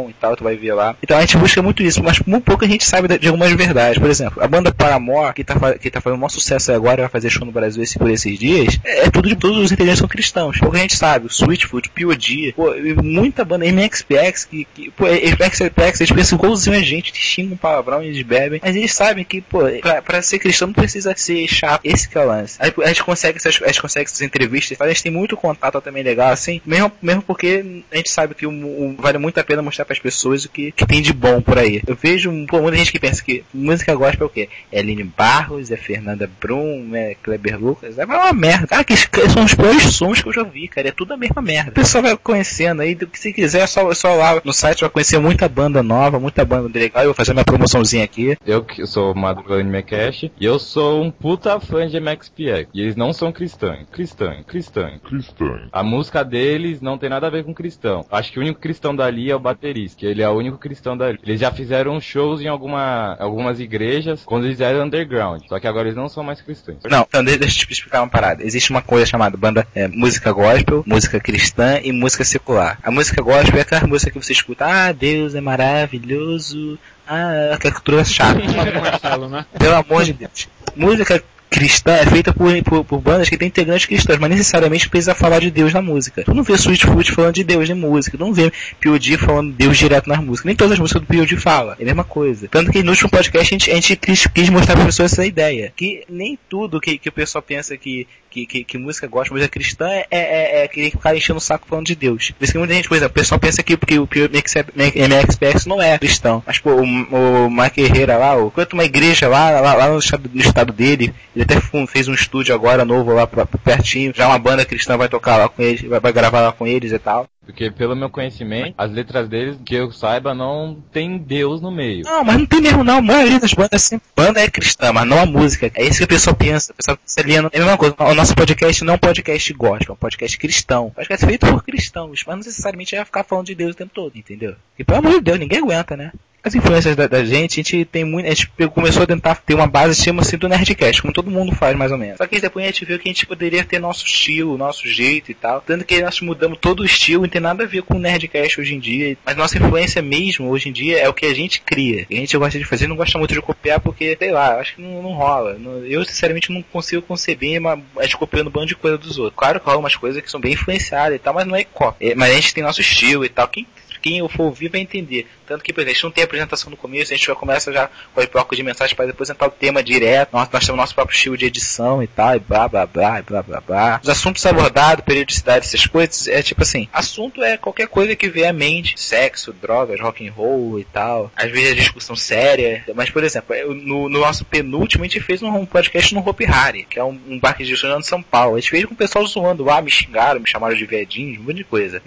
e 0.09 0.13
tal, 0.15 0.37
tu 0.37 0.45
vai 0.45 0.57
ver 0.57 0.73
lá. 0.73 0.97
Então 1.03 1.17
a 1.17 1.21
gente 1.21 1.37
busca 1.37 1.63
muito 1.63 1.83
isso, 1.83 2.03
mas 2.03 2.21
muito 2.21 2.45
pouco 2.45 2.65
a 2.65 2.69
gente 2.69 2.85
sabe 2.85 3.19
de 3.19 3.29
algumas 3.29 3.53
verdades. 3.53 3.99
Por 3.99 4.09
exemplo, 4.09 4.43
a 4.43 4.49
banda 4.49 4.73
Paramore, 4.73 5.35
que 5.35 5.45
tá, 5.45 5.55
que 5.75 5.91
tá 5.91 6.01
fazendo 6.01 6.17
um 6.17 6.21
maior 6.21 6.31
sucesso 6.31 6.73
agora, 6.73 7.03
vai 7.03 7.11
fazer 7.11 7.31
show 7.31 7.45
no 7.45 7.53
Brasil 7.53 7.83
esse, 7.83 7.99
por 7.99 8.11
esses 8.11 8.39
dias, 8.39 8.79
é, 8.85 9.07
é 9.07 9.11
tudo 9.11 9.29
de 9.29 9.37
todos 9.37 9.59
os 9.59 9.73
integrantes 9.73 9.99
são 9.99 10.09
cristãos. 10.09 10.59
Pouco 10.59 10.77
a 10.77 10.81
gente 10.81 10.97
sabe, 10.97 11.27
o 11.27 11.31
Switchfoot, 11.31 11.91
POD, 11.91 12.55
pô, 12.55 12.75
muita 13.03 13.45
banda, 13.45 13.65
MXPX, 13.67 14.45
que, 14.45 14.67
que 14.75 14.91
pô, 14.91 15.07
MXPX, 15.07 16.01
eles 16.01 16.13
pensam 16.13 16.39
igualzinho 16.39 16.77
a 16.77 16.83
gente, 16.83 17.13
xingam 17.15 17.57
palavrão, 17.57 18.03
eles 18.03 18.23
bebem, 18.23 18.61
mas 18.63 18.77
eles 18.77 18.93
sabem 18.93 19.25
que, 19.25 19.41
pô, 19.41 19.61
pra, 19.81 20.03
pra 20.03 20.23
ser 20.23 20.38
cristão 20.39 20.69
não 20.69 20.75
precisa 20.75 21.15
ser 21.17 21.47
chato. 21.49 21.81
Esse 21.85 22.09
que 22.09 22.17
é 22.17 22.21
o 22.21 22.27
lance. 22.27 22.59
A, 22.61 22.89
gente 22.89 23.05
consegue 23.05 23.39
essas, 23.39 23.61
a 23.63 23.67
gente 23.67 23.83
consegue 23.83 24.07
essas 24.07 24.21
entrevistas, 24.21 24.81
a 24.81 24.89
gente 24.89 25.03
tem 25.03 25.13
muito 25.13 25.37
contato 25.37 25.81
também 25.81 26.03
legal, 26.03 26.31
assim, 26.31 26.61
mesmo, 26.65 26.93
mesmo 27.01 27.23
porque 27.23 27.83
a 27.93 27.97
gente 27.97 28.11
sabe 28.11 28.35
que 28.35 28.47
o, 28.47 28.51
o, 28.51 28.97
vale 28.99 29.19
muito 29.19 29.39
a 29.39 29.45
pena 29.45 29.63
mostrar 29.63 29.85
para 29.85 29.95
as 29.95 29.99
pessoas 29.99 30.45
o 30.45 30.49
que, 30.49 30.73
que 30.73 30.87
tem 30.87 31.03
de 31.03 31.13
bom 31.13 31.41
por 31.41 31.59
aí. 31.59 31.83
Eu 31.87 31.97
vejo 31.97 32.31
pô, 32.47 32.61
muita 32.61 32.79
gente 32.79 32.93
que 32.93 32.99
pensa 32.99 33.23
que 33.23 33.45
música 33.53 33.95
gospel 33.95 34.27
é 34.27 34.27
o 34.27 34.33
quê? 34.33 34.49
É 34.71 34.81
Aline 34.81 35.05
Barros, 35.05 35.71
é 35.71 35.77
Fernanda 35.77 36.29
Brum, 36.41 36.95
é 36.95 37.17
Kleber 37.23 37.59
Lucas, 37.59 37.99
é 37.99 38.05
uma 38.05 38.33
merda. 38.33 38.67
Cara, 38.67 38.85
que 38.85 38.97
são 38.97 39.45
os 39.45 39.55
piores 39.55 39.83
sons 39.95 40.23
que 40.23 40.29
eu 40.29 40.33
já 40.33 40.43
vi, 40.43 40.69
cara, 40.69 40.89
é 40.89 40.93
tudo 40.93 41.15
a 41.15 41.17
mesma 41.17 41.43
merda. 41.43 41.71
O 41.71 41.75
pessoal 41.75 42.03
vai 42.03 42.17
conhecendo 42.17 42.83
aí, 42.83 42.97
se 43.15 43.33
quiser, 43.33 43.63
é 43.63 43.67
só, 43.67 43.91
é 43.91 43.95
só 43.95 44.15
lá 44.15 44.41
no 44.45 44.53
site 44.53 44.81
vai 44.81 44.91
conhecer 44.91 45.19
muita 45.19 45.49
banda 45.49 45.83
nova, 45.83 46.19
muita 46.19 46.45
banda 46.45 46.79
legal, 46.79 47.03
eu 47.03 47.09
vou 47.09 47.15
fazer 47.15 47.33
minha 47.33 47.45
promoçãozinha 47.45 48.05
aqui. 48.05 48.37
Eu 48.47 48.65
que 48.65 48.87
sou 48.87 49.15
Madruga 49.15 49.55
Anime 49.55 49.83
Cash, 49.83 50.28
e 50.41 50.45
eu 50.45 50.59
sou 50.59 51.03
um 51.03 51.11
puta 51.11 51.59
fã 51.61 51.87
de 51.87 51.99
MXPX, 52.01 52.69
e 52.75 52.81
eles 52.81 52.97
não 52.97 53.13
são 53.13 53.33
cristãos. 53.33 53.87
Cristão, 53.91 54.43
cristão. 54.45 54.99
Cristão. 55.05 55.69
A 55.73 55.83
música 55.83 56.25
deles 56.25 56.81
não 56.81 56.99
tem 56.99 57.09
nada 57.09 57.27
a 57.27 57.31
ver 57.31 57.45
com 57.45 57.55
cristão. 57.55 58.05
Acho 58.11 58.33
que 58.33 58.39
o 58.39 58.43
único 58.43 58.61
cristão 58.61 58.95
dali 58.95 59.31
é 59.31 59.37
o 59.37 59.41
baterista, 59.41 59.99
que 59.99 60.07
ele 60.07 60.23
é 60.23 60.29
o 60.29 60.37
único 60.37 60.59
cristão 60.59 60.97
dali. 60.97 61.19
Eles 61.23 61.41
já 61.41 61.51
fizeram 61.51 62.01
shows 62.01 62.41
em 62.41 62.49
alguma, 62.49 63.17
algumas 63.19 63.61
igrejas 63.61 64.23
quando 64.25 64.47
eles 64.47 64.61
eram 64.61 64.87
underground. 64.87 65.43
Só 65.49 65.59
que 65.59 65.67
agora 65.67 65.89
eles 65.89 65.97
não 65.97 66.09
são 66.09 66.23
mais 66.23 66.41
cristãos. 66.41 66.79
Não, 66.89 67.07
então 67.09 67.25
deixa 67.25 67.63
eu 67.63 67.67
te 67.67 67.73
explicar 67.73 68.03
uma 68.03 68.09
parada. 68.09 68.45
Existe 68.45 68.71
uma 68.71 68.83
coisa 68.83 69.07
chamada 69.07 69.37
banda 69.37 69.67
é, 69.75 69.89
música 69.89 70.33
gospel, 70.33 70.83
música 70.87 71.21
cristã 71.21 71.81
e 71.83 71.93
música 71.93 72.25
secular. 72.25 72.79
A 72.83 72.91
música 72.91 73.23
gospel 73.23 73.59
é 73.59 73.63
aquela 73.63 73.87
música 73.87 74.11
que 74.11 74.25
você 74.25 74.33
escuta, 74.33 74.67
ah, 74.67 74.93
Deus 74.93 75.35
é 75.35 75.41
maravilhoso, 75.41 76.79
ah, 77.09 77.55
aquela 77.55 77.75
cultura 77.75 78.05
chata. 78.05 78.39
né? 79.29 79.47
Pelo 79.59 79.75
amor 79.75 80.05
de 80.05 80.13
Deus. 80.13 80.49
Música 80.77 81.23
cristã 81.51 81.93
é 81.93 82.07
feita 82.07 82.33
por, 82.33 82.63
por, 82.63 82.85
por, 82.85 83.01
bandas 83.01 83.29
que 83.29 83.37
têm 83.37 83.49
integrantes 83.49 83.87
cristãos, 83.87 84.19
mas 84.19 84.31
necessariamente 84.31 84.89
precisa 84.89 85.15
falar 85.15 85.41
de 85.41 85.51
Deus 85.51 85.73
na 85.73 85.81
música. 85.81 86.23
Tu 86.23 86.35
não 86.35 86.43
vê 86.43 86.55
Sweetfoot 86.55 87.11
falando 87.13 87.35
de 87.35 87.45
Deus 87.45 87.69
na 87.69 87.75
música, 87.75 88.17
tu 88.17 88.25
não 88.25 88.33
vê 88.33 88.53
POD 88.83 89.17
falando 89.17 89.51
de 89.51 89.57
Deus 89.57 89.79
direto 89.79 90.09
nas 90.09 90.19
músicas. 90.19 90.45
Nem 90.45 90.57
todas 90.57 90.75
as 90.75 90.79
músicas 90.79 91.03
do 91.03 91.07
POD 91.07 91.37
fala, 91.37 91.77
é 91.79 91.83
a 91.83 91.87
mesma 91.87 92.05
coisa. 92.05 92.49
Tanto 92.49 92.71
que 92.71 92.83
no 92.83 92.91
último 92.91 93.09
podcast 93.09 93.39
a 93.39 93.59
gente, 93.59 93.71
a 93.71 93.75
gente 93.75 93.97
quis, 93.97 94.27
quis 94.27 94.49
mostrar 94.51 94.75
para 94.75 94.83
as 94.85 94.89
pessoas 94.89 95.13
essa 95.13 95.27
ideia, 95.27 95.73
que 95.75 96.05
nem 96.09 96.39
tudo 96.49 96.81
que, 96.81 96.99
que 96.99 97.09
o 97.09 97.13
pessoal 97.13 97.43
pensa 97.43 97.77
que, 97.77 98.07
que, 98.47 98.47
que, 98.47 98.65
que 98.65 98.79
música 98.79 99.07
gosta, 99.07 99.33
música 99.33 99.51
cristã 99.51 99.89
é, 99.89 100.07
é, 100.11 100.65
é 100.65 100.69
que 100.69 100.91
ficar 100.91 101.17
enchendo 101.17 101.39
o 101.39 101.41
saco 101.41 101.67
falando 101.69 101.87
de 101.87 101.95
Deus. 101.95 102.31
Por 102.31 102.45
isso 102.45 102.53
que 102.53 102.59
muita 102.59 102.75
gente, 102.75 102.89
por 102.89 102.97
exemplo, 102.97 103.13
o 103.13 103.15
pessoal 103.15 103.39
pensa 103.39 103.63
que, 103.63 103.77
que 103.77 103.99
o 103.99 104.09
MXPX 104.09 105.67
não 105.67 105.81
é 105.81 105.99
cristão, 105.99 106.43
mas 106.47 106.59
pô, 106.59 106.71
o, 106.71 106.83
o 106.83 107.51
Mike 107.51 107.81
Herrera 107.81 108.17
lá, 108.17 108.37
o, 108.37 108.51
quanto 108.51 108.75
uma 108.75 108.85
igreja 108.85 109.29
lá, 109.29 109.61
lá, 109.61 109.75
lá 109.75 109.89
no, 109.89 109.99
estado, 109.99 110.31
no 110.33 110.41
estado 110.41 110.73
dele, 110.73 111.15
ele 111.35 111.45
até 111.45 111.61
fez 111.87 112.09
um 112.09 112.15
estúdio 112.15 112.55
agora 112.55 112.85
novo 112.85 113.13
lá 113.13 113.27
pra, 113.27 113.47
pertinho. 113.47 114.13
Já 114.15 114.29
uma 114.29 114.39
banda 114.39 114.65
cristã 114.65 114.97
vai 114.97 115.09
tocar 115.09 115.37
lá 115.37 115.49
com 115.49 115.63
eles, 115.63 115.83
vai, 115.83 116.01
vai 116.01 116.13
gravar 116.13 116.41
lá 116.41 116.53
com 116.53 116.67
eles 116.67 116.93
e 116.93 116.99
tal. 116.99 117.29
Porque 117.49 117.71
pelo 117.71 117.97
meu 117.97 118.11
conhecimento, 118.11 118.75
as 118.77 118.93
letras 118.93 119.27
deles, 119.27 119.57
que 119.65 119.75
eu 119.75 119.91
saiba, 119.91 120.35
não 120.35 120.85
tem 120.93 121.17
Deus 121.17 121.63
no 121.63 121.71
meio. 121.71 122.05
Não, 122.05 122.23
mas 122.23 122.37
não 122.37 122.45
tem 122.45 122.61
mesmo 122.61 122.85
não. 122.85 122.99
A 122.99 123.03
maioria 123.03 123.41
das 123.41 123.55
bandas 123.55 123.83
sempre. 123.85 124.07
Banda 124.15 124.39
é 124.39 124.51
cristã, 124.51 124.93
mas 124.93 125.09
não 125.09 125.19
a 125.19 125.25
música. 125.25 125.73
É 125.75 125.83
isso 125.83 125.97
que 125.97 126.05
a 126.05 126.09
pessoa 126.09 126.37
pensa. 126.37 126.73
A 126.73 126.77
pessoa 126.77 126.99
pensa 126.99 127.21
ali, 127.23 127.37
é 127.37 127.39
a 127.39 127.43
mesma 127.65 127.79
coisa. 127.79 127.97
O 127.99 128.15
nosso 128.15 128.35
podcast 128.35 128.85
não 128.85 128.93
é 128.93 128.97
um 128.97 128.99
podcast 128.99 129.53
gospel, 129.55 129.89
é 129.89 129.93
um 129.95 129.97
podcast 129.97 130.39
cristão. 130.39 130.87
Um 130.89 130.91
podcast 130.91 131.25
feito 131.25 131.47
por 131.47 131.65
cristãos, 131.65 132.23
mas 132.27 132.37
não 132.37 132.45
necessariamente 132.45 132.95
vai 132.95 133.05
ficar 133.07 133.25
falando 133.25 133.47
de 133.47 133.55
Deus 133.55 133.73
o 133.73 133.79
tempo 133.79 133.93
todo, 133.95 134.15
entendeu? 134.15 134.55
E 134.79 134.85
pelo 134.85 134.99
amor 134.99 135.13
de 135.13 135.23
Deus, 135.23 135.39
ninguém 135.39 135.61
aguenta, 135.61 135.97
né? 135.97 136.13
As 136.43 136.55
influências 136.55 136.95
da, 136.95 137.07
da, 137.07 137.25
gente, 137.25 137.55
a 137.55 137.63
gente 137.63 137.85
tem 137.85 138.05
muito. 138.05 138.27
A 138.27 138.31
gente 138.31 138.51
começou 138.75 139.03
a 139.03 139.07
tentar 139.07 139.37
ter 139.37 139.55
uma 139.55 139.67
base 139.67 140.03
chama 140.03 140.23
assim 140.23 140.37
do 140.37 140.49
Nerdcast, 140.49 141.03
como 141.03 141.13
todo 141.13 141.31
mundo 141.31 141.55
faz 141.55 141.77
mais 141.77 141.93
ou 141.93 141.99
menos. 141.99 142.17
Só 142.17 142.27
que 142.27 142.41
depois 142.41 142.65
a 142.65 142.69
gente 142.69 142.85
viu 142.85 142.99
que 142.99 143.09
a 143.09 143.13
gente 143.13 143.27
poderia 143.27 143.65
ter 143.65 143.79
nosso 143.79 144.07
estilo, 144.07 144.57
nosso 144.57 144.89
jeito 144.89 145.31
e 145.31 145.35
tal. 145.35 145.61
Tanto 145.61 145.85
que 145.85 146.01
nós 146.01 146.21
mudamos 146.21 146.59
todo 146.61 146.81
o 146.81 146.85
estilo, 146.85 147.23
não 147.23 147.29
tem 147.29 147.41
nada 147.41 147.65
a 147.65 147.67
ver 147.67 147.83
com 147.83 147.97
o 147.97 147.99
Nerdcast 147.99 148.61
hoje 148.61 148.75
em 148.75 148.79
dia. 148.79 149.17
Mas 149.25 149.37
nossa 149.37 149.59
influência 149.59 150.01
mesmo 150.01 150.49
hoje 150.49 150.69
em 150.69 150.73
dia 150.73 150.99
é 150.99 151.09
o 151.09 151.15
que 151.15 151.27
a 151.27 151.35
gente 151.35 151.61
cria. 151.61 152.07
E 152.09 152.17
a 152.17 152.21
gente 152.21 152.37
gosta 152.37 152.59
de 152.59 152.65
fazer, 152.65 152.87
não 152.87 152.97
gosta 152.97 153.19
muito 153.19 153.35
de 153.35 153.43
copiar 153.43 153.81
porque, 153.81 154.17
sei 154.19 154.31
lá, 154.31 154.59
acho 154.59 154.77
que 154.77 154.83
não, 154.83 155.03
não 155.03 155.13
rola. 155.13 155.59
Eu 155.87 156.05
sinceramente 156.05 156.53
não 156.53 156.63
consigo 156.63 157.03
conceber 157.03 157.61
uma, 157.61 157.81
a 157.97 158.03
gente 158.03 158.17
copiando 158.17 158.49
um 158.49 158.51
bando 158.51 158.67
de 158.67 158.77
coisa 158.77 158.97
dos 158.97 159.19
outros. 159.19 159.37
Claro 159.37 159.61
que 159.61 159.67
rola 159.67 159.79
umas 159.79 159.97
coisas 159.97 160.23
que 160.23 160.31
são 160.31 160.41
bem 160.41 160.53
influenciadas 160.53 161.17
e 161.17 161.19
tal, 161.19 161.35
mas 161.35 161.47
não 161.47 161.57
é 161.57 161.65
cópia. 161.65 162.13
É, 162.13 162.15
mas 162.15 162.31
a 162.31 162.35
gente 162.35 162.55
tem 162.55 162.63
nosso 162.63 162.81
estilo 162.81 163.25
e 163.25 163.29
tal. 163.29 163.49
Quem 163.49 163.67
quem 164.09 164.29
for 164.29 164.45
ouvir 164.45 164.69
vai 164.69 164.81
entender. 164.81 165.27
Tanto 165.47 165.63
que, 165.63 165.73
por 165.73 165.81
exemplo, 165.81 165.91
a 165.91 165.95
gente 165.95 166.05
não 166.05 166.11
tem 166.11 166.25
apresentação 166.25 166.71
no 166.71 166.77
começo, 166.77 167.13
a 167.13 167.17
gente 167.17 167.27
já 167.27 167.35
começa 167.35 167.73
já 167.73 167.91
com 168.15 168.21
o 168.21 168.27
bloco 168.29 168.57
de 168.57 168.63
mensagens 168.63 168.95
para 168.95 169.07
depois 169.07 169.31
entrar 169.31 169.47
o 169.47 169.51
tema 169.51 169.83
direto. 169.83 170.31
Nós, 170.33 170.49
nós 170.51 170.65
temos 170.65 170.79
nosso 170.79 170.95
próprio 170.95 171.15
estilo 171.15 171.37
de 171.37 171.47
edição 171.47 172.03
e 172.03 172.07
tal, 172.07 172.37
e 172.37 172.39
blá 172.39 172.69
blá 172.69 172.87
blá, 172.87 173.19
e 173.19 173.23
blá 173.23 173.43
blá 173.43 173.61
blá. 173.61 174.01
Os 174.03 174.09
assuntos 174.09 174.45
abordados, 174.45 175.05
periodicidade, 175.05 175.67
essas 175.67 175.87
coisas, 175.87 176.29
é 176.29 176.43
tipo 176.43 176.63
assim, 176.63 176.89
assunto 176.93 177.43
é 177.43 177.57
qualquer 177.57 177.89
coisa 177.89 178.15
que 178.15 178.29
vier 178.29 178.49
à 178.49 178.53
mente. 178.53 178.99
Sexo, 178.99 179.53
drogas, 179.53 180.01
rock 180.01 180.27
and 180.27 180.33
roll 180.33 180.79
e 180.79 180.85
tal. 180.85 181.31
Às 181.37 181.51
vezes 181.51 181.73
é 181.73 181.75
discussão 181.75 182.17
séria. 182.17 182.85
Mas, 182.95 183.11
por 183.11 183.25
exemplo, 183.25 183.55
no, 183.75 184.09
no 184.09 184.21
nosso 184.21 184.45
penúltimo 184.45 185.05
a 185.05 185.07
gente 185.07 185.21
fez 185.21 185.43
um 185.43 185.67
podcast 185.67 186.15
no 186.15 186.27
Hope 186.27 186.45
Harry, 186.45 186.85
que 186.85 186.99
é 186.99 187.05
um, 187.05 187.19
um 187.29 187.39
bar 187.39 187.55
que 187.55 187.65
de 187.65 187.77
São 188.05 188.23
Paulo. 188.23 188.57
A 188.57 188.61
gente 188.61 188.71
fez 188.71 188.85
com 188.85 188.95
o 188.95 188.97
pessoal 188.97 189.27
zoando, 189.27 189.71
ah, 189.71 189.81
me 189.81 189.91
xingaram, 189.91 190.41
me 190.41 190.49
chamaram 190.49 190.75
de 190.75 190.85
viadinho, 190.85 191.41
um 191.41 191.45
monte 191.45 191.57
de 191.57 191.65
coisa. 191.65 192.03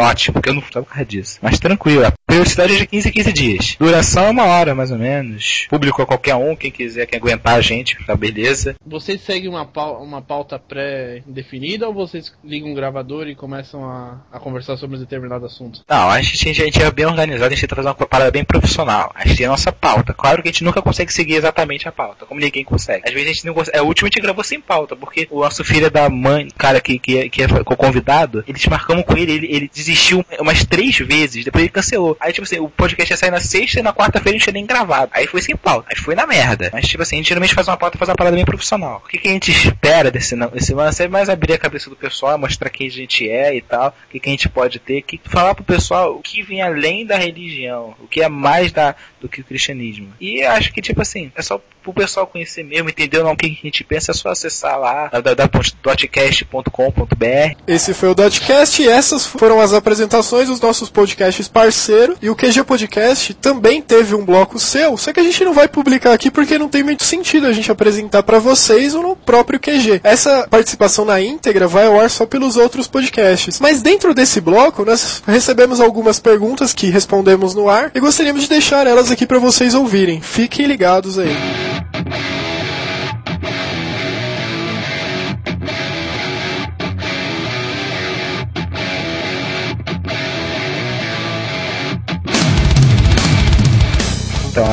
Ótimo, 0.00 0.34
porque 0.34 0.48
eu 0.48 0.54
não 0.54 0.62
estava 0.62 0.84
por 0.84 0.92
causa 0.92 1.04
disso. 1.04 1.31
Mas 1.40 1.58
tranquilo, 1.58 2.06
a 2.06 2.12
periodicidade 2.26 2.74
é 2.74 2.78
de 2.78 2.86
15 2.86 3.08
a 3.08 3.12
15 3.12 3.32
dias. 3.32 3.76
Duração 3.78 4.24
é 4.24 4.30
uma 4.30 4.44
hora, 4.44 4.74
mais 4.74 4.90
ou 4.90 4.98
menos. 4.98 5.66
Público 5.68 6.02
a 6.02 6.06
qualquer 6.06 6.34
um, 6.34 6.56
quem 6.56 6.70
quiser, 6.70 7.06
quem 7.06 7.18
aguentar 7.18 7.54
a 7.54 7.60
gente, 7.60 7.96
tá 8.06 8.16
beleza. 8.16 8.74
Vocês 8.84 9.20
seguem 9.20 9.48
uma, 9.48 9.64
pauta, 9.64 10.02
uma 10.02 10.22
pauta 10.22 10.58
pré-definida 10.58 11.86
ou 11.86 11.94
vocês 11.94 12.32
ligam 12.44 12.70
um 12.70 12.74
gravador 12.74 13.28
e 13.28 13.34
começam 13.34 13.84
a, 13.84 14.20
a 14.32 14.38
conversar 14.38 14.76
sobre 14.76 14.96
um 14.96 15.00
determinado 15.00 15.46
assunto? 15.46 15.82
Não, 15.88 16.10
a 16.10 16.20
gente, 16.20 16.48
a 16.48 16.64
gente 16.64 16.82
é 16.82 16.90
bem 16.90 17.06
organizado, 17.06 17.52
a 17.52 17.56
gente 17.56 17.74
fazer 17.74 17.88
uma 17.88 17.94
parada 17.94 18.30
bem 18.30 18.44
profissional. 18.44 19.12
A 19.14 19.26
gente 19.26 19.38
tem 19.38 19.46
a 19.46 19.50
nossa 19.50 19.72
pauta. 19.72 20.12
Claro 20.12 20.42
que 20.42 20.48
a 20.48 20.52
gente 20.52 20.64
nunca 20.64 20.82
consegue 20.82 21.12
seguir 21.12 21.34
exatamente 21.34 21.88
a 21.88 21.92
pauta, 21.92 22.26
como 22.26 22.40
ninguém 22.40 22.64
consegue. 22.64 23.02
Às 23.06 23.12
vezes 23.12 23.28
a 23.28 23.32
gente 23.32 23.46
não 23.46 23.54
consegue. 23.54 23.76
É, 23.76 23.82
o 23.82 23.86
último 23.86 24.06
a 24.06 24.10
gente 24.10 24.22
gravou 24.22 24.44
sem 24.44 24.60
pauta, 24.60 24.96
porque 24.96 25.26
o 25.30 25.40
nosso 25.40 25.64
filho 25.64 25.86
é 25.86 25.90
da 25.90 26.08
mãe, 26.08 26.48
cara 26.56 26.80
que, 26.80 26.98
que, 26.98 27.28
que 27.28 27.42
é 27.42 27.48
convidado, 27.64 28.44
eles 28.46 28.64
marcamos 28.66 29.04
com 29.04 29.16
ele, 29.16 29.32
ele, 29.32 29.46
ele 29.50 29.70
desistiu 29.72 30.24
umas 30.38 30.64
três 30.64 30.96
vezes, 30.98 31.11
depois 31.44 31.62
ele 31.62 31.68
cancelou. 31.68 32.16
Aí, 32.20 32.32
tipo 32.32 32.44
assim, 32.44 32.58
o 32.58 32.68
podcast 32.68 33.12
ia 33.12 33.16
sair 33.16 33.30
na 33.30 33.40
sexta 33.40 33.80
e 33.80 33.82
na 33.82 33.92
quarta-feira 33.92 34.36
a 34.36 34.38
gente 34.38 34.44
tinha 34.44 34.54
nem 34.54 34.66
gravado. 34.66 35.10
Aí 35.14 35.26
foi 35.26 35.42
sem 35.42 35.56
pauta. 35.56 35.88
Aí 35.90 35.96
foi 35.96 36.14
na 36.14 36.26
merda. 36.26 36.70
Mas, 36.72 36.88
tipo 36.88 37.02
assim, 37.02 37.16
a 37.16 37.18
gente 37.18 37.28
geralmente 37.28 37.54
faz 37.54 37.68
uma 37.68 37.76
pauta 37.76 37.98
faz 37.98 38.08
uma 38.08 38.16
parada 38.16 38.36
bem 38.36 38.44
profissional. 38.44 39.02
O 39.04 39.08
que, 39.08 39.18
que 39.18 39.28
a 39.28 39.32
gente 39.32 39.50
espera 39.50 40.10
desse, 40.10 40.36
desse 40.36 40.74
lance 40.74 41.02
é 41.02 41.08
mais 41.08 41.28
abrir 41.28 41.54
a 41.54 41.58
cabeça 41.58 41.90
do 41.90 41.96
pessoal, 41.96 42.38
mostrar 42.38 42.70
quem 42.70 42.86
a 42.86 42.90
gente 42.90 43.28
é 43.28 43.54
e 43.54 43.60
tal, 43.60 43.88
o 43.88 44.10
que, 44.10 44.20
que 44.20 44.28
a 44.28 44.32
gente 44.32 44.48
pode 44.48 44.78
ter, 44.78 45.02
que 45.02 45.20
falar 45.24 45.54
pro 45.54 45.64
pessoal 45.64 46.16
o 46.16 46.22
que 46.22 46.42
vem 46.42 46.62
além 46.62 47.04
da 47.04 47.16
religião, 47.16 47.94
o 48.00 48.06
que 48.06 48.22
é 48.22 48.28
mais 48.28 48.72
da, 48.72 48.94
do 49.20 49.28
que 49.28 49.40
o 49.40 49.44
cristianismo. 49.44 50.12
E 50.20 50.42
acho 50.42 50.72
que, 50.72 50.80
tipo 50.80 51.02
assim, 51.02 51.30
é 51.34 51.42
só 51.42 51.60
pro 51.82 51.92
pessoal 51.92 52.26
conhecer 52.26 52.62
mesmo, 52.62 52.88
entender 52.88 53.22
não, 53.22 53.32
o 53.32 53.36
que 53.36 53.46
a 53.46 53.48
gente 53.48 53.84
pensa, 53.84 54.12
é 54.12 54.14
só 54.14 54.30
acessar 54.30 54.78
lá 54.78 55.08
www.dotcast.com.br. 55.08 57.56
Esse 57.66 57.92
foi 57.92 58.10
o 58.10 58.14
Dotcast 58.14 58.82
e 58.82 58.88
essas 58.88 59.26
foram 59.26 59.60
as 59.60 59.72
apresentações 59.72 60.48
dos 60.48 60.60
nossos 60.60 60.88
podcasts 60.88 61.48
parceiro. 61.48 62.16
E 62.22 62.30
o 62.30 62.36
QG 62.36 62.62
Podcast 62.64 63.34
também 63.34 63.82
teve 63.82 64.14
um 64.14 64.24
bloco 64.24 64.58
seu, 64.58 64.96
só 64.96 65.12
que 65.12 65.20
a 65.20 65.22
gente 65.22 65.44
não 65.44 65.52
vai 65.52 65.68
publicar 65.68 66.12
aqui 66.12 66.30
porque 66.30 66.58
não 66.58 66.68
tem 66.68 66.82
muito 66.82 67.04
sentido 67.04 67.46
a 67.46 67.52
gente 67.52 67.70
apresentar 67.70 68.22
para 68.22 68.38
vocês 68.38 68.94
ou 68.94 69.02
no 69.02 69.16
próprio 69.16 69.58
QG. 69.58 70.00
Essa 70.04 70.46
participação 70.48 71.04
na 71.04 71.20
íntegra 71.20 71.66
vai 71.66 71.86
ao 71.86 72.00
ar 72.00 72.10
só 72.10 72.26
pelos 72.26 72.56
outros 72.56 72.86
podcasts. 72.86 73.58
Mas 73.60 73.82
dentro 73.82 74.14
desse 74.14 74.40
bloco, 74.40 74.84
nós 74.84 75.22
recebemos 75.26 75.80
algumas 75.80 76.20
perguntas 76.20 76.72
que 76.72 76.90
respondemos 76.90 77.54
no 77.54 77.68
ar 77.68 77.90
e 77.94 78.00
gostaríamos 78.00 78.42
de 78.42 78.48
deixar 78.48 78.86
elas 78.86 79.10
aqui 79.10 79.26
para 79.26 79.38
vocês 79.38 79.74
ouvirem. 79.74 80.20
Fiquem 80.20 80.66
ligados 80.66 81.18
aí. 81.18 81.61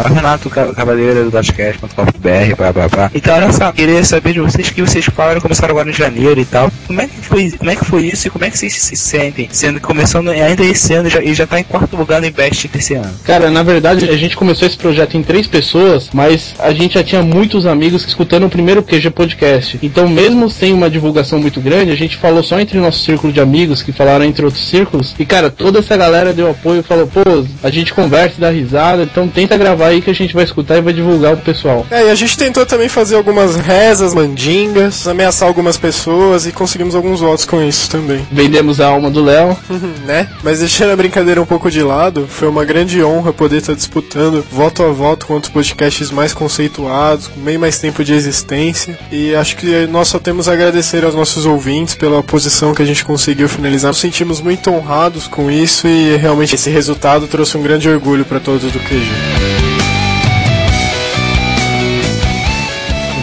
Renato 0.08 0.50
Cavaleiro 0.50 1.26
do 1.26 1.32
Dotcast.com.br. 1.32 3.10
Então, 3.14 3.36
olha 3.36 3.52
só, 3.52 3.72
queria 3.72 4.04
saber 4.04 4.34
de 4.34 4.40
vocês 4.40 4.70
que 4.70 4.82
vocês 4.82 5.06
falaram, 5.06 5.42
começaram 5.42 5.72
agora 5.72 5.90
em 5.90 5.94
janeiro 5.94 6.40
e 6.40 6.46
tal. 6.46 6.72
Como 6.88 7.02
é 7.02 7.08
que 7.08 7.22
foi, 7.22 7.52
como 7.52 7.70
é 7.70 7.76
que 7.76 7.86
foi 7.86 8.06
isso 8.08 8.28
e 8.28 8.30
como 8.30 8.46
é 8.46 8.50
que 8.50 8.58
vocês 8.58 8.74
se 8.74 8.96
sentem? 8.96 9.50
Sendo 9.52 9.80
que 9.80 9.86
começando 9.86 10.30
ainda 10.30 10.64
esse 10.64 10.94
ano 10.94 11.08
e 11.08 11.12
já, 11.12 11.22
e 11.22 11.34
já 11.34 11.48
tá 11.48 11.60
em 11.60 11.64
quarto 11.64 11.96
lugar 11.96 12.22
no 12.22 12.32
Best 12.32 12.68
desse 12.68 12.94
ano. 12.94 13.12
Cara, 13.24 13.50
na 13.50 13.64
verdade, 13.64 14.10
a 14.10 14.18
gente 14.18 14.36
começou 14.36 14.68
esse 14.68 14.78
projeto 14.78 15.18
em 15.18 15.24
três 15.24 15.48
pessoas, 15.48 16.10
mas 16.14 16.54
a 16.60 16.72
gente 16.72 16.94
já 16.94 17.04
tinha 17.04 17.22
muitos 17.22 17.66
amigos 17.66 18.06
escutando 18.06 18.46
o 18.46 18.50
primeiro 18.50 18.84
QG 18.84 19.10
Podcast. 19.10 19.80
Então, 19.82 20.08
mesmo 20.08 20.50
sem 20.50 20.74
uma 20.74 20.90
divulgação 20.90 21.40
muito 21.40 21.60
grande, 21.60 21.92
a 21.92 21.96
gente 21.96 22.18
falou 22.18 22.44
só 22.44 22.60
entre 22.60 22.78
nosso 22.80 23.04
círculo 23.04 23.34
de 23.34 23.42
amigos, 23.42 23.82
que 23.82 23.92
falaram 23.92 24.26
entre 24.26 24.46
outros 24.46 24.68
círculos. 24.68 25.16
E, 25.18 25.26
cara, 25.26 25.50
toda 25.50 25.80
essa 25.80 25.98
galera 25.98 26.34
deu 26.34 26.50
apoio 26.50 26.80
e 26.82 26.84
falou, 26.84 27.08
pô, 27.08 27.22
a 27.64 27.70
gente 27.70 27.94
conversa, 27.94 28.36
dá 28.40 28.50
risada, 28.50 29.04
então 29.04 29.28
tenta 29.28 29.58
gravar 29.58 29.89
aí 29.90 30.02
que 30.02 30.10
a 30.10 30.14
gente 30.14 30.34
vai 30.34 30.44
escutar 30.44 30.78
e 30.78 30.82
vai 30.82 30.94
divulgar 30.94 31.36
pro 31.36 31.46
pessoal. 31.46 31.86
É, 31.92 32.08
e 32.08 32.10
a 32.10 32.16
gente 32.16 32.38
tentou 32.38 32.66
também 32.66 32.90
fazer 32.90 33.16
algumas 33.16 33.56
rezas, 33.56 34.14
mandingas, 34.14 35.08
ameaçar 35.08 35.48
algumas 35.48 35.78
pessoas 35.78 36.46
e 36.46 36.52
conseguimos 36.52 36.96
alguns 36.96 37.20
votos 37.20 37.46
com 37.46 37.62
isso 37.62 37.90
também. 37.90 38.26
Vendemos 38.32 38.80
a 38.80 38.88
alma 38.88 39.10
do 39.10 39.24
Léo. 39.24 39.58
né? 40.06 40.28
Mas 40.44 40.60
deixando 40.60 40.92
a 40.92 40.96
brincadeira 40.96 41.42
um 41.42 41.46
pouco 41.46 41.70
de 41.70 41.82
lado, 41.82 42.28
foi 42.28 42.48
uma 42.48 42.66
grande 42.66 43.04
honra 43.04 43.34
poder 43.34 43.58
estar 43.58 43.74
disputando 43.74 44.46
voto 44.52 44.84
a 44.84 44.92
voto 44.92 45.26
com 45.26 45.34
outros 45.34 45.52
podcasts 45.52 46.12
mais 46.12 46.34
conceituados, 46.34 47.28
com 47.28 47.40
bem 47.42 47.58
mais 47.58 47.80
tempo 47.80 48.04
de 48.04 48.14
existência. 48.14 48.98
E 49.12 49.36
acho 49.36 49.56
que 49.58 49.88
nós 49.88 50.08
só 50.08 50.20
temos 50.20 50.48
a 50.48 50.54
agradecer 50.54 51.04
aos 51.04 51.16
nossos 51.16 51.46
ouvintes 51.46 51.96
pela 51.96 52.22
posição 52.24 52.74
que 52.74 52.82
a 52.82 52.86
gente 52.86 53.04
conseguiu 53.04 53.50
finalizar. 53.50 53.90
Nos 53.90 54.00
sentimos 54.00 54.42
muito 54.42 54.70
honrados 54.72 55.28
com 55.28 55.50
isso 55.50 55.88
e 55.88 56.16
realmente 56.18 56.56
esse 56.56 56.70
resultado 56.70 57.28
trouxe 57.28 57.58
um 57.58 57.64
grande 57.64 57.90
orgulho 57.90 58.26
para 58.26 58.40
todos 58.40 58.72
do 58.72 58.80
QG. 58.80 59.79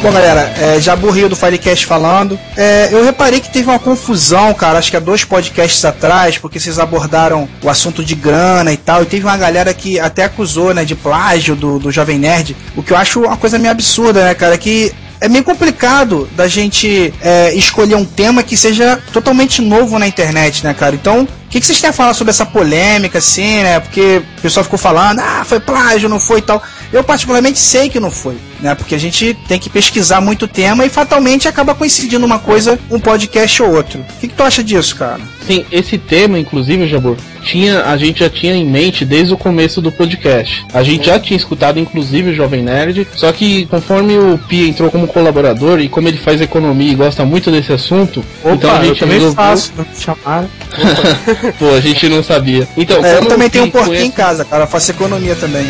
Bom, 0.02 0.12
galera, 0.12 0.52
é, 0.58 0.80
já 0.80 0.92
aburriu 0.92 1.28
do 1.28 1.34
Firecast 1.34 1.86
falando. 1.86 2.38
É, 2.56 2.90
eu 2.92 3.02
reparei 3.04 3.40
que 3.40 3.50
teve 3.50 3.68
uma 3.68 3.78
confusão, 3.78 4.52
cara, 4.54 4.78
acho 4.78 4.90
que 4.90 4.96
há 4.96 5.00
dois 5.00 5.24
podcasts 5.24 5.84
atrás, 5.84 6.38
porque 6.38 6.60
vocês 6.60 6.78
abordaram 6.78 7.48
o 7.62 7.68
assunto 7.68 8.04
de 8.04 8.14
grana 8.14 8.72
e 8.72 8.76
tal, 8.76 9.02
e 9.02 9.06
teve 9.06 9.24
uma 9.24 9.36
galera 9.36 9.72
que 9.74 9.98
até 9.98 10.24
acusou, 10.24 10.72
né, 10.74 10.84
de 10.84 10.94
plágio 10.94 11.56
do, 11.56 11.78
do 11.78 11.90
Jovem 11.90 12.18
Nerd, 12.18 12.54
o 12.76 12.82
que 12.82 12.92
eu 12.92 12.96
acho 12.96 13.20
uma 13.20 13.36
coisa 13.36 13.58
meio 13.58 13.72
absurda, 13.72 14.22
né, 14.22 14.34
cara, 14.34 14.56
que 14.58 14.92
é 15.20 15.28
meio 15.28 15.42
complicado 15.42 16.28
da 16.36 16.46
gente 16.46 17.12
é, 17.22 17.54
escolher 17.54 17.94
um 17.94 18.04
tema 18.04 18.42
que 18.42 18.56
seja 18.56 19.00
totalmente 19.12 19.62
novo 19.62 19.98
na 19.98 20.06
internet, 20.06 20.62
né, 20.62 20.74
cara? 20.74 20.94
Então, 20.94 21.26
que, 21.56 21.60
que 21.60 21.66
vocês 21.66 21.80
têm 21.80 21.90
a 21.90 21.92
falar 21.92 22.12
sobre 22.12 22.30
essa 22.30 22.44
polêmica, 22.44 23.18
assim, 23.18 23.62
né? 23.62 23.80
Porque 23.80 24.22
o 24.38 24.42
pessoal 24.42 24.64
ficou 24.64 24.78
falando, 24.78 25.20
ah, 25.20 25.42
foi 25.44 25.58
plágio, 25.58 26.08
não 26.08 26.20
foi 26.20 26.40
e 26.40 26.42
tal. 26.42 26.62
Eu 26.92 27.02
particularmente 27.02 27.58
sei 27.58 27.88
que 27.88 27.98
não 27.98 28.10
foi, 28.10 28.36
né? 28.60 28.74
Porque 28.74 28.94
a 28.94 28.98
gente 28.98 29.34
tem 29.48 29.58
que 29.58 29.70
pesquisar 29.70 30.20
muito 30.20 30.46
tema 30.46 30.84
e 30.84 30.88
fatalmente 30.88 31.48
acaba 31.48 31.74
coincidindo 31.74 32.24
uma 32.24 32.38
coisa, 32.38 32.78
um 32.90 33.00
podcast 33.00 33.62
ou 33.62 33.74
outro. 33.74 34.00
O 34.00 34.20
que, 34.20 34.28
que 34.28 34.34
tu 34.34 34.42
acha 34.42 34.62
disso, 34.62 34.96
cara? 34.96 35.20
Sim, 35.46 35.64
esse 35.70 35.96
tema, 35.96 36.38
inclusive, 36.38 36.88
Jabur, 36.88 37.16
tinha, 37.42 37.84
a 37.84 37.96
gente 37.96 38.20
já 38.20 38.28
tinha 38.28 38.54
em 38.54 38.64
mente 38.64 39.04
desde 39.04 39.32
o 39.32 39.38
começo 39.38 39.80
do 39.80 39.92
podcast. 39.92 40.66
A 40.74 40.82
gente 40.82 41.06
já 41.06 41.18
tinha 41.20 41.36
escutado, 41.36 41.78
inclusive, 41.78 42.30
o 42.30 42.34
Jovem 42.34 42.62
Nerd, 42.62 43.06
só 43.14 43.30
que 43.32 43.66
conforme 43.66 44.18
o 44.18 44.38
Pia 44.48 44.66
entrou 44.66 44.90
como 44.90 45.06
colaborador 45.06 45.80
e 45.80 45.88
como 45.88 46.08
ele 46.08 46.18
faz 46.18 46.40
economia 46.40 46.90
e 46.90 46.96
gosta 46.96 47.24
muito 47.24 47.50
desse 47.50 47.72
assunto, 47.72 48.24
Opa, 48.42 48.54
então 48.54 48.70
a 48.70 48.78
gente 48.78 48.88
eu 48.88 48.96
também 48.96 49.18
resolveu... 49.18 49.36
faço, 49.36 49.72
chamaram. 49.96 50.48
Pô, 51.52 51.70
a 51.70 51.80
gente 51.80 52.08
não 52.08 52.22
sabia. 52.22 52.66
Então, 52.76 53.04
É, 53.04 53.18
eu 53.18 53.26
também 53.26 53.48
tenho 53.50 53.64
um 53.64 53.70
porquinho 53.70 53.88
conhece- 53.94 54.06
em 54.06 54.10
casa, 54.10 54.44
cara, 54.44 54.64
eu 54.64 54.68
faço 54.68 54.90
economia 54.90 55.34
também. 55.36 55.66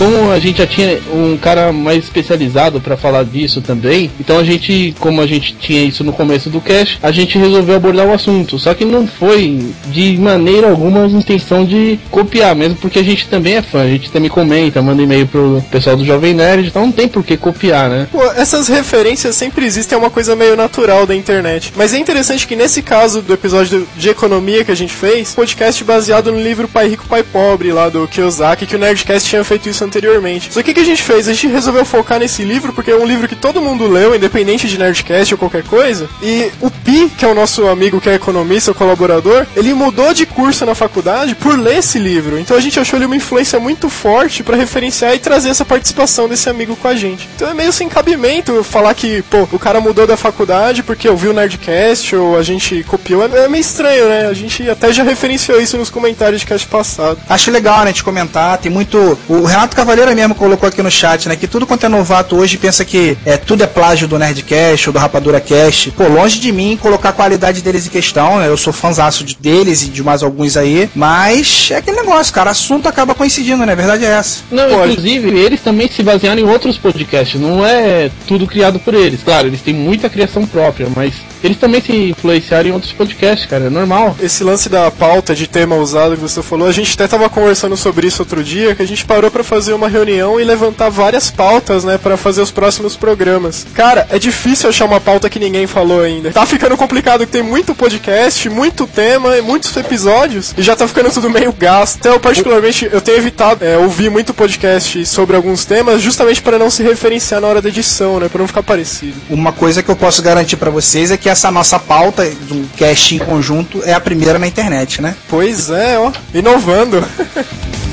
Como 0.00 0.30
a 0.30 0.38
gente 0.38 0.56
já 0.56 0.66
tinha 0.66 0.98
um 1.12 1.36
cara 1.36 1.74
mais 1.74 2.04
especializado 2.04 2.80
para 2.80 2.96
falar 2.96 3.22
disso 3.22 3.60
também, 3.60 4.10
então 4.18 4.38
a 4.38 4.42
gente, 4.42 4.94
como 4.98 5.20
a 5.20 5.26
gente 5.26 5.54
tinha 5.56 5.84
isso 5.84 6.02
no 6.02 6.10
começo 6.10 6.48
do 6.48 6.58
cast, 6.58 6.98
a 7.02 7.10
gente 7.10 7.36
resolveu 7.36 7.76
abordar 7.76 8.06
o 8.06 8.14
assunto. 8.14 8.58
Só 8.58 8.72
que 8.72 8.86
não 8.86 9.06
foi 9.06 9.62
de 9.88 10.16
maneira 10.16 10.70
alguma 10.70 11.04
a 11.04 11.06
intenção 11.06 11.66
de 11.66 11.98
copiar, 12.10 12.56
mesmo 12.56 12.76
porque 12.76 12.98
a 12.98 13.02
gente 13.02 13.28
também 13.28 13.56
é 13.56 13.62
fã, 13.62 13.82
a 13.82 13.88
gente 13.88 14.10
também 14.10 14.30
comenta, 14.30 14.80
manda 14.80 15.02
e-mail 15.02 15.26
pro 15.26 15.62
pessoal 15.70 15.98
do 15.98 16.04
Jovem 16.04 16.32
Nerd, 16.32 16.68
então 16.68 16.86
não 16.86 16.92
tem 16.92 17.06
por 17.06 17.22
que 17.22 17.36
copiar, 17.36 17.90
né? 17.90 18.08
Pô, 18.10 18.24
essas 18.32 18.68
referências 18.68 19.36
sempre 19.36 19.66
existem, 19.66 19.96
é 19.96 19.98
uma 19.98 20.08
coisa 20.08 20.34
meio 20.34 20.56
natural 20.56 21.04
da 21.04 21.14
internet. 21.14 21.74
Mas 21.76 21.92
é 21.92 21.98
interessante 21.98 22.46
que 22.46 22.56
nesse 22.56 22.80
caso 22.80 23.20
do 23.20 23.34
episódio 23.34 23.86
de 23.98 24.08
economia 24.08 24.64
que 24.64 24.72
a 24.72 24.76
gente 24.76 24.94
fez, 24.94 25.34
podcast 25.34 25.84
baseado 25.84 26.32
no 26.32 26.40
livro 26.40 26.66
Pai 26.66 26.88
Rico, 26.88 27.06
Pai 27.06 27.22
Pobre, 27.22 27.70
lá 27.70 27.90
do 27.90 28.08
Kiyosaki, 28.08 28.64
que 28.64 28.76
o 28.76 28.78
Nerdcast 28.78 29.28
tinha 29.28 29.44
feito 29.44 29.68
isso 29.68 29.89
anteriormente. 29.90 30.52
Só 30.52 30.62
que 30.62 30.70
o 30.70 30.74
que 30.74 30.80
a 30.80 30.84
gente 30.84 31.02
fez? 31.02 31.28
A 31.28 31.32
gente 31.32 31.48
resolveu 31.48 31.84
focar 31.84 32.18
nesse 32.18 32.42
livro, 32.42 32.72
porque 32.72 32.90
é 32.90 32.96
um 32.96 33.04
livro 33.04 33.28
que 33.28 33.36
todo 33.36 33.60
mundo 33.60 33.86
leu, 33.86 34.14
independente 34.14 34.68
de 34.68 34.78
Nerdcast 34.78 35.34
ou 35.34 35.38
qualquer 35.38 35.64
coisa. 35.64 36.08
E 36.22 36.50
o 36.60 36.70
Pi, 36.70 37.10
que 37.16 37.24
é 37.24 37.28
o 37.28 37.34
nosso 37.34 37.66
amigo 37.68 38.00
que 38.00 38.08
é 38.08 38.14
economista, 38.14 38.72
colaborador, 38.72 39.46
ele 39.56 39.74
mudou 39.74 40.14
de 40.14 40.24
curso 40.24 40.64
na 40.64 40.74
faculdade 40.74 41.34
por 41.34 41.58
ler 41.58 41.78
esse 41.78 41.98
livro. 41.98 42.38
Então 42.38 42.56
a 42.56 42.60
gente 42.60 42.78
achou 42.78 42.98
ele 42.98 43.06
uma 43.06 43.16
influência 43.16 43.58
muito 43.58 43.88
forte 43.88 44.42
para 44.42 44.56
referenciar 44.56 45.14
e 45.14 45.18
trazer 45.18 45.50
essa 45.50 45.64
participação 45.64 46.28
desse 46.28 46.48
amigo 46.48 46.76
com 46.76 46.88
a 46.88 46.94
gente. 46.94 47.28
Então 47.34 47.48
é 47.48 47.54
meio 47.54 47.72
sem 47.72 47.88
cabimento 47.88 48.62
falar 48.62 48.94
que, 48.94 49.22
pô, 49.22 49.48
o 49.50 49.58
cara 49.58 49.80
mudou 49.80 50.06
da 50.06 50.16
faculdade 50.16 50.82
porque 50.82 51.08
ouviu 51.08 51.30
o 51.30 51.34
Nerdcast 51.34 52.14
ou 52.16 52.38
a 52.38 52.42
gente 52.42 52.84
copiou. 52.84 53.24
É 53.24 53.48
meio 53.48 53.60
estranho, 53.60 54.08
né? 54.08 54.26
A 54.26 54.32
gente 54.32 54.68
até 54.68 54.92
já 54.92 55.02
referenciou 55.02 55.60
isso 55.60 55.76
nos 55.76 55.90
comentários 55.90 56.40
de 56.40 56.46
cast 56.46 56.66
passado. 56.66 57.18
Acho 57.28 57.50
legal, 57.50 57.80
né, 57.80 57.86
gente 57.88 58.04
comentar. 58.04 58.58
Tem 58.58 58.70
muito. 58.70 59.18
O 59.28 59.44
Renato 59.44 59.76
Cavaleiro 59.80 60.14
mesmo 60.14 60.34
colocou 60.34 60.68
aqui 60.68 60.82
no 60.82 60.90
chat, 60.90 61.26
né? 61.26 61.36
Que 61.36 61.46
tudo 61.46 61.66
quanto 61.66 61.86
é 61.86 61.88
novato 61.88 62.36
hoje 62.36 62.58
pensa 62.58 62.84
que 62.84 63.16
é, 63.24 63.38
tudo 63.38 63.64
é 63.64 63.66
plágio 63.66 64.06
do 64.06 64.18
Nerdcast 64.18 64.90
ou 64.90 64.92
do 64.92 64.98
Rapadura 64.98 65.40
Cast. 65.40 65.90
Pô, 65.92 66.06
longe 66.06 66.38
de 66.38 66.52
mim 66.52 66.78
colocar 66.80 67.08
a 67.08 67.12
qualidade 67.14 67.62
deles 67.62 67.86
em 67.86 67.88
questão, 67.88 68.40
né? 68.40 68.48
Eu 68.48 68.58
sou 68.58 68.74
fãzaço 68.74 69.24
de, 69.24 69.34
deles 69.34 69.80
e 69.80 69.86
de 69.86 70.02
mais 70.02 70.22
alguns 70.22 70.58
aí. 70.58 70.90
Mas 70.94 71.68
é 71.70 71.76
aquele 71.76 71.96
negócio, 71.96 72.30
cara. 72.34 72.50
Assunto 72.50 72.90
acaba 72.90 73.14
coincidindo, 73.14 73.64
né? 73.64 73.72
A 73.72 73.76
verdade 73.76 74.04
é 74.04 74.08
essa. 74.08 74.42
Não, 74.50 74.86
inclusive, 74.86 75.30
eles 75.30 75.62
também 75.62 75.88
se 75.88 76.02
basearam 76.02 76.42
em 76.42 76.44
outros 76.44 76.76
podcasts, 76.76 77.40
não 77.40 77.64
é 77.64 78.10
tudo 78.28 78.46
criado 78.46 78.78
por 78.80 78.92
eles. 78.92 79.22
Claro, 79.22 79.46
eles 79.46 79.62
têm 79.62 79.72
muita 79.72 80.10
criação 80.10 80.44
própria, 80.44 80.88
mas 80.94 81.14
eles 81.42 81.58
também 81.58 81.80
se 81.80 81.92
influenciaram 82.10 82.68
em 82.68 82.72
outros 82.72 82.92
podcasts, 82.92 83.46
cara, 83.46 83.66
é 83.66 83.70
normal. 83.70 84.16
Esse 84.20 84.44
lance 84.44 84.68
da 84.68 84.90
pauta 84.90 85.34
de 85.34 85.46
tema 85.46 85.76
usado 85.76 86.14
que 86.14 86.22
você 86.22 86.42
falou, 86.42 86.68
a 86.68 86.72
gente 86.72 86.94
até 86.94 87.06
tava 87.06 87.28
conversando 87.28 87.76
sobre 87.76 88.06
isso 88.06 88.22
outro 88.22 88.42
dia, 88.42 88.74
que 88.74 88.82
a 88.82 88.86
gente 88.86 89.04
parou 89.04 89.30
pra 89.30 89.44
fazer 89.44 89.72
uma 89.72 89.88
reunião 89.88 90.40
e 90.40 90.44
levantar 90.44 90.88
várias 90.88 91.30
pautas, 91.30 91.84
né, 91.84 91.98
Pra 92.00 92.16
fazer 92.16 92.40
os 92.40 92.50
próximos 92.50 92.96
programas. 92.96 93.66
Cara, 93.74 94.06
é 94.10 94.18
difícil 94.18 94.68
achar 94.68 94.84
uma 94.84 95.00
pauta 95.00 95.28
que 95.28 95.38
ninguém 95.38 95.66
falou 95.66 96.02
ainda. 96.02 96.30
Tá 96.30 96.46
ficando 96.46 96.76
complicado 96.76 97.26
que 97.26 97.32
tem 97.32 97.42
muito 97.42 97.74
podcast, 97.74 98.48
muito 98.48 98.86
tema, 98.86 99.36
e 99.36 99.42
muitos 99.42 99.76
episódios 99.76 100.54
e 100.56 100.62
já 100.62 100.74
tá 100.76 100.86
ficando 100.86 101.10
tudo 101.10 101.30
meio 101.30 101.52
gasto. 101.52 101.98
Então, 101.98 102.12
eu, 102.12 102.20
particularmente, 102.20 102.88
eu 102.90 103.00
tenho 103.00 103.18
evitado 103.18 103.64
é, 103.64 103.76
ouvir 103.76 104.10
muito 104.10 104.34
podcast 104.34 105.04
sobre 105.06 105.36
alguns 105.36 105.64
temas, 105.64 106.00
justamente 106.02 106.42
para 106.42 106.58
não 106.58 106.70
se 106.70 106.82
referenciar 106.82 107.40
na 107.40 107.46
hora 107.46 107.62
da 107.62 107.68
edição, 107.68 108.18
né, 108.18 108.28
Pra 108.28 108.40
não 108.40 108.46
ficar 108.46 108.62
parecido. 108.62 109.14
Uma 109.28 109.52
coisa 109.52 109.82
que 109.82 109.90
eu 109.90 109.96
posso 109.96 110.22
garantir 110.22 110.56
pra 110.56 110.70
vocês 110.70 111.10
é 111.10 111.16
que 111.16 111.28
essa 111.30 111.50
nossa 111.50 111.78
pauta 111.78 112.28
do 112.28 112.68
cast 112.76 113.14
em 113.14 113.18
conjunto 113.18 113.82
é 113.84 113.92
a 113.92 114.00
primeira 114.00 114.38
na 114.38 114.46
internet, 114.46 115.00
né? 115.00 115.14
Pois 115.28 115.70
é, 115.70 115.98
ó, 115.98 116.12
inovando. 116.34 117.02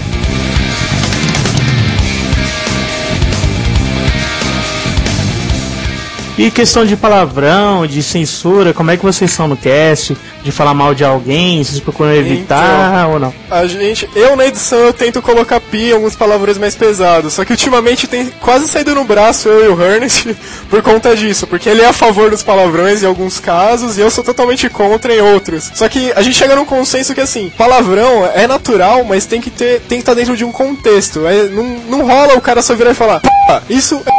E 6.38 6.52
questão 6.52 6.86
de 6.86 6.96
palavrão, 6.96 7.88
de 7.88 8.04
censura, 8.04 8.72
como 8.72 8.92
é 8.92 8.98
que 8.98 9.04
vocês 9.04 9.32
são 9.32 9.48
no 9.48 9.58
cast? 9.58 10.16
De 10.44 10.52
falar 10.52 10.76
mal 10.76 10.94
de 10.94 11.04
alguém, 11.04 11.64
vocês 11.64 11.80
procuram 11.80 12.14
evitar 12.14 12.92
Então, 12.92 13.14
ou 13.14 13.20
não? 13.20 13.34
A 13.50 13.66
gente, 13.66 14.08
eu 14.16 14.36
na 14.36 14.46
edição 14.46 14.78
eu 14.78 14.94
tento 14.94 15.20
colocar 15.20 15.60
pi 15.60 15.90
em 15.90 15.94
alguns 15.94 16.16
palavrões 16.16 16.60
mais 16.60 16.76
pesados, 16.76 17.34
só 17.34 17.44
que 17.44 17.54
ultimamente 17.54 18.06
tem 18.06 18.32
quase 18.40 18.68
saído 18.68 18.94
no 18.94 19.04
braço 19.04 19.50
eu 19.50 19.66
e 19.66 19.68
o 19.70 19.82
Ernest 19.82 20.36
por 20.70 20.84
conta 20.84 21.16
disso, 21.16 21.48
porque 21.48 21.68
ele 21.68 21.82
é 21.82 21.88
a 21.88 21.94
favor 21.94 22.30
dos 22.30 22.44
palavrões 22.44 23.02
em 23.02 23.08
alguns 23.08 23.40
casos 23.40 23.98
e 23.98 24.02
eu 24.02 24.12
sou 24.12 24.24
totalmente 24.24 24.70
contra 24.70 25.12
em 25.16 25.22
outros. 25.22 25.72
Só 25.74 25.90
que 25.90 26.12
a 26.16 26.22
gente 26.22 26.38
chega 26.38 26.56
num 26.56 26.66
consenso 26.66 27.16
que 27.16 27.22
assim, 27.22 27.52
palavrão 27.58 28.30
é 28.32 28.46
natural, 28.46 29.04
mas 29.04 29.26
tem 29.26 29.42
que 29.42 29.50
ter, 29.50 29.82
tem 29.82 29.98
que 29.98 30.04
estar 30.04 30.14
dentro 30.14 30.38
de 30.38 30.46
um 30.46 30.52
contexto. 30.52 31.26
É, 31.26 31.46
não, 31.50 31.64
não 31.90 32.06
rola 32.06 32.36
o 32.36 32.42
cara 32.42 32.62
só 32.62 32.76
virar 32.76 32.92
e 32.92 32.94
falar, 32.94 33.22
"P***, 33.22 33.30
isso 33.70 34.00
é 34.06 34.17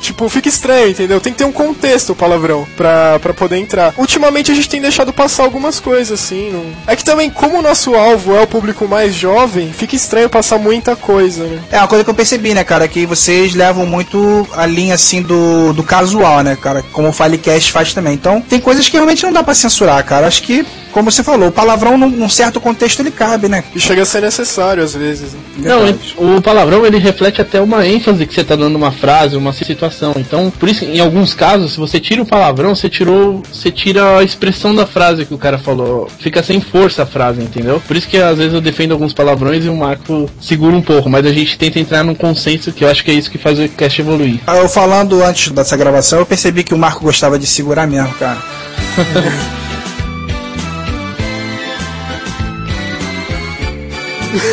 Tipo, 0.00 0.28
fica 0.28 0.48
estranho, 0.48 0.90
entendeu? 0.90 1.20
Tem 1.20 1.32
que 1.32 1.38
ter 1.38 1.44
um 1.44 1.52
contexto 1.52 2.10
o 2.10 2.16
palavrão 2.16 2.66
pra, 2.76 3.18
pra 3.18 3.34
poder 3.34 3.56
entrar. 3.56 3.94
Ultimamente 3.96 4.50
a 4.50 4.54
gente 4.54 4.68
tem 4.68 4.80
deixado 4.80 5.12
passar 5.12 5.44
algumas 5.44 5.80
coisas, 5.80 6.20
assim. 6.20 6.50
Não... 6.50 6.64
É 6.86 6.96
que 6.96 7.04
também, 7.04 7.30
como 7.30 7.58
o 7.58 7.62
nosso 7.62 7.94
alvo 7.94 8.34
é 8.34 8.42
o 8.42 8.46
público 8.46 8.86
mais 8.86 9.14
jovem, 9.14 9.72
fica 9.72 9.94
estranho 9.94 10.28
passar 10.28 10.58
muita 10.58 10.96
coisa, 10.96 11.44
né? 11.44 11.60
É 11.70 11.78
uma 11.78 11.88
coisa 11.88 12.04
que 12.04 12.10
eu 12.10 12.14
percebi, 12.14 12.54
né, 12.54 12.64
cara? 12.64 12.88
Que 12.88 13.06
vocês 13.06 13.54
levam 13.54 13.86
muito 13.86 14.46
a 14.52 14.66
linha, 14.66 14.94
assim, 14.94 15.22
do, 15.22 15.72
do 15.72 15.82
casual, 15.82 16.42
né, 16.42 16.56
cara? 16.56 16.82
Como 16.92 17.08
o 17.08 17.12
Filecast 17.12 17.72
faz 17.72 17.92
também. 17.94 18.14
Então, 18.14 18.40
tem 18.40 18.60
coisas 18.60 18.88
que 18.88 18.96
realmente 18.96 19.22
não 19.22 19.32
dá 19.32 19.42
pra 19.42 19.54
censurar, 19.54 20.04
cara. 20.04 20.26
Acho 20.26 20.42
que 20.42 20.64
como 20.92 21.10
você 21.10 21.22
falou, 21.22 21.48
o 21.48 21.52
palavrão 21.52 21.96
num, 21.96 22.08
num, 22.08 22.28
certo 22.28 22.60
contexto 22.60 23.00
ele 23.00 23.10
cabe, 23.10 23.48
né? 23.48 23.64
E 23.74 23.80
chega 23.80 24.02
a 24.02 24.06
ser 24.06 24.22
necessário 24.22 24.82
às 24.82 24.94
vezes. 24.94 25.32
Né? 25.32 25.40
Não, 25.58 25.86
ele, 25.86 25.98
o 26.16 26.40
palavrão 26.40 26.84
ele 26.84 26.98
reflete 26.98 27.40
até 27.40 27.60
uma 27.60 27.86
ênfase 27.86 28.26
que 28.26 28.34
você 28.34 28.44
tá 28.44 28.56
dando 28.56 28.76
uma 28.76 28.92
frase, 28.92 29.36
uma 29.36 29.52
situação. 29.52 30.14
Então, 30.16 30.52
por 30.58 30.68
isso, 30.68 30.84
em 30.84 31.00
alguns 31.00 31.34
casos, 31.34 31.72
se 31.72 31.78
você 31.78 32.00
tira 32.00 32.22
o 32.22 32.26
palavrão, 32.26 32.74
você 32.74 32.88
tirou, 32.88 33.42
você 33.52 33.70
tira 33.70 34.18
a 34.18 34.24
expressão 34.24 34.74
da 34.74 34.86
frase 34.86 35.24
que 35.24 35.34
o 35.34 35.38
cara 35.38 35.58
falou. 35.58 36.08
Fica 36.18 36.42
sem 36.42 36.60
força 36.60 37.02
a 37.02 37.06
frase, 37.06 37.42
entendeu? 37.42 37.82
Por 37.86 37.96
isso 37.96 38.08
que 38.08 38.18
às 38.18 38.38
vezes 38.38 38.54
eu 38.54 38.60
defendo 38.60 38.92
alguns 38.92 39.12
palavrões 39.12 39.64
e 39.64 39.68
o 39.68 39.76
Marco 39.76 40.28
segura 40.40 40.74
um 40.74 40.82
pouco, 40.82 41.08
mas 41.08 41.26
a 41.26 41.32
gente 41.32 41.58
tenta 41.58 41.78
entrar 41.78 42.04
num 42.04 42.14
consenso 42.14 42.72
que 42.72 42.84
eu 42.84 42.90
acho 42.90 43.04
que 43.04 43.10
é 43.10 43.14
isso 43.14 43.30
que 43.30 43.38
faz 43.38 43.58
o 43.58 43.68
cast 43.68 44.00
evoluir. 44.00 44.40
Ah, 44.46 44.56
eu 44.56 44.68
falando 44.68 45.22
antes 45.22 45.52
dessa 45.52 45.76
gravação, 45.76 46.18
eu 46.18 46.26
percebi 46.26 46.62
que 46.62 46.74
o 46.74 46.78
Marco 46.78 47.04
gostava 47.04 47.38
de 47.38 47.46
segurar 47.46 47.86
mesmo, 47.86 48.12
cara. 48.14 48.38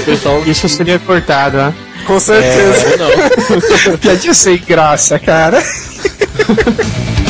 Pessoal, 0.06 0.44
isso 0.46 0.68
seria 0.70 1.00
cortado, 1.00 1.58
né? 1.58 1.74
Com 2.06 2.20
certeza. 2.20 2.88
É, 2.88 2.98
não. 2.98 3.98
Piadinha 4.00 4.34
sem 4.34 4.58
graça, 4.58 5.20
cara. 5.20 5.62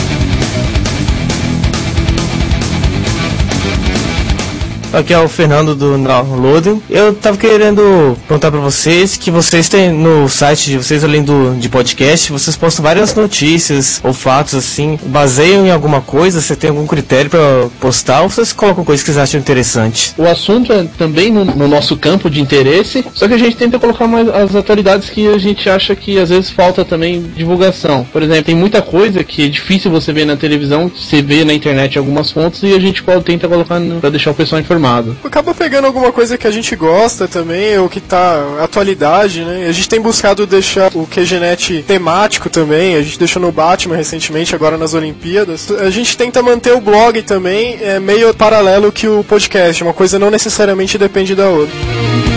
Aqui 4.93 5.13
é 5.13 5.19
o 5.19 5.27
Fernando 5.27 5.75
do 5.75 5.97
Downloading. 5.97 6.81
Eu 6.89 7.13
tava 7.13 7.37
querendo 7.37 8.17
perguntar 8.25 8.49
para 8.49 8.59
vocês 8.59 9.17
que 9.17 9.29
vocês 9.29 9.67
têm 9.67 9.91
no 9.91 10.29
site 10.29 10.71
de 10.71 10.77
vocês, 10.77 11.03
além 11.03 11.23
do 11.23 11.55
de 11.59 11.67
podcast, 11.67 12.31
vocês 12.31 12.55
postam 12.55 12.83
várias 12.83 13.13
notícias 13.13 13.99
ou 14.01 14.13
fatos 14.13 14.55
assim, 14.55 14.97
baseiam 15.07 15.67
em 15.67 15.71
alguma 15.71 15.99
coisa? 15.99 16.39
Você 16.39 16.55
tem 16.55 16.69
algum 16.69 16.87
critério 16.87 17.29
para 17.29 17.67
postar 17.81 18.21
ou 18.21 18.29
vocês 18.29 18.53
colocam 18.53 18.85
coisas 18.85 19.03
que 19.03 19.11
vocês 19.11 19.21
acham 19.21 19.39
interessante? 19.39 20.13
O 20.17 20.25
assunto 20.25 20.71
é 20.71 20.85
também 20.97 21.31
no, 21.31 21.43
no, 21.43 21.67
nosso 21.67 21.97
campo 21.97 22.29
de 22.29 22.39
interesse, 22.39 23.05
só 23.13 23.27
que 23.27 23.33
a 23.33 23.37
gente 23.37 23.57
tenta 23.57 23.77
colocar 23.77 24.07
mais 24.07 24.29
as 24.29 24.55
atualidades 24.55 25.09
que 25.09 25.27
a 25.27 25.37
gente 25.37 25.69
acha 25.69 25.95
que 25.97 26.17
às 26.17 26.29
vezes 26.29 26.49
falta 26.49 26.85
também 26.85 27.21
divulgação. 27.35 28.05
Por 28.05 28.23
exemplo, 28.23 28.43
tem 28.45 28.55
muita 28.55 28.81
coisa 28.81 29.21
que 29.21 29.43
é 29.43 29.47
difícil 29.49 29.91
você 29.91 30.13
ver 30.13 30.25
na 30.25 30.37
televisão, 30.37 30.89
você 30.89 31.21
vê 31.21 31.43
na 31.43 31.53
internet 31.53 31.97
algumas 31.97 32.31
fontes 32.31 32.63
e 32.63 32.73
a 32.73 32.79
gente 32.79 33.03
tenta 33.25 33.49
colocar 33.49 33.81
para 33.99 34.09
deixar 34.09 34.31
o 34.31 34.33
pessoal 34.33 34.61
informado 34.61 34.77
informado. 34.87 35.17
Acaba 35.23 35.53
pegando 35.53 35.85
alguma 35.85 36.11
coisa 36.11 36.37
que 36.37 36.47
a 36.47 36.51
gente 36.51 36.75
gosta 36.75 37.27
também, 37.27 37.77
ou 37.77 37.89
que 37.89 37.99
tá 37.99 38.59
atualidade, 38.61 39.43
né? 39.43 39.67
A 39.67 39.71
gente 39.71 39.89
tem 39.89 39.99
buscado 39.99 40.47
deixar 40.47 40.91
o 40.95 41.05
QGNet 41.05 41.83
temático 41.83 42.49
também, 42.49 42.95
a 42.95 43.01
gente 43.01 43.19
deixou 43.19 43.41
no 43.41 43.51
Batman 43.51 43.95
recentemente, 43.95 44.55
agora 44.55 44.77
nas 44.77 44.93
Olimpíadas. 44.93 45.71
A 45.71 45.89
gente 45.89 46.17
tenta 46.17 46.41
manter 46.41 46.73
o 46.73 46.81
blog 46.81 47.21
também 47.21 47.77
é 47.81 47.99
meio 47.99 48.33
paralelo 48.33 48.91
que 48.91 49.07
o 49.07 49.23
podcast, 49.23 49.83
uma 49.83 49.93
coisa 49.93 50.17
não 50.17 50.31
necessariamente 50.31 50.97
depende 50.97 51.35
da 51.35 51.49
outra. 51.49 52.36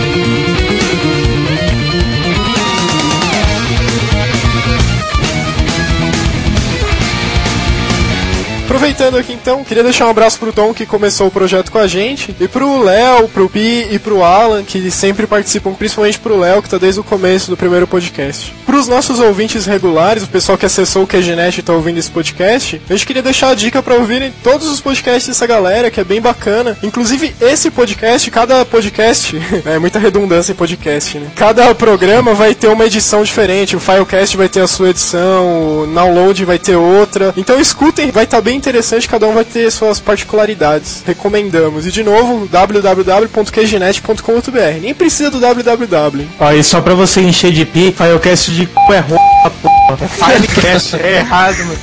Aproveitando 8.71 9.17
aqui 9.17 9.33
então, 9.33 9.65
queria 9.65 9.83
deixar 9.83 10.07
um 10.07 10.11
abraço 10.11 10.39
pro 10.39 10.53
Tom 10.53 10.73
que 10.73 10.85
começou 10.85 11.27
o 11.27 11.31
projeto 11.31 11.69
com 11.69 11.77
a 11.77 11.87
gente, 11.87 12.33
e 12.39 12.47
pro 12.47 12.81
Léo, 12.81 13.27
pro 13.27 13.49
Pi 13.49 13.89
e 13.91 13.99
pro 13.99 14.23
Alan, 14.23 14.63
que 14.63 14.89
sempre 14.89 15.27
participam, 15.27 15.73
principalmente 15.73 16.17
pro 16.17 16.39
Léo, 16.39 16.61
que 16.61 16.69
tá 16.69 16.77
desde 16.77 17.01
o 17.01 17.03
começo 17.03 17.49
do 17.49 17.57
primeiro 17.57 17.85
podcast. 17.85 18.53
Pros 18.65 18.87
nossos 18.87 19.19
ouvintes 19.19 19.65
regulares, 19.65 20.23
o 20.23 20.27
pessoal 20.27 20.57
que 20.57 20.65
acessou 20.65 21.03
o 21.03 21.07
QGNet 21.07 21.59
e 21.59 21.61
tá 21.61 21.73
ouvindo 21.73 21.97
esse 21.97 22.09
podcast, 22.09 22.81
a 22.89 22.93
gente 22.93 23.05
queria 23.05 23.21
deixar 23.21 23.49
a 23.49 23.55
dica 23.55 23.83
para 23.83 23.95
ouvirem 23.95 24.33
todos 24.41 24.69
os 24.69 24.79
podcasts 24.79 25.27
dessa 25.27 25.45
galera, 25.45 25.91
que 25.91 25.99
é 25.99 26.05
bem 26.05 26.21
bacana. 26.21 26.77
Inclusive, 26.81 27.35
esse 27.41 27.69
podcast, 27.69 28.31
cada 28.31 28.63
podcast, 28.63 29.35
é 29.67 29.77
muita 29.79 29.99
redundância 29.99 30.53
em 30.53 30.55
podcast, 30.55 31.19
né? 31.19 31.27
Cada 31.35 31.75
programa 31.75 32.33
vai 32.33 32.55
ter 32.55 32.69
uma 32.69 32.85
edição 32.85 33.21
diferente, 33.21 33.75
o 33.75 33.81
Filecast 33.81 34.37
vai 34.37 34.47
ter 34.47 34.61
a 34.61 34.67
sua 34.67 34.91
edição, 34.91 35.83
o 35.83 35.91
Download 35.93 36.45
vai 36.45 36.57
ter 36.57 36.77
outra. 36.77 37.33
Então 37.35 37.59
escutem, 37.59 38.11
vai 38.11 38.23
estar 38.23 38.37
tá 38.37 38.41
bem 38.41 38.60
interessante 38.61 39.09
cada 39.09 39.27
um 39.27 39.33
vai 39.33 39.43
ter 39.43 39.69
suas 39.71 39.99
particularidades. 39.99 41.01
Recomendamos. 41.05 41.85
E 41.87 41.91
de 41.91 42.03
novo, 42.03 42.47
www.qgnet.com.br. 42.47 44.81
Nem 44.81 44.93
precisa 44.93 45.31
do 45.31 45.39
www. 45.39 46.27
Aí 46.39 46.63
só 46.63 46.79
pra 46.79 46.93
você 46.93 47.21
encher 47.21 47.51
de 47.51 47.65
pi, 47.65 47.91
Filecast 47.91 48.51
de 48.51 48.65
c... 48.65 48.71
é 48.93 48.99
roupa, 48.99 49.51
porra. 49.61 49.97
Filecast, 50.07 50.95
é 50.95 51.17
errado, 51.17 51.57
mano. 51.57 51.79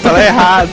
Fala 0.00 0.22
errado. 0.24 0.70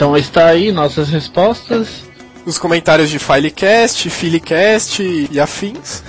Então 0.00 0.16
está 0.16 0.46
aí 0.46 0.72
nossas 0.72 1.10
respostas. 1.10 2.04
Os 2.46 2.56
comentários 2.56 3.10
de 3.10 3.18
Filecast, 3.18 4.08
Filecast 4.08 5.02
e 5.30 5.38
afins. 5.38 6.02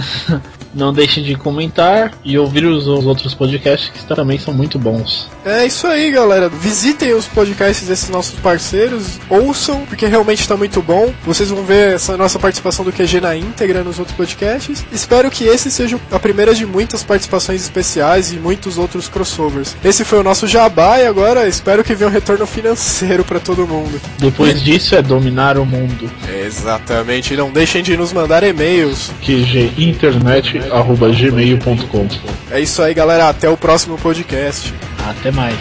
Não 0.74 0.92
deixem 0.92 1.22
de 1.22 1.34
comentar 1.34 2.12
e 2.24 2.38
ouvir 2.38 2.64
os, 2.64 2.86
os, 2.86 3.06
outros 3.06 3.34
podcasts 3.34 3.90
que 3.90 4.04
também 4.04 4.38
são 4.38 4.52
muito 4.52 4.78
bons. 4.78 5.30
É 5.44 5.66
isso 5.66 5.86
aí, 5.86 6.10
galera. 6.10 6.48
Visitem 6.48 7.14
os 7.14 7.26
podcasts 7.26 7.86
desses 7.86 8.08
nossos 8.08 8.38
parceiros, 8.40 9.18
ouçam, 9.28 9.84
porque 9.86 10.06
realmente 10.06 10.40
está 10.40 10.56
muito 10.56 10.82
bom. 10.82 11.12
Vocês 11.24 11.50
vão 11.50 11.64
ver 11.64 11.94
essa 11.94 12.16
nossa 12.16 12.38
participação 12.38 12.84
do 12.84 12.92
QG 12.92 13.20
na 13.20 13.36
íntegra 13.36 13.84
nos 13.84 13.98
outros 13.98 14.16
podcasts. 14.16 14.84
Espero 14.92 15.30
que 15.30 15.44
esse 15.44 15.70
seja 15.70 15.98
a 16.10 16.18
primeira 16.18 16.54
de 16.54 16.66
muitas 16.66 17.02
participações 17.02 17.62
especiais 17.62 18.32
e 18.32 18.36
muitos 18.36 18.78
outros 18.78 19.08
crossovers. 19.08 19.76
Esse 19.84 20.04
foi 20.04 20.18
o 20.18 20.22
nosso 20.22 20.46
jabá 20.46 20.98
e 20.98 21.06
agora 21.06 21.46
espero 21.48 21.84
que 21.84 21.94
venha 21.94 22.08
um 22.08 22.12
retorno 22.12 22.46
financeiro 22.46 23.24
para 23.24 23.38
todo 23.38 23.66
mundo. 23.66 24.00
Depois 24.18 24.62
disso 24.62 24.94
é 24.94 25.02
dominar 25.02 25.58
o 25.58 25.64
mundo. 25.64 26.10
Exatamente. 26.44 27.36
Não 27.36 27.50
deixem 27.50 27.82
de 27.82 27.96
nos 27.96 28.12
mandar 28.12 28.42
e-mails. 28.42 29.10
QG 29.22 29.72
Internet 29.78 30.63
gmail.com. 31.12 32.08
É 32.50 32.60
isso 32.60 32.82
aí, 32.82 32.94
galera. 32.94 33.28
Até 33.28 33.48
o 33.48 33.56
próximo 33.56 33.96
podcast. 33.98 34.72
Até 35.08 35.30
mais. 35.30 35.58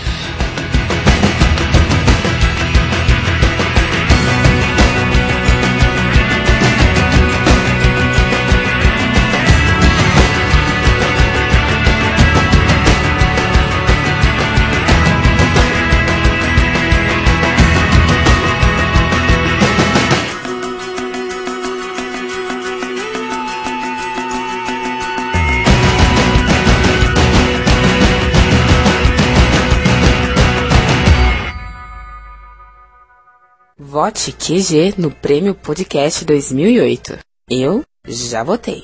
Vote 34.04 34.34
QG 34.34 34.96
no 34.98 35.10
Prêmio 35.10 35.56
Podcast 35.56 36.26
2008. 36.26 37.20
Eu 37.50 37.86
já 38.06 38.44
votei. 38.44 38.84